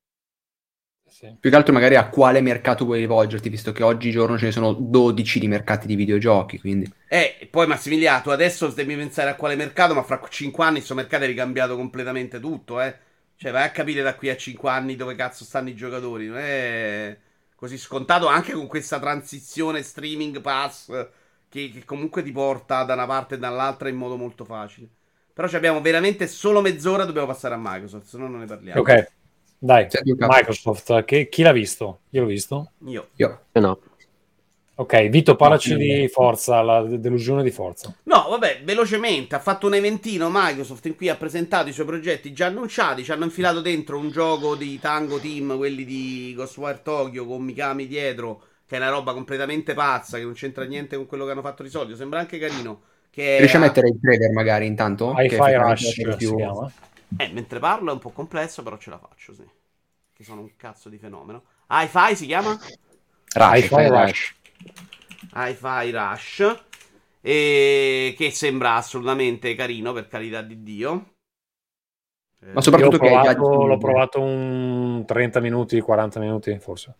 Sì. 1.11 1.35
Più 1.37 1.49
che 1.49 1.55
altro 1.57 1.73
magari 1.73 1.97
a 1.97 2.07
quale 2.07 2.39
mercato 2.39 2.85
vuoi 2.85 2.99
rivolgerti, 2.99 3.49
visto 3.49 3.73
che 3.73 3.83
oggigiorno 3.83 4.37
ce 4.37 4.45
ne 4.45 4.51
sono 4.51 4.71
12 4.71 5.39
di 5.39 5.47
mercati 5.49 5.85
di 5.85 5.95
videogiochi, 5.95 6.57
quindi... 6.57 6.89
Eh, 7.09 7.35
e 7.37 7.45
poi 7.47 7.67
Massimiliano, 7.67 8.21
tu 8.21 8.29
adesso 8.29 8.67
devi 8.67 8.95
pensare 8.95 9.29
a 9.29 9.35
quale 9.35 9.55
mercato, 9.55 9.93
ma 9.93 10.03
fra 10.03 10.21
5 10.27 10.63
anni 10.63 10.75
questo 10.75 10.95
mercato 10.95 11.25
è 11.25 11.27
ricambiato 11.27 11.75
completamente 11.75 12.39
tutto, 12.39 12.79
eh. 12.79 12.95
Cioè, 13.35 13.51
vai 13.51 13.63
a 13.65 13.71
capire 13.71 14.01
da 14.01 14.15
qui 14.15 14.29
a 14.29 14.37
5 14.37 14.69
anni 14.69 14.95
dove 14.95 15.15
cazzo 15.15 15.43
stanno 15.43 15.69
i 15.69 15.75
giocatori. 15.75 16.27
Non 16.27 16.37
è 16.37 17.17
così 17.55 17.77
scontato 17.77 18.27
anche 18.27 18.53
con 18.53 18.67
questa 18.67 18.99
transizione 18.99 19.81
streaming 19.83 20.41
pass 20.41 20.87
che, 21.49 21.71
che 21.71 21.83
comunque 21.83 22.23
ti 22.23 22.31
porta 22.31 22.83
da 22.83 22.93
una 22.93 23.07
parte 23.07 23.35
e 23.35 23.37
dall'altra 23.37 23.89
in 23.89 23.95
modo 23.97 24.15
molto 24.15 24.45
facile. 24.45 24.87
Però 25.33 25.47
ci 25.47 25.55
abbiamo 25.55 25.81
veramente 25.81 26.27
solo 26.27 26.61
mezz'ora, 26.61 27.03
dobbiamo 27.03 27.27
passare 27.27 27.55
a 27.55 27.59
Microsoft, 27.59 28.05
se 28.05 28.17
no 28.17 28.27
non 28.27 28.39
ne 28.39 28.45
parliamo. 28.45 28.79
ok 28.79 29.11
dai. 29.63 29.87
Microsoft 30.17 31.05
che- 31.05 31.29
chi 31.29 31.43
l'ha 31.43 31.51
visto? 31.51 31.99
io 32.09 32.21
l'ho 32.21 32.27
visto 32.27 32.71
Io. 32.87 33.09
Io. 33.17 33.41
No. 33.51 33.79
ok 34.75 35.09
Vito 35.09 35.35
parlaci 35.35 35.73
No, 35.73 35.77
di 35.77 36.07
Forza 36.07 36.63
la 36.63 36.81
delusione 36.83 37.43
di 37.43 37.51
Forza 37.51 37.93
No, 38.05 38.25
vabbè, 38.29 38.61
velocemente, 38.63 39.35
ha 39.35 39.39
fatto 39.39 39.67
un 39.67 39.75
eventino 39.75 40.29
Microsoft 40.31 40.87
in 40.87 40.95
cui 40.95 41.09
ha 41.09 41.15
presentato 41.15 41.69
i 41.69 41.73
suoi 41.73 41.85
progetti 41.85 42.33
già 42.33 42.47
annunciati, 42.47 43.03
ci 43.03 43.11
hanno 43.11 43.25
infilato 43.25 43.61
dentro 43.61 43.99
un 43.99 44.09
gioco 44.09 44.55
di 44.55 44.79
Tango 44.79 45.19
Team, 45.19 45.55
quelli 45.57 45.85
di 45.85 46.33
Ghostwire 46.35 46.81
Tokyo 46.81 47.25
con 47.27 47.43
Mikami 47.43 47.85
dietro, 47.85 48.41
che 48.65 48.77
è 48.77 48.79
una 48.79 48.89
roba 48.89 49.13
completamente 49.13 49.75
pazza, 49.75 50.17
che 50.17 50.23
non 50.23 50.33
c'entra 50.33 50.63
niente 50.63 50.95
con 50.95 51.05
quello 51.05 51.25
che 51.25 51.31
hanno 51.31 51.41
fatto 51.41 51.61
di 51.61 51.69
solito, 51.69 51.95
sembra 51.95 52.19
anche 52.19 52.39
carino. 52.39 52.81
Che 53.11 53.37
Riesci 53.37 53.57
a 53.57 53.59
mettere 53.59 53.89
il 53.89 53.99
trailer 54.01 54.31
magari 54.31 54.65
intanto? 54.65 55.13
Hi-Fi 55.15 55.53
Rush 55.53 56.01
per 56.01 56.11
si 56.13 56.15
più... 56.17 56.35
chiama 56.35 56.71
Eh, 57.17 57.29
mentre 57.29 57.59
parlo 57.59 57.91
è 57.91 57.93
un 57.93 57.99
po' 57.99 58.11
complesso, 58.11 58.63
però 58.63 58.77
ce 58.77 58.89
la 58.89 58.97
faccio, 58.97 59.33
sì. 59.33 59.47
Che 60.13 60.23
sono 60.23 60.41
un 60.41 60.55
cazzo 60.55 60.89
di 60.89 60.97
fenomeno. 60.97 61.43
Hi-Fi 61.69 62.15
si 62.15 62.25
chiama? 62.25 62.57
Rush, 63.33 63.63
Hi-Fi 63.63 63.87
Rush. 63.87 64.35
Hi-Fi 65.33 65.91
Rush. 65.91 66.63
E 67.21 68.15
che 68.17 68.31
sembra 68.31 68.75
assolutamente 68.75 69.53
carino, 69.55 69.93
per 69.93 70.07
carità 70.07 70.41
di 70.41 70.63
Dio. 70.63 71.13
Eh, 72.43 72.53
Ma 72.53 72.61
soprattutto 72.61 72.97
l'ho 72.97 73.03
che 73.03 73.09
provato, 73.09 73.65
l'ho 73.65 73.77
provato 73.77 74.21
un 74.21 75.03
30 75.05 75.39
minuti, 75.39 75.79
40 75.79 76.19
minuti 76.19 76.57
forse. 76.59 76.95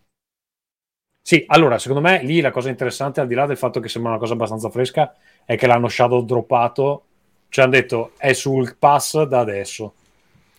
Sì, 1.23 1.43
allora, 1.47 1.77
secondo 1.77 2.01
me 2.07 2.23
lì 2.23 2.41
la 2.41 2.51
cosa 2.51 2.69
interessante, 2.69 3.21
al 3.21 3.27
di 3.27 3.35
là 3.35 3.45
del 3.45 3.57
fatto 3.57 3.79
che 3.79 3.87
sembra 3.87 4.11
una 4.11 4.19
cosa 4.19 4.33
abbastanza 4.33 4.69
fresca, 4.69 5.15
è 5.45 5.55
che 5.55 5.67
l'hanno 5.67 5.87
shadow 5.87 6.23
droppato, 6.23 7.05
ci 7.49 7.61
hanno 7.61 7.71
detto 7.71 8.11
è 8.17 8.33
sul 8.33 8.75
pass 8.77 9.21
da 9.23 9.39
adesso. 9.39 9.93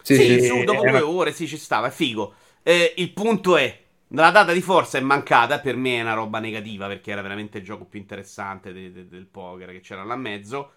Sì, 0.02 0.18
Sì, 0.18 0.24
sì, 0.24 0.40
su, 0.42 0.62
dopo 0.64 0.84
due 0.84 1.00
ore, 1.00 1.32
sì, 1.32 1.46
ci 1.46 1.56
stava, 1.56 1.88
è 1.88 1.90
figo. 1.90 2.34
Eh, 2.62 2.94
il 2.98 3.12
punto 3.12 3.56
è, 3.56 3.80
la 4.08 4.30
data 4.30 4.52
di 4.52 4.60
forza 4.60 4.98
è 4.98 5.00
mancata, 5.00 5.60
per 5.60 5.76
me 5.76 5.96
è 5.98 6.02
una 6.02 6.14
roba 6.14 6.38
negativa, 6.38 6.86
perché 6.86 7.12
era 7.12 7.22
veramente 7.22 7.58
il 7.58 7.64
gioco 7.64 7.84
più 7.86 7.98
interessante 8.00 8.72
de- 8.72 8.92
de- 8.92 9.08
del 9.08 9.26
poker 9.26 9.70
che 9.70 9.80
c'era 9.80 10.04
là 10.04 10.14
in 10.14 10.20
mezzo. 10.20 10.74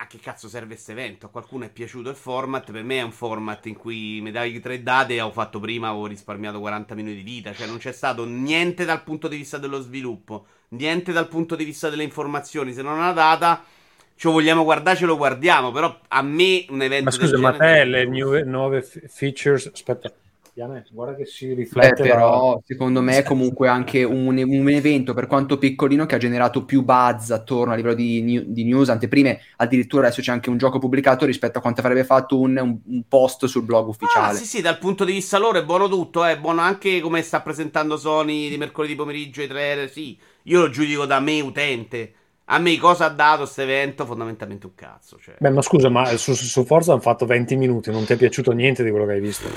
A 0.00 0.06
che 0.06 0.18
cazzo 0.20 0.48
serve 0.48 0.74
questo 0.74 0.92
evento? 0.92 1.26
A 1.26 1.28
qualcuno 1.28 1.64
è 1.64 1.70
piaciuto 1.72 2.08
il 2.08 2.14
format, 2.16 2.70
per 2.70 2.84
me 2.84 2.98
è 2.98 3.02
un 3.02 3.10
format 3.10 3.66
in 3.66 3.74
cui 3.76 4.20
mi 4.20 4.30
dai 4.30 4.60
tre 4.60 4.80
date, 4.82 5.20
ho 5.20 5.32
fatto 5.32 5.58
prima, 5.58 5.92
ho 5.92 6.06
risparmiato 6.06 6.60
40 6.60 6.94
minuti 6.94 7.16
di 7.16 7.22
vita, 7.22 7.52
cioè 7.52 7.66
non 7.66 7.78
c'è 7.78 7.90
stato 7.92 8.24
niente 8.24 8.84
dal 8.84 9.02
punto 9.02 9.26
di 9.26 9.36
vista 9.36 9.58
dello 9.58 9.80
sviluppo, 9.80 10.46
niente 10.70 11.10
dal 11.12 11.26
punto 11.26 11.56
di 11.56 11.64
vista 11.64 11.90
delle 11.90 12.04
informazioni, 12.04 12.72
se 12.72 12.82
non 12.82 12.94
una 12.98 13.12
data... 13.12 13.64
Lo 14.20 14.32
vogliamo 14.32 14.64
guardare, 14.64 14.96
ce 14.96 15.06
lo 15.06 15.16
guardiamo. 15.16 15.70
Però 15.72 15.98
a 16.08 16.22
me 16.22 16.64
un 16.68 16.82
evento. 16.82 17.04
Ma 17.04 17.10
scusa, 17.10 17.32
del 17.32 17.40
ma 17.40 17.52
te 17.56 17.84
le 17.84 18.04
nuove, 18.04 18.42
nuove 18.44 18.82
features... 18.82 19.70
Aspetta, 19.72 20.12
guarda 20.90 21.14
che 21.14 21.26
si 21.26 21.46
Beh, 21.46 21.54
riflette. 21.54 22.04
la- 22.04 22.06
però 22.08 22.60
secondo 22.64 23.00
me 23.02 23.18
è 23.18 23.22
comunque 23.22 23.68
anche 23.68 24.02
un, 24.02 24.36
un 24.36 24.68
evento 24.70 25.14
per 25.14 25.26
quanto 25.26 25.58
piccolino 25.58 26.06
che 26.06 26.16
ha 26.16 26.18
generato 26.18 26.64
più 26.64 26.82
buzz 26.82 27.30
attorno 27.30 27.72
a 27.72 27.76
livello 27.76 27.94
di, 27.94 28.20
new- 28.22 28.44
di 28.46 28.64
news, 28.64 28.88
anteprime, 28.88 29.40
addirittura 29.56 30.06
adesso 30.06 30.20
c'è 30.22 30.32
anche 30.32 30.50
un 30.50 30.56
gioco 30.58 30.78
pubblicato 30.80 31.24
rispetto 31.24 31.58
a 31.58 31.60
quanto 31.60 31.80
avrebbe 31.80 32.04
fatto 32.04 32.40
un, 32.40 32.56
un- 32.58 32.78
un 32.84 33.02
post 33.06 33.46
sul 33.46 33.62
blog 33.64 33.86
Ah, 34.00 34.30
ufficiale. 34.30 34.32
sì, 34.32 34.46
sì, 34.46 34.60
dal 34.60 34.78
punto 34.78 35.04
di 35.04 35.12
vista 35.12 35.38
loro 35.38 35.58
è 35.58 35.64
buono 35.64 35.88
tutto, 35.88 36.24
è 36.24 36.38
buono 36.38 36.60
anche 36.60 37.00
come 37.00 37.22
sta 37.22 37.40
presentando 37.42 37.96
Sony 37.96 38.48
di 38.48 38.56
mercoledì 38.56 38.94
pomeriggio 38.94 39.42
i 39.42 39.46
trailer, 39.48 39.90
sì. 39.90 40.18
Io 40.44 40.60
lo 40.60 40.70
giudico 40.70 41.04
da 41.04 41.20
me 41.20 41.40
utente. 41.40 42.12
A 42.50 42.58
me 42.58 42.78
cosa 42.78 43.06
ha 43.06 43.08
dato 43.10 43.42
questo 43.42 43.62
evento? 43.62 44.06
Fondamentalmente 44.06 44.66
un 44.66 44.74
cazzo, 44.74 45.18
cioè. 45.18 45.36
Beh, 45.38 45.50
ma 45.50 45.60
scusa, 45.62 45.88
ma 45.90 46.06
su, 46.16 46.34
su- 46.34 46.64
Forza 46.64 46.92
hanno 46.92 47.00
fatto 47.00 47.26
20 47.26 47.56
minuti, 47.56 47.90
non 47.90 48.04
ti 48.06 48.14
è 48.14 48.16
piaciuto 48.16 48.52
niente 48.52 48.82
di 48.82 48.90
quello 48.90 49.04
che 49.06 49.12
hai 49.12 49.20
visto? 49.20 49.48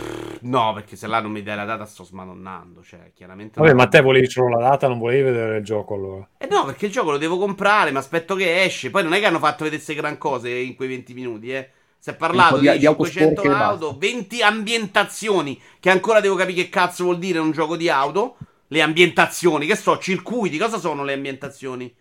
No, 0.42 0.74
perché 0.74 0.96
se 0.96 1.08
là 1.08 1.20
non 1.22 1.32
mi 1.32 1.44
dai 1.44 1.56
la 1.56 1.66
data 1.66 1.86
sto 1.86 2.04
smadonnando, 2.04 2.84
cioè, 2.84 3.12
chiaramente 3.14 3.60
Vabbè, 3.60 3.72
no. 3.72 3.74
ma 3.74 3.88
te 3.88 4.02
volevi 4.02 4.30
solo 4.30 4.50
la 4.50 4.70
data, 4.70 4.88
non 4.88 4.98
volevi 5.00 5.22
vedere 5.24 5.58
il 5.58 5.64
gioco 5.64 5.94
allora. 5.94 6.30
Eh 6.38 6.48
no, 6.48 6.66
perché 6.66 6.88
il 6.88 6.92
gioco 6.92 7.12
lo 7.12 7.18
devo 7.18 7.38
comprare, 7.38 7.92
ma 7.92 8.00
aspetto 8.00 8.36
che 8.36 8.64
esce. 8.64 8.90
Poi 8.90 9.04
non 9.04 9.14
è 9.14 9.20
che 9.20 9.26
hanno 9.28 9.40
fatto 9.40 9.64
vedere 9.64 9.76
queste 9.82 9.94
gran 9.96 10.18
cose 10.18 10.50
in 10.50 10.76
quei 10.76 10.90
20 10.90 11.14
minuti, 11.14 11.52
eh. 11.54 11.70
Si 12.00 12.10
è 12.10 12.16
parlato 12.16 12.58
di- 12.58 12.68
di, 12.68 12.78
di 12.80 12.86
auto 12.88 13.06
500 13.06 13.42
sporche 13.42 13.48
e 13.48 13.52
auto, 13.52 13.94
basta. 13.94 13.98
20 14.00 14.42
ambientazioni, 14.42 15.62
che 15.80 15.90
ancora 15.92 16.20
devo 16.20 16.36
capire 16.36 16.64
che 16.64 16.70
cazzo 16.70 17.04
vuol 17.04 17.20
dire 17.20 17.38
un 17.40 17.52
gioco 17.52 17.78
di 17.78 17.90
auto. 17.90 18.38
Le 18.68 18.82
ambientazioni, 18.82 19.66
che 19.68 19.76
so, 19.76 19.98
circuiti, 20.00 20.58
cosa 20.58 20.80
sono 20.80 21.04
le 21.04 21.14
ambientazioni? 21.14 21.94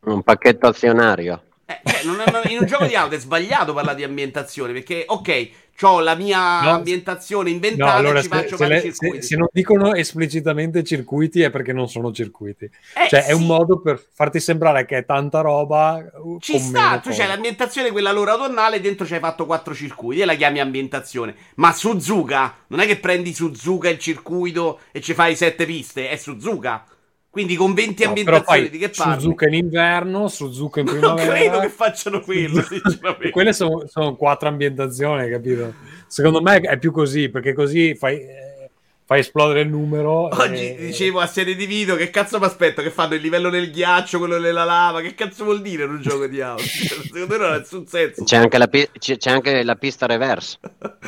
Un 0.00 0.22
pacchetto 0.22 0.66
azionario. 0.68 1.42
Eh, 1.66 1.80
non 2.04 2.18
è- 2.20 2.30
non- 2.30 2.42
in 2.48 2.58
un 2.60 2.66
gioco 2.66 2.86
di 2.86 2.94
auto 2.94 3.14
è 3.14 3.18
sbagliato 3.18 3.74
parlare 3.74 3.96
di 3.96 4.04
ambientazioni, 4.04 4.72
perché, 4.72 5.04
ok, 5.06 5.50
ho 5.82 6.00
la 6.00 6.14
mia 6.14 6.62
No. 6.62 6.70
ambientazione 6.70 7.50
No, 7.50 7.54
inventata 7.56 7.92
allora 7.94 8.20
e 8.20 8.22
ci 8.22 8.28
se, 8.28 8.34
faccio 8.34 8.56
se 8.56 8.64
fare 8.64 8.80
circuiti. 8.80 9.16
se- 9.16 9.22
se 9.22 9.36
non 9.36 9.48
dicono 9.52 9.92
esplicitamente 9.94 10.82
circuiti 10.82 11.42
è 11.42 11.50
perché 11.50 11.74
non 11.74 11.88
sono 11.88 12.10
circuiti. 12.10 12.64
Eh, 12.64 13.08
Cioè, 13.08 13.26
è 13.26 13.32
un 13.32 13.40
sì. 13.40 13.46
modo 13.46 13.80
per 13.80 14.02
farti 14.12 14.40
sembrare 14.40 14.86
che 14.86 14.96
è 14.98 15.04
tanta 15.04 15.40
roba. 15.40 16.02
uh, 16.22 16.38
Ci 16.40 16.58
sta, 16.58 17.00
tu 17.00 17.10
c'hai 17.10 17.26
l'ambientazione 17.28 17.90
quella 17.90 18.12
loro 18.12 18.30
autunnale, 18.30 18.80
dentro 18.80 19.04
ci 19.04 19.14
hai 19.14 19.20
fatto 19.20 19.44
quattro 19.44 19.74
circuiti 19.74 20.22
e 20.22 20.24
la 20.24 20.34
chiami 20.36 20.60
ambientazione. 20.60 21.34
Ma 21.56 21.72
Suzuka, 21.72 22.54
non 22.68 22.80
è 22.80 22.86
che 22.86 22.98
prendi 22.98 23.34
Suzuka 23.34 23.90
il 23.90 23.98
circuito 23.98 24.80
e 24.90 25.02
ci 25.02 25.12
fai 25.12 25.36
sette 25.36 25.66
piste, 25.66 26.08
è 26.08 26.16
Suzuka. 26.16 26.84
Quindi 27.30 27.56
con 27.56 27.74
20 27.74 28.02
No, 28.02 28.08
ambientazioni 28.08 28.60
fai 28.60 28.70
di 28.70 28.78
che 28.78 28.88
parli? 28.88 29.20
Suzuka 29.20 29.46
in 29.46 29.54
inverno, 29.54 30.28
Suzuka 30.28 30.80
in 30.80 30.86
non 30.86 30.94
primavera. 30.98 31.32
credo 31.34 31.60
che 31.60 31.68
facciano 31.68 32.20
quello, 32.20 32.62
sinceramente. 32.66 33.30
Quelle 33.30 33.52
sono, 33.52 33.84
sono 33.86 34.16
quattro 34.16 34.48
ambientazioni, 34.48 35.28
capito? 35.30 35.74
Secondo 36.06 36.40
me 36.40 36.56
è 36.60 36.78
più 36.78 36.90
così, 36.90 37.28
perché 37.28 37.52
così 37.52 37.94
fai, 37.94 38.16
eh, 38.16 38.70
fai 39.04 39.20
esplodere 39.20 39.60
il 39.60 39.68
numero. 39.68 40.28
Oggi 40.34 40.74
e- 40.74 40.76
dicevo 40.86 41.20
a 41.20 41.26
serie 41.26 41.54
di 41.54 41.66
video 41.66 41.96
che 41.96 42.10
cazzo 42.10 42.38
mi 42.38 42.46
aspetto 42.46 42.82
che 42.82 42.90
fanno 42.90 43.14
il 43.14 43.20
livello 43.20 43.50
nel 43.50 43.70
ghiaccio, 43.70 44.18
quello 44.18 44.38
nella 44.38 44.64
lava, 44.64 45.00
che 45.02 45.14
cazzo 45.14 45.44
vuol 45.44 45.60
dire 45.60 45.84
in 45.84 45.90
un 45.90 46.00
gioco 46.00 46.26
di 46.26 46.40
auto? 46.40 46.62
Secondo 46.64 47.26
me 47.28 47.36
non 47.36 47.52
ha 47.52 47.58
nessun 47.58 47.86
senso. 47.86 48.24
C'è 48.24 48.36
anche, 48.38 48.58
la 48.58 48.66
pi- 48.68 48.88
c'è 48.98 49.30
anche 49.30 49.62
la 49.62 49.76
pista 49.76 50.06
reverse. 50.06 50.58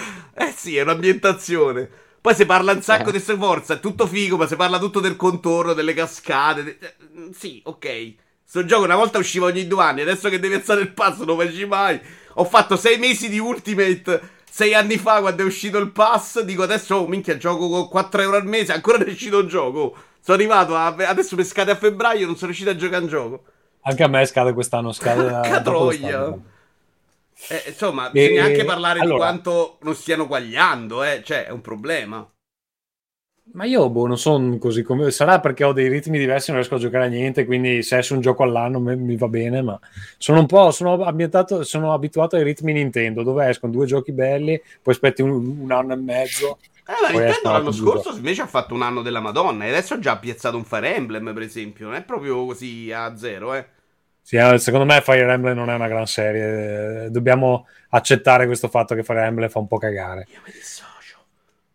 Eh 0.40 0.54
sì, 0.56 0.74
è 0.76 0.80
un'ambientazione. 0.82 1.90
Poi 2.20 2.34
si 2.34 2.44
parla 2.44 2.72
un 2.72 2.82
sacco 2.82 3.08
Eh. 3.08 3.12
di 3.12 3.18
forze, 3.18 3.74
è 3.74 3.80
tutto 3.80 4.06
figo, 4.06 4.36
ma 4.36 4.46
si 4.46 4.56
parla 4.56 4.78
tutto 4.78 5.00
del 5.00 5.16
contorno, 5.16 5.72
delle 5.72 5.94
cascate. 5.94 6.62
de- 6.64 6.78
eh, 6.80 6.94
Sì, 7.32 7.60
ok. 7.64 8.14
Sto 8.44 8.64
gioco 8.64 8.84
una 8.84 8.96
volta 8.96 9.18
usciva 9.18 9.46
ogni 9.46 9.66
due 9.66 9.82
anni, 9.82 10.00
adesso 10.02 10.28
che 10.28 10.38
devi 10.40 10.54
alzare 10.54 10.80
il 10.82 10.92
passo 10.92 11.24
non 11.24 11.36
lo 11.36 11.44
faci 11.44 11.64
mai. 11.66 11.98
Ho 12.34 12.44
fatto 12.44 12.76
sei 12.76 12.98
mesi 12.98 13.28
di 13.28 13.38
Ultimate 13.38 14.38
sei 14.50 14.74
anni 14.74 14.98
fa 14.98 15.20
quando 15.20 15.42
è 15.42 15.46
uscito 15.46 15.78
il 15.78 15.92
pass. 15.92 16.40
Dico 16.40 16.62
adesso, 16.64 16.96
oh 16.96 17.06
minchia, 17.06 17.36
gioco 17.36 17.68
con 17.68 17.88
4 17.88 18.20
euro 18.22 18.36
al 18.36 18.46
mese, 18.46 18.72
ancora 18.72 18.98
non 18.98 19.08
è 19.08 19.12
uscito 19.12 19.38
un 19.38 19.46
gioco. 19.46 19.94
Sono 20.20 20.36
arrivato 20.36 20.74
a, 20.76 20.86
adesso 20.86 21.36
mi 21.36 21.44
scade 21.44 21.70
a 21.70 21.76
febbraio, 21.76 22.26
non 22.26 22.34
sono 22.34 22.46
riuscito 22.46 22.70
a 22.70 22.76
giocare 22.76 23.02
un 23.04 23.08
gioco. 23.08 23.42
Anche 23.82 24.02
a 24.02 24.08
me 24.08 24.26
scade 24.26 24.52
quest'anno, 24.52 24.92
scade 24.92 25.22
Porca 25.30 25.58
dopo 25.60 25.78
troia. 25.78 25.98
quest'anno. 26.00 26.42
Eh, 27.48 27.64
insomma, 27.68 28.08
E- 28.08 28.10
bisogna 28.12 28.44
anche 28.44 28.64
parlare 28.64 29.00
di 29.00 29.06
allora- 29.06 29.26
quanto 29.26 29.78
non 29.82 29.94
stiano 29.94 30.26
quagliando, 30.26 31.02
eh. 31.02 31.22
Cioè, 31.24 31.46
è 31.46 31.50
un 31.50 31.60
problema. 31.60 32.28
Ma 33.52 33.64
io 33.64 33.88
boh, 33.90 34.06
non 34.06 34.16
sono 34.16 34.58
così 34.58 34.82
come 34.84 35.10
sarà 35.10 35.40
perché 35.40 35.64
ho 35.64 35.72
dei 35.72 35.88
ritmi 35.88 36.18
diversi, 36.18 36.50
non 36.52 36.60
riesco 36.60 36.76
a 36.76 36.78
giocare 36.78 37.06
a 37.06 37.08
niente, 37.08 37.44
quindi 37.44 37.82
se 37.82 37.98
esce 37.98 38.12
un 38.14 38.20
gioco 38.20 38.44
all'anno 38.44 38.78
mi, 38.78 38.94
mi 38.94 39.16
va 39.16 39.26
bene, 39.26 39.60
ma 39.60 39.76
sono 40.18 40.38
un 40.38 40.46
po' 40.46 40.70
sono 40.70 41.02
ambientato, 41.02 41.64
sono 41.64 41.92
abituato 41.92 42.36
ai 42.36 42.44
ritmi 42.44 42.72
Nintendo, 42.72 43.24
dove 43.24 43.48
escono 43.48 43.72
due 43.72 43.86
giochi 43.86 44.12
belli, 44.12 44.60
poi 44.80 44.94
aspetti 44.94 45.22
un, 45.22 45.58
un 45.62 45.72
anno 45.72 45.94
e 45.94 45.96
mezzo. 45.96 46.58
Eh, 46.86 46.92
ma 47.02 47.08
è 47.08 47.12
Nintendo 47.24 47.50
l'anno 47.50 47.72
scorso 47.72 48.14
invece 48.14 48.42
ha 48.42 48.46
fatto 48.46 48.72
un 48.72 48.82
anno 48.82 49.02
della 49.02 49.20
Madonna 49.20 49.64
e 49.64 49.68
adesso 49.70 49.94
ha 49.94 49.98
già 49.98 50.16
piazzato 50.16 50.56
un 50.56 50.64
Fire 50.64 50.94
Emblem, 50.94 51.32
per 51.34 51.42
esempio. 51.42 51.86
Non 51.86 51.96
è 51.96 52.02
proprio 52.04 52.44
così 52.46 52.92
a 52.92 53.16
zero, 53.16 53.54
eh. 53.54 53.66
Sì, 54.30 54.36
eh, 54.36 54.58
secondo 54.58 54.86
me 54.86 55.00
Fire 55.00 55.28
Emblem 55.28 55.56
non 55.56 55.70
è 55.70 55.74
una 55.74 55.88
gran 55.88 56.06
serie, 56.06 57.10
dobbiamo 57.10 57.66
accettare 57.88 58.46
questo 58.46 58.68
fatto 58.68 58.94
che 58.94 59.02
Fire 59.02 59.24
Emblem 59.24 59.48
fa 59.48 59.58
un 59.58 59.66
po' 59.66 59.76
cagare. 59.76 60.28
Io 60.30 60.38
mi 60.46 60.52
dissocio. 60.52 61.18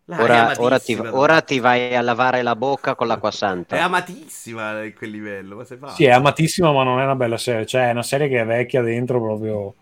Ora, 0.06 0.52
è 0.52 0.58
ora 0.58 0.78
ti, 0.78 0.94
ora 0.94 1.42
ti 1.42 1.60
vai 1.60 1.94
a 1.94 2.00
lavare 2.00 2.40
la 2.40 2.56
bocca 2.56 2.94
con 2.94 3.08
l'acqua 3.08 3.28
È 3.28 3.32
santa. 3.32 3.78
amatissima 3.82 4.84
in 4.84 4.94
quel 4.94 5.10
livello. 5.10 5.56
Ma 5.56 5.64
sei 5.66 5.76
fa? 5.76 5.88
Sì, 5.88 6.04
è 6.04 6.12
amatissima, 6.12 6.72
ma 6.72 6.82
non 6.82 6.98
è 6.98 7.04
una 7.04 7.14
bella 7.14 7.36
serie, 7.36 7.66
cioè 7.66 7.88
è 7.88 7.90
una 7.90 8.02
serie 8.02 8.26
che 8.26 8.40
è 8.40 8.46
vecchia 8.46 8.80
dentro 8.80 9.20
proprio. 9.20 9.74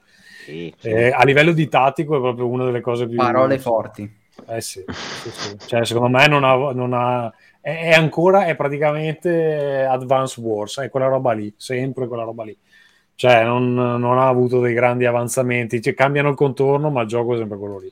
Sì, 0.45 0.75
sì. 0.77 0.89
eh, 0.89 1.13
a 1.13 1.23
livello 1.23 1.53
di 1.53 1.69
tattico 1.69 2.17
è 2.17 2.21
proprio 2.21 2.49
una 2.49 2.65
delle 2.65 2.81
cose 2.81 3.07
più... 3.07 3.19
Parole 3.19 3.61
forti. 3.61 4.23
Eh 4.49 4.61
sì, 4.61 4.85
sì, 4.89 5.31
sì. 5.31 5.57
Cioè, 5.65 5.85
secondo 5.85 6.09
me 6.09 6.27
non 6.27 6.43
ha, 6.43 6.55
non 6.73 6.93
ha- 6.93 7.33
è, 7.65 7.93
ancora, 7.95 8.45
è 8.45 8.57
praticamente 8.57 9.87
Advance 9.87 10.39
Wars, 10.39 10.81
è 10.81 10.91
quella 10.91 11.07
roba 11.07 11.33
lì, 11.33 11.51
sempre 11.57 12.07
quella 12.07 12.25
roba 12.25 12.45
lì. 12.45 12.55
Cioè, 13.15 13.43
non, 13.43 13.73
non 13.73 14.19
ha 14.19 14.29
avuto 14.29 14.61
dei 14.61 14.75
grandi 14.75 15.07
avanzamenti, 15.07 15.81
cioè, 15.81 15.95
cambiano 15.95 16.29
il 16.29 16.35
contorno, 16.35 16.91
ma 16.91 17.01
il 17.01 17.09
gioco 17.09 17.33
è 17.33 17.39
sempre 17.39 17.57
quello 17.57 17.79
lì. 17.79 17.91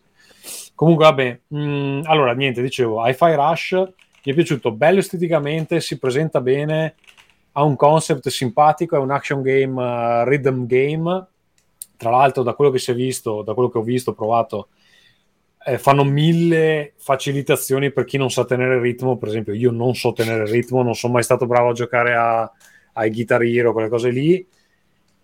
Comunque, 0.74 1.06
vabbè, 1.06 1.40
mh, 1.46 2.00
allora, 2.04 2.34
niente, 2.34 2.60
dicevo, 2.60 3.06
Hi-Fi 3.06 3.32
Rush 3.32 3.72
mi 4.24 4.32
è 4.32 4.34
piaciuto, 4.34 4.72
bello 4.72 4.98
esteticamente, 4.98 5.80
si 5.80 5.98
presenta 5.98 6.42
bene, 6.42 6.96
ha 7.52 7.62
un 7.62 7.74
concept 7.74 8.28
simpatico, 8.28 8.96
è 8.96 8.98
un 8.98 9.10
action 9.10 9.40
game, 9.40 9.82
uh, 9.82 10.28
rhythm 10.28 10.66
game, 10.66 11.26
tra 11.96 12.10
l'altro 12.10 12.42
da 12.42 12.52
quello 12.52 12.70
che 12.70 12.78
si 12.78 12.90
è 12.90 12.94
visto, 12.94 13.40
da 13.40 13.54
quello 13.54 13.70
che 13.70 13.78
ho 13.78 13.82
visto, 13.82 14.12
provato, 14.12 14.68
eh, 15.64 15.78
fanno 15.78 16.04
mille 16.04 16.92
facilitazioni 16.96 17.92
per 17.92 18.04
chi 18.04 18.16
non 18.16 18.30
sa 18.30 18.44
tenere 18.44 18.76
il 18.76 18.80
ritmo. 18.80 19.16
Per 19.16 19.28
esempio, 19.28 19.52
io 19.54 19.70
non 19.70 19.94
so 19.94 20.12
tenere 20.12 20.42
il 20.44 20.50
ritmo, 20.50 20.82
non 20.82 20.94
sono 20.94 21.14
mai 21.14 21.22
stato 21.22 21.46
bravo 21.46 21.70
a 21.70 21.72
giocare 21.72 22.14
a, 22.14 22.50
ai 22.94 23.10
Guitar 23.10 23.42
Hero, 23.42 23.72
quelle 23.72 23.88
cose 23.88 24.10
lì. 24.10 24.46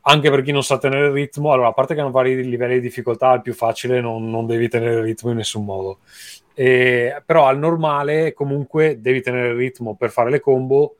Anche 0.02 0.30
per 0.30 0.42
chi 0.42 0.52
non 0.52 0.62
sa 0.62 0.78
tenere 0.78 1.06
il 1.06 1.12
ritmo, 1.12 1.52
allora, 1.52 1.68
a 1.68 1.72
parte 1.72 1.94
che 1.94 2.00
hanno 2.00 2.10
vari 2.10 2.42
livelli 2.48 2.74
di 2.74 2.80
difficoltà, 2.80 3.34
il 3.34 3.42
più 3.42 3.52
facile 3.52 4.00
non, 4.00 4.30
non 4.30 4.46
devi 4.46 4.68
tenere 4.68 4.94
il 4.96 5.02
ritmo 5.02 5.30
in 5.30 5.36
nessun 5.36 5.64
modo. 5.64 5.98
E- 6.54 7.22
però 7.26 7.46
al 7.46 7.58
normale, 7.58 8.32
comunque, 8.32 9.00
devi 9.00 9.20
tenere 9.20 9.48
il 9.48 9.56
ritmo 9.56 9.96
per 9.96 10.10
fare 10.10 10.30
le 10.30 10.40
combo. 10.40 10.96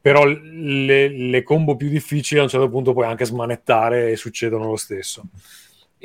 Però 0.00 0.24
le, 0.24 1.08
le 1.08 1.42
combo 1.42 1.76
più 1.76 1.88
difficili 1.88 2.38
a 2.38 2.42
un 2.42 2.48
certo 2.50 2.68
punto 2.68 2.92
puoi 2.92 3.06
anche 3.06 3.24
smanettare 3.24 4.10
e 4.10 4.16
succedono 4.16 4.66
lo 4.66 4.76
stesso. 4.76 5.24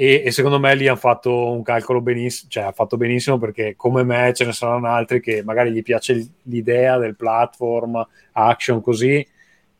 E, 0.01 0.21
e 0.23 0.31
secondo 0.31 0.59
me 0.59 0.73
lì 0.75 0.87
hanno 0.87 0.95
fatto 0.95 1.51
un 1.51 1.61
calcolo 1.61 1.99
benissimo, 1.99 2.49
cioè 2.49 2.63
ha 2.63 2.71
fatto 2.71 2.95
benissimo 2.95 3.37
perché 3.37 3.75
come 3.75 4.05
me 4.05 4.31
ce 4.33 4.45
ne 4.45 4.53
saranno 4.53 4.87
altri 4.87 5.19
che 5.19 5.43
magari 5.43 5.73
gli 5.73 5.81
piace 5.81 6.25
l'idea 6.43 6.97
del 6.97 7.17
platform, 7.17 8.07
action 8.31 8.79
così, 8.79 9.27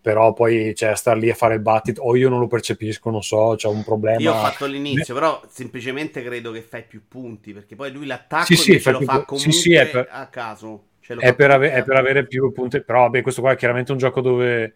però 0.01 0.33
poi 0.33 0.75
cioè, 0.75 0.93
star 0.97 1.15
lì 1.15 1.29
a 1.29 1.35
fare 1.35 1.53
il 1.53 1.61
battito 1.61 2.01
o 2.01 2.17
io 2.17 2.27
non 2.27 2.39
lo 2.39 2.47
percepisco, 2.47 3.09
non 3.09 3.23
so, 3.23 3.53
c'è 3.55 3.69
un 3.69 3.81
problema. 3.81 4.19
Io 4.19 4.31
ho 4.31 4.35
fatto 4.35 4.65
l'inizio, 4.65 5.13
però 5.13 5.41
semplicemente 5.47 6.21
credo 6.21 6.51
che 6.51 6.63
fai 6.63 6.83
più 6.83 7.03
punti. 7.07 7.53
Perché 7.53 7.77
poi 7.77 7.89
lui 7.89 8.05
l'attacco 8.05 8.43
Sì, 8.43 8.57
sì, 8.57 8.79
fa 8.79 8.91
lo 8.91 8.99
fa 8.99 9.23
comunque 9.23 9.53
sì, 9.53 9.69
sì, 9.71 9.71
per- 9.71 10.09
a 10.11 10.27
caso. 10.27 10.83
È 10.99 11.33
per, 11.33 11.51
ave- 11.51 11.71
è 11.71 11.81
per 11.85 11.95
avere 11.95 12.27
più 12.27 12.51
punti, 12.51 12.83
però 12.83 13.03
vabbè, 13.03 13.21
questo 13.21 13.39
qua 13.39 13.53
è 13.53 13.55
chiaramente 13.55 13.93
un 13.93 13.97
gioco 13.97 14.19
dove 14.19 14.75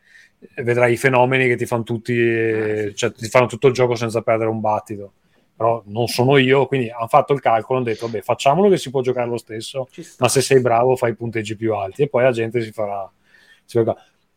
vedrai 0.56 0.94
i 0.94 0.98
fenomeni 0.98 1.48
che 1.48 1.58
ti 1.58 1.66
fanno 1.66 1.84
tutti, 1.84 2.14
Eh, 2.18 2.86
sì, 2.88 2.96
cioè 2.96 3.12
ti 3.12 3.28
fanno 3.28 3.48
tutto 3.48 3.68
il 3.68 3.74
gioco 3.74 3.96
senza 3.96 4.22
perdere 4.22 4.50
un 4.50 4.62
battito. 4.62 5.12
Però 5.56 5.84
non 5.86 6.08
sono 6.08 6.38
io, 6.38 6.66
quindi 6.66 6.90
hanno 6.90 7.08
fatto 7.08 7.34
il 7.34 7.40
calcolo, 7.40 7.80
hanno 7.80 7.88
detto, 7.88 8.08
vabbè, 8.08 8.22
facciamolo 8.22 8.70
che 8.70 8.78
si 8.78 8.90
può 8.90 9.02
giocare 9.02 9.30
lo 9.30 9.38
stesso, 9.38 9.88
ma 10.20 10.28
se 10.28 10.42
sei 10.42 10.62
bravo 10.62 10.96
fai 10.96 11.14
punteggi 11.16 11.56
più 11.56 11.76
alti. 11.76 12.04
E 12.04 12.10
poi 12.10 12.24
la 12.24 12.32
gente 12.32 12.62
si 12.62 12.72
farà... 12.72 13.10
Si 13.66 13.78
farà- 13.78 13.96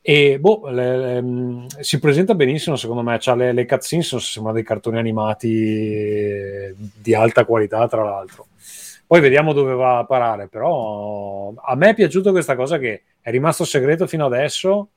e 0.09 0.39
boh, 0.39 0.69
le- 0.69 0.97
le- 0.97 1.21
mh, 1.21 1.67
si 1.81 1.99
presenta 1.99 2.35
benissimo 2.37 2.77
secondo 2.77 3.03
me, 3.03 3.17
c'ha 3.19 3.35
le, 3.35 3.53
le 3.53 3.67
cutscene 3.67 4.03
sono 4.03 4.21
sembrano 4.21 4.57
dei 4.57 4.65
cartoni 4.65 4.99
animati 4.99 6.73
di 6.95 7.15
alta 7.15 7.45
qualità 7.45 7.89
tra 7.89 8.05
l'altro. 8.05 8.47
Poi 9.07 9.21
vediamo 9.21 9.53
dove 9.53 9.75
va 9.75 9.99
a 9.99 10.05
parare, 10.05 10.49
però 10.49 11.53
a 11.57 11.75
me 11.75 11.91
è 11.91 11.95
piaciuto 11.95 12.31
questa 12.31 12.55
cosa 12.57 12.79
che 12.79 13.03
è 13.21 13.31
rimasto 13.31 13.65
segreto 13.65 14.07
fino 14.07 14.27
adesso 14.27 14.89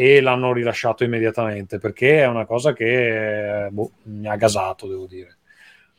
e 0.00 0.20
l'hanno 0.20 0.52
rilasciato 0.52 1.02
immediatamente 1.02 1.78
perché 1.78 2.20
è 2.20 2.26
una 2.28 2.46
cosa 2.46 2.72
che 2.72 3.64
eh, 3.64 3.68
boh, 3.68 3.90
mi 4.04 4.28
ha 4.28 4.36
gasato, 4.36 4.86
devo 4.86 5.06
dire. 5.06 5.38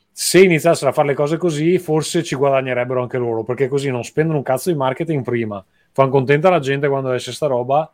Se 0.09 0.41
iniziassero 0.41 0.89
a 0.89 0.93
fare 0.93 1.09
le 1.09 1.13
cose 1.13 1.35
così, 1.35 1.77
forse 1.79 2.23
ci 2.23 2.35
guadagnerebbero 2.35 3.01
anche 3.01 3.17
loro, 3.17 3.43
perché 3.43 3.67
così 3.67 3.89
non 3.89 4.05
spendono 4.05 4.37
un 4.37 4.43
cazzo 4.43 4.71
di 4.71 4.77
marketing 4.77 5.21
prima, 5.21 5.61
fanno 5.91 6.11
contenta 6.11 6.49
la 6.49 6.59
gente 6.59 6.87
quando 6.87 7.11
esce 7.11 7.33
sta 7.33 7.47
roba 7.47 7.93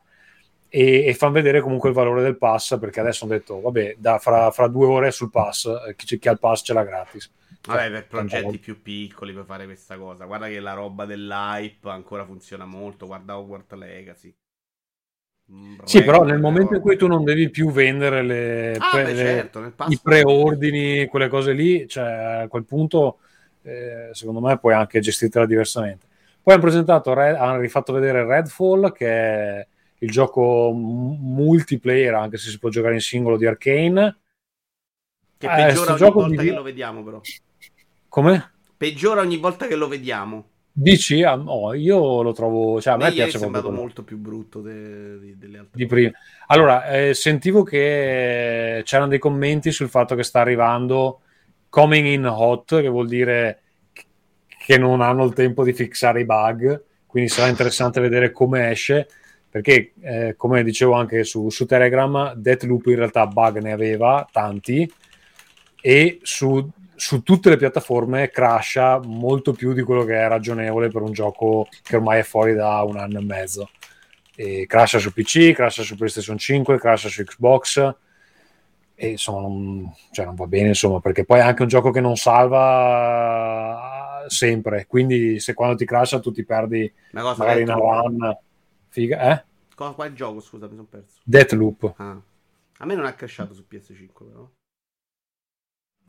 e, 0.69 1.07
e 1.07 1.13
fanno 1.15 1.31
vedere 1.31 1.59
comunque 1.59 1.89
il 1.89 1.95
valore 1.95 2.21
del 2.21 2.37
pass, 2.37 2.77
perché 2.77 2.99
adesso 2.99 3.25
hanno 3.25 3.33
detto, 3.33 3.59
vabbè, 3.61 3.95
da, 3.97 4.19
fra, 4.19 4.51
fra 4.51 4.67
due 4.67 4.85
ore 4.85 5.09
sul 5.09 5.31
pass, 5.31 5.65
eh, 5.65 5.95
chi, 5.95 6.19
chi 6.19 6.27
ha 6.27 6.33
il 6.33 6.39
pass 6.39 6.63
ce 6.63 6.73
l'ha 6.73 6.83
gratis. 6.83 7.31
Vabbè, 7.65 7.89
per 7.89 7.89
Tanta 7.89 8.07
progetti 8.09 8.43
roba. 8.43 8.57
più 8.61 8.79
piccoli 8.83 9.33
puoi 9.33 9.45
fare 9.45 9.65
questa 9.65 9.97
cosa. 9.97 10.25
Guarda 10.25 10.45
che 10.45 10.59
la 10.59 10.73
roba 10.73 11.05
dell'hype 11.05 11.89
ancora 11.89 12.23
funziona 12.25 12.65
molto. 12.65 13.07
Guarda 13.07 13.39
Hogwarts 13.39 13.73
Legacy. 13.73 14.35
Sì, 15.85 16.03
però 16.03 16.23
nel 16.23 16.35
le 16.35 16.41
momento 16.41 16.75
in 16.75 16.81
cui 16.81 16.97
tu 16.97 17.07
non 17.07 17.23
devi 17.23 17.49
più 17.49 17.71
vendere 17.71 18.23
le, 18.23 18.77
Ah, 18.79 18.89
pre- 18.91 19.03
beh, 19.03 19.15
le- 19.15 19.23
certo, 19.23 19.73
pass 19.75 19.91
i 19.91 19.99
preordini, 20.01 21.05
quelle 21.05 21.27
cose 21.27 21.53
lì, 21.53 21.87
cioè 21.87 22.41
a 22.43 22.47
quel 22.47 22.65
punto 22.65 23.19
eh, 23.61 24.09
secondo 24.13 24.39
me 24.41 24.57
puoi 24.57 24.73
anche 24.73 24.99
gestirtela 24.99 25.45
diversamente. 25.45 26.07
Poi 26.41 26.53
hanno 26.53 26.63
presentato, 26.63 27.13
Red- 27.13 27.35
hanno 27.35 27.59
rifatto 27.59 27.93
vedere 27.93 28.25
Redfall, 28.25 28.91
che 28.91 29.07
è 29.07 29.67
il 29.99 30.11
gioco 30.11 30.71
multiplayer, 30.73 32.13
anche 32.15 32.37
se 32.37 32.49
si 32.49 32.59
può 32.59 32.69
giocare 32.69 32.95
in 32.95 33.01
singolo 33.01 33.37
di 33.37 33.45
Arcane. 33.45 34.17
Che 35.37 35.47
Eh, 35.47 35.55
peggiora 35.65 35.93
ogni 35.93 36.11
volta 36.11 36.41
di- 36.41 36.47
che 36.47 36.53
lo 36.53 36.61
vediamo, 36.63 37.03
però. 37.03 37.21
Come? 38.09 38.51
Peggiora 38.77 39.21
ogni 39.21 39.37
volta 39.37 39.67
che 39.67 39.75
lo 39.75 39.87
vediamo. 39.87 40.49
Dici? 40.77 41.23
Ah, 41.23 41.35
no, 41.35 41.73
io 41.73 42.21
lo 42.21 42.33
trovo, 42.33 42.81
cioè 42.81 42.95
a 42.95 42.97
me 42.97 43.05
me 43.05 43.11
piace 43.13 43.37
quello. 43.37 43.71
molto 43.71 44.03
più 44.03 44.17
brutto 44.17 44.59
de- 44.59 45.17
di- 45.19 45.37
delle 45.37 45.59
altre 45.59 45.77
di 45.77 45.85
prima. 45.85 46.11
Allora, 46.47 46.89
eh, 46.89 47.13
sentivo 47.13 47.63
che 47.63 48.81
c'erano 48.83 49.09
dei 49.09 49.19
commenti 49.19 49.71
sul 49.71 49.87
fatto 49.87 50.15
che 50.15 50.23
sta 50.23 50.41
arrivando 50.41 51.21
coming 51.69 52.07
in 52.07 52.25
hot, 52.25 52.81
che 52.81 52.89
vuol 52.89 53.07
dire 53.07 53.61
che 54.65 54.77
non 54.77 54.99
hanno 54.99 55.23
il 55.23 55.33
tempo 55.33 55.63
di 55.63 55.71
fixare 55.71 56.19
i 56.19 56.25
bug, 56.25 56.83
quindi 57.05 57.29
sarà 57.29 57.47
interessante 57.47 58.01
vedere 58.01 58.31
come 58.31 58.69
esce, 58.69 59.07
perché 59.49 59.93
eh, 60.01 60.33
come 60.35 60.61
dicevo 60.61 60.91
anche 60.91 61.23
su, 61.23 61.49
su 61.49 61.65
Telegram, 61.65 62.33
Deathloop 62.33 62.87
in 62.87 62.95
realtà 62.97 63.27
bug 63.27 63.59
ne 63.59 63.71
aveva 63.71 64.27
tanti 64.29 64.91
e 65.81 66.19
su, 66.21 66.69
su 66.95 67.23
tutte 67.23 67.49
le 67.49 67.57
piattaforme 67.57 68.29
crasha 68.29 68.99
molto 69.03 69.53
più 69.53 69.73
di 69.73 69.81
quello 69.81 70.03
che 70.03 70.15
è 70.15 70.27
ragionevole 70.27 70.89
per 70.89 71.01
un 71.01 71.11
gioco 71.11 71.67
che 71.83 71.95
ormai 71.97 72.19
è 72.19 72.23
fuori 72.23 72.53
da 72.53 72.81
un 72.83 72.97
anno 72.97 73.19
e 73.19 73.23
mezzo 73.23 73.69
e 74.35 74.65
crasha 74.67 74.99
su 74.99 75.11
PC, 75.13 75.53
crasha 75.53 75.83
su 75.83 75.95
PlayStation 75.95 76.37
5, 76.37 76.77
crasha 76.77 77.07
su 77.09 77.23
Xbox. 77.23 77.95
e 78.97 79.07
insomma 79.09 79.41
non, 79.41 79.93
cioè, 80.11 80.25
non 80.25 80.35
va 80.35 80.47
bene 80.47 80.69
insomma 80.69 80.99
perché 81.01 81.25
poi 81.25 81.39
è 81.39 81.43
anche 81.43 81.63
un 81.63 81.67
gioco 81.67 81.91
che 81.91 81.99
non 82.01 82.15
salva 82.15 84.23
sempre 84.27 84.85
quindi 84.87 85.39
se 85.39 85.53
quando 85.53 85.75
ti 85.75 85.85
crasha 85.85 86.19
tu 86.19 86.31
ti 86.31 86.43
perdi 86.45 86.91
Una 87.11 87.21
cosa 87.21 87.43
magari 87.43 87.63
una 87.63 87.73
run 87.75 88.37
figa 88.89 89.31
eh? 89.33 89.43
Co- 89.75 89.93
Qual 89.93 90.13
gioco, 90.13 90.39
scusa, 90.39 90.67
mi 90.67 90.75
sono 90.75 90.87
perso. 90.89 91.19
Deathloop 91.23 91.93
Ah. 91.97 92.17
A 92.77 92.85
me 92.85 92.95
non 92.95 93.05
ha 93.05 93.13
crashato 93.13 93.53
su 93.53 93.65
PS5 93.69 94.07
però. 94.25 94.49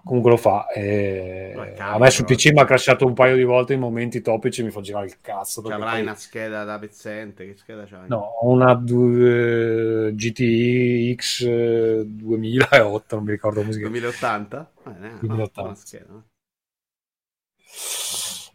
Comunque 0.06 0.30
lo 0.30 0.36
fa 0.36 0.68
e 0.68 1.52
a 1.78 1.98
me 1.98 2.10
su 2.10 2.22
però. 2.22 2.34
PC 2.36 2.52
mi 2.52 2.60
ha 2.60 2.64
crashato 2.64 3.04
un 3.06 3.12
paio 3.12 3.34
di 3.34 3.42
volte 3.42 3.74
in 3.74 3.80
momenti 3.80 4.20
topici 4.22 4.62
mi 4.62 4.70
fa 4.70 4.80
girare 4.80 5.06
il 5.06 5.16
cazzo 5.20 5.60
Cioè, 5.62 5.72
avrai 5.72 5.94
poi- 5.94 6.02
una 6.02 6.14
scheda 6.14 6.62
da 6.64 6.78
pezzente, 6.78 7.44
che 7.44 7.56
scheda 7.56 7.84
c'hai? 7.84 8.08
no 8.08 8.18
ho 8.18 8.48
una 8.50 8.74
du- 8.74 10.12
GTI 10.14 11.14
X 11.16 11.40
eh, 11.42 12.02
2008 12.06 13.16
non 13.16 13.24
mi 13.24 13.32
ricordo 13.32 13.60
come 13.60 13.72
si 13.72 13.78
chiama 13.78 13.92
2080? 13.98 14.72
Eh, 14.86 14.90
no, 15.08 15.18
2080. 15.20 15.60
buona 15.60 15.74
scheda. 15.74 16.04
eh. 16.14 16.34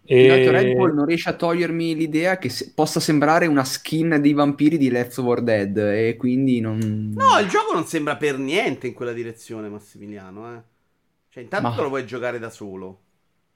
E- 0.03 0.51
Red 0.51 0.75
Bull 0.75 0.93
non 0.93 1.05
riesce 1.05 1.29
a 1.29 1.33
togliermi 1.33 1.95
l'idea 1.95 2.37
che 2.37 2.49
se- 2.49 2.71
possa 2.73 2.99
sembrare 2.99 3.45
una 3.45 3.63
skin 3.63 4.17
dei 4.19 4.33
vampiri 4.33 4.77
di 4.77 4.89
Left 4.89 5.21
4 5.21 5.43
Dead 5.43 5.77
e 5.77 6.15
quindi 6.17 6.59
non... 6.59 7.13
No, 7.15 7.39
il 7.39 7.47
gioco 7.47 7.73
non 7.73 7.85
sembra 7.85 8.17
per 8.17 8.37
niente 8.37 8.87
in 8.87 8.93
quella 8.93 9.13
direzione, 9.13 9.69
Massimiliano. 9.69 10.55
Eh. 10.55 10.61
Cioè, 11.31 11.41
intanto 11.43 11.71
Ma- 11.71 11.81
lo 11.81 11.87
puoi 11.89 12.05
giocare 12.05 12.39
da 12.39 12.49
solo. 12.49 13.05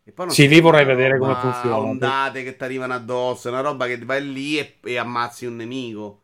E 0.04 0.12
poi 0.12 0.26
non 0.28 0.36
Sì, 0.36 0.48
si 0.48 0.50
lì 0.50 0.62
vorrei 0.62 0.86
vedere 0.86 1.18
come 1.18 1.36
funziona. 1.36 1.98
Ondate 1.98 2.44
che 2.44 2.56
ti 2.56 2.64
arrivano 2.64 2.94
addosso, 2.94 3.48
è 3.48 3.52
una 3.52 3.62
roba 3.62 3.86
che 3.88 3.98
vai 4.00 4.26
lì 4.32 4.58
e, 4.58 4.80
e 4.84 4.98
ammazzi 4.98 5.46
un 5.46 5.58
nemico. 5.58 6.24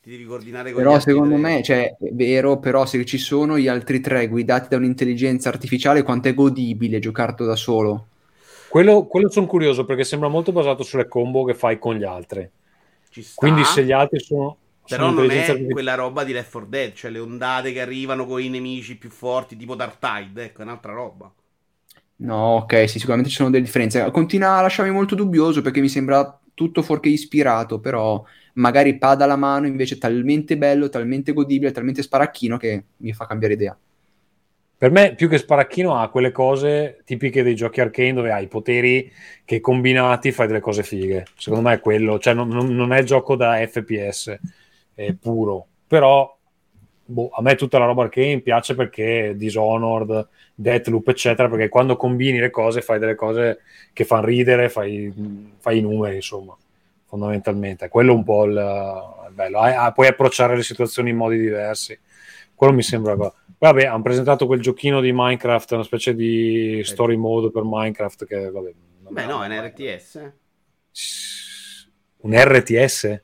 Ti 0.00 0.10
devi 0.10 0.24
coordinare 0.24 0.72
con 0.72 0.84
gli 0.84 0.92
Però 0.92 0.94
altri 0.94 1.20
secondo 1.20 1.36
tre. 1.36 1.38
me, 1.38 1.60
cioè, 1.64 1.96
è 1.98 2.10
vero, 2.12 2.60
però 2.60 2.86
se 2.86 3.04
ci 3.04 3.18
sono 3.18 3.58
gli 3.58 3.66
altri 3.66 3.98
tre 3.98 4.28
guidati 4.28 4.68
da 4.68 4.76
un'intelligenza 4.76 5.48
artificiale, 5.48 6.04
quanto 6.04 6.28
è 6.28 6.34
godibile 6.34 7.00
giocarlo 7.00 7.44
da 7.44 7.56
solo? 7.56 8.06
quello, 8.66 9.06
quello 9.06 9.30
sono 9.30 9.46
curioso 9.46 9.84
perché 9.84 10.04
sembra 10.04 10.28
molto 10.28 10.52
basato 10.52 10.82
sulle 10.82 11.08
combo 11.08 11.44
che 11.44 11.54
fai 11.54 11.78
con 11.78 11.94
gli 11.96 12.04
altri 12.04 12.48
Ci 13.10 13.22
sta, 13.22 13.54
quindi 13.54 13.64
se 13.64 13.84
gli 13.84 13.92
altri 13.92 14.20
sono, 14.20 14.56
però 14.86 15.10
non 15.10 15.30
è 15.30 15.58
artificiale- 15.58 15.68
quella 15.68 15.94
roba 15.94 16.24
di 16.24 16.32
Left 16.32 16.50
4 16.50 16.68
Dead, 16.68 16.92
cioè 16.94 17.10
le 17.10 17.18
ondate 17.18 17.72
che 17.72 17.80
arrivano 17.80 18.26
con 18.26 18.40
i 18.42 18.48
nemici 18.48 18.96
più 18.96 19.10
forti, 19.10 19.56
tipo 19.56 19.74
Dark 19.74 19.98
Tide, 19.98 20.44
ecco, 20.44 20.60
è 20.60 20.64
un'altra 20.64 20.92
roba. 20.92 21.32
No, 22.18 22.56
ok, 22.56 22.88
sì, 22.88 22.98
sicuramente 22.98 23.28
ci 23.30 23.36
sono 23.36 23.50
delle 23.50 23.64
differenze. 23.64 24.10
Continua 24.10 24.56
a 24.56 24.62
lasciarmi 24.62 24.90
molto 24.92 25.14
dubbioso 25.14 25.60
perché 25.60 25.80
mi 25.80 25.88
sembra 25.88 26.38
tutto 26.54 26.80
fuorché 26.82 27.10
ispirato, 27.10 27.78
però 27.78 28.24
magari 28.54 28.96
pada 28.96 29.24
alla 29.24 29.36
mano 29.36 29.66
invece 29.66 29.96
è 29.96 29.98
talmente 29.98 30.56
bello, 30.56 30.88
talmente 30.88 31.32
godibile, 31.34 31.72
talmente 31.72 32.02
sparacchino 32.02 32.56
che 32.56 32.84
mi 32.98 33.12
fa 33.12 33.26
cambiare 33.26 33.54
idea. 33.54 33.78
Per 34.78 34.90
me, 34.90 35.14
più 35.14 35.28
che 35.28 35.38
sparacchino, 35.38 35.98
ha 35.98 36.10
quelle 36.10 36.32
cose 36.32 37.00
tipiche 37.04 37.42
dei 37.42 37.54
giochi 37.54 37.80
arcane 37.80 38.12
dove 38.12 38.30
hai 38.30 38.44
i 38.44 38.48
poteri 38.48 39.10
che 39.44 39.58
combinati 39.60 40.32
fai 40.32 40.46
delle 40.46 40.60
cose 40.60 40.82
fighe. 40.82 41.24
Secondo 41.36 41.68
me 41.68 41.74
è 41.76 41.80
quello, 41.80 42.18
cioè 42.18 42.34
non, 42.34 42.48
non- 42.48 42.74
non 42.74 42.92
è 42.92 42.98
il 43.00 43.06
gioco 43.06 43.36
da 43.36 43.56
FPS 43.66 44.38
è 44.96 45.12
puro, 45.12 45.66
però 45.86 46.36
boh, 47.06 47.28
a 47.32 47.40
me 47.42 47.54
tutta 47.54 47.78
la 47.78 47.86
roba 47.86 48.02
arcane 48.04 48.40
piace 48.40 48.74
perché 48.74 49.34
Dishonored, 49.36 50.28
Deathloop, 50.54 51.08
eccetera, 51.08 51.48
perché 51.48 51.68
quando 51.68 51.96
combini 51.96 52.38
le 52.38 52.50
cose 52.50 52.80
fai 52.82 52.98
delle 52.98 53.14
cose 53.14 53.60
che 53.92 54.04
fanno 54.04 54.26
ridere, 54.26 54.68
fai, 54.68 55.12
fai 55.58 55.78
i 55.78 55.82
numeri, 55.82 56.16
insomma, 56.16 56.56
fondamentalmente. 57.04 57.86
È 57.86 57.88
quello 57.88 58.14
un 58.14 58.24
po' 58.24 58.44
il, 58.44 58.52
il 59.28 59.34
bello. 59.34 59.58
Ah, 59.58 59.84
ah, 59.84 59.92
puoi 59.92 60.08
approcciare 60.08 60.56
le 60.56 60.62
situazioni 60.62 61.10
in 61.10 61.16
modi 61.16 61.38
diversi. 61.38 61.98
Quello 62.54 62.72
mi 62.72 62.82
sembra... 62.82 63.16
Vabbè, 63.58 63.84
hanno 63.84 64.02
presentato 64.02 64.46
quel 64.46 64.60
giochino 64.60 65.00
di 65.00 65.12
Minecraft, 65.14 65.72
una 65.72 65.82
specie 65.82 66.14
di 66.14 66.82
story 66.84 67.16
mode 67.16 67.50
per 67.50 67.62
Minecraft 67.64 68.26
che, 68.26 68.50
vabbè... 68.50 68.72
Beh, 69.08 69.22
è- 69.22 69.26
no, 69.26 69.42
è 69.42 69.46
un 69.46 69.66
RTS. 69.66 70.14
eh. 70.16 70.32
Un 72.18 72.34
RTS? 72.34 73.22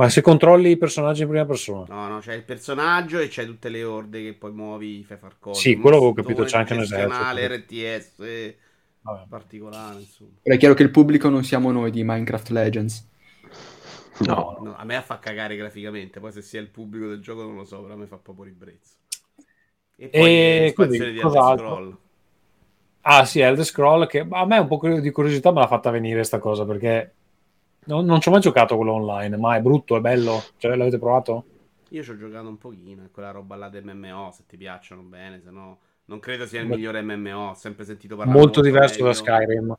Ma 0.00 0.08
se 0.08 0.22
controlli 0.22 0.70
i 0.70 0.76
personaggi 0.78 1.22
in 1.22 1.28
prima 1.28 1.44
persona? 1.44 1.84
No, 1.84 2.08
no, 2.08 2.18
c'è 2.20 2.32
il 2.34 2.44
personaggio 2.44 3.18
e 3.18 3.28
c'è 3.28 3.44
tutte 3.44 3.68
le 3.68 3.84
orde 3.84 4.22
che 4.22 4.34
poi 4.34 4.52
muovi, 4.52 5.04
fai 5.04 5.18
far 5.18 5.38
cose. 5.38 5.60
Sì, 5.60 5.76
quello 5.76 5.96
avevo 5.96 6.12
capito, 6.14 6.44
c'è 6.44 6.58
anche 6.58 6.72
un 6.74 6.80
esercito. 6.80 7.24
RTS 7.24 8.54
Vabbè. 9.02 9.26
particolare, 9.28 10.00
insomma. 10.00 10.38
Però 10.42 10.54
è 10.54 10.58
chiaro 10.58 10.74
che 10.74 10.82
il 10.82 10.90
pubblico 10.90 11.28
non 11.28 11.44
siamo 11.44 11.70
noi 11.72 11.90
di 11.90 12.04
Minecraft 12.04 12.48
Legends. 12.50 13.08
No, 14.26 14.56
No, 14.62 14.74
a 14.76 14.84
me 14.84 15.00
fa 15.02 15.18
cagare 15.18 15.56
graficamente, 15.56 16.20
poi 16.20 16.32
se 16.32 16.42
sia 16.42 16.60
il 16.60 16.68
pubblico 16.68 17.06
del 17.08 17.20
gioco 17.20 17.42
non 17.42 17.56
lo 17.56 17.64
so, 17.64 17.80
però 17.80 17.94
a 17.94 17.96
me 17.96 18.06
fa 18.06 18.18
proprio 18.18 18.44
ribrezzo. 18.44 18.96
E 19.96 20.10
poi 20.10 20.52
E 20.52 20.58
l'espansione 20.58 21.12
quindi, 21.12 21.12
di 21.12 21.20
Elder? 21.20 21.42
Scroll. 21.42 21.98
Ah 23.02 23.24
sì, 23.24 23.40
Elder 23.40 23.64
Scroll 23.64 24.06
che 24.06 24.26
a 24.28 24.44
me 24.46 24.58
un 24.58 24.66
po' 24.68 24.78
di 25.00 25.10
curiosità 25.10 25.52
me 25.52 25.60
l'ha 25.60 25.66
fatta 25.66 25.90
venire 25.90 26.22
sta 26.22 26.38
cosa 26.38 26.66
perché 26.66 27.14
non, 27.86 28.04
non 28.06 28.20
ci 28.20 28.28
ho 28.28 28.30
mai 28.32 28.40
giocato 28.40 28.76
quello 28.76 28.92
online, 28.92 29.36
ma 29.36 29.56
è 29.56 29.60
brutto, 29.60 29.96
è 29.96 30.00
bello. 30.00 30.40
Cioè, 30.56 30.76
l'avete 30.76 30.98
provato? 30.98 31.44
Io 31.90 32.02
ci 32.02 32.10
ho 32.10 32.16
giocato 32.16 32.48
un 32.48 32.56
pochino, 32.58 33.04
è 33.04 33.10
quella 33.10 33.30
roba 33.32 33.56
là 33.56 33.68
del 33.68 33.84
MMO, 33.84 34.30
se 34.32 34.44
ti 34.46 34.56
piacciono 34.56 35.02
bene, 35.02 35.40
se 35.40 35.50
no 35.50 35.80
non 36.06 36.18
credo 36.20 36.46
sia 36.46 36.60
il 36.60 36.66
Beh, 36.66 36.76
migliore 36.76 37.02
MMO, 37.02 37.50
ho 37.50 37.54
sempre 37.54 37.84
sentito 37.84 38.16
parlare 38.16 38.38
Molto 38.38 38.62
diverso 38.62 39.04
da 39.04 39.12
meglio. 39.12 39.14
Skyrim. 39.14 39.74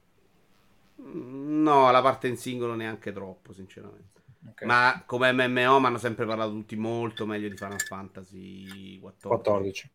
Mm, 1.01 1.61
No, 1.63 1.91
la 1.91 2.01
parte 2.01 2.27
in 2.27 2.37
singolo 2.37 2.75
neanche 2.75 3.11
troppo, 3.11 3.53
sinceramente. 3.53 4.21
Ok. 4.47 4.61
Ma 4.61 5.03
come 5.05 5.31
MMO 5.31 5.79
mi 5.79 5.85
hanno 5.87 5.97
sempre 5.97 6.25
parlato 6.25 6.51
tutti 6.51 6.75
molto 6.75 7.25
meglio 7.25 7.49
di 7.49 7.57
Final 7.57 7.81
Fantasy 7.81 8.99
14. 8.99 9.27
14. 9.27 9.91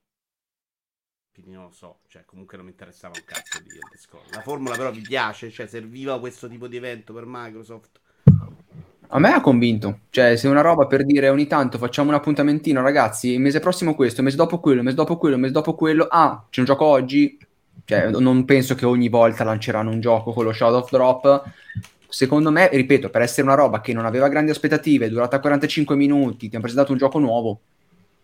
Quindi 1.36 1.52
non 1.52 1.64
lo 1.64 1.72
so, 1.72 1.98
cioè 2.08 2.24
comunque 2.24 2.56
non 2.56 2.64
mi 2.64 2.72
interessava 2.72 3.12
un 3.14 3.22
cazzo 3.26 3.58
di 3.62 3.68
Elder 3.68 3.98
Scrolls. 3.98 4.32
La 4.32 4.40
formula 4.40 4.74
però 4.74 4.90
vi 4.90 5.02
piace, 5.02 5.50
cioè 5.50 5.66
serviva 5.66 6.18
questo 6.18 6.48
tipo 6.48 6.66
di 6.66 6.78
evento 6.78 7.12
per 7.12 7.24
Microsoft. 7.26 8.00
A 9.08 9.18
me 9.18 9.32
ha 9.34 9.42
convinto, 9.42 10.00
cioè 10.08 10.36
se 10.36 10.48
una 10.48 10.62
roba 10.62 10.86
per 10.86 11.04
dire 11.04 11.28
ogni 11.28 11.46
tanto 11.46 11.76
facciamo 11.76 12.08
un 12.08 12.14
appuntamentino 12.14 12.80
ragazzi, 12.80 13.32
il 13.32 13.40
mese 13.40 13.60
prossimo 13.60 13.94
questo, 13.94 14.20
il 14.20 14.24
mese 14.24 14.38
dopo 14.38 14.60
quello, 14.60 14.78
il 14.78 14.84
mese 14.84 14.96
dopo 14.96 15.18
quello, 15.18 15.34
il 15.34 15.40
mese 15.42 15.52
dopo 15.52 15.74
quello, 15.74 16.06
ah 16.08 16.46
c'è 16.48 16.60
un 16.60 16.66
gioco 16.66 16.86
oggi, 16.86 17.38
cioè 17.84 18.08
non 18.08 18.46
penso 18.46 18.74
che 18.74 18.86
ogni 18.86 19.10
volta 19.10 19.44
lanceranno 19.44 19.90
un 19.90 20.00
gioco 20.00 20.32
con 20.32 20.42
lo 20.42 20.54
Shadow 20.54 20.80
of 20.80 20.90
Drop, 20.90 21.44
secondo 22.08 22.50
me, 22.50 22.70
ripeto, 22.72 23.10
per 23.10 23.20
essere 23.20 23.42
una 23.42 23.56
roba 23.56 23.82
che 23.82 23.92
non 23.92 24.06
aveva 24.06 24.28
grandi 24.28 24.52
aspettative, 24.52 25.04
è 25.04 25.10
durata 25.10 25.38
45 25.38 25.96
minuti, 25.96 26.48
ti 26.48 26.54
hanno 26.54 26.64
presentato 26.64 26.92
un 26.92 26.98
gioco 26.98 27.18
nuovo, 27.18 27.60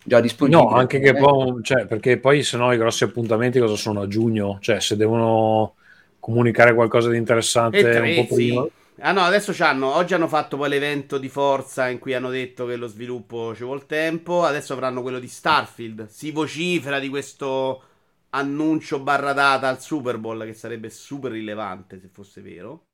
già 0.04 0.20
disponibile. 0.20 0.62
No, 0.62 0.70
anche 0.70 0.98
che 1.00 1.12
me- 1.12 1.18
poi, 1.18 1.62
cioè, 1.62 1.86
perché 1.86 2.18
poi 2.18 2.42
se 2.42 2.56
no 2.56 2.72
i 2.72 2.76
grossi 2.76 3.04
appuntamenti 3.04 3.58
cosa 3.58 3.76
sono 3.76 4.02
a 4.02 4.08
giugno? 4.08 4.58
Cioè, 4.60 4.80
se 4.80 4.96
devono 4.96 5.74
comunicare 6.18 6.74
qualcosa 6.74 7.10
di 7.10 7.16
interessante 7.16 7.80
tre, 7.80 7.98
un 7.98 8.14
po' 8.14 8.26
prima. 8.26 8.64
sì. 8.64 8.70
Ah 9.00 9.12
no, 9.12 9.22
adesso 9.22 9.52
c'hanno, 9.52 9.94
oggi 9.94 10.14
hanno 10.14 10.28
fatto 10.28 10.56
poi 10.56 10.68
l'evento 10.68 11.18
di 11.18 11.28
Forza 11.28 11.88
in 11.88 11.98
cui 11.98 12.14
hanno 12.14 12.30
detto 12.30 12.66
che 12.66 12.76
lo 12.76 12.86
sviluppo 12.86 13.54
ci 13.54 13.64
vuole 13.64 13.86
tempo, 13.86 14.44
adesso 14.44 14.74
avranno 14.74 15.02
quello 15.02 15.18
di 15.18 15.28
Starfield. 15.28 16.06
Si 16.06 16.30
vocifera 16.30 16.98
di 17.00 17.08
questo 17.08 17.82
annuncio 18.30 19.00
barra 19.00 19.32
data 19.32 19.68
al 19.68 19.80
Super 19.80 20.18
Bowl 20.18 20.44
che 20.44 20.54
sarebbe 20.54 20.90
super 20.90 21.32
rilevante 21.32 21.98
se 21.98 22.08
fosse 22.08 22.42
vero. 22.42 22.84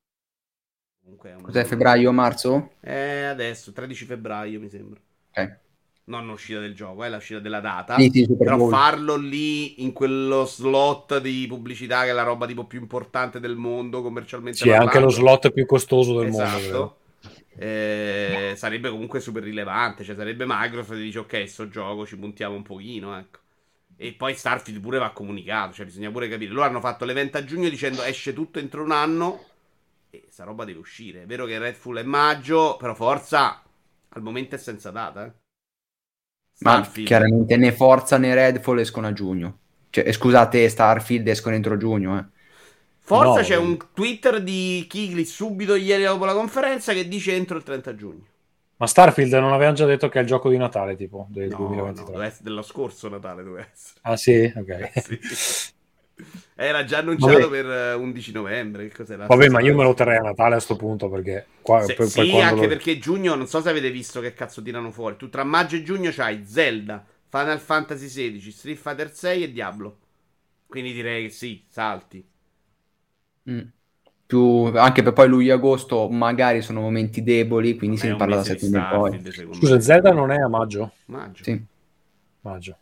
Comunque 1.02 1.30
è 1.30 1.34
un... 1.34 1.42
Cos'è, 1.42 1.64
febbraio 1.64 2.10
o 2.10 2.12
marzo? 2.12 2.72
Eh, 2.80 3.24
adesso, 3.24 3.72
13 3.72 4.04
febbraio 4.04 4.60
mi 4.60 4.68
sembra. 4.68 5.00
Ok. 5.30 5.58
Non 6.08 6.26
l'uscita 6.26 6.58
del 6.60 6.74
gioco, 6.74 7.04
è 7.04 7.10
l'uscita 7.10 7.38
della 7.40 7.60
data. 7.60 7.96
Sì, 7.96 8.08
sì, 8.12 8.26
Però 8.36 8.56
Bowl. 8.56 8.70
farlo 8.70 9.16
lì 9.16 9.82
in 9.82 9.92
quello 9.92 10.44
slot 10.46 11.18
di 11.20 11.46
pubblicità 11.48 12.04
che 12.04 12.10
è 12.10 12.12
la 12.12 12.22
roba 12.22 12.46
tipo 12.46 12.64
più 12.66 12.80
importante 12.80 13.40
del 13.40 13.56
mondo 13.56 14.00
commercialmente 14.02 14.56
Sì, 14.56 14.70
è 14.70 14.74
anche 14.74 14.98
lo 15.00 15.08
parlando. 15.08 15.10
slot 15.10 15.50
più 15.50 15.66
costoso 15.66 16.18
del 16.18 16.28
mondo. 16.28 16.56
Esatto. 16.56 16.96
Eh, 17.54 18.54
sarebbe 18.56 18.90
comunque 18.90 19.20
super 19.20 19.42
rilevante. 19.42 20.04
Cioè, 20.04 20.14
sarebbe 20.16 20.44
Microsoft 20.46 20.92
che 20.92 20.98
dice: 21.02 21.18
Ok, 21.20 21.48
sto 21.48 21.68
gioco 21.68 22.06
ci 22.06 22.16
puntiamo 22.16 22.54
un 22.54 22.62
pochino. 22.62 23.16
Ecco. 23.18 23.38
E 23.96 24.12
poi 24.14 24.34
Starfield 24.34 24.80
pure 24.80 24.98
va 24.98 25.10
comunicato. 25.10 25.74
Cioè, 25.74 25.86
bisogna 25.86 26.10
pure 26.10 26.28
capire. 26.28 26.52
Loro 26.52 26.66
hanno 26.66 26.80
fatto 26.80 27.04
l'evento 27.04 27.36
a 27.38 27.44
giugno 27.44 27.68
dicendo 27.68 28.02
esce 28.02 28.32
tutto 28.32 28.58
entro 28.58 28.82
un 28.82 28.92
anno. 28.92 29.44
E 30.10 30.26
sta 30.30 30.44
roba 30.44 30.64
deve 30.64 30.78
uscire. 30.78 31.22
È 31.22 31.26
vero 31.26 31.44
che 31.46 31.58
Redfall 31.58 31.98
è 31.98 32.02
maggio, 32.02 32.76
però 32.78 32.94
forza 32.94 33.62
al 34.10 34.22
momento 34.22 34.54
è 34.54 34.58
senza 34.58 34.90
data. 34.90 35.26
Eh. 35.26 35.32
Ma 36.58 36.82
Starfield. 36.82 37.06
chiaramente 37.06 37.56
né 37.56 37.72
Forza 37.72 38.16
né 38.18 38.34
Redfall 38.34 38.78
escono 38.80 39.06
a 39.06 39.12
giugno. 39.12 39.58
Cioè, 39.90 40.06
eh, 40.08 40.12
scusate, 40.12 40.68
Starfield 40.68 41.26
escono 41.28 41.54
entro 41.54 41.76
giugno, 41.76 42.18
eh. 42.18 42.24
Forza 43.00 43.40
No, 43.40 43.42
c'è 43.42 43.54
eh. 43.54 43.56
un 43.56 43.76
Twitter 43.92 44.42
di 44.42 44.86
Kigli 44.88 45.24
subito 45.24 45.74
ieri 45.74 46.04
dopo 46.04 46.24
la 46.24 46.34
conferenza 46.34 46.92
che 46.92 47.08
dice 47.08 47.34
entro 47.34 47.56
il 47.56 47.62
30 47.62 47.94
giugno. 47.94 48.26
Ma 48.76 48.86
Starfield 48.86 49.32
non 49.34 49.52
avevano 49.52 49.76
già 49.76 49.84
detto 49.86 50.08
che 50.08 50.18
è 50.18 50.22
il 50.22 50.26
gioco 50.28 50.48
di 50.50 50.56
Natale, 50.56 50.96
tipo, 50.96 51.26
del 51.30 51.50
No, 51.50 51.58
no, 51.58 51.66
2023. 51.66 52.12
deve 52.12 52.26
essere 52.26 52.44
dello 52.44 52.62
scorso 52.62 53.08
Natale 53.08 53.42
doveva 53.42 53.66
essere. 53.72 54.00
Ah 54.02 54.16
sì? 54.16 54.52
Ok. 54.56 54.90
Sì. 54.96 55.18
Era 56.60 56.82
già 56.82 56.98
annunciato 56.98 57.48
Vabbè. 57.48 57.48
per 57.48 57.66
eh, 57.70 57.92
11 57.92 58.32
novembre. 58.32 58.88
Che 58.88 58.96
cos'era? 58.96 59.26
Vabbè, 59.26 59.48
ma 59.48 59.60
io 59.60 59.76
me 59.76 59.84
lo 59.84 59.94
terrei 59.94 60.16
a 60.16 60.22
Natale 60.22 60.56
a 60.56 60.58
sto 60.58 60.74
punto, 60.74 61.08
perché 61.08 61.46
qua, 61.62 61.82
Se- 61.82 61.94
poi- 61.94 62.08
poi 62.08 62.24
sì, 62.24 62.30
quando 62.30 62.48
anche 62.48 62.62
lo- 62.62 62.68
perché 62.68 62.98
giugno, 62.98 63.36
non 63.36 63.46
so 63.46 63.60
se 63.60 63.68
avete 63.70 63.92
visto 63.92 64.20
che 64.20 64.34
cazzo 64.34 64.60
tirano 64.60 64.90
fuori. 64.90 65.16
Tu 65.16 65.28
tra 65.28 65.44
maggio 65.44 65.76
e 65.76 65.84
giugno 65.84 66.10
c'hai 66.12 66.44
Zelda, 66.44 67.04
Final 67.28 67.60
Fantasy 67.60 68.06
XVI, 68.08 68.50
Street 68.50 68.76
Fighter 68.78 69.12
6 69.14 69.44
e 69.44 69.52
Diablo. 69.52 69.98
Quindi 70.66 70.92
direi 70.92 71.24
che 71.26 71.30
sì, 71.30 71.64
salti. 71.68 72.26
Mm. 73.50 73.60
Più, 74.26 74.64
anche 74.74 75.02
per 75.02 75.14
poi 75.14 75.26
luglio 75.28 75.52
e 75.52 75.56
agosto 75.56 76.08
magari 76.10 76.60
sono 76.60 76.80
momenti 76.80 77.22
deboli, 77.22 77.76
quindi 77.76 77.96
È 77.96 78.00
se 78.00 78.08
ne 78.08 78.16
parla 78.16 78.36
da 78.36 78.44
settembre 78.44 78.80
in 78.80 78.86
poi. 78.88 79.20
Scusa, 79.54 79.74
me. 79.74 79.80
Zelda 79.80 80.12
non 80.12 80.30
è 80.30 80.36
a 80.36 80.48
maggio? 80.48 80.92
Maggio. 81.06 81.44
Sì. 81.44 81.64
Maggio. 82.42 82.76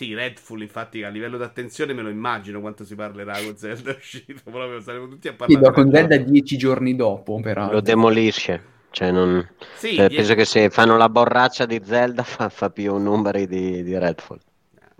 Sì, 0.00 0.14
Redfall, 0.14 0.62
infatti, 0.62 1.02
a 1.02 1.10
livello 1.10 1.36
di 1.36 1.42
attenzione 1.42 1.92
me 1.92 2.00
lo 2.02 2.08
immagino 2.08 2.60
quanto 2.60 2.84
si 2.84 2.94
parlerà 2.94 3.42
con 3.42 3.56
Zelda 3.58 3.92
uscito. 3.94 4.40
Proprio 4.50 4.80
saremo 4.80 5.06
tutti 5.08 5.28
a 5.28 5.34
Sì, 5.44 5.58
parlare. 5.58 5.58
però 5.58 5.72
con 5.72 5.90
Zelda 5.90 6.16
Zelda. 6.16 6.18
dieci 6.18 6.56
giorni 6.56 6.94
dopo, 6.96 7.40
peraltro. 7.40 7.74
Lo 7.74 7.80
demolisce. 7.80 8.62
Cioè, 8.90 9.10
non... 9.12 9.48
Sì, 9.72 9.94
cioè, 9.94 10.10
penso 10.10 10.34
che 10.34 10.44
se 10.44 10.68
fanno 10.70 10.96
la 10.96 11.08
borraccia 11.08 11.64
di 11.66 11.80
Zelda 11.84 12.22
fa, 12.24 12.48
fa 12.48 12.70
più 12.70 12.96
numeri 12.96 13.46
di, 13.46 13.82
di 13.82 13.96
Redfall. 13.98 14.40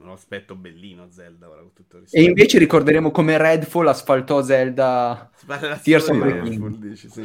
Me 0.00 0.06
lo 0.06 0.12
aspetto 0.14 0.54
bellino 0.54 1.08
Zelda 1.10 1.46
ora 1.50 1.60
con 1.60 1.74
tutto 1.74 1.96
il 1.98 2.02
E 2.02 2.04
rispetto. 2.04 2.26
invece 2.26 2.58
ricorderemo 2.58 3.10
come 3.10 3.36
Redfall 3.36 3.86
asfaltò 3.88 4.40
Zelda. 4.42 5.30
Tears 5.82 6.08
of 6.08 6.18
the 6.22 6.96
sì, 6.96 7.08
sì. 7.10 7.20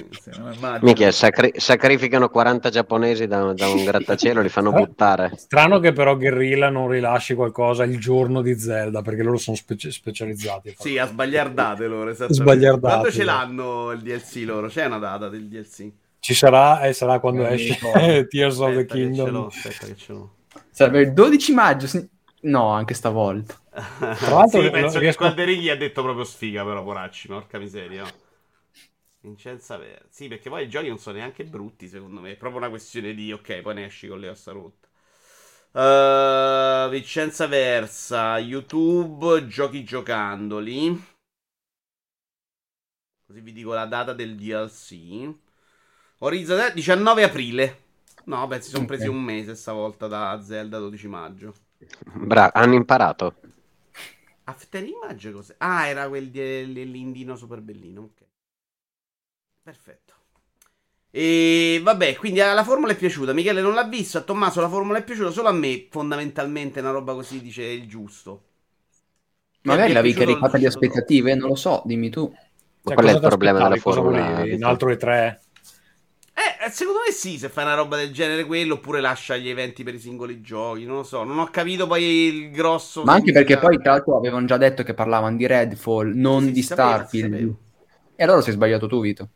Minchia, 0.81 1.09
sacri- 1.11 1.53
sacrificano 1.55 2.27
40 2.27 2.69
giapponesi 2.69 3.27
da, 3.27 3.53
da 3.53 3.69
un 3.69 3.85
grattacielo, 3.85 4.41
li 4.41 4.49
fanno 4.49 4.73
buttare. 4.73 5.31
Strano 5.37 5.79
che 5.79 5.93
però 5.93 6.17
Guerrilla 6.17 6.69
non 6.69 6.89
rilasci 6.89 7.33
qualcosa 7.33 7.85
il 7.85 7.97
giorno 7.97 8.41
di 8.41 8.59
Zelda, 8.59 9.01
perché 9.01 9.23
loro 9.23 9.37
sono 9.37 9.55
speci- 9.55 9.91
specializzati. 9.91 10.75
Sì, 10.77 10.97
a 10.97 11.05
sbagliardate 11.07 11.87
loro, 11.87 12.09
esattamente. 12.09 12.41
Sbagliardate, 12.43 12.93
Quando 12.93 13.11
ce 13.11 13.23
l'hanno 13.23 13.91
il 13.91 14.01
DLC 14.01 14.43
loro? 14.45 14.67
C'è 14.67 14.85
una 14.85 14.97
data 14.99 15.29
del 15.29 15.47
DLC? 15.47 15.89
Ci 16.19 16.33
sarà 16.33 16.81
e 16.81 16.91
sarà 16.91 17.19
quando 17.19 17.45
esce. 17.47 17.77
Tears 18.27 18.57
of 18.57 18.73
the 18.73 18.79
Aspetta 18.79 18.95
che 18.95 18.97
ce 18.97 18.97
l'ho, 18.97 19.23
Kingdom. 19.23 19.45
aspetta 19.47 19.85
che 19.85 19.95
ce 19.95 20.11
l'ho. 20.11 20.33
Sarebbe 20.71 21.01
il 21.01 21.13
12 21.13 21.53
maggio. 21.53 21.87
No, 22.45 22.69
anche 22.69 22.93
stavolta. 22.93 23.59
l'altro 24.29 24.61
sì, 24.61 24.61
lo- 24.61 24.71
penso 24.71 24.99
che 24.99 24.99
riesco- 24.99 25.23
Calderighi 25.23 25.69
ha 25.69 25.77
detto 25.77 26.01
proprio 26.01 26.23
sfiga, 26.23 26.63
però, 26.63 26.83
poracci, 26.83 27.27
porca 27.27 27.57
miseria. 27.59 28.05
Vincenza 29.19 29.75
Ver. 29.77 30.07
Sì, 30.09 30.27
perché 30.29 30.49
poi 30.49 30.63
i 30.65 30.69
giochi 30.69 30.87
non 30.87 30.99
sono 30.99 31.17
neanche 31.17 31.43
brutti, 31.45 31.87
secondo 31.87 32.21
me. 32.21 32.31
È 32.31 32.35
proprio 32.37 32.59
una 32.59 32.69
questione 32.69 33.13
di, 33.13 33.31
ok, 33.33 33.61
poi 33.61 33.73
ne 33.73 33.85
esci 33.85 34.07
con 34.07 34.19
le 34.19 34.29
ossa 34.29 34.51
rotte. 34.51 34.87
Uh, 35.73 36.89
Vincenza 36.89 37.47
Versa, 37.47 38.37
YouTube, 38.39 39.47
giochi 39.47 39.83
giocandoli. 39.83 41.03
Così 43.25 43.41
vi 43.41 43.51
dico 43.51 43.73
la 43.73 43.85
data 43.85 44.13
del 44.13 44.35
DLC. 44.35 45.31
Horizon 46.19 46.57
Zero- 46.57 46.73
19 46.73 47.23
aprile. 47.23 47.83
No, 48.25 48.47
beh, 48.47 48.61
si 48.61 48.69
sono 48.69 48.85
presi 48.85 49.07
un 49.07 49.21
mese 49.21 49.55
stavolta 49.55 50.07
da 50.07 50.41
Zelda 50.41 50.79
12 50.79 51.07
maggio. 51.07 51.53
Bra- 52.15 52.51
hanno 52.53 52.73
imparato. 52.75 53.35
After 54.45 54.83
Image 54.83 55.31
cos'è? 55.31 55.55
Ah, 55.57 55.87
era 55.87 56.07
quel 56.07 56.29
di- 56.29 56.71
dell'indino 56.73 57.35
super 57.35 57.61
bellino. 57.61 58.01
Ok. 58.01 58.23
Perfetto. 59.63 60.13
E 61.09 61.79
vabbè, 61.83 62.15
quindi 62.15 62.39
la 62.39 62.63
formula 62.63 62.91
è 62.91 62.97
piaciuta. 62.97 63.33
Michele 63.33 63.61
non 63.61 63.73
l'ha 63.73 63.85
visto, 63.85 64.17
a 64.17 64.21
Tommaso 64.21 64.61
la 64.61 64.69
formula 64.69 64.97
è 64.97 65.03
piaciuta, 65.03 65.31
solo 65.31 65.47
a 65.47 65.53
me 65.53 65.87
fondamentalmente 65.89 66.81
una 66.81 66.91
roba 66.91 67.13
così 67.13 67.41
dice 67.41 67.63
il 67.63 67.87
giusto. 67.87 68.43
Magari 69.63 69.93
l'avevi 69.93 70.13
caricata 70.13 70.57
di 70.57 70.65
aspettative, 70.65 71.33
non 71.35 71.49
lo 71.49 71.55
so, 71.55 71.81
dimmi 71.85 72.09
tu. 72.09 72.31
Cioè, 72.83 72.93
qual 72.93 73.07
è 73.07 73.11
il 73.11 73.19
problema 73.19 73.63
della 73.63 73.75
formula? 73.77 74.43
Vito? 74.43 74.67
altro 74.67 74.91
e 74.91 74.97
tre? 74.97 75.41
Eh, 76.65 76.71
secondo 76.71 76.99
me 77.05 77.11
sì, 77.11 77.37
se 77.37 77.49
fai 77.49 77.63
una 77.63 77.75
roba 77.75 77.95
del 77.95 78.11
genere 78.11 78.43
quello, 78.45 78.75
oppure 78.75 78.99
lascia 78.99 79.37
gli 79.37 79.49
eventi 79.49 79.83
per 79.83 79.93
i 79.93 79.99
singoli 79.99 80.41
giochi, 80.41 80.85
non 80.85 80.97
lo 80.97 81.03
so. 81.03 81.23
Non 81.23 81.37
ho 81.39 81.49
capito 81.49 81.85
poi 81.87 82.03
il 82.03 82.51
grosso... 82.51 83.03
Ma 83.03 83.13
anche 83.13 83.31
perché 83.31 83.57
poi, 83.57 83.79
tra 83.81 83.91
l'altro, 83.93 84.17
avevano 84.17 84.45
già 84.45 84.57
detto 84.57 84.83
che 84.83 84.93
parlavano 84.93 85.35
di 85.37 85.45
Redfall, 85.47 86.11
non 86.15 86.43
Sì, 86.43 86.51
di 86.51 86.61
sapeva, 86.61 87.05
Starfield. 87.07 87.33
sapeva. 87.33 87.53
E 88.15 88.23
allora 88.23 88.41
sei 88.41 88.53
sbagliato 88.53 88.87
tu, 88.87 88.99
Vito. 89.01 89.29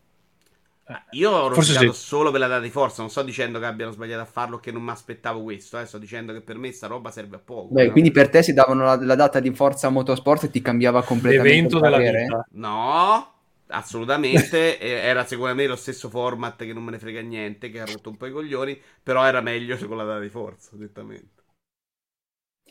Ah, 0.85 1.05
Io 1.11 1.29
ho 1.31 1.49
Forse 1.51 1.73
rosicato 1.73 1.91
sì. 1.93 1.93
solo 1.93 2.31
per 2.31 2.39
la 2.39 2.47
data 2.47 2.61
di 2.61 2.69
forza, 2.71 3.01
non 3.01 3.11
sto 3.11 3.21
dicendo 3.21 3.59
che 3.59 3.65
abbiano 3.65 3.91
sbagliato 3.91 4.21
a 4.23 4.25
farlo 4.25 4.55
o 4.55 4.59
che 4.59 4.71
non 4.71 4.81
mi 4.81 4.89
aspettavo 4.89 5.43
questo, 5.43 5.77
eh. 5.79 5.85
sto 5.85 5.99
dicendo 5.99 6.33
che 6.33 6.41
per 6.41 6.57
me 6.57 6.71
sta 6.71 6.87
roba 6.87 7.11
serve 7.11 7.35
a 7.35 7.39
poco. 7.39 7.75
Beh, 7.75 7.85
no? 7.85 7.91
quindi 7.91 8.11
per 8.11 8.29
te 8.29 8.41
si 8.43 8.53
davano 8.53 8.83
la, 8.83 8.95
la 9.05 9.15
data 9.15 9.39
di 9.39 9.53
Forza 9.53 9.89
Motorsport 9.89 10.45
e 10.45 10.49
ti 10.49 10.61
cambiava 10.61 11.03
completamente 11.03 11.47
L'evento 11.49 11.77
il 11.77 11.81
della 11.81 11.97
vita. 11.99 12.47
No, 12.51 13.33
assolutamente. 13.69 14.79
era 14.79 15.25
secondo 15.25 15.55
me 15.55 15.67
lo 15.67 15.75
stesso 15.75 16.09
format 16.09 16.57
che 16.63 16.73
non 16.73 16.83
me 16.83 16.91
ne 16.91 16.99
frega 16.99 17.21
niente, 17.21 17.69
che 17.71 17.79
ha 17.81 17.85
rotto 17.85 18.09
un 18.09 18.17
po' 18.17 18.25
i 18.27 18.31
coglioni, 18.31 18.79
però 19.01 19.25
era 19.25 19.41
meglio 19.41 19.77
con 19.87 19.97
la 19.97 20.03
data 20.03 20.19
di 20.19 20.29
forza, 20.29 20.71
nettamente. 20.73 21.37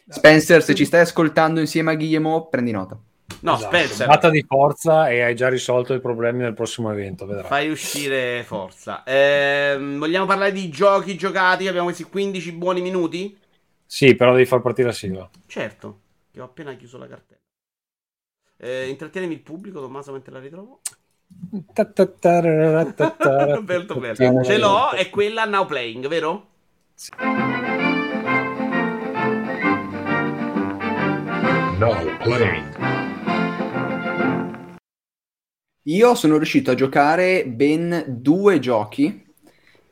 Spencer, 0.08 0.62
se 0.62 0.74
ci 0.74 0.84
stai 0.84 1.00
ascoltando 1.00 1.60
insieme 1.60 1.92
a 1.92 1.94
Guillemot, 1.94 2.48
prendi 2.48 2.70
nota. 2.70 2.98
No, 3.40 3.54
Esatto. 3.54 3.76
Spencer, 3.76 4.06
Data 4.06 4.30
di 4.30 4.44
forza 4.46 5.08
e 5.10 5.20
hai 5.22 5.34
già 5.36 5.48
risolto 5.48 5.94
i 5.94 6.00
problemi 6.00 6.42
del 6.42 6.54
prossimo 6.54 6.90
evento, 6.90 7.26
vedrai. 7.26 7.46
fai 7.46 7.68
uscire 7.70 8.42
forza. 8.42 9.04
Ehm, 9.04 9.98
vogliamo 9.98 10.26
parlare 10.26 10.52
di 10.52 10.68
giochi 10.70 11.16
giocati? 11.16 11.68
Abbiamo 11.68 11.86
questi 11.86 12.04
15 12.04 12.52
buoni 12.52 12.80
minuti? 12.80 13.38
Sì, 13.86 14.14
però 14.14 14.32
devi 14.32 14.46
far 14.46 14.60
partire 14.60 14.88
la 14.88 14.94
sigla. 14.94 15.28
Certo, 15.46 16.00
che 16.30 16.40
ho 16.40 16.44
appena 16.44 16.74
chiuso 16.76 16.96
la 16.98 17.08
cartella. 17.08 17.40
Eh, 18.60 18.88
intrattienimi 18.88 19.34
il 19.34 19.40
pubblico, 19.40 19.80
Tommaso, 19.80 20.10
mentre 20.10 20.32
la 20.32 20.40
ritrovo. 20.40 20.80
Roberto 23.54 23.94
Berto. 24.00 24.42
Ce 24.42 24.58
l'ho, 24.58 24.90
è 24.90 25.08
quella 25.10 25.44
Now 25.44 25.64
Playing, 25.64 26.08
vero? 26.08 26.48
Now 31.78 32.16
playing. 32.18 32.76
Io 35.84 36.14
sono 36.16 36.36
riuscito 36.36 36.72
a 36.72 36.74
giocare 36.74 37.46
ben 37.46 38.04
due 38.08 38.58
giochi 38.58 39.24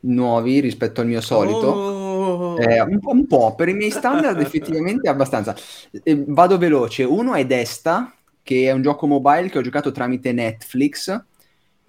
nuovi 0.01 0.59
rispetto 0.59 0.99
al 0.99 1.07
mio 1.07 1.21
solito. 1.21 1.67
Oh. 1.67 2.59
Eh, 2.59 2.81
un, 2.81 2.99
po', 2.99 3.11
un 3.11 3.25
po', 3.27 3.55
per 3.55 3.69
i 3.69 3.73
miei 3.73 3.91
standard 3.91 4.37
effettivamente 4.41 5.07
abbastanza. 5.07 5.55
Eh, 6.03 6.25
vado 6.27 6.57
veloce. 6.57 7.03
Uno 7.03 7.33
è 7.33 7.45
Desta, 7.45 8.16
che 8.47 8.69
è 8.69 8.71
un 8.71 8.81
gioco 8.81 9.07
mobile 9.07 9.49
che 9.49 9.57
ho 9.57 9.61
giocato 9.61 9.91
tramite 9.91 10.31
Netflix, 10.31 11.21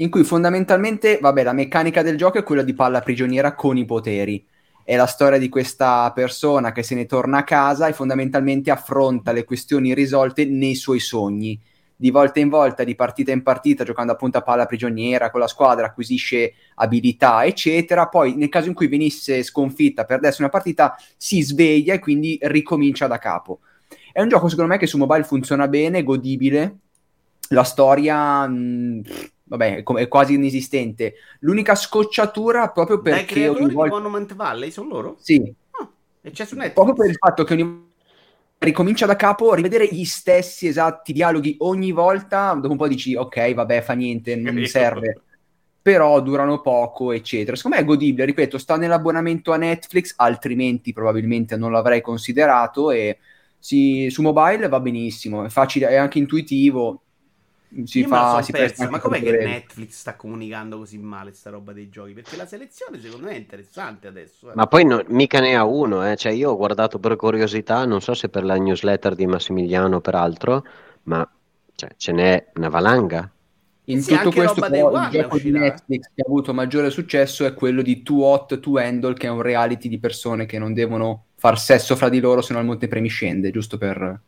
in 0.00 0.10
cui 0.10 0.24
fondamentalmente, 0.24 1.20
vabbè, 1.20 1.44
la 1.44 1.52
meccanica 1.52 2.02
del 2.02 2.16
gioco 2.16 2.38
è 2.38 2.42
quella 2.42 2.62
di 2.62 2.74
palla 2.74 2.98
prigioniera 2.98 3.54
con 3.54 3.76
i 3.76 3.84
poteri. 3.84 4.44
È 4.82 4.96
la 4.96 5.06
storia 5.06 5.38
di 5.38 5.48
questa 5.48 6.10
persona 6.12 6.72
che 6.72 6.82
se 6.82 6.96
ne 6.96 7.06
torna 7.06 7.38
a 7.38 7.44
casa 7.44 7.86
e 7.86 7.92
fondamentalmente 7.92 8.72
affronta 8.72 9.30
le 9.30 9.44
questioni 9.44 9.90
irrisolte 9.90 10.46
nei 10.46 10.74
suoi 10.74 10.98
sogni. 10.98 11.56
Di 11.94 12.10
volta 12.10 12.40
in 12.40 12.48
volta, 12.48 12.82
di 12.82 12.96
partita 12.96 13.30
in 13.30 13.44
partita, 13.44 13.84
giocando 13.84 14.10
appunto 14.10 14.38
a 14.38 14.42
palla 14.42 14.66
prigioniera 14.66 15.30
con 15.30 15.38
la 15.38 15.46
squadra, 15.46 15.86
acquisisce 15.86 16.54
abilità, 16.74 17.44
eccetera. 17.44 18.08
Poi, 18.08 18.34
nel 18.34 18.48
caso 18.48 18.66
in 18.66 18.74
cui 18.74 18.88
venisse 18.88 19.44
sconfitta, 19.44 20.04
perdesse 20.04 20.42
una 20.42 20.50
partita, 20.50 20.96
si 21.16 21.40
sveglia 21.40 21.94
e 21.94 22.00
quindi 22.00 22.36
ricomincia 22.42 23.06
da 23.06 23.18
capo. 23.18 23.60
È 24.18 24.22
un 24.22 24.28
gioco, 24.28 24.48
secondo 24.48 24.72
me, 24.72 24.78
che 24.78 24.88
su 24.88 24.98
mobile 24.98 25.22
funziona 25.22 25.68
bene, 25.68 26.02
godibile. 26.02 26.78
La 27.50 27.62
storia, 27.62 28.48
mh, 28.48 29.02
vabbè, 29.44 29.84
è, 29.84 30.08
quasi 30.08 30.34
inesistente. 30.34 31.14
L'unica 31.38 31.76
scocciatura, 31.76 32.68
proprio 32.70 32.96
Dai 32.96 33.12
perché 33.12 33.34
creatori 33.34 33.60
ogni 33.60 33.68
di 33.68 33.74
volta. 33.76 33.94
Monument 33.94 34.34
Valley, 34.34 34.72
sono 34.72 34.88
loro? 34.88 35.16
Sì, 35.20 35.54
Ah, 35.70 35.88
e 36.20 36.32
c'è 36.32 36.44
su 36.46 36.56
Netflix. 36.56 36.74
proprio 36.74 36.94
per 36.96 37.10
il 37.10 37.16
fatto 37.16 37.44
che 37.44 37.52
ogni 37.52 37.62
volta 37.62 37.86
ricomincia 38.58 39.06
da 39.06 39.14
capo, 39.14 39.54
rivedere 39.54 39.86
gli 39.86 40.04
stessi 40.04 40.66
esatti 40.66 41.12
dialoghi 41.12 41.54
ogni 41.60 41.92
volta, 41.92 42.54
dopo 42.54 42.72
un 42.72 42.76
po' 42.76 42.88
dici 42.88 43.14
ok, 43.14 43.54
vabbè, 43.54 43.82
fa 43.82 43.92
niente, 43.92 44.34
non 44.34 44.52
mi 44.52 44.66
serve. 44.66 45.22
Però 45.80 46.20
durano 46.20 46.60
poco, 46.60 47.12
eccetera. 47.12 47.54
Secondo 47.54 47.76
me 47.76 47.84
è 47.84 47.86
godibile, 47.86 48.24
ripeto, 48.24 48.58
sta 48.58 48.76
nell'abbonamento 48.76 49.52
a 49.52 49.56
Netflix, 49.58 50.14
altrimenti 50.16 50.92
probabilmente 50.92 51.56
non 51.56 51.70
l'avrei 51.70 52.00
considerato 52.00 52.90
e 52.90 53.18
si- 53.58 54.08
su 54.10 54.22
mobile 54.22 54.68
va 54.68 54.80
benissimo, 54.80 55.44
è 55.44 55.48
facile, 55.48 55.88
è 55.88 55.96
anche 55.96 56.18
intuitivo, 56.18 57.02
si 57.84 58.00
Io 58.00 58.08
fa 58.08 58.42
si 58.42 58.52
anche 58.52 58.88
ma 58.90 58.98
com'è 58.98 59.18
che 59.22 59.30
vedere. 59.30 59.44
Netflix 59.44 59.98
sta 59.98 60.16
comunicando 60.16 60.78
così 60.78 60.98
male 60.98 61.32
sta 61.32 61.50
roba 61.50 61.72
dei 61.72 61.88
giochi? 61.88 62.12
Perché 62.12 62.36
la 62.36 62.46
selezione 62.46 63.00
secondo 63.00 63.26
me 63.26 63.32
è 63.32 63.36
interessante 63.38 64.06
adesso. 64.06 64.50
eh. 64.50 64.54
Ma 64.54 64.66
poi 64.66 64.84
no- 64.84 65.02
mica 65.08 65.40
ne 65.40 65.54
ha 65.56 65.64
uno, 65.64 66.08
eh. 66.10 66.16
Cioè, 66.16 66.32
io 66.32 66.50
ho 66.50 66.56
guardato 66.56 66.98
per 66.98 67.16
curiosità, 67.16 67.84
non 67.84 68.00
so 68.00 68.14
se 68.14 68.28
per 68.28 68.44
la 68.44 68.56
newsletter 68.56 69.14
di 69.14 69.26
Massimiliano 69.26 69.96
o 69.96 70.00
per 70.00 70.14
altro, 70.16 70.64
ma 71.04 71.28
cioè, 71.74 71.90
ce 71.96 72.12
n'è 72.12 72.46
una 72.54 72.68
valanga. 72.68 73.30
In 73.84 74.02
Sì, 74.02 74.14
tutto 74.16 74.32
questo, 74.32 74.60
però, 74.60 74.90
il 75.04 75.08
gioco 75.10 75.38
di. 75.38 75.50
Netflix 75.50 76.10
che 76.14 76.20
ha 76.22 76.24
avuto 76.26 76.52
maggiore 76.52 76.90
successo 76.90 77.46
è 77.46 77.54
quello 77.54 77.80
di 77.80 78.02
Too 78.02 78.22
Hot 78.22 78.60
to 78.60 78.76
Handle, 78.76 79.14
che 79.14 79.26
è 79.28 79.30
un 79.30 79.40
reality 79.40 79.88
di 79.88 79.98
persone 79.98 80.44
che 80.44 80.58
non 80.58 80.74
devono 80.74 81.27
far 81.38 81.58
sesso 81.58 81.96
fra 81.96 82.08
di 82.08 82.20
loro, 82.20 82.42
se 82.42 82.52
no 82.52 82.58
il 82.58 82.66
montepremi 82.66 83.08
scende, 83.08 83.50
giusto 83.50 83.78
per... 83.78 84.20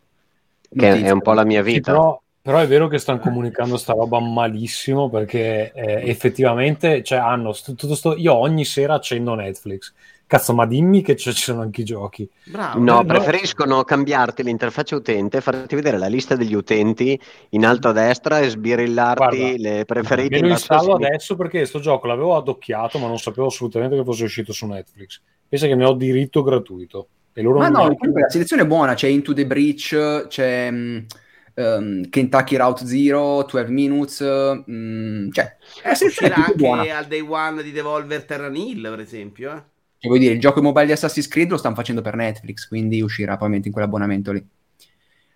Che 0.73 1.03
è 1.03 1.11
un 1.11 1.21
po' 1.21 1.33
la 1.33 1.45
mia 1.45 1.65
Sì, 1.65 1.73
vita. 1.73 1.91
però, 1.91 2.23
però 2.41 2.59
è 2.59 2.67
vero 2.69 2.87
che 2.87 2.99
stanno 2.99 3.19
comunicando 3.19 3.77
sta 3.77 3.93
roba 3.93 4.21
malissimo 4.21 5.11
perché 5.11 5.73
eh, 5.73 6.09
effettivamente 6.09 7.03
cioè, 7.03 7.19
hanno 7.19 7.53
st- 7.53 7.75
tutto 7.75 7.97
sto... 7.97 8.17
io 8.17 8.35
ogni 8.35 8.65
sera 8.65 8.95
accendo 8.95 9.35
Netflix 9.35 9.93
Cazzo, 10.31 10.55
ma 10.55 10.65
dimmi 10.65 11.03
che 11.03 11.17
ci 11.17 11.33
ci 11.35 11.43
sono 11.43 11.61
anche 11.63 11.81
i 11.81 11.85
giochi. 11.85 12.31
Bravo. 12.45 12.79
No, 12.79 12.99
no. 12.99 13.05
preferiscono 13.05 13.83
cambiarti 13.83 14.45
l'interfaccia 14.45 14.95
utente, 14.95 15.41
farti 15.41 15.75
vedere 15.75 15.99
la 15.99 16.07
lista 16.07 16.37
degli 16.37 16.55
utenti 16.55 17.21
in 17.49 17.67
alto 17.67 17.89
a 17.89 17.93
destra 17.93 18.39
e 18.39 18.49
sbirillarti 18.49 19.17
Guarda, 19.17 19.57
le 19.57 19.85
preferite 19.85 20.37
Me 20.37 20.47
lo 20.47 20.49
installo 20.51 20.95
adesso 20.95 21.35
perché 21.35 21.67
sto 21.67 21.81
gioco 21.81 22.07
l'avevo 22.07 22.37
adocchiato, 22.37 22.99
ma 23.01 23.09
non 23.09 23.19
sapevo 23.19 23.49
assolutamente 23.49 23.97
che 23.97 24.05
fosse 24.05 24.23
uscito 24.23 24.53
su 24.53 24.67
Netflix. 24.67 25.21
Pensa 25.51 25.67
che 25.67 25.75
ne 25.75 25.85
ho 25.85 25.95
diritto 25.95 26.45
gratuito. 26.45 27.09
E 27.33 27.43
loro 27.43 27.59
Ma 27.59 27.69
no, 27.69 27.93
comunque 27.97 28.21
la 28.21 28.29
selezione 28.29 28.63
è 28.63 28.67
buona, 28.67 28.95
c'è 28.95 29.09
Into 29.09 29.33
the 29.33 29.47
Breach, 29.47 30.27
c'è 30.29 30.67
ehm, 30.67 32.09
Kentucky 32.09 32.57
Route 32.57 32.87
Zero, 32.87 33.45
12 33.51 33.73
Minutes, 33.73 34.21
mh, 34.65 35.31
cioè, 35.31 35.57
la 35.83 35.95
selezione 35.95 36.35
è 36.35 36.37
anche 36.37 36.55
buona. 36.55 36.97
al 36.97 37.07
day 37.07 37.21
one 37.21 37.65
di 37.65 37.73
Devolver 37.73 38.25
Terran 38.25 38.55
Hill, 38.55 38.89
per 38.89 39.01
esempio. 39.01 39.53
Eh? 39.53 39.63
Che 39.99 40.09
vuol 40.09 40.21
dire, 40.21 40.35
il 40.35 40.41
gioco 40.41 40.63
mobile 40.63 40.87
di 40.87 40.93
Assassin's 40.93 41.27
Creed 41.27 41.51
lo 41.51 41.57
stanno 41.57 41.75
facendo 41.75 42.01
per 42.01 42.15
Netflix, 42.15 42.69
quindi 42.69 43.03
uscirà 43.03 43.33
probabilmente 43.33 43.67
in 43.67 43.75
quell'abbonamento 43.75 44.33
lì. 44.33 44.47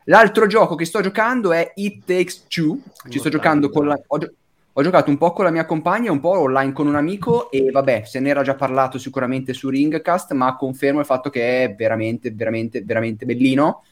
L'altro 0.05 0.47
gioco 0.47 0.77
che 0.77 0.85
sto 0.85 1.01
giocando 1.01 1.53
è 1.53 1.73
It 1.75 2.05
Takes 2.05 2.47
Two. 2.47 2.79
Ci 3.09 3.19
sto 3.19 3.31
giocando 3.31 3.69
con 3.69 3.87
la... 3.87 4.01
Ho, 4.07 4.19
ho 4.77 4.83
giocato 4.83 5.09
un 5.09 5.17
po' 5.17 5.33
con 5.33 5.45
la 5.45 5.51
mia 5.51 5.67
compagna, 5.67 6.11
un 6.11 6.21
po' 6.21 6.39
online 6.39 6.73
con 6.73 6.89
un 6.89 6.97
amico 6.97 7.51
e 7.51 7.71
vabbè, 7.71 8.03
se 8.05 8.19
ne 8.19 8.31
era 8.31 8.43
già 8.43 8.55
parlato 8.55 8.99
sicuramente 8.99 9.53
su 9.53 9.69
Ringcast, 9.69 10.33
ma 10.33 10.57
confermo 10.57 10.99
il 10.99 11.07
fatto 11.07 11.31
che 11.31 11.65
è 11.65 11.75
veramente, 11.75 12.33
veramente, 12.33 12.83
veramente 12.83 13.25
bellino 13.25 13.83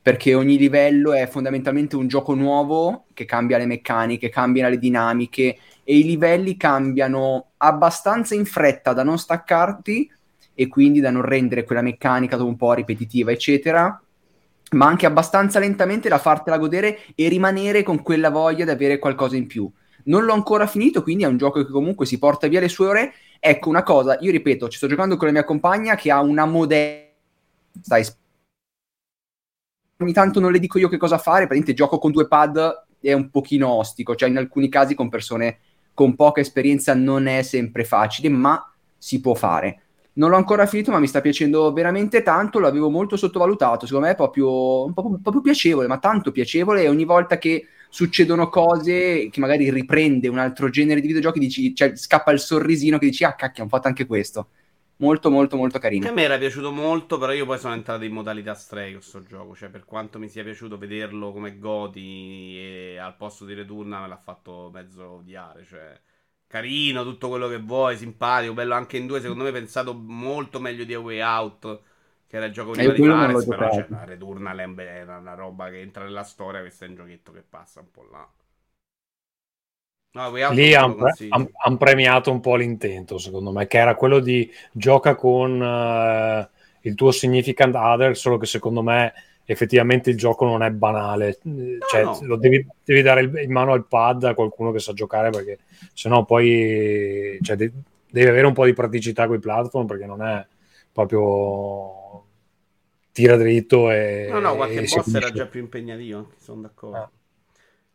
perché 0.00 0.32
ogni 0.34 0.56
livello 0.56 1.12
è 1.12 1.26
fondamentalmente 1.26 1.96
un 1.96 2.08
gioco 2.08 2.34
nuovo 2.34 3.06
che 3.12 3.26
cambia 3.26 3.58
le 3.58 3.66
meccaniche, 3.66 4.30
cambia 4.30 4.68
le 4.68 4.78
dinamiche 4.78 5.58
e 5.84 5.98
i 5.98 6.02
livelli 6.02 6.56
cambiano 6.56 7.48
abbastanza 7.58 8.34
in 8.34 8.46
fretta 8.46 8.94
da 8.94 9.02
non 9.02 9.18
staccarti 9.18 10.10
e 10.54 10.68
quindi 10.68 11.00
da 11.00 11.10
non 11.10 11.22
rendere 11.22 11.64
quella 11.64 11.82
meccanica 11.82 12.42
un 12.42 12.56
po' 12.56 12.72
ripetitiva, 12.72 13.32
eccetera, 13.32 14.00
ma 14.70 14.86
anche 14.86 15.04
abbastanza 15.04 15.58
lentamente 15.58 16.08
da 16.08 16.18
fartela 16.18 16.56
godere 16.56 17.00
e 17.14 17.28
rimanere 17.28 17.82
con 17.82 18.02
quella 18.02 18.30
voglia 18.30 18.64
di 18.64 18.70
avere 18.70 18.98
qualcosa 18.98 19.36
in 19.36 19.46
più. 19.46 19.70
Non 20.08 20.24
l'ho 20.24 20.32
ancora 20.32 20.66
finito, 20.66 21.02
quindi 21.02 21.24
è 21.24 21.26
un 21.26 21.36
gioco 21.36 21.64
che 21.64 21.70
comunque 21.70 22.06
si 22.06 22.18
porta 22.18 22.48
via 22.48 22.60
le 22.60 22.68
sue 22.68 22.86
ore. 22.86 23.14
Ecco 23.38 23.68
una 23.68 23.82
cosa, 23.82 24.16
io 24.20 24.30
ripeto, 24.30 24.68
ci 24.68 24.78
sto 24.78 24.86
giocando 24.86 25.16
con 25.16 25.26
la 25.26 25.32
mia 25.32 25.44
compagna 25.44 25.94
che 25.94 26.10
ha 26.10 26.20
una 26.20 26.46
modello. 26.46 27.06
Stai 27.80 28.04
ogni 30.00 30.12
tanto 30.12 30.40
non 30.40 30.52
le 30.52 30.58
dico 30.58 30.78
io 30.78 30.88
che 30.88 30.96
cosa 30.96 31.18
fare, 31.18 31.46
praticamente 31.46 31.74
gioco 31.74 31.98
con 31.98 32.12
due 32.12 32.28
pad 32.28 32.86
è 33.00 33.12
un 33.12 33.30
pochino 33.30 33.68
ostico, 33.68 34.14
cioè 34.14 34.28
in 34.28 34.36
alcuni 34.36 34.68
casi 34.68 34.94
con 34.94 35.08
persone 35.08 35.58
con 35.92 36.14
poca 36.14 36.40
esperienza 36.40 36.94
non 36.94 37.26
è 37.26 37.42
sempre 37.42 37.84
facile, 37.84 38.28
ma 38.28 38.72
si 38.96 39.20
può 39.20 39.34
fare. 39.34 39.82
Non 40.14 40.30
l'ho 40.30 40.36
ancora 40.36 40.66
finito, 40.66 40.90
ma 40.90 40.98
mi 41.00 41.06
sta 41.06 41.20
piacendo 41.20 41.72
veramente 41.72 42.22
tanto, 42.22 42.60
l'avevo 42.60 42.90
molto 42.90 43.16
sottovalutato, 43.16 43.86
secondo 43.86 44.06
me 44.06 44.12
è 44.12 44.16
proprio, 44.16 44.92
po' 44.92 45.30
più 45.30 45.40
piacevole, 45.40 45.86
ma 45.86 45.98
tanto 45.98 46.32
piacevole 46.32 46.82
e 46.82 46.88
ogni 46.88 47.04
volta 47.04 47.38
che 47.38 47.66
succedono 47.88 48.48
cose 48.48 49.28
che 49.30 49.40
magari 49.40 49.70
riprende 49.70 50.28
un 50.28 50.38
altro 50.38 50.68
genere 50.70 51.00
di 51.00 51.06
videogiochi, 51.08 51.38
dici, 51.38 51.74
cioè, 51.74 51.96
scappa 51.96 52.30
il 52.32 52.40
sorrisino 52.40 52.98
che 52.98 53.06
dici, 53.06 53.24
ah 53.24 53.34
cacchio, 53.34 53.62
hanno 53.62 53.70
fatto 53.70 53.88
anche 53.88 54.06
questo. 54.06 54.50
Molto, 54.96 55.30
molto, 55.30 55.56
molto 55.56 55.78
Che 56.00 56.08
a 56.08 56.12
carino. 56.12 56.12
me 56.12 56.22
era 56.22 56.38
piaciuto 56.38 56.70
molto, 56.70 57.18
però 57.18 57.32
io 57.32 57.44
poi 57.44 57.58
sono 57.58 57.74
entrato 57.74 58.04
in 58.04 58.12
modalità 58.12 58.54
stray 58.54 58.92
con 58.92 59.02
sto 59.02 59.22
gioco. 59.24 59.54
Cioè, 59.56 59.68
per 59.68 59.84
quanto 59.84 60.18
mi 60.20 60.28
sia 60.28 60.44
piaciuto 60.44 60.78
vederlo 60.78 61.32
come 61.32 61.58
Goti 61.58 62.56
e 62.56 62.98
al 62.98 63.16
posto 63.16 63.44
di 63.44 63.54
Returna 63.54 64.00
me 64.00 64.06
l'ha 64.08 64.16
fatto 64.16 64.70
mezzo 64.72 65.10
odiare. 65.10 65.64
Cioè, 65.64 66.00
carino, 66.46 67.02
tutto 67.02 67.28
quello 67.28 67.48
che 67.48 67.58
vuoi, 67.58 67.96
simpatico, 67.96 68.52
bello 68.54 68.74
anche 68.74 68.96
in 68.96 69.06
due. 69.08 69.20
Secondo 69.20 69.42
me 69.44 69.50
pensato 69.52 69.92
molto 69.94 70.60
meglio 70.60 70.84
di 70.84 70.94
A 70.94 71.00
Way 71.00 71.20
Out, 71.20 71.80
che 72.28 72.36
era 72.36 72.46
il 72.46 72.52
gioco 72.52 72.72
Eh, 72.72 72.76
prima 72.76 72.94
di 72.94 73.02
Fares. 73.02 73.44
Però 73.46 73.68
giocato. 73.68 73.88
la 73.88 74.04
Returnal 74.04 74.56
è 74.58 75.02
una, 75.02 75.18
una 75.18 75.34
roba 75.34 75.68
che 75.70 75.80
entra 75.80 76.04
nella 76.04 76.22
storia. 76.22 76.60
Questo 76.60 76.84
è 76.84 76.88
un 76.88 76.94
giochetto 76.94 77.32
che 77.32 77.42
passa 77.42 77.80
un 77.80 77.90
po' 77.90 78.04
là. 78.10 78.30
No, 80.12 80.30
Lì 80.48 80.74
hanno 80.74 80.94
consiglio. 80.96 81.52
premiato 81.76 82.30
un 82.30 82.40
po' 82.40 82.56
l'intento, 82.56 83.18
secondo 83.18 83.52
me, 83.52 83.66
che 83.66 83.78
era 83.78 83.94
quello 83.94 84.20
di 84.20 84.50
gioca 84.72 85.14
con 85.14 85.62
eh, 85.62 86.48
il 86.82 86.94
tuo 86.94 87.10
significant 87.10 87.74
other, 87.74 88.16
solo 88.16 88.38
che 88.38 88.46
secondo 88.46 88.82
me 88.82 89.12
effettivamente 89.44 90.10
il 90.10 90.16
gioco 90.16 90.44
non 90.46 90.62
è 90.62 90.70
banale. 90.70 91.38
Cioè, 91.90 92.02
no. 92.04 92.18
lo 92.22 92.36
devi, 92.36 92.66
devi 92.84 93.02
dare 93.02 93.20
il- 93.22 93.38
in 93.42 93.52
mano 93.52 93.72
al 93.72 93.86
pad 93.86 94.24
a 94.24 94.34
qualcuno 94.34 94.72
che 94.72 94.78
sa 94.78 94.92
giocare, 94.94 95.30
perché 95.30 95.58
sennò 95.92 96.24
poi 96.24 97.38
cioè, 97.42 97.56
de- 97.56 97.72
devi 98.10 98.28
avere 98.28 98.46
un 98.46 98.54
po' 98.54 98.64
di 98.64 98.72
praticità 98.72 99.26
con 99.26 99.36
i 99.36 99.40
platform, 99.40 99.86
perché 99.86 100.06
non 100.06 100.22
è 100.22 100.46
proprio 101.06 102.24
tira 103.12 103.36
dritto 103.36 103.90
e... 103.90 104.28
No, 104.30 104.40
no, 104.40 104.56
qualche 104.56 104.82
boss 104.82 105.14
era 105.14 105.30
già 105.30 105.46
più 105.46 105.60
impegnativo, 105.60 106.18
anche, 106.18 106.36
sono 106.40 106.62
d'accordo. 106.62 106.96
Ah. 106.96 107.10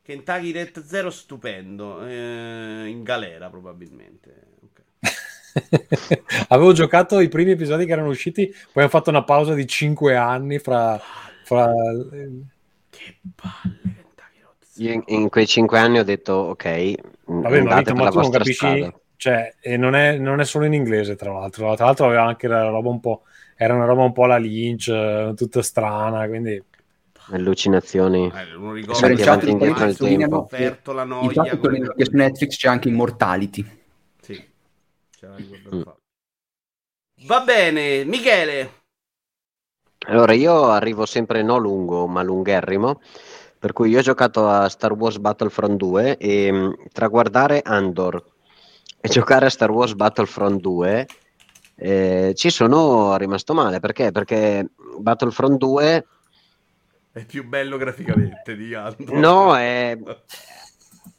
Kentucky 0.01 0.51
Red 0.51 0.83
Zero 0.85 1.09
stupendo, 1.09 2.05
eh, 2.05 2.85
in 2.87 3.03
galera 3.03 3.49
probabilmente. 3.49 4.47
Ok. 4.61 6.21
Avevo 6.49 6.71
giocato 6.73 7.19
i 7.19 7.27
primi 7.27 7.51
episodi 7.51 7.85
che 7.85 7.91
erano 7.91 8.09
usciti, 8.09 8.47
poi 8.47 8.83
hanno 8.83 8.89
fatto 8.89 9.09
una 9.09 9.23
pausa 9.23 9.53
di 9.53 9.67
5 9.67 10.15
anni 10.15 10.59
fra... 10.59 10.99
fra... 11.43 11.71
Che 12.89 13.17
palle 13.35 14.01
in, 14.77 15.03
in 15.05 15.29
quei 15.29 15.45
cinque 15.45 15.77
anni 15.77 15.99
ho 15.99 16.03
detto, 16.03 16.33
ok, 16.33 16.95
Vabbè, 17.25 17.61
ma, 17.61 17.77
Vito, 17.77 17.93
per 17.93 17.93
ma 17.93 18.03
la 18.05 18.09
tu 18.09 18.19
non 18.19 18.31
capisci... 18.31 18.53
strada. 18.53 18.93
Cioè, 19.15 19.55
e 19.61 19.77
non 19.77 19.95
è, 19.95 20.17
non 20.17 20.39
è 20.39 20.45
solo 20.45 20.65
in 20.65 20.73
inglese, 20.73 21.15
tra 21.15 21.31
l'altro. 21.31 21.75
Tra 21.75 21.85
l'altro 21.85 22.05
aveva 22.07 22.23
anche 22.25 22.47
la 22.47 22.67
roba 22.67 22.89
un 22.89 22.99
po'... 22.99 23.23
Era 23.55 23.73
una 23.75 23.85
roba 23.85 24.03
un 24.03 24.11
po' 24.11 24.25
la 24.25 24.37
Lynch, 24.37 25.33
tutta 25.35 25.61
strana, 25.61 26.27
quindi... 26.27 26.61
Allucinazioni. 27.29 28.25
Eh, 28.25 28.57
non 28.57 28.73
ricordo 28.73 29.05
avanti 29.05 29.23
quanto 29.23 29.47
e 29.47 29.51
indietro 29.51 29.85
nel 29.85 29.95
ormai 29.97 30.17
tempo. 30.17 30.37
offerto 30.39 30.91
la 30.91 31.03
noia. 31.05 31.23
Infatti, 31.23 31.57
come- 31.57 31.93
che 31.95 32.05
su 32.05 32.15
Netflix 32.15 32.57
c'è 32.57 32.67
anche 32.67 32.89
Immortality. 32.89 33.65
Sì, 34.19 34.43
ricordo 35.35 35.75
Mm. 35.75 35.81
Va 37.25 37.39
bene, 37.41 38.03
Michele. 38.03 38.81
Allora, 40.07 40.33
io 40.33 40.65
arrivo 40.65 41.05
sempre 41.05 41.41
no 41.43 41.57
lungo, 41.57 42.07
ma 42.07 42.21
lungherrimo. 42.21 42.99
Per 43.57 43.71
cui 43.71 43.89
io 43.89 43.99
ho 43.99 44.01
giocato 44.01 44.49
a 44.49 44.67
Star 44.67 44.91
Wars 44.91 45.19
Battlefront 45.19 45.77
2 45.77 46.17
e 46.17 46.51
mh, 46.51 46.75
tra 46.91 47.07
guardare 47.07 47.61
Andor 47.63 48.21
e 49.05 49.09
giocare 49.09 49.47
a 49.47 49.49
Star 49.49 49.69
Wars 49.69 49.95
Battlefront 49.95 50.61
2 50.61 51.07
eh, 51.75 52.31
ci 52.37 52.49
sono 52.49 53.17
rimasto 53.17 53.53
male. 53.53 53.81
Perché? 53.81 54.13
Perché 54.13 54.65
Battlefront 54.97 55.57
2 55.57 56.05
È 57.11 57.25
più 57.25 57.45
bello 57.45 57.75
graficamente 57.75 58.55
di 58.55 58.73
altro. 58.73 59.19
No, 59.19 59.57
è- 59.57 59.97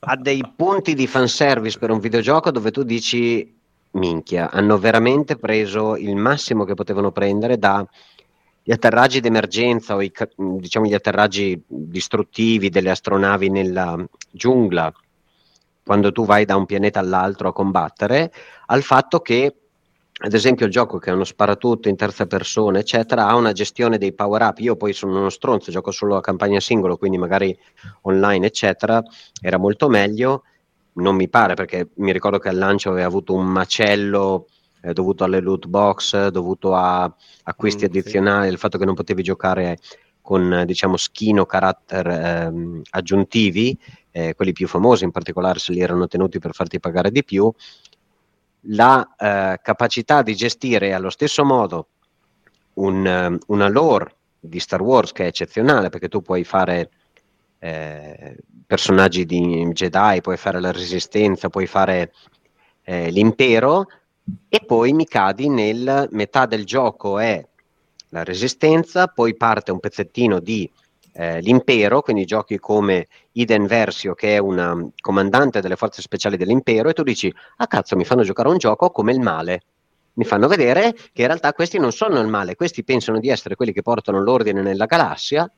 ha 0.06 0.16
dei 0.16 0.42
punti 0.56 0.94
di 0.94 1.06
fanservice 1.06 1.78
per 1.78 1.90
un 1.90 1.98
videogioco 1.98 2.50
dove 2.50 2.70
tu 2.70 2.84
dici 2.84 3.54
minchia, 3.90 4.50
hanno 4.50 4.78
veramente 4.78 5.36
preso 5.36 5.96
il 5.96 6.16
massimo 6.16 6.64
che 6.64 6.72
potevano 6.72 7.12
prendere 7.12 7.58
da 7.58 7.86
gli 8.62 8.72
atterraggi 8.72 9.20
d'emergenza 9.20 9.94
o 9.94 10.00
i, 10.00 10.10
diciamo 10.36 10.86
gli 10.86 10.94
atterraggi 10.94 11.62
distruttivi 11.66 12.70
delle 12.70 12.88
astronavi 12.88 13.50
nella 13.50 14.02
giungla 14.30 14.90
quando 15.84 16.12
tu 16.12 16.24
vai 16.24 16.44
da 16.44 16.56
un 16.56 16.66
pianeta 16.66 16.98
all'altro 17.00 17.48
a 17.48 17.52
combattere 17.52 18.32
al 18.66 18.82
fatto 18.82 19.20
che 19.20 19.54
ad 20.16 20.32
esempio 20.32 20.66
il 20.66 20.72
gioco 20.72 20.98
che 20.98 21.10
è 21.10 21.12
uno 21.12 21.24
sparatutto 21.24 21.88
in 21.88 21.96
terza 21.96 22.26
persona 22.26 22.78
eccetera 22.78 23.26
ha 23.26 23.34
una 23.34 23.52
gestione 23.52 23.98
dei 23.98 24.12
power 24.14 24.42
up. 24.42 24.58
Io 24.60 24.76
poi 24.76 24.92
sono 24.92 25.18
uno 25.18 25.28
stronzo 25.28 25.70
gioco 25.72 25.90
solo 25.90 26.16
a 26.16 26.20
campagna 26.20 26.60
singolo 26.60 26.96
quindi 26.96 27.18
magari 27.18 27.56
online 28.02 28.46
eccetera 28.46 29.02
era 29.42 29.58
molto 29.58 29.88
meglio. 29.88 30.44
Non 30.94 31.16
mi 31.16 31.28
pare 31.28 31.54
perché 31.54 31.88
mi 31.96 32.12
ricordo 32.12 32.38
che 32.38 32.48
al 32.48 32.56
lancio 32.56 32.90
aveva 32.90 33.06
avuto 33.08 33.34
un 33.34 33.46
macello 33.46 34.46
eh, 34.82 34.92
dovuto 34.92 35.24
alle 35.24 35.40
loot 35.40 35.66
box 35.66 36.28
dovuto 36.28 36.74
a 36.74 37.12
acquisti 37.42 37.84
Mm, 37.84 37.90
sì. 37.90 37.98
addizionali 37.98 38.48
il 38.48 38.58
fatto 38.58 38.78
che 38.78 38.84
non 38.84 38.94
potevi 38.94 39.22
giocare 39.22 39.78
con 40.20 40.62
diciamo 40.64 40.96
skin 40.96 41.40
o 41.40 41.46
character 41.46 42.06
ehm, 42.06 42.82
aggiuntivi 42.90 43.76
eh, 44.16 44.34
quelli 44.34 44.52
più 44.52 44.68
famosi 44.68 45.02
in 45.02 45.10
particolare 45.10 45.58
se 45.58 45.72
li 45.72 45.80
erano 45.80 46.06
tenuti 46.06 46.38
per 46.38 46.54
farti 46.54 46.78
pagare 46.78 47.10
di 47.10 47.24
più 47.24 47.52
la 48.68 49.14
eh, 49.18 49.58
capacità 49.60 50.22
di 50.22 50.36
gestire 50.36 50.92
allo 50.92 51.10
stesso 51.10 51.44
modo 51.44 51.88
un, 52.74 53.04
eh, 53.04 53.38
una 53.48 53.68
lore 53.68 54.14
di 54.38 54.60
Star 54.60 54.80
Wars 54.80 55.10
che 55.10 55.24
è 55.24 55.26
eccezionale 55.26 55.88
perché 55.88 56.08
tu 56.08 56.22
puoi 56.22 56.44
fare 56.44 56.90
eh, 57.58 58.36
personaggi 58.64 59.26
di 59.26 59.68
Jedi, 59.72 60.20
puoi 60.20 60.36
fare 60.36 60.60
la 60.60 60.70
Resistenza, 60.70 61.48
puoi 61.48 61.66
fare 61.66 62.12
eh, 62.84 63.10
l'impero 63.10 63.86
e 64.48 64.60
poi 64.64 64.92
mi 64.92 65.06
cadi 65.06 65.48
nel 65.48 66.08
metà 66.12 66.46
del 66.46 66.64
gioco 66.64 67.18
è 67.18 67.44
la 68.10 68.22
Resistenza, 68.22 69.08
poi 69.08 69.34
parte 69.36 69.72
un 69.72 69.80
pezzettino 69.80 70.38
di 70.38 70.70
eh, 71.14 71.40
l'impero, 71.40 72.02
quindi 72.02 72.24
giochi 72.24 72.58
come 72.58 73.06
Iden 73.32 73.66
Versio 73.66 74.14
che 74.14 74.34
è 74.34 74.38
una 74.38 74.76
comandante 75.00 75.60
delle 75.60 75.76
forze 75.76 76.02
speciali 76.02 76.36
dell'impero 76.36 76.88
e 76.88 76.92
tu 76.92 77.02
dici 77.02 77.32
ah 77.58 77.66
cazzo 77.66 77.96
mi 77.96 78.04
fanno 78.04 78.22
giocare 78.22 78.48
un 78.48 78.58
gioco 78.58 78.90
come 78.90 79.12
il 79.12 79.20
male 79.20 79.62
mi 80.14 80.24
fanno 80.24 80.48
vedere 80.48 80.92
che 81.12 81.22
in 81.22 81.26
realtà 81.26 81.52
questi 81.52 81.78
non 81.78 81.92
sono 81.92 82.20
il 82.20 82.28
male, 82.28 82.54
questi 82.54 82.84
pensano 82.84 83.18
di 83.18 83.28
essere 83.28 83.56
quelli 83.56 83.72
che 83.72 83.82
portano 83.82 84.20
l'ordine 84.22 84.62
nella 84.62 84.86
galassia 84.86 85.50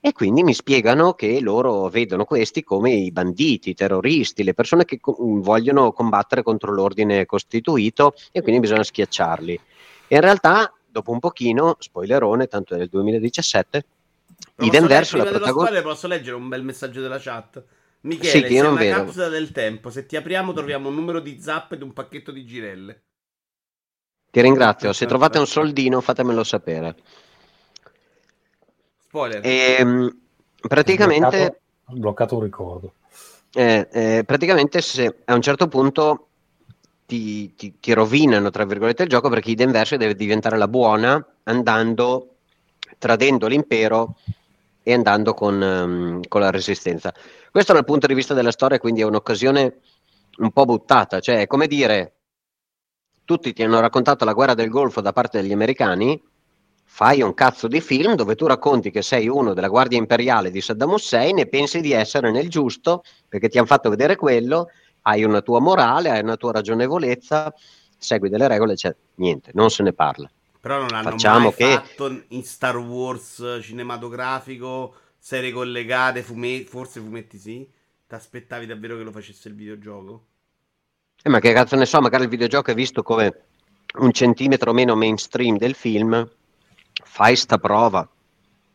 e 0.00 0.12
quindi 0.12 0.44
mi 0.44 0.54
spiegano 0.54 1.14
che 1.14 1.40
loro 1.40 1.88
vedono 1.88 2.24
questi 2.24 2.62
come 2.62 2.92
i 2.92 3.10
banditi, 3.10 3.70
i 3.70 3.74
terroristi, 3.74 4.44
le 4.44 4.54
persone 4.54 4.84
che 4.84 5.00
co- 5.00 5.16
vogliono 5.18 5.92
combattere 5.92 6.44
contro 6.44 6.72
l'ordine 6.72 7.26
costituito 7.26 8.14
e 8.30 8.40
quindi 8.42 8.60
bisogna 8.60 8.84
schiacciarli. 8.84 9.60
E 10.06 10.14
in 10.14 10.20
realtà, 10.20 10.72
dopo 10.88 11.10
un 11.10 11.18
pochino, 11.18 11.74
spoilerone, 11.80 12.46
tanto 12.46 12.74
è 12.74 12.78
del 12.78 12.88
2017, 12.88 13.84
Iden 14.60 14.82
posso 14.82 14.86
Verso, 14.86 15.16
le- 15.16 15.22
la 15.24 15.30
protagonista... 15.38 15.82
posso 15.82 16.06
leggere 16.08 16.36
un 16.36 16.48
bel 16.48 16.62
messaggio 16.64 17.00
della 17.00 17.18
chat? 17.18 17.64
Michele, 18.02 18.30
Sì, 18.30 18.42
che 18.42 18.48
io 18.48 18.60
sei 18.60 18.68
non 18.68 18.72
una 18.72 18.80
vedo. 18.80 19.04
capsula 19.04 19.28
del 19.28 19.52
tempo. 19.52 19.90
Se 19.90 20.06
ti 20.06 20.16
apriamo 20.16 20.52
troviamo 20.52 20.88
un 20.88 20.94
numero 20.94 21.20
di 21.20 21.40
zap 21.40 21.72
ed 21.72 21.82
un 21.82 21.92
pacchetto 21.92 22.30
di 22.30 22.44
girelle. 22.46 23.02
Ti 24.30 24.40
ringrazio, 24.40 24.92
se 24.94 25.06
trovate 25.06 25.38
un 25.38 25.46
soldino 25.46 26.00
fatemelo 26.00 26.42
sapere. 26.44 26.94
Spoiler. 29.08 29.42
Ehm, 29.42 30.10
praticamente... 30.60 31.60
Bloccato, 31.86 31.98
bloccato 32.00 32.36
un 32.36 32.42
ricordo. 32.42 32.92
Eh, 33.54 33.88
eh, 33.90 34.22
praticamente 34.24 34.80
se 34.82 35.22
a 35.24 35.34
un 35.34 35.40
certo 35.42 35.68
punto 35.68 36.28
ti, 37.06 37.54
ti- 37.54 37.78
ti 37.80 37.92
rovinano 37.92 38.50
tra 38.50 38.64
virgolette 38.66 39.04
il 39.04 39.08
gioco 39.08 39.30
perché 39.30 39.52
Eden 39.52 39.70
Verse 39.70 39.96
deve 39.96 40.14
diventare 40.14 40.58
la 40.58 40.68
buona 40.68 41.24
andando 41.44 42.36
tradendo 42.98 43.46
l'impero 43.46 44.16
e 44.82 44.92
andando 44.92 45.34
con, 45.34 45.62
ehm, 45.62 46.20
con 46.28 46.40
la 46.40 46.50
resistenza 46.50 47.12
questo 47.50 47.72
dal 47.72 47.84
punto 47.84 48.06
di 48.06 48.14
vista 48.14 48.34
della 48.34 48.50
storia 48.50 48.78
quindi 48.78 49.00
è 49.00 49.04
un'occasione 49.04 49.78
un 50.38 50.50
po' 50.50 50.64
buttata 50.64 51.20
cioè 51.20 51.40
è 51.40 51.46
come 51.46 51.66
dire 51.66 52.14
tutti 53.24 53.52
ti 53.52 53.62
hanno 53.62 53.80
raccontato 53.80 54.24
la 54.24 54.32
guerra 54.32 54.54
del 54.54 54.68
Golfo 54.68 55.00
da 55.00 55.12
parte 55.12 55.40
degli 55.40 55.52
americani 55.52 56.20
fai 56.90 57.20
un 57.22 57.34
cazzo 57.34 57.68
di 57.68 57.80
film 57.80 58.14
dove 58.14 58.34
tu 58.34 58.46
racconti 58.46 58.90
che 58.90 59.02
sei 59.02 59.28
uno 59.28 59.52
della 59.52 59.68
guardia 59.68 59.98
imperiale 59.98 60.50
di 60.50 60.60
Saddam 60.60 60.92
Hussein 60.92 61.38
e 61.38 61.46
pensi 61.46 61.80
di 61.80 61.92
essere 61.92 62.32
nel 62.32 62.48
giusto 62.48 63.04
perché 63.28 63.48
ti 63.48 63.58
hanno 63.58 63.66
fatto 63.66 63.90
vedere 63.90 64.16
quello, 64.16 64.70
hai 65.02 65.22
una 65.22 65.42
tua 65.42 65.60
morale, 65.60 66.10
hai 66.10 66.22
una 66.22 66.36
tua 66.36 66.52
ragionevolezza, 66.52 67.54
segui 67.96 68.30
delle 68.30 68.48
regole, 68.48 68.74
cioè 68.74 68.96
niente, 69.16 69.50
non 69.54 69.70
se 69.70 69.82
ne 69.82 69.92
parla. 69.92 70.28
Però 70.68 70.80
non 70.80 70.92
hanno 70.92 71.10
Facciamo 71.12 71.38
mai 71.38 71.54
che- 71.54 71.64
fatto 71.76 72.24
in 72.28 72.44
Star 72.44 72.76
Wars 72.76 73.58
cinematografico, 73.62 74.94
serie 75.18 75.50
collegate, 75.50 76.22
fumetti, 76.22 76.66
forse 76.66 77.00
fumetti 77.00 77.38
sì. 77.38 77.66
Ti 78.06 78.14
aspettavi 78.14 78.66
davvero 78.66 78.98
che 78.98 79.02
lo 79.02 79.10
facesse 79.10 79.48
il 79.48 79.54
videogioco? 79.54 80.26
Eh, 81.22 81.30
ma 81.30 81.38
che 81.40 81.54
cazzo 81.54 81.74
ne 81.76 81.86
so, 81.86 82.00
magari 82.02 82.24
il 82.24 82.28
videogioco 82.28 82.70
è 82.70 82.74
visto 82.74 83.02
come 83.02 83.44
un 84.00 84.12
centimetro 84.12 84.74
meno 84.74 84.94
mainstream 84.94 85.56
del 85.56 85.74
film, 85.74 86.28
fai 87.02 87.34
sta 87.34 87.56
prova, 87.56 88.06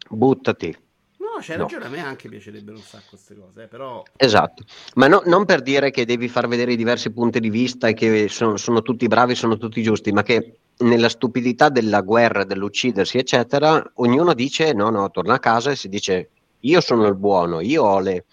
buttati. 0.10 0.76
No, 1.34 1.40
c'hai 1.42 1.58
No. 1.58 1.64
ragione, 1.64 1.86
a 1.86 1.90
me 1.90 2.00
anche 2.00 2.30
piacerebbero 2.30 2.78
un 2.78 2.84
sacco 2.84 3.12
queste 3.12 3.36
cose, 3.36 3.64
eh, 3.64 3.68
però... 3.68 4.04
Esatto, 4.18 4.64
ma 4.96 5.08
no- 5.08 5.24
non 5.26 5.46
per 5.46 5.64
dire 5.64 5.90
che 5.90 6.06
devi 6.06 6.28
far 6.28 6.48
vedere 6.48 6.74
i 6.74 6.76
diversi 6.76 7.12
punti 7.12 7.40
di 7.40 7.50
vista 7.50 7.88
e 7.88 7.94
che 7.96 8.28
sono, 8.30 8.58
sono 8.58 8.84
tutti 8.84 9.08
bravi, 9.08 9.34
sono 9.34 9.58
tutti 9.58 9.82
giusti, 9.82 10.12
ma 10.12 10.22
che 10.22 10.60
nella 10.78 11.10
stupidità 11.10 11.70
della 11.70 12.02
guerra, 12.02 12.44
dell'uccidersi, 12.44 13.18
eccetera, 13.18 13.84
ognuno 13.96 14.34
dice 14.36 14.74
no, 14.74 14.90
no, 14.92 15.10
torna 15.10 15.34
a 15.36 15.40
casa 15.40 15.72
e 15.72 15.76
si 15.76 15.90
dice 15.90 16.30
io 16.60 16.82
sono 16.82 17.08
il 17.08 17.16
buono, 17.16 17.62
io 17.62 17.84
ho 17.84 18.00
le, 18.00 18.26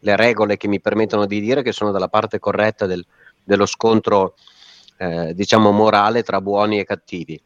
le 0.00 0.16
regole 0.16 0.56
che 0.56 0.66
mi 0.66 0.80
permettono 0.80 1.26
di 1.26 1.40
dire 1.40 1.62
che 1.62 1.72
sono 1.72 1.92
dalla 1.92 2.08
parte 2.08 2.40
corretta 2.40 2.86
del- 2.86 3.06
dello 3.44 3.66
scontro, 3.66 4.34
eh, 4.96 5.32
diciamo, 5.32 5.70
morale 5.70 6.24
tra 6.24 6.40
buoni 6.40 6.80
e 6.80 6.84
cattivi. 6.84 7.40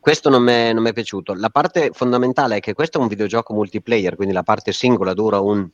Mm, 0.00 0.02
questo 0.02 0.30
non 0.30 0.42
mi 0.42 0.88
è 0.88 0.92
piaciuto. 0.92 1.34
La 1.34 1.50
parte 1.50 1.90
fondamentale 1.92 2.56
è 2.56 2.60
che 2.60 2.74
questo 2.74 2.98
è 2.98 3.00
un 3.02 3.08
videogioco 3.08 3.52
multiplayer, 3.54 4.16
quindi 4.16 4.34
la 4.34 4.42
parte 4.42 4.72
singola 4.72 5.14
dura 5.14 5.40
un 5.40 5.68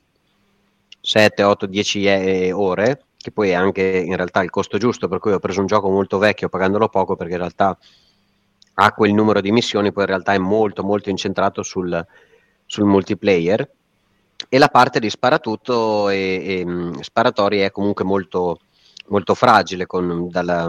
7, 1.01 1.43
8, 1.43 1.67
10 1.67 2.05
e- 2.07 2.53
ore, 2.53 3.05
che 3.17 3.31
poi 3.31 3.51
è 3.51 3.55
anche 3.55 3.83
in 3.83 4.17
realtà 4.17 4.43
il 4.43 4.51
costo 4.51 4.79
giusto, 4.79 5.09
per 5.09 5.19
cui 5.19 5.33
ho 5.33 5.39
preso 5.39 5.61
un 5.61 5.67
gioco 5.67 5.89
molto 5.91 6.19
vecchio 6.19 6.49
pagandolo 6.49 6.89
poco 6.89 7.17
perché 7.17 7.33
in 7.35 7.39
realtà 7.39 7.77
ha 8.79 8.93
quel 8.93 9.13
numero 9.15 9.41
di 9.41 9.53
missioni, 9.53 9.93
poi 9.93 10.03
in 10.05 10.09
realtà 10.11 10.35
è 10.35 10.39
molto 10.39 10.83
molto 10.85 11.11
incentrato 11.11 11.63
sul, 11.63 12.05
sul 12.67 12.85
multiplayer 12.85 13.71
e 14.49 14.59
la 14.59 14.69
parte 14.69 15.01
di 15.01 15.09
sparatutto 15.09 16.09
e, 16.11 16.61
e 16.61 16.65
mh, 16.67 17.01
sparatori 17.01 17.61
è 17.61 17.71
comunque 17.71 18.05
molto, 18.05 18.61
molto 19.09 19.35
fragile 19.35 19.87
con 19.87 20.29
dalla 20.29 20.69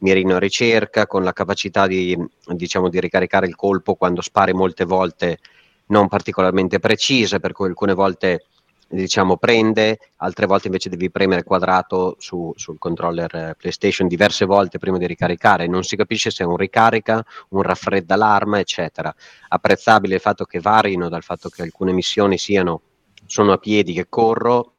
mirino 0.00 0.38
ricerca, 0.38 1.06
con 1.06 1.22
la 1.22 1.32
capacità 1.32 1.86
di, 1.86 2.16
diciamo, 2.46 2.88
di 2.88 3.00
ricaricare 3.00 3.46
il 3.46 3.56
colpo 3.56 3.94
quando 3.94 4.20
spari 4.20 4.52
molte 4.52 4.84
volte 4.84 5.38
non 5.86 6.08
particolarmente 6.08 6.78
precise, 6.78 7.40
per 7.40 7.52
cui 7.52 7.68
alcune 7.68 7.94
volte 7.94 8.44
diciamo 8.92 9.36
prende, 9.36 9.98
altre 10.16 10.46
volte 10.46 10.66
invece 10.66 10.88
devi 10.88 11.10
premere 11.10 11.44
quadrato 11.44 12.16
su- 12.18 12.52
sul 12.56 12.78
controller 12.78 13.32
eh, 13.34 13.54
PlayStation 13.56 14.08
diverse 14.08 14.44
volte 14.46 14.78
prima 14.78 14.98
di 14.98 15.06
ricaricare, 15.06 15.68
non 15.68 15.84
si 15.84 15.94
capisce 15.94 16.30
se 16.30 16.42
è 16.42 16.46
un 16.46 16.56
ricarica, 16.56 17.24
un 17.50 17.62
raffredda 17.62 18.16
l'arma, 18.16 18.58
eccetera. 18.58 19.14
Apprezzabile 19.48 20.16
il 20.16 20.20
fatto 20.20 20.44
che 20.44 20.58
varino 20.58 21.08
dal 21.08 21.22
fatto 21.22 21.48
che 21.48 21.62
alcune 21.62 21.92
missioni 21.92 22.36
siano 22.36 22.82
sono 23.26 23.52
a 23.52 23.58
piedi 23.58 23.92
che 23.92 24.08
corro 24.08 24.74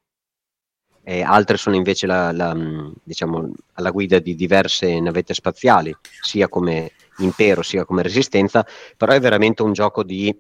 e 1.04 1.22
altre 1.24 1.58
sono 1.58 1.76
invece 1.76 2.06
la, 2.08 2.32
la, 2.32 2.54
mh, 2.54 2.94
diciamo, 3.04 3.52
alla 3.74 3.92
guida 3.92 4.20
di 4.20 4.36
diverse 4.36 5.00
navette 5.00 5.34
spaziali, 5.34 5.96
sia 6.22 6.48
come 6.48 6.92
impero 7.18 7.62
sia 7.62 7.86
come 7.86 8.02
resistenza, 8.02 8.66
però 8.98 9.14
è 9.14 9.20
veramente 9.20 9.62
un 9.62 9.74
gioco 9.74 10.04
di, 10.04 10.36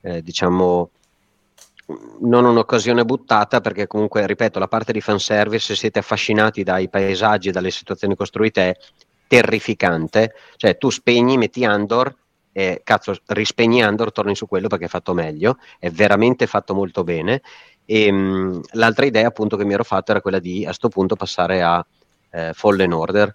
eh, 0.00 0.22
diciamo, 0.22 0.90
non 2.20 2.44
un'occasione 2.44 3.04
buttata 3.04 3.60
perché 3.60 3.86
comunque, 3.86 4.26
ripeto, 4.26 4.58
la 4.58 4.68
parte 4.68 4.92
di 4.92 5.00
fanservice, 5.00 5.66
se 5.66 5.76
siete 5.76 5.98
affascinati 5.98 6.62
dai 6.62 6.88
paesaggi 6.88 7.48
e 7.48 7.52
dalle 7.52 7.70
situazioni 7.70 8.16
costruite, 8.16 8.70
è 8.70 8.76
terrificante, 9.26 10.34
cioè 10.56 10.76
tu 10.78 10.90
spegni, 10.90 11.36
metti 11.36 11.64
Andor 11.64 12.14
e 12.52 12.82
cazzo, 12.84 13.16
rispegni 13.26 13.82
Andor, 13.82 14.12
torni 14.12 14.36
su 14.36 14.46
quello 14.46 14.68
perché 14.68 14.84
è 14.84 14.88
fatto 14.88 15.12
meglio, 15.12 15.58
è 15.78 15.90
veramente 15.90 16.46
fatto 16.46 16.74
molto 16.74 17.02
bene. 17.02 17.42
E, 17.86 18.10
mh, 18.10 18.60
l'altra 18.72 19.04
idea 19.06 19.26
appunto 19.28 19.56
che 19.56 19.64
mi 19.64 19.74
ero 19.74 19.84
fatto 19.84 20.10
era 20.10 20.20
quella 20.20 20.38
di 20.38 20.64
a 20.66 20.72
sto 20.72 20.88
punto 20.88 21.16
passare 21.16 21.62
a 21.62 21.84
eh, 22.30 22.52
Fallen 22.54 22.92
Order 22.92 23.34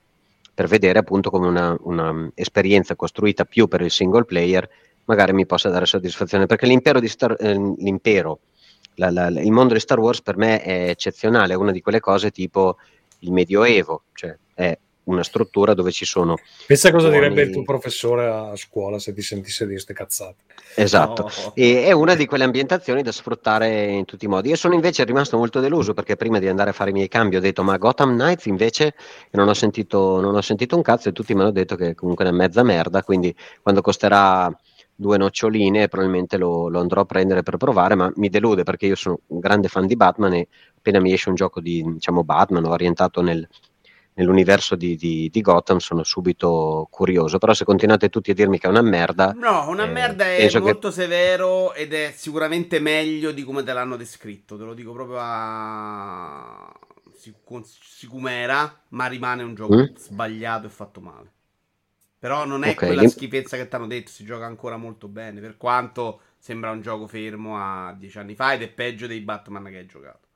per 0.53 0.67
vedere 0.67 0.99
appunto 0.99 1.29
come 1.29 1.47
una, 1.47 1.75
una 1.81 2.11
mh, 2.11 2.31
esperienza 2.35 2.95
costruita 2.95 3.45
più 3.45 3.67
per 3.67 3.81
il 3.81 3.91
single 3.91 4.25
player 4.25 4.67
magari 5.05 5.33
mi 5.33 5.45
possa 5.45 5.69
dare 5.69 5.85
soddisfazione. 5.85 6.45
Perché 6.45 6.65
l'impero 6.67 6.99
di 6.99 7.07
Star, 7.07 7.35
eh, 7.39 7.53
l'impero 7.53 8.39
la- 8.95 9.09
la- 9.11 9.27
il 9.27 9.51
mondo 9.51 9.73
di 9.73 9.79
Star 9.79 9.99
Wars 9.99 10.21
per 10.21 10.35
me 10.37 10.61
è 10.61 10.89
eccezionale 10.89 11.53
è 11.53 11.55
una 11.55 11.71
di 11.71 11.81
quelle 11.81 11.99
cose 11.99 12.31
tipo 12.31 12.77
il 13.19 13.31
medioevo 13.31 14.03
cioè 14.13 14.37
è 14.53 14.77
una 15.09 15.23
struttura 15.23 15.73
dove 15.73 15.91
ci 15.91 16.05
sono 16.05 16.35
Pensa 16.65 16.91
cosa 16.91 17.07
buoni- 17.09 17.21
direbbe 17.21 17.41
il 17.43 17.51
tuo 17.51 17.63
professore 17.63 18.27
a 18.27 18.55
scuola 18.55 18.99
se 18.99 19.13
ti 19.13 19.21
sentisse 19.21 19.63
dire 19.63 19.75
queste 19.75 19.93
cazzate. 19.93 20.43
Esatto, 20.75 21.23
No. 21.23 21.51
e 21.55 21.83
è 21.85 21.91
una 21.91 22.15
di 22.15 22.25
quelle 22.25 22.43
ambientazioni 22.43 23.01
da 23.01 23.11
sfruttare 23.11 23.85
in 23.85 24.05
tutti 24.05 24.25
i 24.25 24.27
modi. 24.27 24.49
Io 24.49 24.55
sono 24.55 24.75
invece 24.75 25.03
rimasto 25.03 25.37
molto 25.37 25.59
deluso 25.59 25.93
perché 25.93 26.15
prima 26.15 26.39
di 26.39 26.47
andare 26.47 26.69
a 26.69 26.73
fare 26.73 26.91
i 26.91 26.93
miei 26.93 27.07
cambi 27.07 27.35
ho 27.35 27.39
detto 27.41 27.63
ma 27.63 27.77
Gotham 27.77 28.13
Knights 28.13 28.45
invece 28.45 28.93
non 29.31 29.47
ho 29.47 29.53
sentito, 29.53 30.21
non 30.21 30.35
ho 30.35 30.41
sentito 30.41 30.75
un 30.75 30.81
cazzo 30.83 31.09
e 31.09 31.11
tutti 31.11 31.33
mi 31.33 31.41
hanno 31.41 31.51
detto 31.51 31.75
che 31.75 31.95
comunque 31.95 32.25
è 32.25 32.27
una 32.29 32.37
mezza 32.37 32.63
merda, 32.63 33.03
quindi 33.03 33.35
quando 33.61 33.81
costerà 33.81 34.55
due 34.95 35.17
noccioline 35.17 35.87
probabilmente 35.87 36.37
lo, 36.37 36.67
lo 36.67 36.79
andrò 36.81 37.01
a 37.01 37.05
prendere 37.05 37.41
per 37.41 37.55
provare, 37.57 37.95
ma 37.95 38.11
mi 38.15 38.27
delude 38.29 38.63
perché 38.63 38.85
io 38.85 38.95
sono 38.95 39.19
un 39.27 39.39
grande 39.39 39.69
fan 39.69 39.87
di 39.87 39.95
Batman 39.95 40.33
e 40.33 40.47
appena 40.77 40.99
mi 40.99 41.13
esce 41.13 41.29
un 41.29 41.35
gioco 41.35 41.61
di 41.61 41.81
diciamo 41.85 42.23
Batman 42.23 42.65
orientato 42.65 43.21
nel- 43.21 43.47
nell'universo 44.19 44.75
di, 44.75 44.95
di- 44.95 45.29
di 45.31 45.41
Gotham 45.41 45.77
sono 45.79 46.03
subito 46.03 46.87
curioso, 46.91 47.37
però 47.37 47.53
se 47.53 47.65
continuate 47.65 48.09
tutti 48.09 48.31
a 48.31 48.33
dirmi 48.33 48.59
che 48.59 48.67
è 48.67 48.69
una 48.69 48.81
merda... 48.81 49.35
No, 49.37 49.67
una 49.69 49.85
Eh, 49.85 49.85
merda 49.85 50.25
è 50.25 50.49
penso 50.49 50.61
che- 50.61 50.77
molto 50.79 50.89
severo 50.89 51.73
ed 51.73 51.93
è 51.93 52.11
sicuramente 52.15 52.79
meglio 52.79 53.31
di 53.31 53.43
come 53.43 53.61
te 53.63 53.73
l'hanno 53.73 53.95
descritto. 53.95 54.57
Te 54.57 54.63
lo 54.63 54.73
dico 54.73 54.91
proprio 54.91 55.17
a 55.21 56.73
sic- 57.13 57.61
sicumera, 57.65 58.85
ma 58.89 59.05
rimane 59.05 59.43
un 59.43 59.53
gioco 59.53 59.75
Mm? 59.75 59.93
sbagliato 59.95 60.65
e 60.65 60.69
fatto 60.71 60.99
male. 60.99 61.31
Però 62.17 62.45
non 62.45 62.63
è 62.63 62.81
Ok, 62.81 62.83
quella 62.83 63.05
schifezza 63.05 63.55
che 63.57 63.67
ti 63.67 63.75
hanno 63.75 63.87
detto, 63.87 64.11
si 64.11 64.25
gioca 64.25 64.45
ancora 64.45 64.77
molto 64.77 65.07
bene, 65.07 65.41
per 65.41 65.57
quanto 65.57 66.21
sembra 66.39 66.71
un 66.71 66.81
gioco 66.81 67.07
fermo 67.07 67.57
a 67.59 67.93
dieci 67.97 68.17
anni 68.19 68.35
fa 68.35 68.53
ed 68.53 68.63
è 68.63 68.69
peggio 68.69 69.07
dei 69.07 69.21
Batman 69.21 69.65
che 69.65 69.77
hai 69.77 69.85
giocato. 69.85 70.27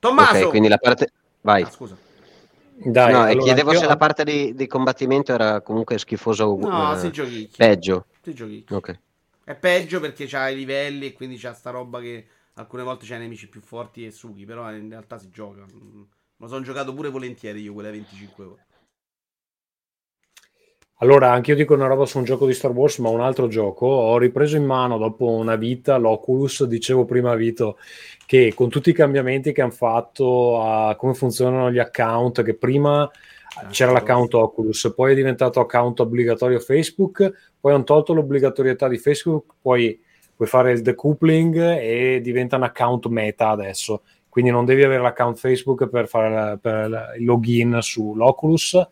Tommaso! 0.00 0.46
Ok, 0.46 0.46
quindi 0.48 0.68
la 0.68 0.76
parte... 0.78 1.12
Vai. 1.40 1.66
Ah, 1.66 1.70
scusa. 1.70 1.96
Dai, 2.84 3.12
no, 3.12 3.26
e 3.26 3.32
allora, 3.32 3.44
chiedevo 3.44 3.72
io- 3.72 3.80
se 3.80 3.86
la 3.86 3.96
parte 3.96 4.24
di, 4.24 4.54
di 4.54 4.66
combattimento 4.66 5.32
era 5.32 5.60
comunque 5.62 5.98
schifosa 5.98 6.46
o 6.46 6.56
No, 6.58 6.92
eh, 6.92 6.96
si 6.98 7.10
giochi. 7.10 7.50
peggio. 7.56 8.06
Si 8.22 8.34
giochi. 8.34 8.66
Ok. 8.70 8.98
È 9.44 9.54
peggio 9.56 10.00
perché 10.00 10.26
c'ha 10.26 10.48
i 10.50 10.56
livelli 10.56 11.06
e 11.06 11.12
quindi 11.12 11.36
c'ha 11.38 11.54
sta 11.54 11.70
roba 11.70 12.00
che 12.00 12.26
alcune 12.54 12.82
volte 12.82 13.06
c'hai 13.06 13.18
nemici 13.18 13.48
più 13.48 13.60
forti 13.60 14.04
e 14.04 14.10
sughi, 14.10 14.44
però 14.44 14.70
in 14.72 14.88
realtà 14.90 15.18
si 15.18 15.30
gioca. 15.30 15.64
Mm, 15.64 16.02
lo 16.36 16.46
sono 16.48 16.62
giocato 16.62 16.94
pure 16.94 17.08
volentieri 17.10 17.62
io 17.62 17.72
quelle 17.72 17.90
25 17.90 18.44
ore. 18.44 18.66
Allora, 21.00 21.30
anche 21.30 21.52
io 21.52 21.56
dico 21.56 21.74
una 21.74 21.86
roba 21.86 22.06
su 22.06 22.18
un 22.18 22.24
gioco 22.24 22.44
di 22.44 22.52
Star 22.52 22.72
Wars, 22.72 22.98
ma 22.98 23.08
un 23.08 23.20
altro 23.20 23.46
gioco. 23.46 23.86
Ho 23.86 24.18
ripreso 24.18 24.56
in 24.56 24.64
mano 24.64 24.98
dopo 24.98 25.30
una 25.30 25.54
vita 25.54 25.96
l'Oculus. 25.96 26.64
Dicevo 26.64 27.04
prima, 27.04 27.36
Vito, 27.36 27.78
che 28.26 28.52
con 28.52 28.68
tutti 28.68 28.90
i 28.90 28.94
cambiamenti 28.94 29.52
che 29.52 29.62
hanno 29.62 29.70
fatto 29.70 30.60
a 30.60 30.96
come 30.96 31.14
funzionano 31.14 31.70
gli 31.70 31.78
account, 31.78 32.42
che 32.42 32.54
prima 32.54 33.08
c'era 33.70 33.92
l'account 33.92 34.34
Oculus, 34.34 34.92
poi 34.94 35.12
è 35.12 35.14
diventato 35.14 35.60
account 35.60 36.00
obbligatorio 36.00 36.58
Facebook, 36.58 37.32
poi 37.60 37.72
hanno 37.72 37.84
tolto 37.84 38.12
l'obbligatorietà 38.12 38.88
di 38.88 38.98
Facebook, 38.98 39.54
poi 39.62 40.00
puoi 40.34 40.48
fare 40.48 40.72
il 40.72 40.82
decoupling 40.82 41.78
e 41.78 42.20
diventa 42.20 42.56
un 42.56 42.64
account 42.64 43.06
meta 43.06 43.50
adesso. 43.50 44.02
Quindi 44.28 44.50
non 44.50 44.64
devi 44.64 44.82
avere 44.82 45.02
l'account 45.02 45.36
Facebook 45.38 45.86
per 45.86 46.08
fare 46.08 46.58
per 46.58 47.14
il 47.16 47.24
login 47.24 47.78
sull'Oculus 47.80 48.86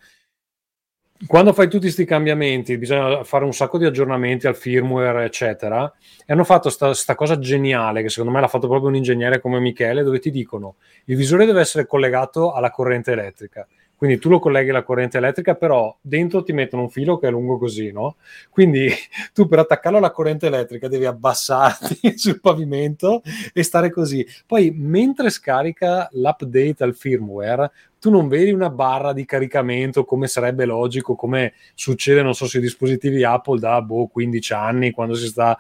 quando 1.27 1.53
fai 1.53 1.69
tutti 1.69 1.85
questi 1.85 2.05
cambiamenti, 2.05 2.77
bisogna 2.77 3.25
fare 3.25 3.45
un 3.45 3.53
sacco 3.53 3.79
di 3.79 3.85
aggiornamenti 3.85 4.47
al 4.47 4.55
firmware, 4.55 5.25
eccetera. 5.25 5.91
E 6.27 6.33
hanno 6.33 6.45
fatto 6.45 6.71
questa 6.77 7.15
cosa 7.15 7.39
geniale, 7.39 8.03
che 8.03 8.09
secondo 8.11 8.33
me 8.33 8.41
l'ha 8.41 8.49
fatto 8.49 8.69
proprio 8.69 8.89
un 8.89 8.97
ingegnere 8.97 9.41
come 9.41 9.59
Michele, 9.59 10.03
dove 10.03 10.19
ti 10.19 10.31
dicono 10.31 10.77
il 11.07 11.17
visore 11.17 11.47
deve 11.47 11.61
essere 11.61 11.87
collegato 11.87 12.53
alla 12.53 12.71
corrente 12.71 13.13
elettrica. 13.13 13.67
Quindi 13.97 14.19
tu 14.19 14.29
lo 14.29 14.39
colleghi 14.39 14.71
alla 14.71 14.83
corrente 14.83 15.17
elettrica, 15.17 15.55
però 15.55 15.97
dentro 16.01 16.43
ti 16.43 16.53
mettono 16.53 16.83
un 16.83 16.91
filo 16.91 17.19
che 17.19 17.29
è 17.29 17.31
lungo 17.31 17.57
così, 17.57 17.91
no? 17.93 18.17
Quindi 18.51 18.91
tu 19.33 19.49
per 19.49 19.61
attaccarlo 19.61 19.99
alla 19.99 20.11
corrente 20.11 20.47
elettrica 20.47 20.87
devi 20.89 21.07
abbassarti 21.07 22.17
sul 22.19 22.41
pavimento 22.41 23.23
e 23.53 23.63
stare 23.63 23.91
così. 23.91 24.27
Poi 24.47 24.71
mentre 24.71 25.31
scarica 25.31 26.09
l'update 26.13 26.85
al 26.85 26.95
firmware, 26.95 27.71
tu 27.99 28.11
non 28.11 28.29
vedi 28.29 28.53
una 28.53 28.71
barra 28.71 29.13
di 29.13 29.25
caricamento 29.25 30.05
come 30.05 30.29
sarebbe 30.29 30.67
logico, 30.67 31.15
come 31.15 31.55
succede, 31.75 32.23
non 32.23 32.35
so, 32.35 32.47
sui 32.47 32.61
dispositivi 32.61 33.25
Apple 33.25 33.59
da 33.59 33.81
boh, 33.81 34.07
15 34.07 34.53
anni 34.53 34.91
quando 34.91 35.15
si 35.15 35.27
sta 35.27 35.57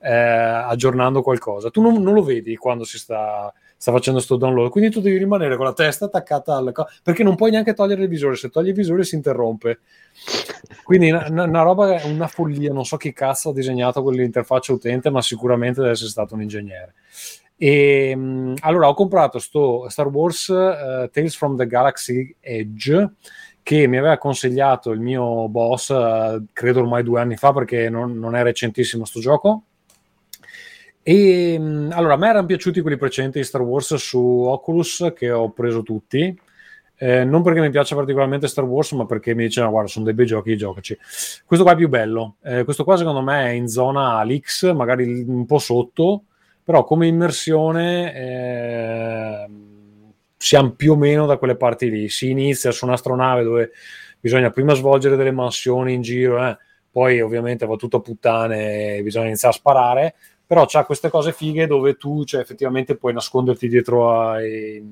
eh, 0.00 0.12
aggiornando 0.12 1.22
qualcosa. 1.22 1.70
Tu 1.70 1.80
non, 1.80 2.02
non 2.02 2.14
lo 2.14 2.22
vedi 2.22 2.56
quando 2.56 2.84
si 2.84 2.98
sta 2.98 3.52
sta 3.76 3.92
facendo 3.92 4.20
sto 4.20 4.36
download. 4.36 4.70
Quindi 4.70 4.90
tu 4.90 5.00
devi 5.00 5.18
rimanere 5.18 5.56
con 5.56 5.66
la 5.66 5.72
testa 5.72 6.06
attaccata 6.06 6.56
al 6.56 6.72
co- 6.72 6.86
perché 7.02 7.22
non 7.22 7.36
puoi 7.36 7.50
neanche 7.50 7.74
togliere 7.74 8.02
il 8.02 8.08
visore. 8.08 8.36
Se 8.36 8.48
togli 8.48 8.68
il 8.68 8.74
visore 8.74 9.04
si 9.04 9.14
interrompe. 9.14 9.80
Quindi 10.82 11.10
una, 11.10 11.44
una 11.44 11.62
roba, 11.62 12.00
una 12.04 12.26
follia. 12.26 12.72
Non 12.72 12.84
so 12.84 12.96
chi 12.96 13.12
cazzo 13.12 13.50
ha 13.50 13.52
disegnato 13.52 14.02
quell'interfaccia 14.02 14.72
utente, 14.72 15.10
ma 15.10 15.20
sicuramente 15.22 15.80
deve 15.80 15.92
essere 15.92 16.10
stato 16.10 16.34
un 16.34 16.42
ingegnere. 16.42 16.94
E 17.56 18.14
mh, 18.14 18.54
allora 18.60 18.88
ho 18.88 18.94
comprato 18.94 19.38
sto 19.38 19.88
Star 19.88 20.08
Wars 20.08 20.48
uh, 20.48 21.08
Tales 21.10 21.36
from 21.36 21.56
the 21.56 21.66
Galaxy 21.66 22.34
Edge 22.40 23.12
che 23.62 23.86
mi 23.88 23.96
aveva 23.96 24.16
consigliato 24.16 24.92
il 24.92 25.00
mio 25.00 25.48
boss, 25.48 25.88
uh, 25.88 26.44
credo 26.52 26.80
ormai 26.80 27.02
due 27.02 27.20
anni 27.20 27.36
fa, 27.36 27.52
perché 27.52 27.90
non, 27.90 28.16
non 28.18 28.36
è 28.36 28.42
recentissimo 28.42 29.04
sto 29.04 29.18
gioco 29.18 29.62
e 31.08 31.54
allora 31.54 32.14
a 32.14 32.16
me 32.16 32.28
erano 32.28 32.46
piaciuti 32.46 32.80
quelli 32.80 32.96
precedenti 32.96 33.38
di 33.38 33.44
Star 33.44 33.60
Wars 33.60 33.94
su 33.94 34.18
Oculus 34.18 35.12
che 35.14 35.30
ho 35.30 35.52
preso 35.52 35.84
tutti. 35.84 36.36
Eh, 36.96 37.24
non 37.24 37.44
perché 37.44 37.60
mi 37.60 37.70
piace 37.70 37.94
particolarmente 37.94 38.48
Star 38.48 38.64
Wars, 38.64 38.90
ma 38.90 39.06
perché 39.06 39.32
mi 39.32 39.44
dicevano: 39.44 39.70
Guarda, 39.70 39.88
sono 39.88 40.04
dei 40.04 40.14
bei 40.14 40.26
giochi, 40.26 40.56
giocaci. 40.56 40.98
Questo 41.44 41.64
qua 41.64 41.74
è 41.74 41.76
più 41.76 41.88
bello. 41.88 42.38
Eh, 42.42 42.64
questo 42.64 42.82
qua, 42.82 42.96
secondo 42.96 43.22
me, 43.22 43.46
è 43.46 43.50
in 43.50 43.68
zona 43.68 44.18
Alix, 44.18 44.72
magari 44.72 45.22
un 45.28 45.46
po' 45.46 45.58
sotto, 45.58 46.24
però 46.64 46.82
come 46.82 47.06
immersione 47.06 48.12
eh, 48.12 49.46
siamo 50.36 50.72
più 50.72 50.94
o 50.94 50.96
meno 50.96 51.26
da 51.26 51.36
quelle 51.36 51.54
parti 51.56 51.88
lì. 51.88 52.08
Si 52.08 52.30
inizia 52.30 52.72
su 52.72 52.84
un'astronave 52.84 53.44
dove 53.44 53.70
bisogna 54.18 54.50
prima 54.50 54.74
svolgere 54.74 55.14
delle 55.14 55.30
mansioni 55.30 55.92
in 55.92 56.02
giro, 56.02 56.44
eh, 56.44 56.58
poi 56.90 57.20
ovviamente 57.20 57.64
va 57.64 57.76
tutto 57.76 57.98
a 57.98 58.00
puttane 58.00 58.96
e 58.96 59.02
bisogna 59.04 59.26
iniziare 59.26 59.54
a 59.54 59.56
sparare 59.56 60.14
però 60.46 60.64
c'ha 60.66 60.84
queste 60.84 61.10
cose 61.10 61.32
fighe 61.32 61.66
dove 61.66 61.96
tu 61.96 62.24
cioè, 62.24 62.40
effettivamente 62.40 62.96
puoi 62.96 63.12
nasconderti 63.12 63.68
dietro 63.68 64.20
ai, 64.30 64.82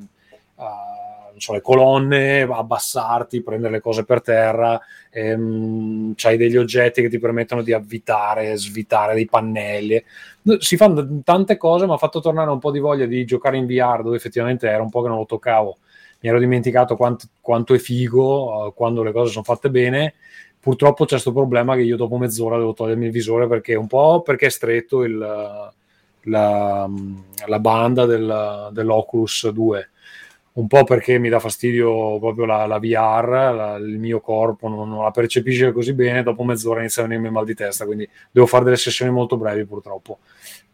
a, 0.56 0.94
so, 1.36 1.52
le 1.52 1.60
colonne, 1.60 2.42
abbassarti, 2.42 3.42
prendere 3.42 3.74
le 3.74 3.80
cose 3.80 4.04
per 4.04 4.20
terra, 4.22 4.80
ehm, 5.10 6.14
c'hai 6.16 6.36
degli 6.36 6.56
oggetti 6.56 7.02
che 7.02 7.08
ti 7.08 7.18
permettono 7.18 7.62
di 7.62 7.72
avvitare, 7.72 8.56
svitare 8.56 9.14
dei 9.14 9.26
pannelli. 9.26 10.02
Si 10.58 10.76
fanno 10.76 11.22
tante 11.24 11.56
cose, 11.56 11.86
mi 11.86 11.92
ha 11.92 11.96
fatto 11.96 12.20
tornare 12.20 12.50
un 12.50 12.58
po' 12.58 12.70
di 12.70 12.78
voglia 12.78 13.06
di 13.06 13.24
giocare 13.24 13.56
in 13.56 13.66
VR, 13.66 14.02
dove 14.02 14.16
effettivamente 14.16 14.68
era 14.68 14.82
un 14.82 14.90
po' 14.90 15.02
che 15.02 15.08
non 15.08 15.18
lo 15.18 15.26
toccavo. 15.26 15.78
Mi 16.20 16.28
ero 16.30 16.38
dimenticato 16.38 16.96
quanto, 16.96 17.26
quanto 17.40 17.74
è 17.74 17.78
figo 17.78 18.66
uh, 18.66 18.74
quando 18.74 19.02
le 19.02 19.12
cose 19.12 19.30
sono 19.30 19.44
fatte 19.44 19.68
bene 19.68 20.14
purtroppo 20.64 21.04
c'è 21.04 21.10
questo 21.10 21.32
problema 21.32 21.74
che 21.74 21.82
io 21.82 21.96
dopo 21.96 22.16
mezz'ora 22.16 22.56
devo 22.56 22.72
togliermi 22.72 23.04
il 23.04 23.12
visore 23.12 23.46
perché 23.46 23.74
un 23.74 23.86
po' 23.86 24.22
perché 24.22 24.46
è 24.46 24.50
stretto 24.50 25.04
il, 25.04 25.18
la, 25.18 26.90
la, 27.46 27.58
banda 27.60 28.06
del, 28.06 28.70
dell'Oculus 28.72 29.50
2 29.50 29.90
un 30.52 30.66
po' 30.66 30.84
perché 30.84 31.18
mi 31.18 31.28
dà 31.28 31.38
fastidio 31.38 32.18
proprio 32.18 32.46
la, 32.46 32.64
la 32.64 32.78
VR, 32.78 33.52
la, 33.54 33.76
il 33.76 33.98
mio 33.98 34.20
corpo 34.20 34.68
non, 34.68 34.88
non, 34.88 35.02
la 35.02 35.10
percepisce 35.10 35.70
così 35.72 35.92
bene, 35.92 36.22
dopo 36.22 36.44
mezz'ora 36.44 36.80
inizia 36.80 37.02
a 37.02 37.06
venirmi 37.06 37.28
mal 37.28 37.44
di 37.44 37.54
testa, 37.54 37.84
quindi 37.84 38.08
devo 38.30 38.46
fare 38.46 38.64
delle 38.64 38.76
sessioni 38.76 39.10
molto 39.10 39.36
brevi 39.36 39.66
purtroppo. 39.66 40.20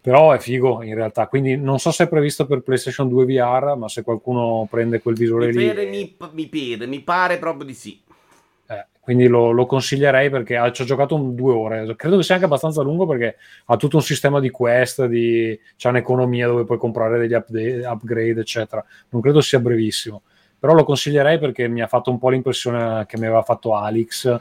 Però 0.01 0.33
è 0.33 0.39
figo 0.39 0.83
in 0.83 0.95
realtà, 0.95 1.27
quindi 1.27 1.57
non 1.57 1.79
so 1.81 1.91
se 1.91 2.05
è 2.05 2.09
previsto 2.09 2.47
per 2.47 2.61
PlayStation 2.61 3.09
2 3.09 3.25
VR, 3.25 3.75
ma 3.77 3.89
se 3.89 4.03
qualcuno 4.03 4.69
prende 4.71 5.01
quel 5.01 5.17
visore 5.17 5.47
mi 5.47 5.55
lì... 5.55 5.67
Pare, 5.67 5.87
mi, 5.87 6.17
mi, 6.33 6.47
pare, 6.47 6.87
mi 6.87 7.01
pare 7.01 7.39
proprio 7.39 7.65
di 7.65 7.75
sì 7.75 8.01
quindi 9.11 9.27
lo, 9.27 9.51
lo, 9.51 9.67
consiglierei 9.67 10.31
perché 10.31 10.57
ha, 10.57 10.71
ci 10.71 10.83
ho 10.83 10.85
giocato 10.85 11.17
un, 11.17 11.35
due 11.35 11.53
ore. 11.53 11.97
Credo 11.97 12.17
che 12.17 12.23
sia 12.23 12.35
anche 12.35 12.47
abbastanza 12.47 12.81
lungo 12.83 13.07
perché 13.07 13.39
ha 13.65 13.77
tutto 13.77 13.97
un 13.97 14.05
sistema 14.05 14.39
di 14.39 14.51
quest, 14.51 15.05
di, 15.07 15.59
c'è 15.77 15.89
un'economia 15.89 16.47
dove 16.47 16.65
puoi 16.65 16.79
comprare 16.79 17.19
degli 17.19 17.33
update, 17.33 17.85
upgrade, 17.85 18.41
eccetera. 18.41 18.85
Non 19.09 19.21
credo 19.21 19.41
sia 19.41 19.59
brevissimo, 19.59 20.23
però 20.57 20.75
lo 20.75 20.85
consiglierei 20.85 21.41
perché 21.41 21.67
mi 21.67 21.83
ha 21.83 21.89
fatto 21.89 22.13
un 22.13 22.21
po' 22.21 22.29
l'impressione 22.29 23.05
che 23.07 23.19
mi 23.19 23.27
aveva 23.27 23.43
fatto 23.43 23.75
Alex, 23.75 24.27
eh, 24.27 24.41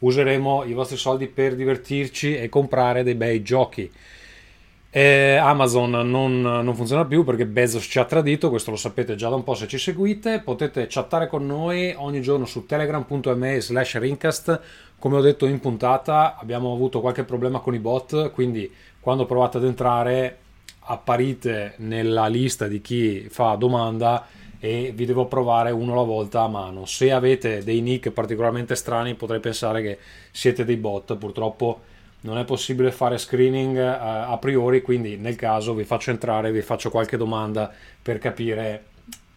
useremo 0.00 0.64
i 0.64 0.72
vostri 0.72 0.96
soldi 0.96 1.26
per 1.26 1.54
divertirci 1.54 2.36
e 2.36 2.48
comprare 2.48 3.02
dei 3.02 3.14
bei 3.14 3.42
giochi. 3.42 3.90
Eh, 4.90 5.36
Amazon 5.36 5.90
non, 5.90 6.40
non 6.40 6.74
funziona 6.74 7.04
più 7.04 7.22
perché 7.22 7.44
Bezos 7.44 7.84
ci 7.84 7.98
ha 7.98 8.06
tradito, 8.06 8.48
questo 8.48 8.70
lo 8.70 8.76
sapete 8.76 9.16
già 9.16 9.28
da 9.28 9.34
un 9.34 9.44
po' 9.44 9.54
se 9.54 9.68
ci 9.68 9.76
seguite. 9.76 10.40
Potete 10.40 10.86
chattare 10.88 11.26
con 11.26 11.46
noi 11.46 11.92
ogni 11.96 12.22
giorno 12.22 12.46
su 12.46 12.64
telegram.me 12.64 13.60
slash 13.60 13.98
rincast. 13.98 14.60
Come 14.98 15.16
ho 15.16 15.20
detto 15.20 15.46
in 15.46 15.60
puntata 15.60 16.36
abbiamo 16.38 16.72
avuto 16.72 17.00
qualche 17.00 17.24
problema 17.24 17.60
con 17.60 17.74
i 17.74 17.78
bot, 17.78 18.30
quindi 18.32 18.70
quando 19.00 19.26
provate 19.26 19.58
ad 19.58 19.64
entrare 19.64 20.38
apparite 20.80 21.74
nella 21.78 22.26
lista 22.26 22.66
di 22.66 22.80
chi 22.80 23.26
fa 23.28 23.54
domanda 23.56 24.26
e 24.60 24.92
vi 24.94 25.04
devo 25.04 25.26
provare 25.26 25.70
uno 25.70 25.92
alla 25.92 26.02
volta 26.02 26.42
a 26.42 26.48
mano. 26.48 26.84
Se 26.84 27.12
avete 27.12 27.62
dei 27.62 27.80
nick 27.80 28.10
particolarmente 28.10 28.74
strani 28.74 29.14
potrei 29.14 29.40
pensare 29.40 29.82
che 29.82 29.98
siete 30.30 30.64
dei 30.64 30.76
bot, 30.76 31.16
purtroppo 31.16 31.80
non 32.20 32.38
è 32.38 32.44
possibile 32.44 32.90
fare 32.90 33.16
screening 33.18 33.76
eh, 33.76 33.82
a 33.82 34.36
priori, 34.38 34.82
quindi 34.82 35.16
nel 35.16 35.36
caso 35.36 35.74
vi 35.74 35.84
faccio 35.84 36.10
entrare, 36.10 36.50
vi 36.50 36.62
faccio 36.62 36.90
qualche 36.90 37.16
domanda 37.16 37.72
per 38.02 38.18
capire 38.18 38.84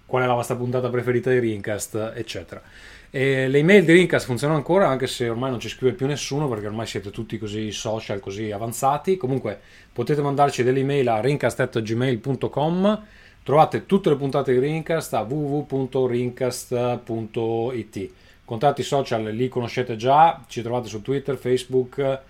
qual 0.06 0.24
è 0.24 0.26
la 0.26 0.34
vostra 0.34 0.56
puntata 0.56 0.90
preferita 0.90 1.30
di 1.30 1.40
Rincast, 1.40 2.14
eccetera. 2.16 2.62
E 3.10 3.48
le 3.48 3.60
email 3.60 3.86
di 3.86 3.94
Rincast 3.94 4.26
funzionano 4.26 4.58
ancora, 4.58 4.88
anche 4.88 5.06
se 5.06 5.30
ormai 5.30 5.52
non 5.52 5.60
ci 5.60 5.70
scrive 5.70 5.94
più 5.94 6.08
nessuno, 6.08 6.50
perché 6.50 6.68
ormai 6.68 6.86
siete 6.86 7.12
tutti 7.12 7.38
così 7.38 7.72
social, 7.72 8.20
così 8.20 8.52
avanzati. 8.52 9.16
Comunque 9.16 9.60
potete 9.94 10.22
mandarci 10.22 10.64
delle 10.64 10.80
email 10.80 11.08
a 11.08 11.22
rincast.gmail.com. 11.22 13.04
Trovate 13.44 13.88
tutte 13.88 14.10
le 14.10 14.18
puntate 14.18 14.54
di 14.54 14.60
Rincast 14.60 15.16
a 15.16 15.22
www.rincast.it. 15.22 18.10
Contatti 18.46 18.84
social 18.84 19.24
li 19.24 19.50
conoscete 19.50 19.96
già, 19.96 20.44
ci 20.48 20.62
trovate 20.62 20.88
su 20.88 21.02
Twitter, 21.02 21.36
Facebook 21.38 22.22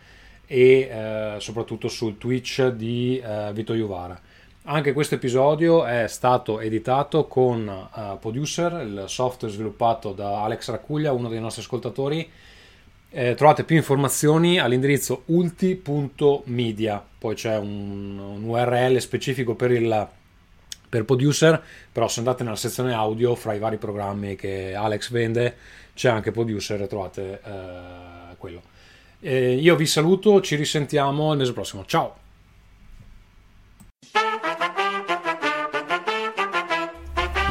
e 0.45 0.89
eh, 0.89 1.35
soprattutto 1.39 1.89
sul 1.89 2.17
Twitch 2.17 2.65
di 2.69 3.19
eh, 3.19 3.51
Vito 3.53 3.73
Iuvara. 3.73 4.17
Anche 4.63 4.93
questo 4.93 5.15
episodio 5.15 5.83
è 5.85 6.07
stato 6.07 6.61
editato 6.61 7.25
con 7.25 7.67
uh, 7.67 8.19
Producer, 8.19 8.83
il 8.85 9.05
software 9.07 9.51
sviluppato 9.51 10.13
da 10.13 10.43
Alex 10.43 10.69
Raccuglia, 10.69 11.11
uno 11.11 11.29
dei 11.29 11.41
nostri 11.41 11.63
ascoltatori. 11.63 12.29
Eh, 13.09 13.33
trovate 13.33 13.63
più 13.65 13.75
informazioni 13.75 14.59
all'indirizzo 14.59 15.23
ulti.media, 15.25 17.03
poi 17.17 17.35
c'è 17.35 17.57
un, 17.57 18.19
un 18.19 18.43
URL 18.43 18.99
specifico 18.99 19.55
per 19.55 19.71
il 19.71 20.07
per 20.91 21.05
Producer, 21.05 21.63
però 21.89 22.09
se 22.09 22.19
andate 22.19 22.43
nella 22.43 22.57
sezione 22.57 22.93
audio 22.93 23.33
fra 23.33 23.53
i 23.53 23.59
vari 23.59 23.77
programmi 23.77 24.35
che 24.35 24.75
Alex 24.75 25.09
vende 25.09 25.55
c'è 25.93 26.09
anche 26.09 26.31
Producer 26.31 26.81
e 26.81 26.87
trovate 26.87 27.39
eh, 27.41 28.35
quello. 28.37 28.61
Eh, 29.21 29.53
io 29.53 29.75
vi 29.77 29.85
saluto, 29.85 30.41
ci 30.41 30.55
risentiamo 30.57 31.31
il 31.31 31.37
mese 31.37 31.53
prossimo. 31.53 31.85
Ciao! 31.85 32.17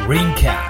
Ringcast. 0.07 0.70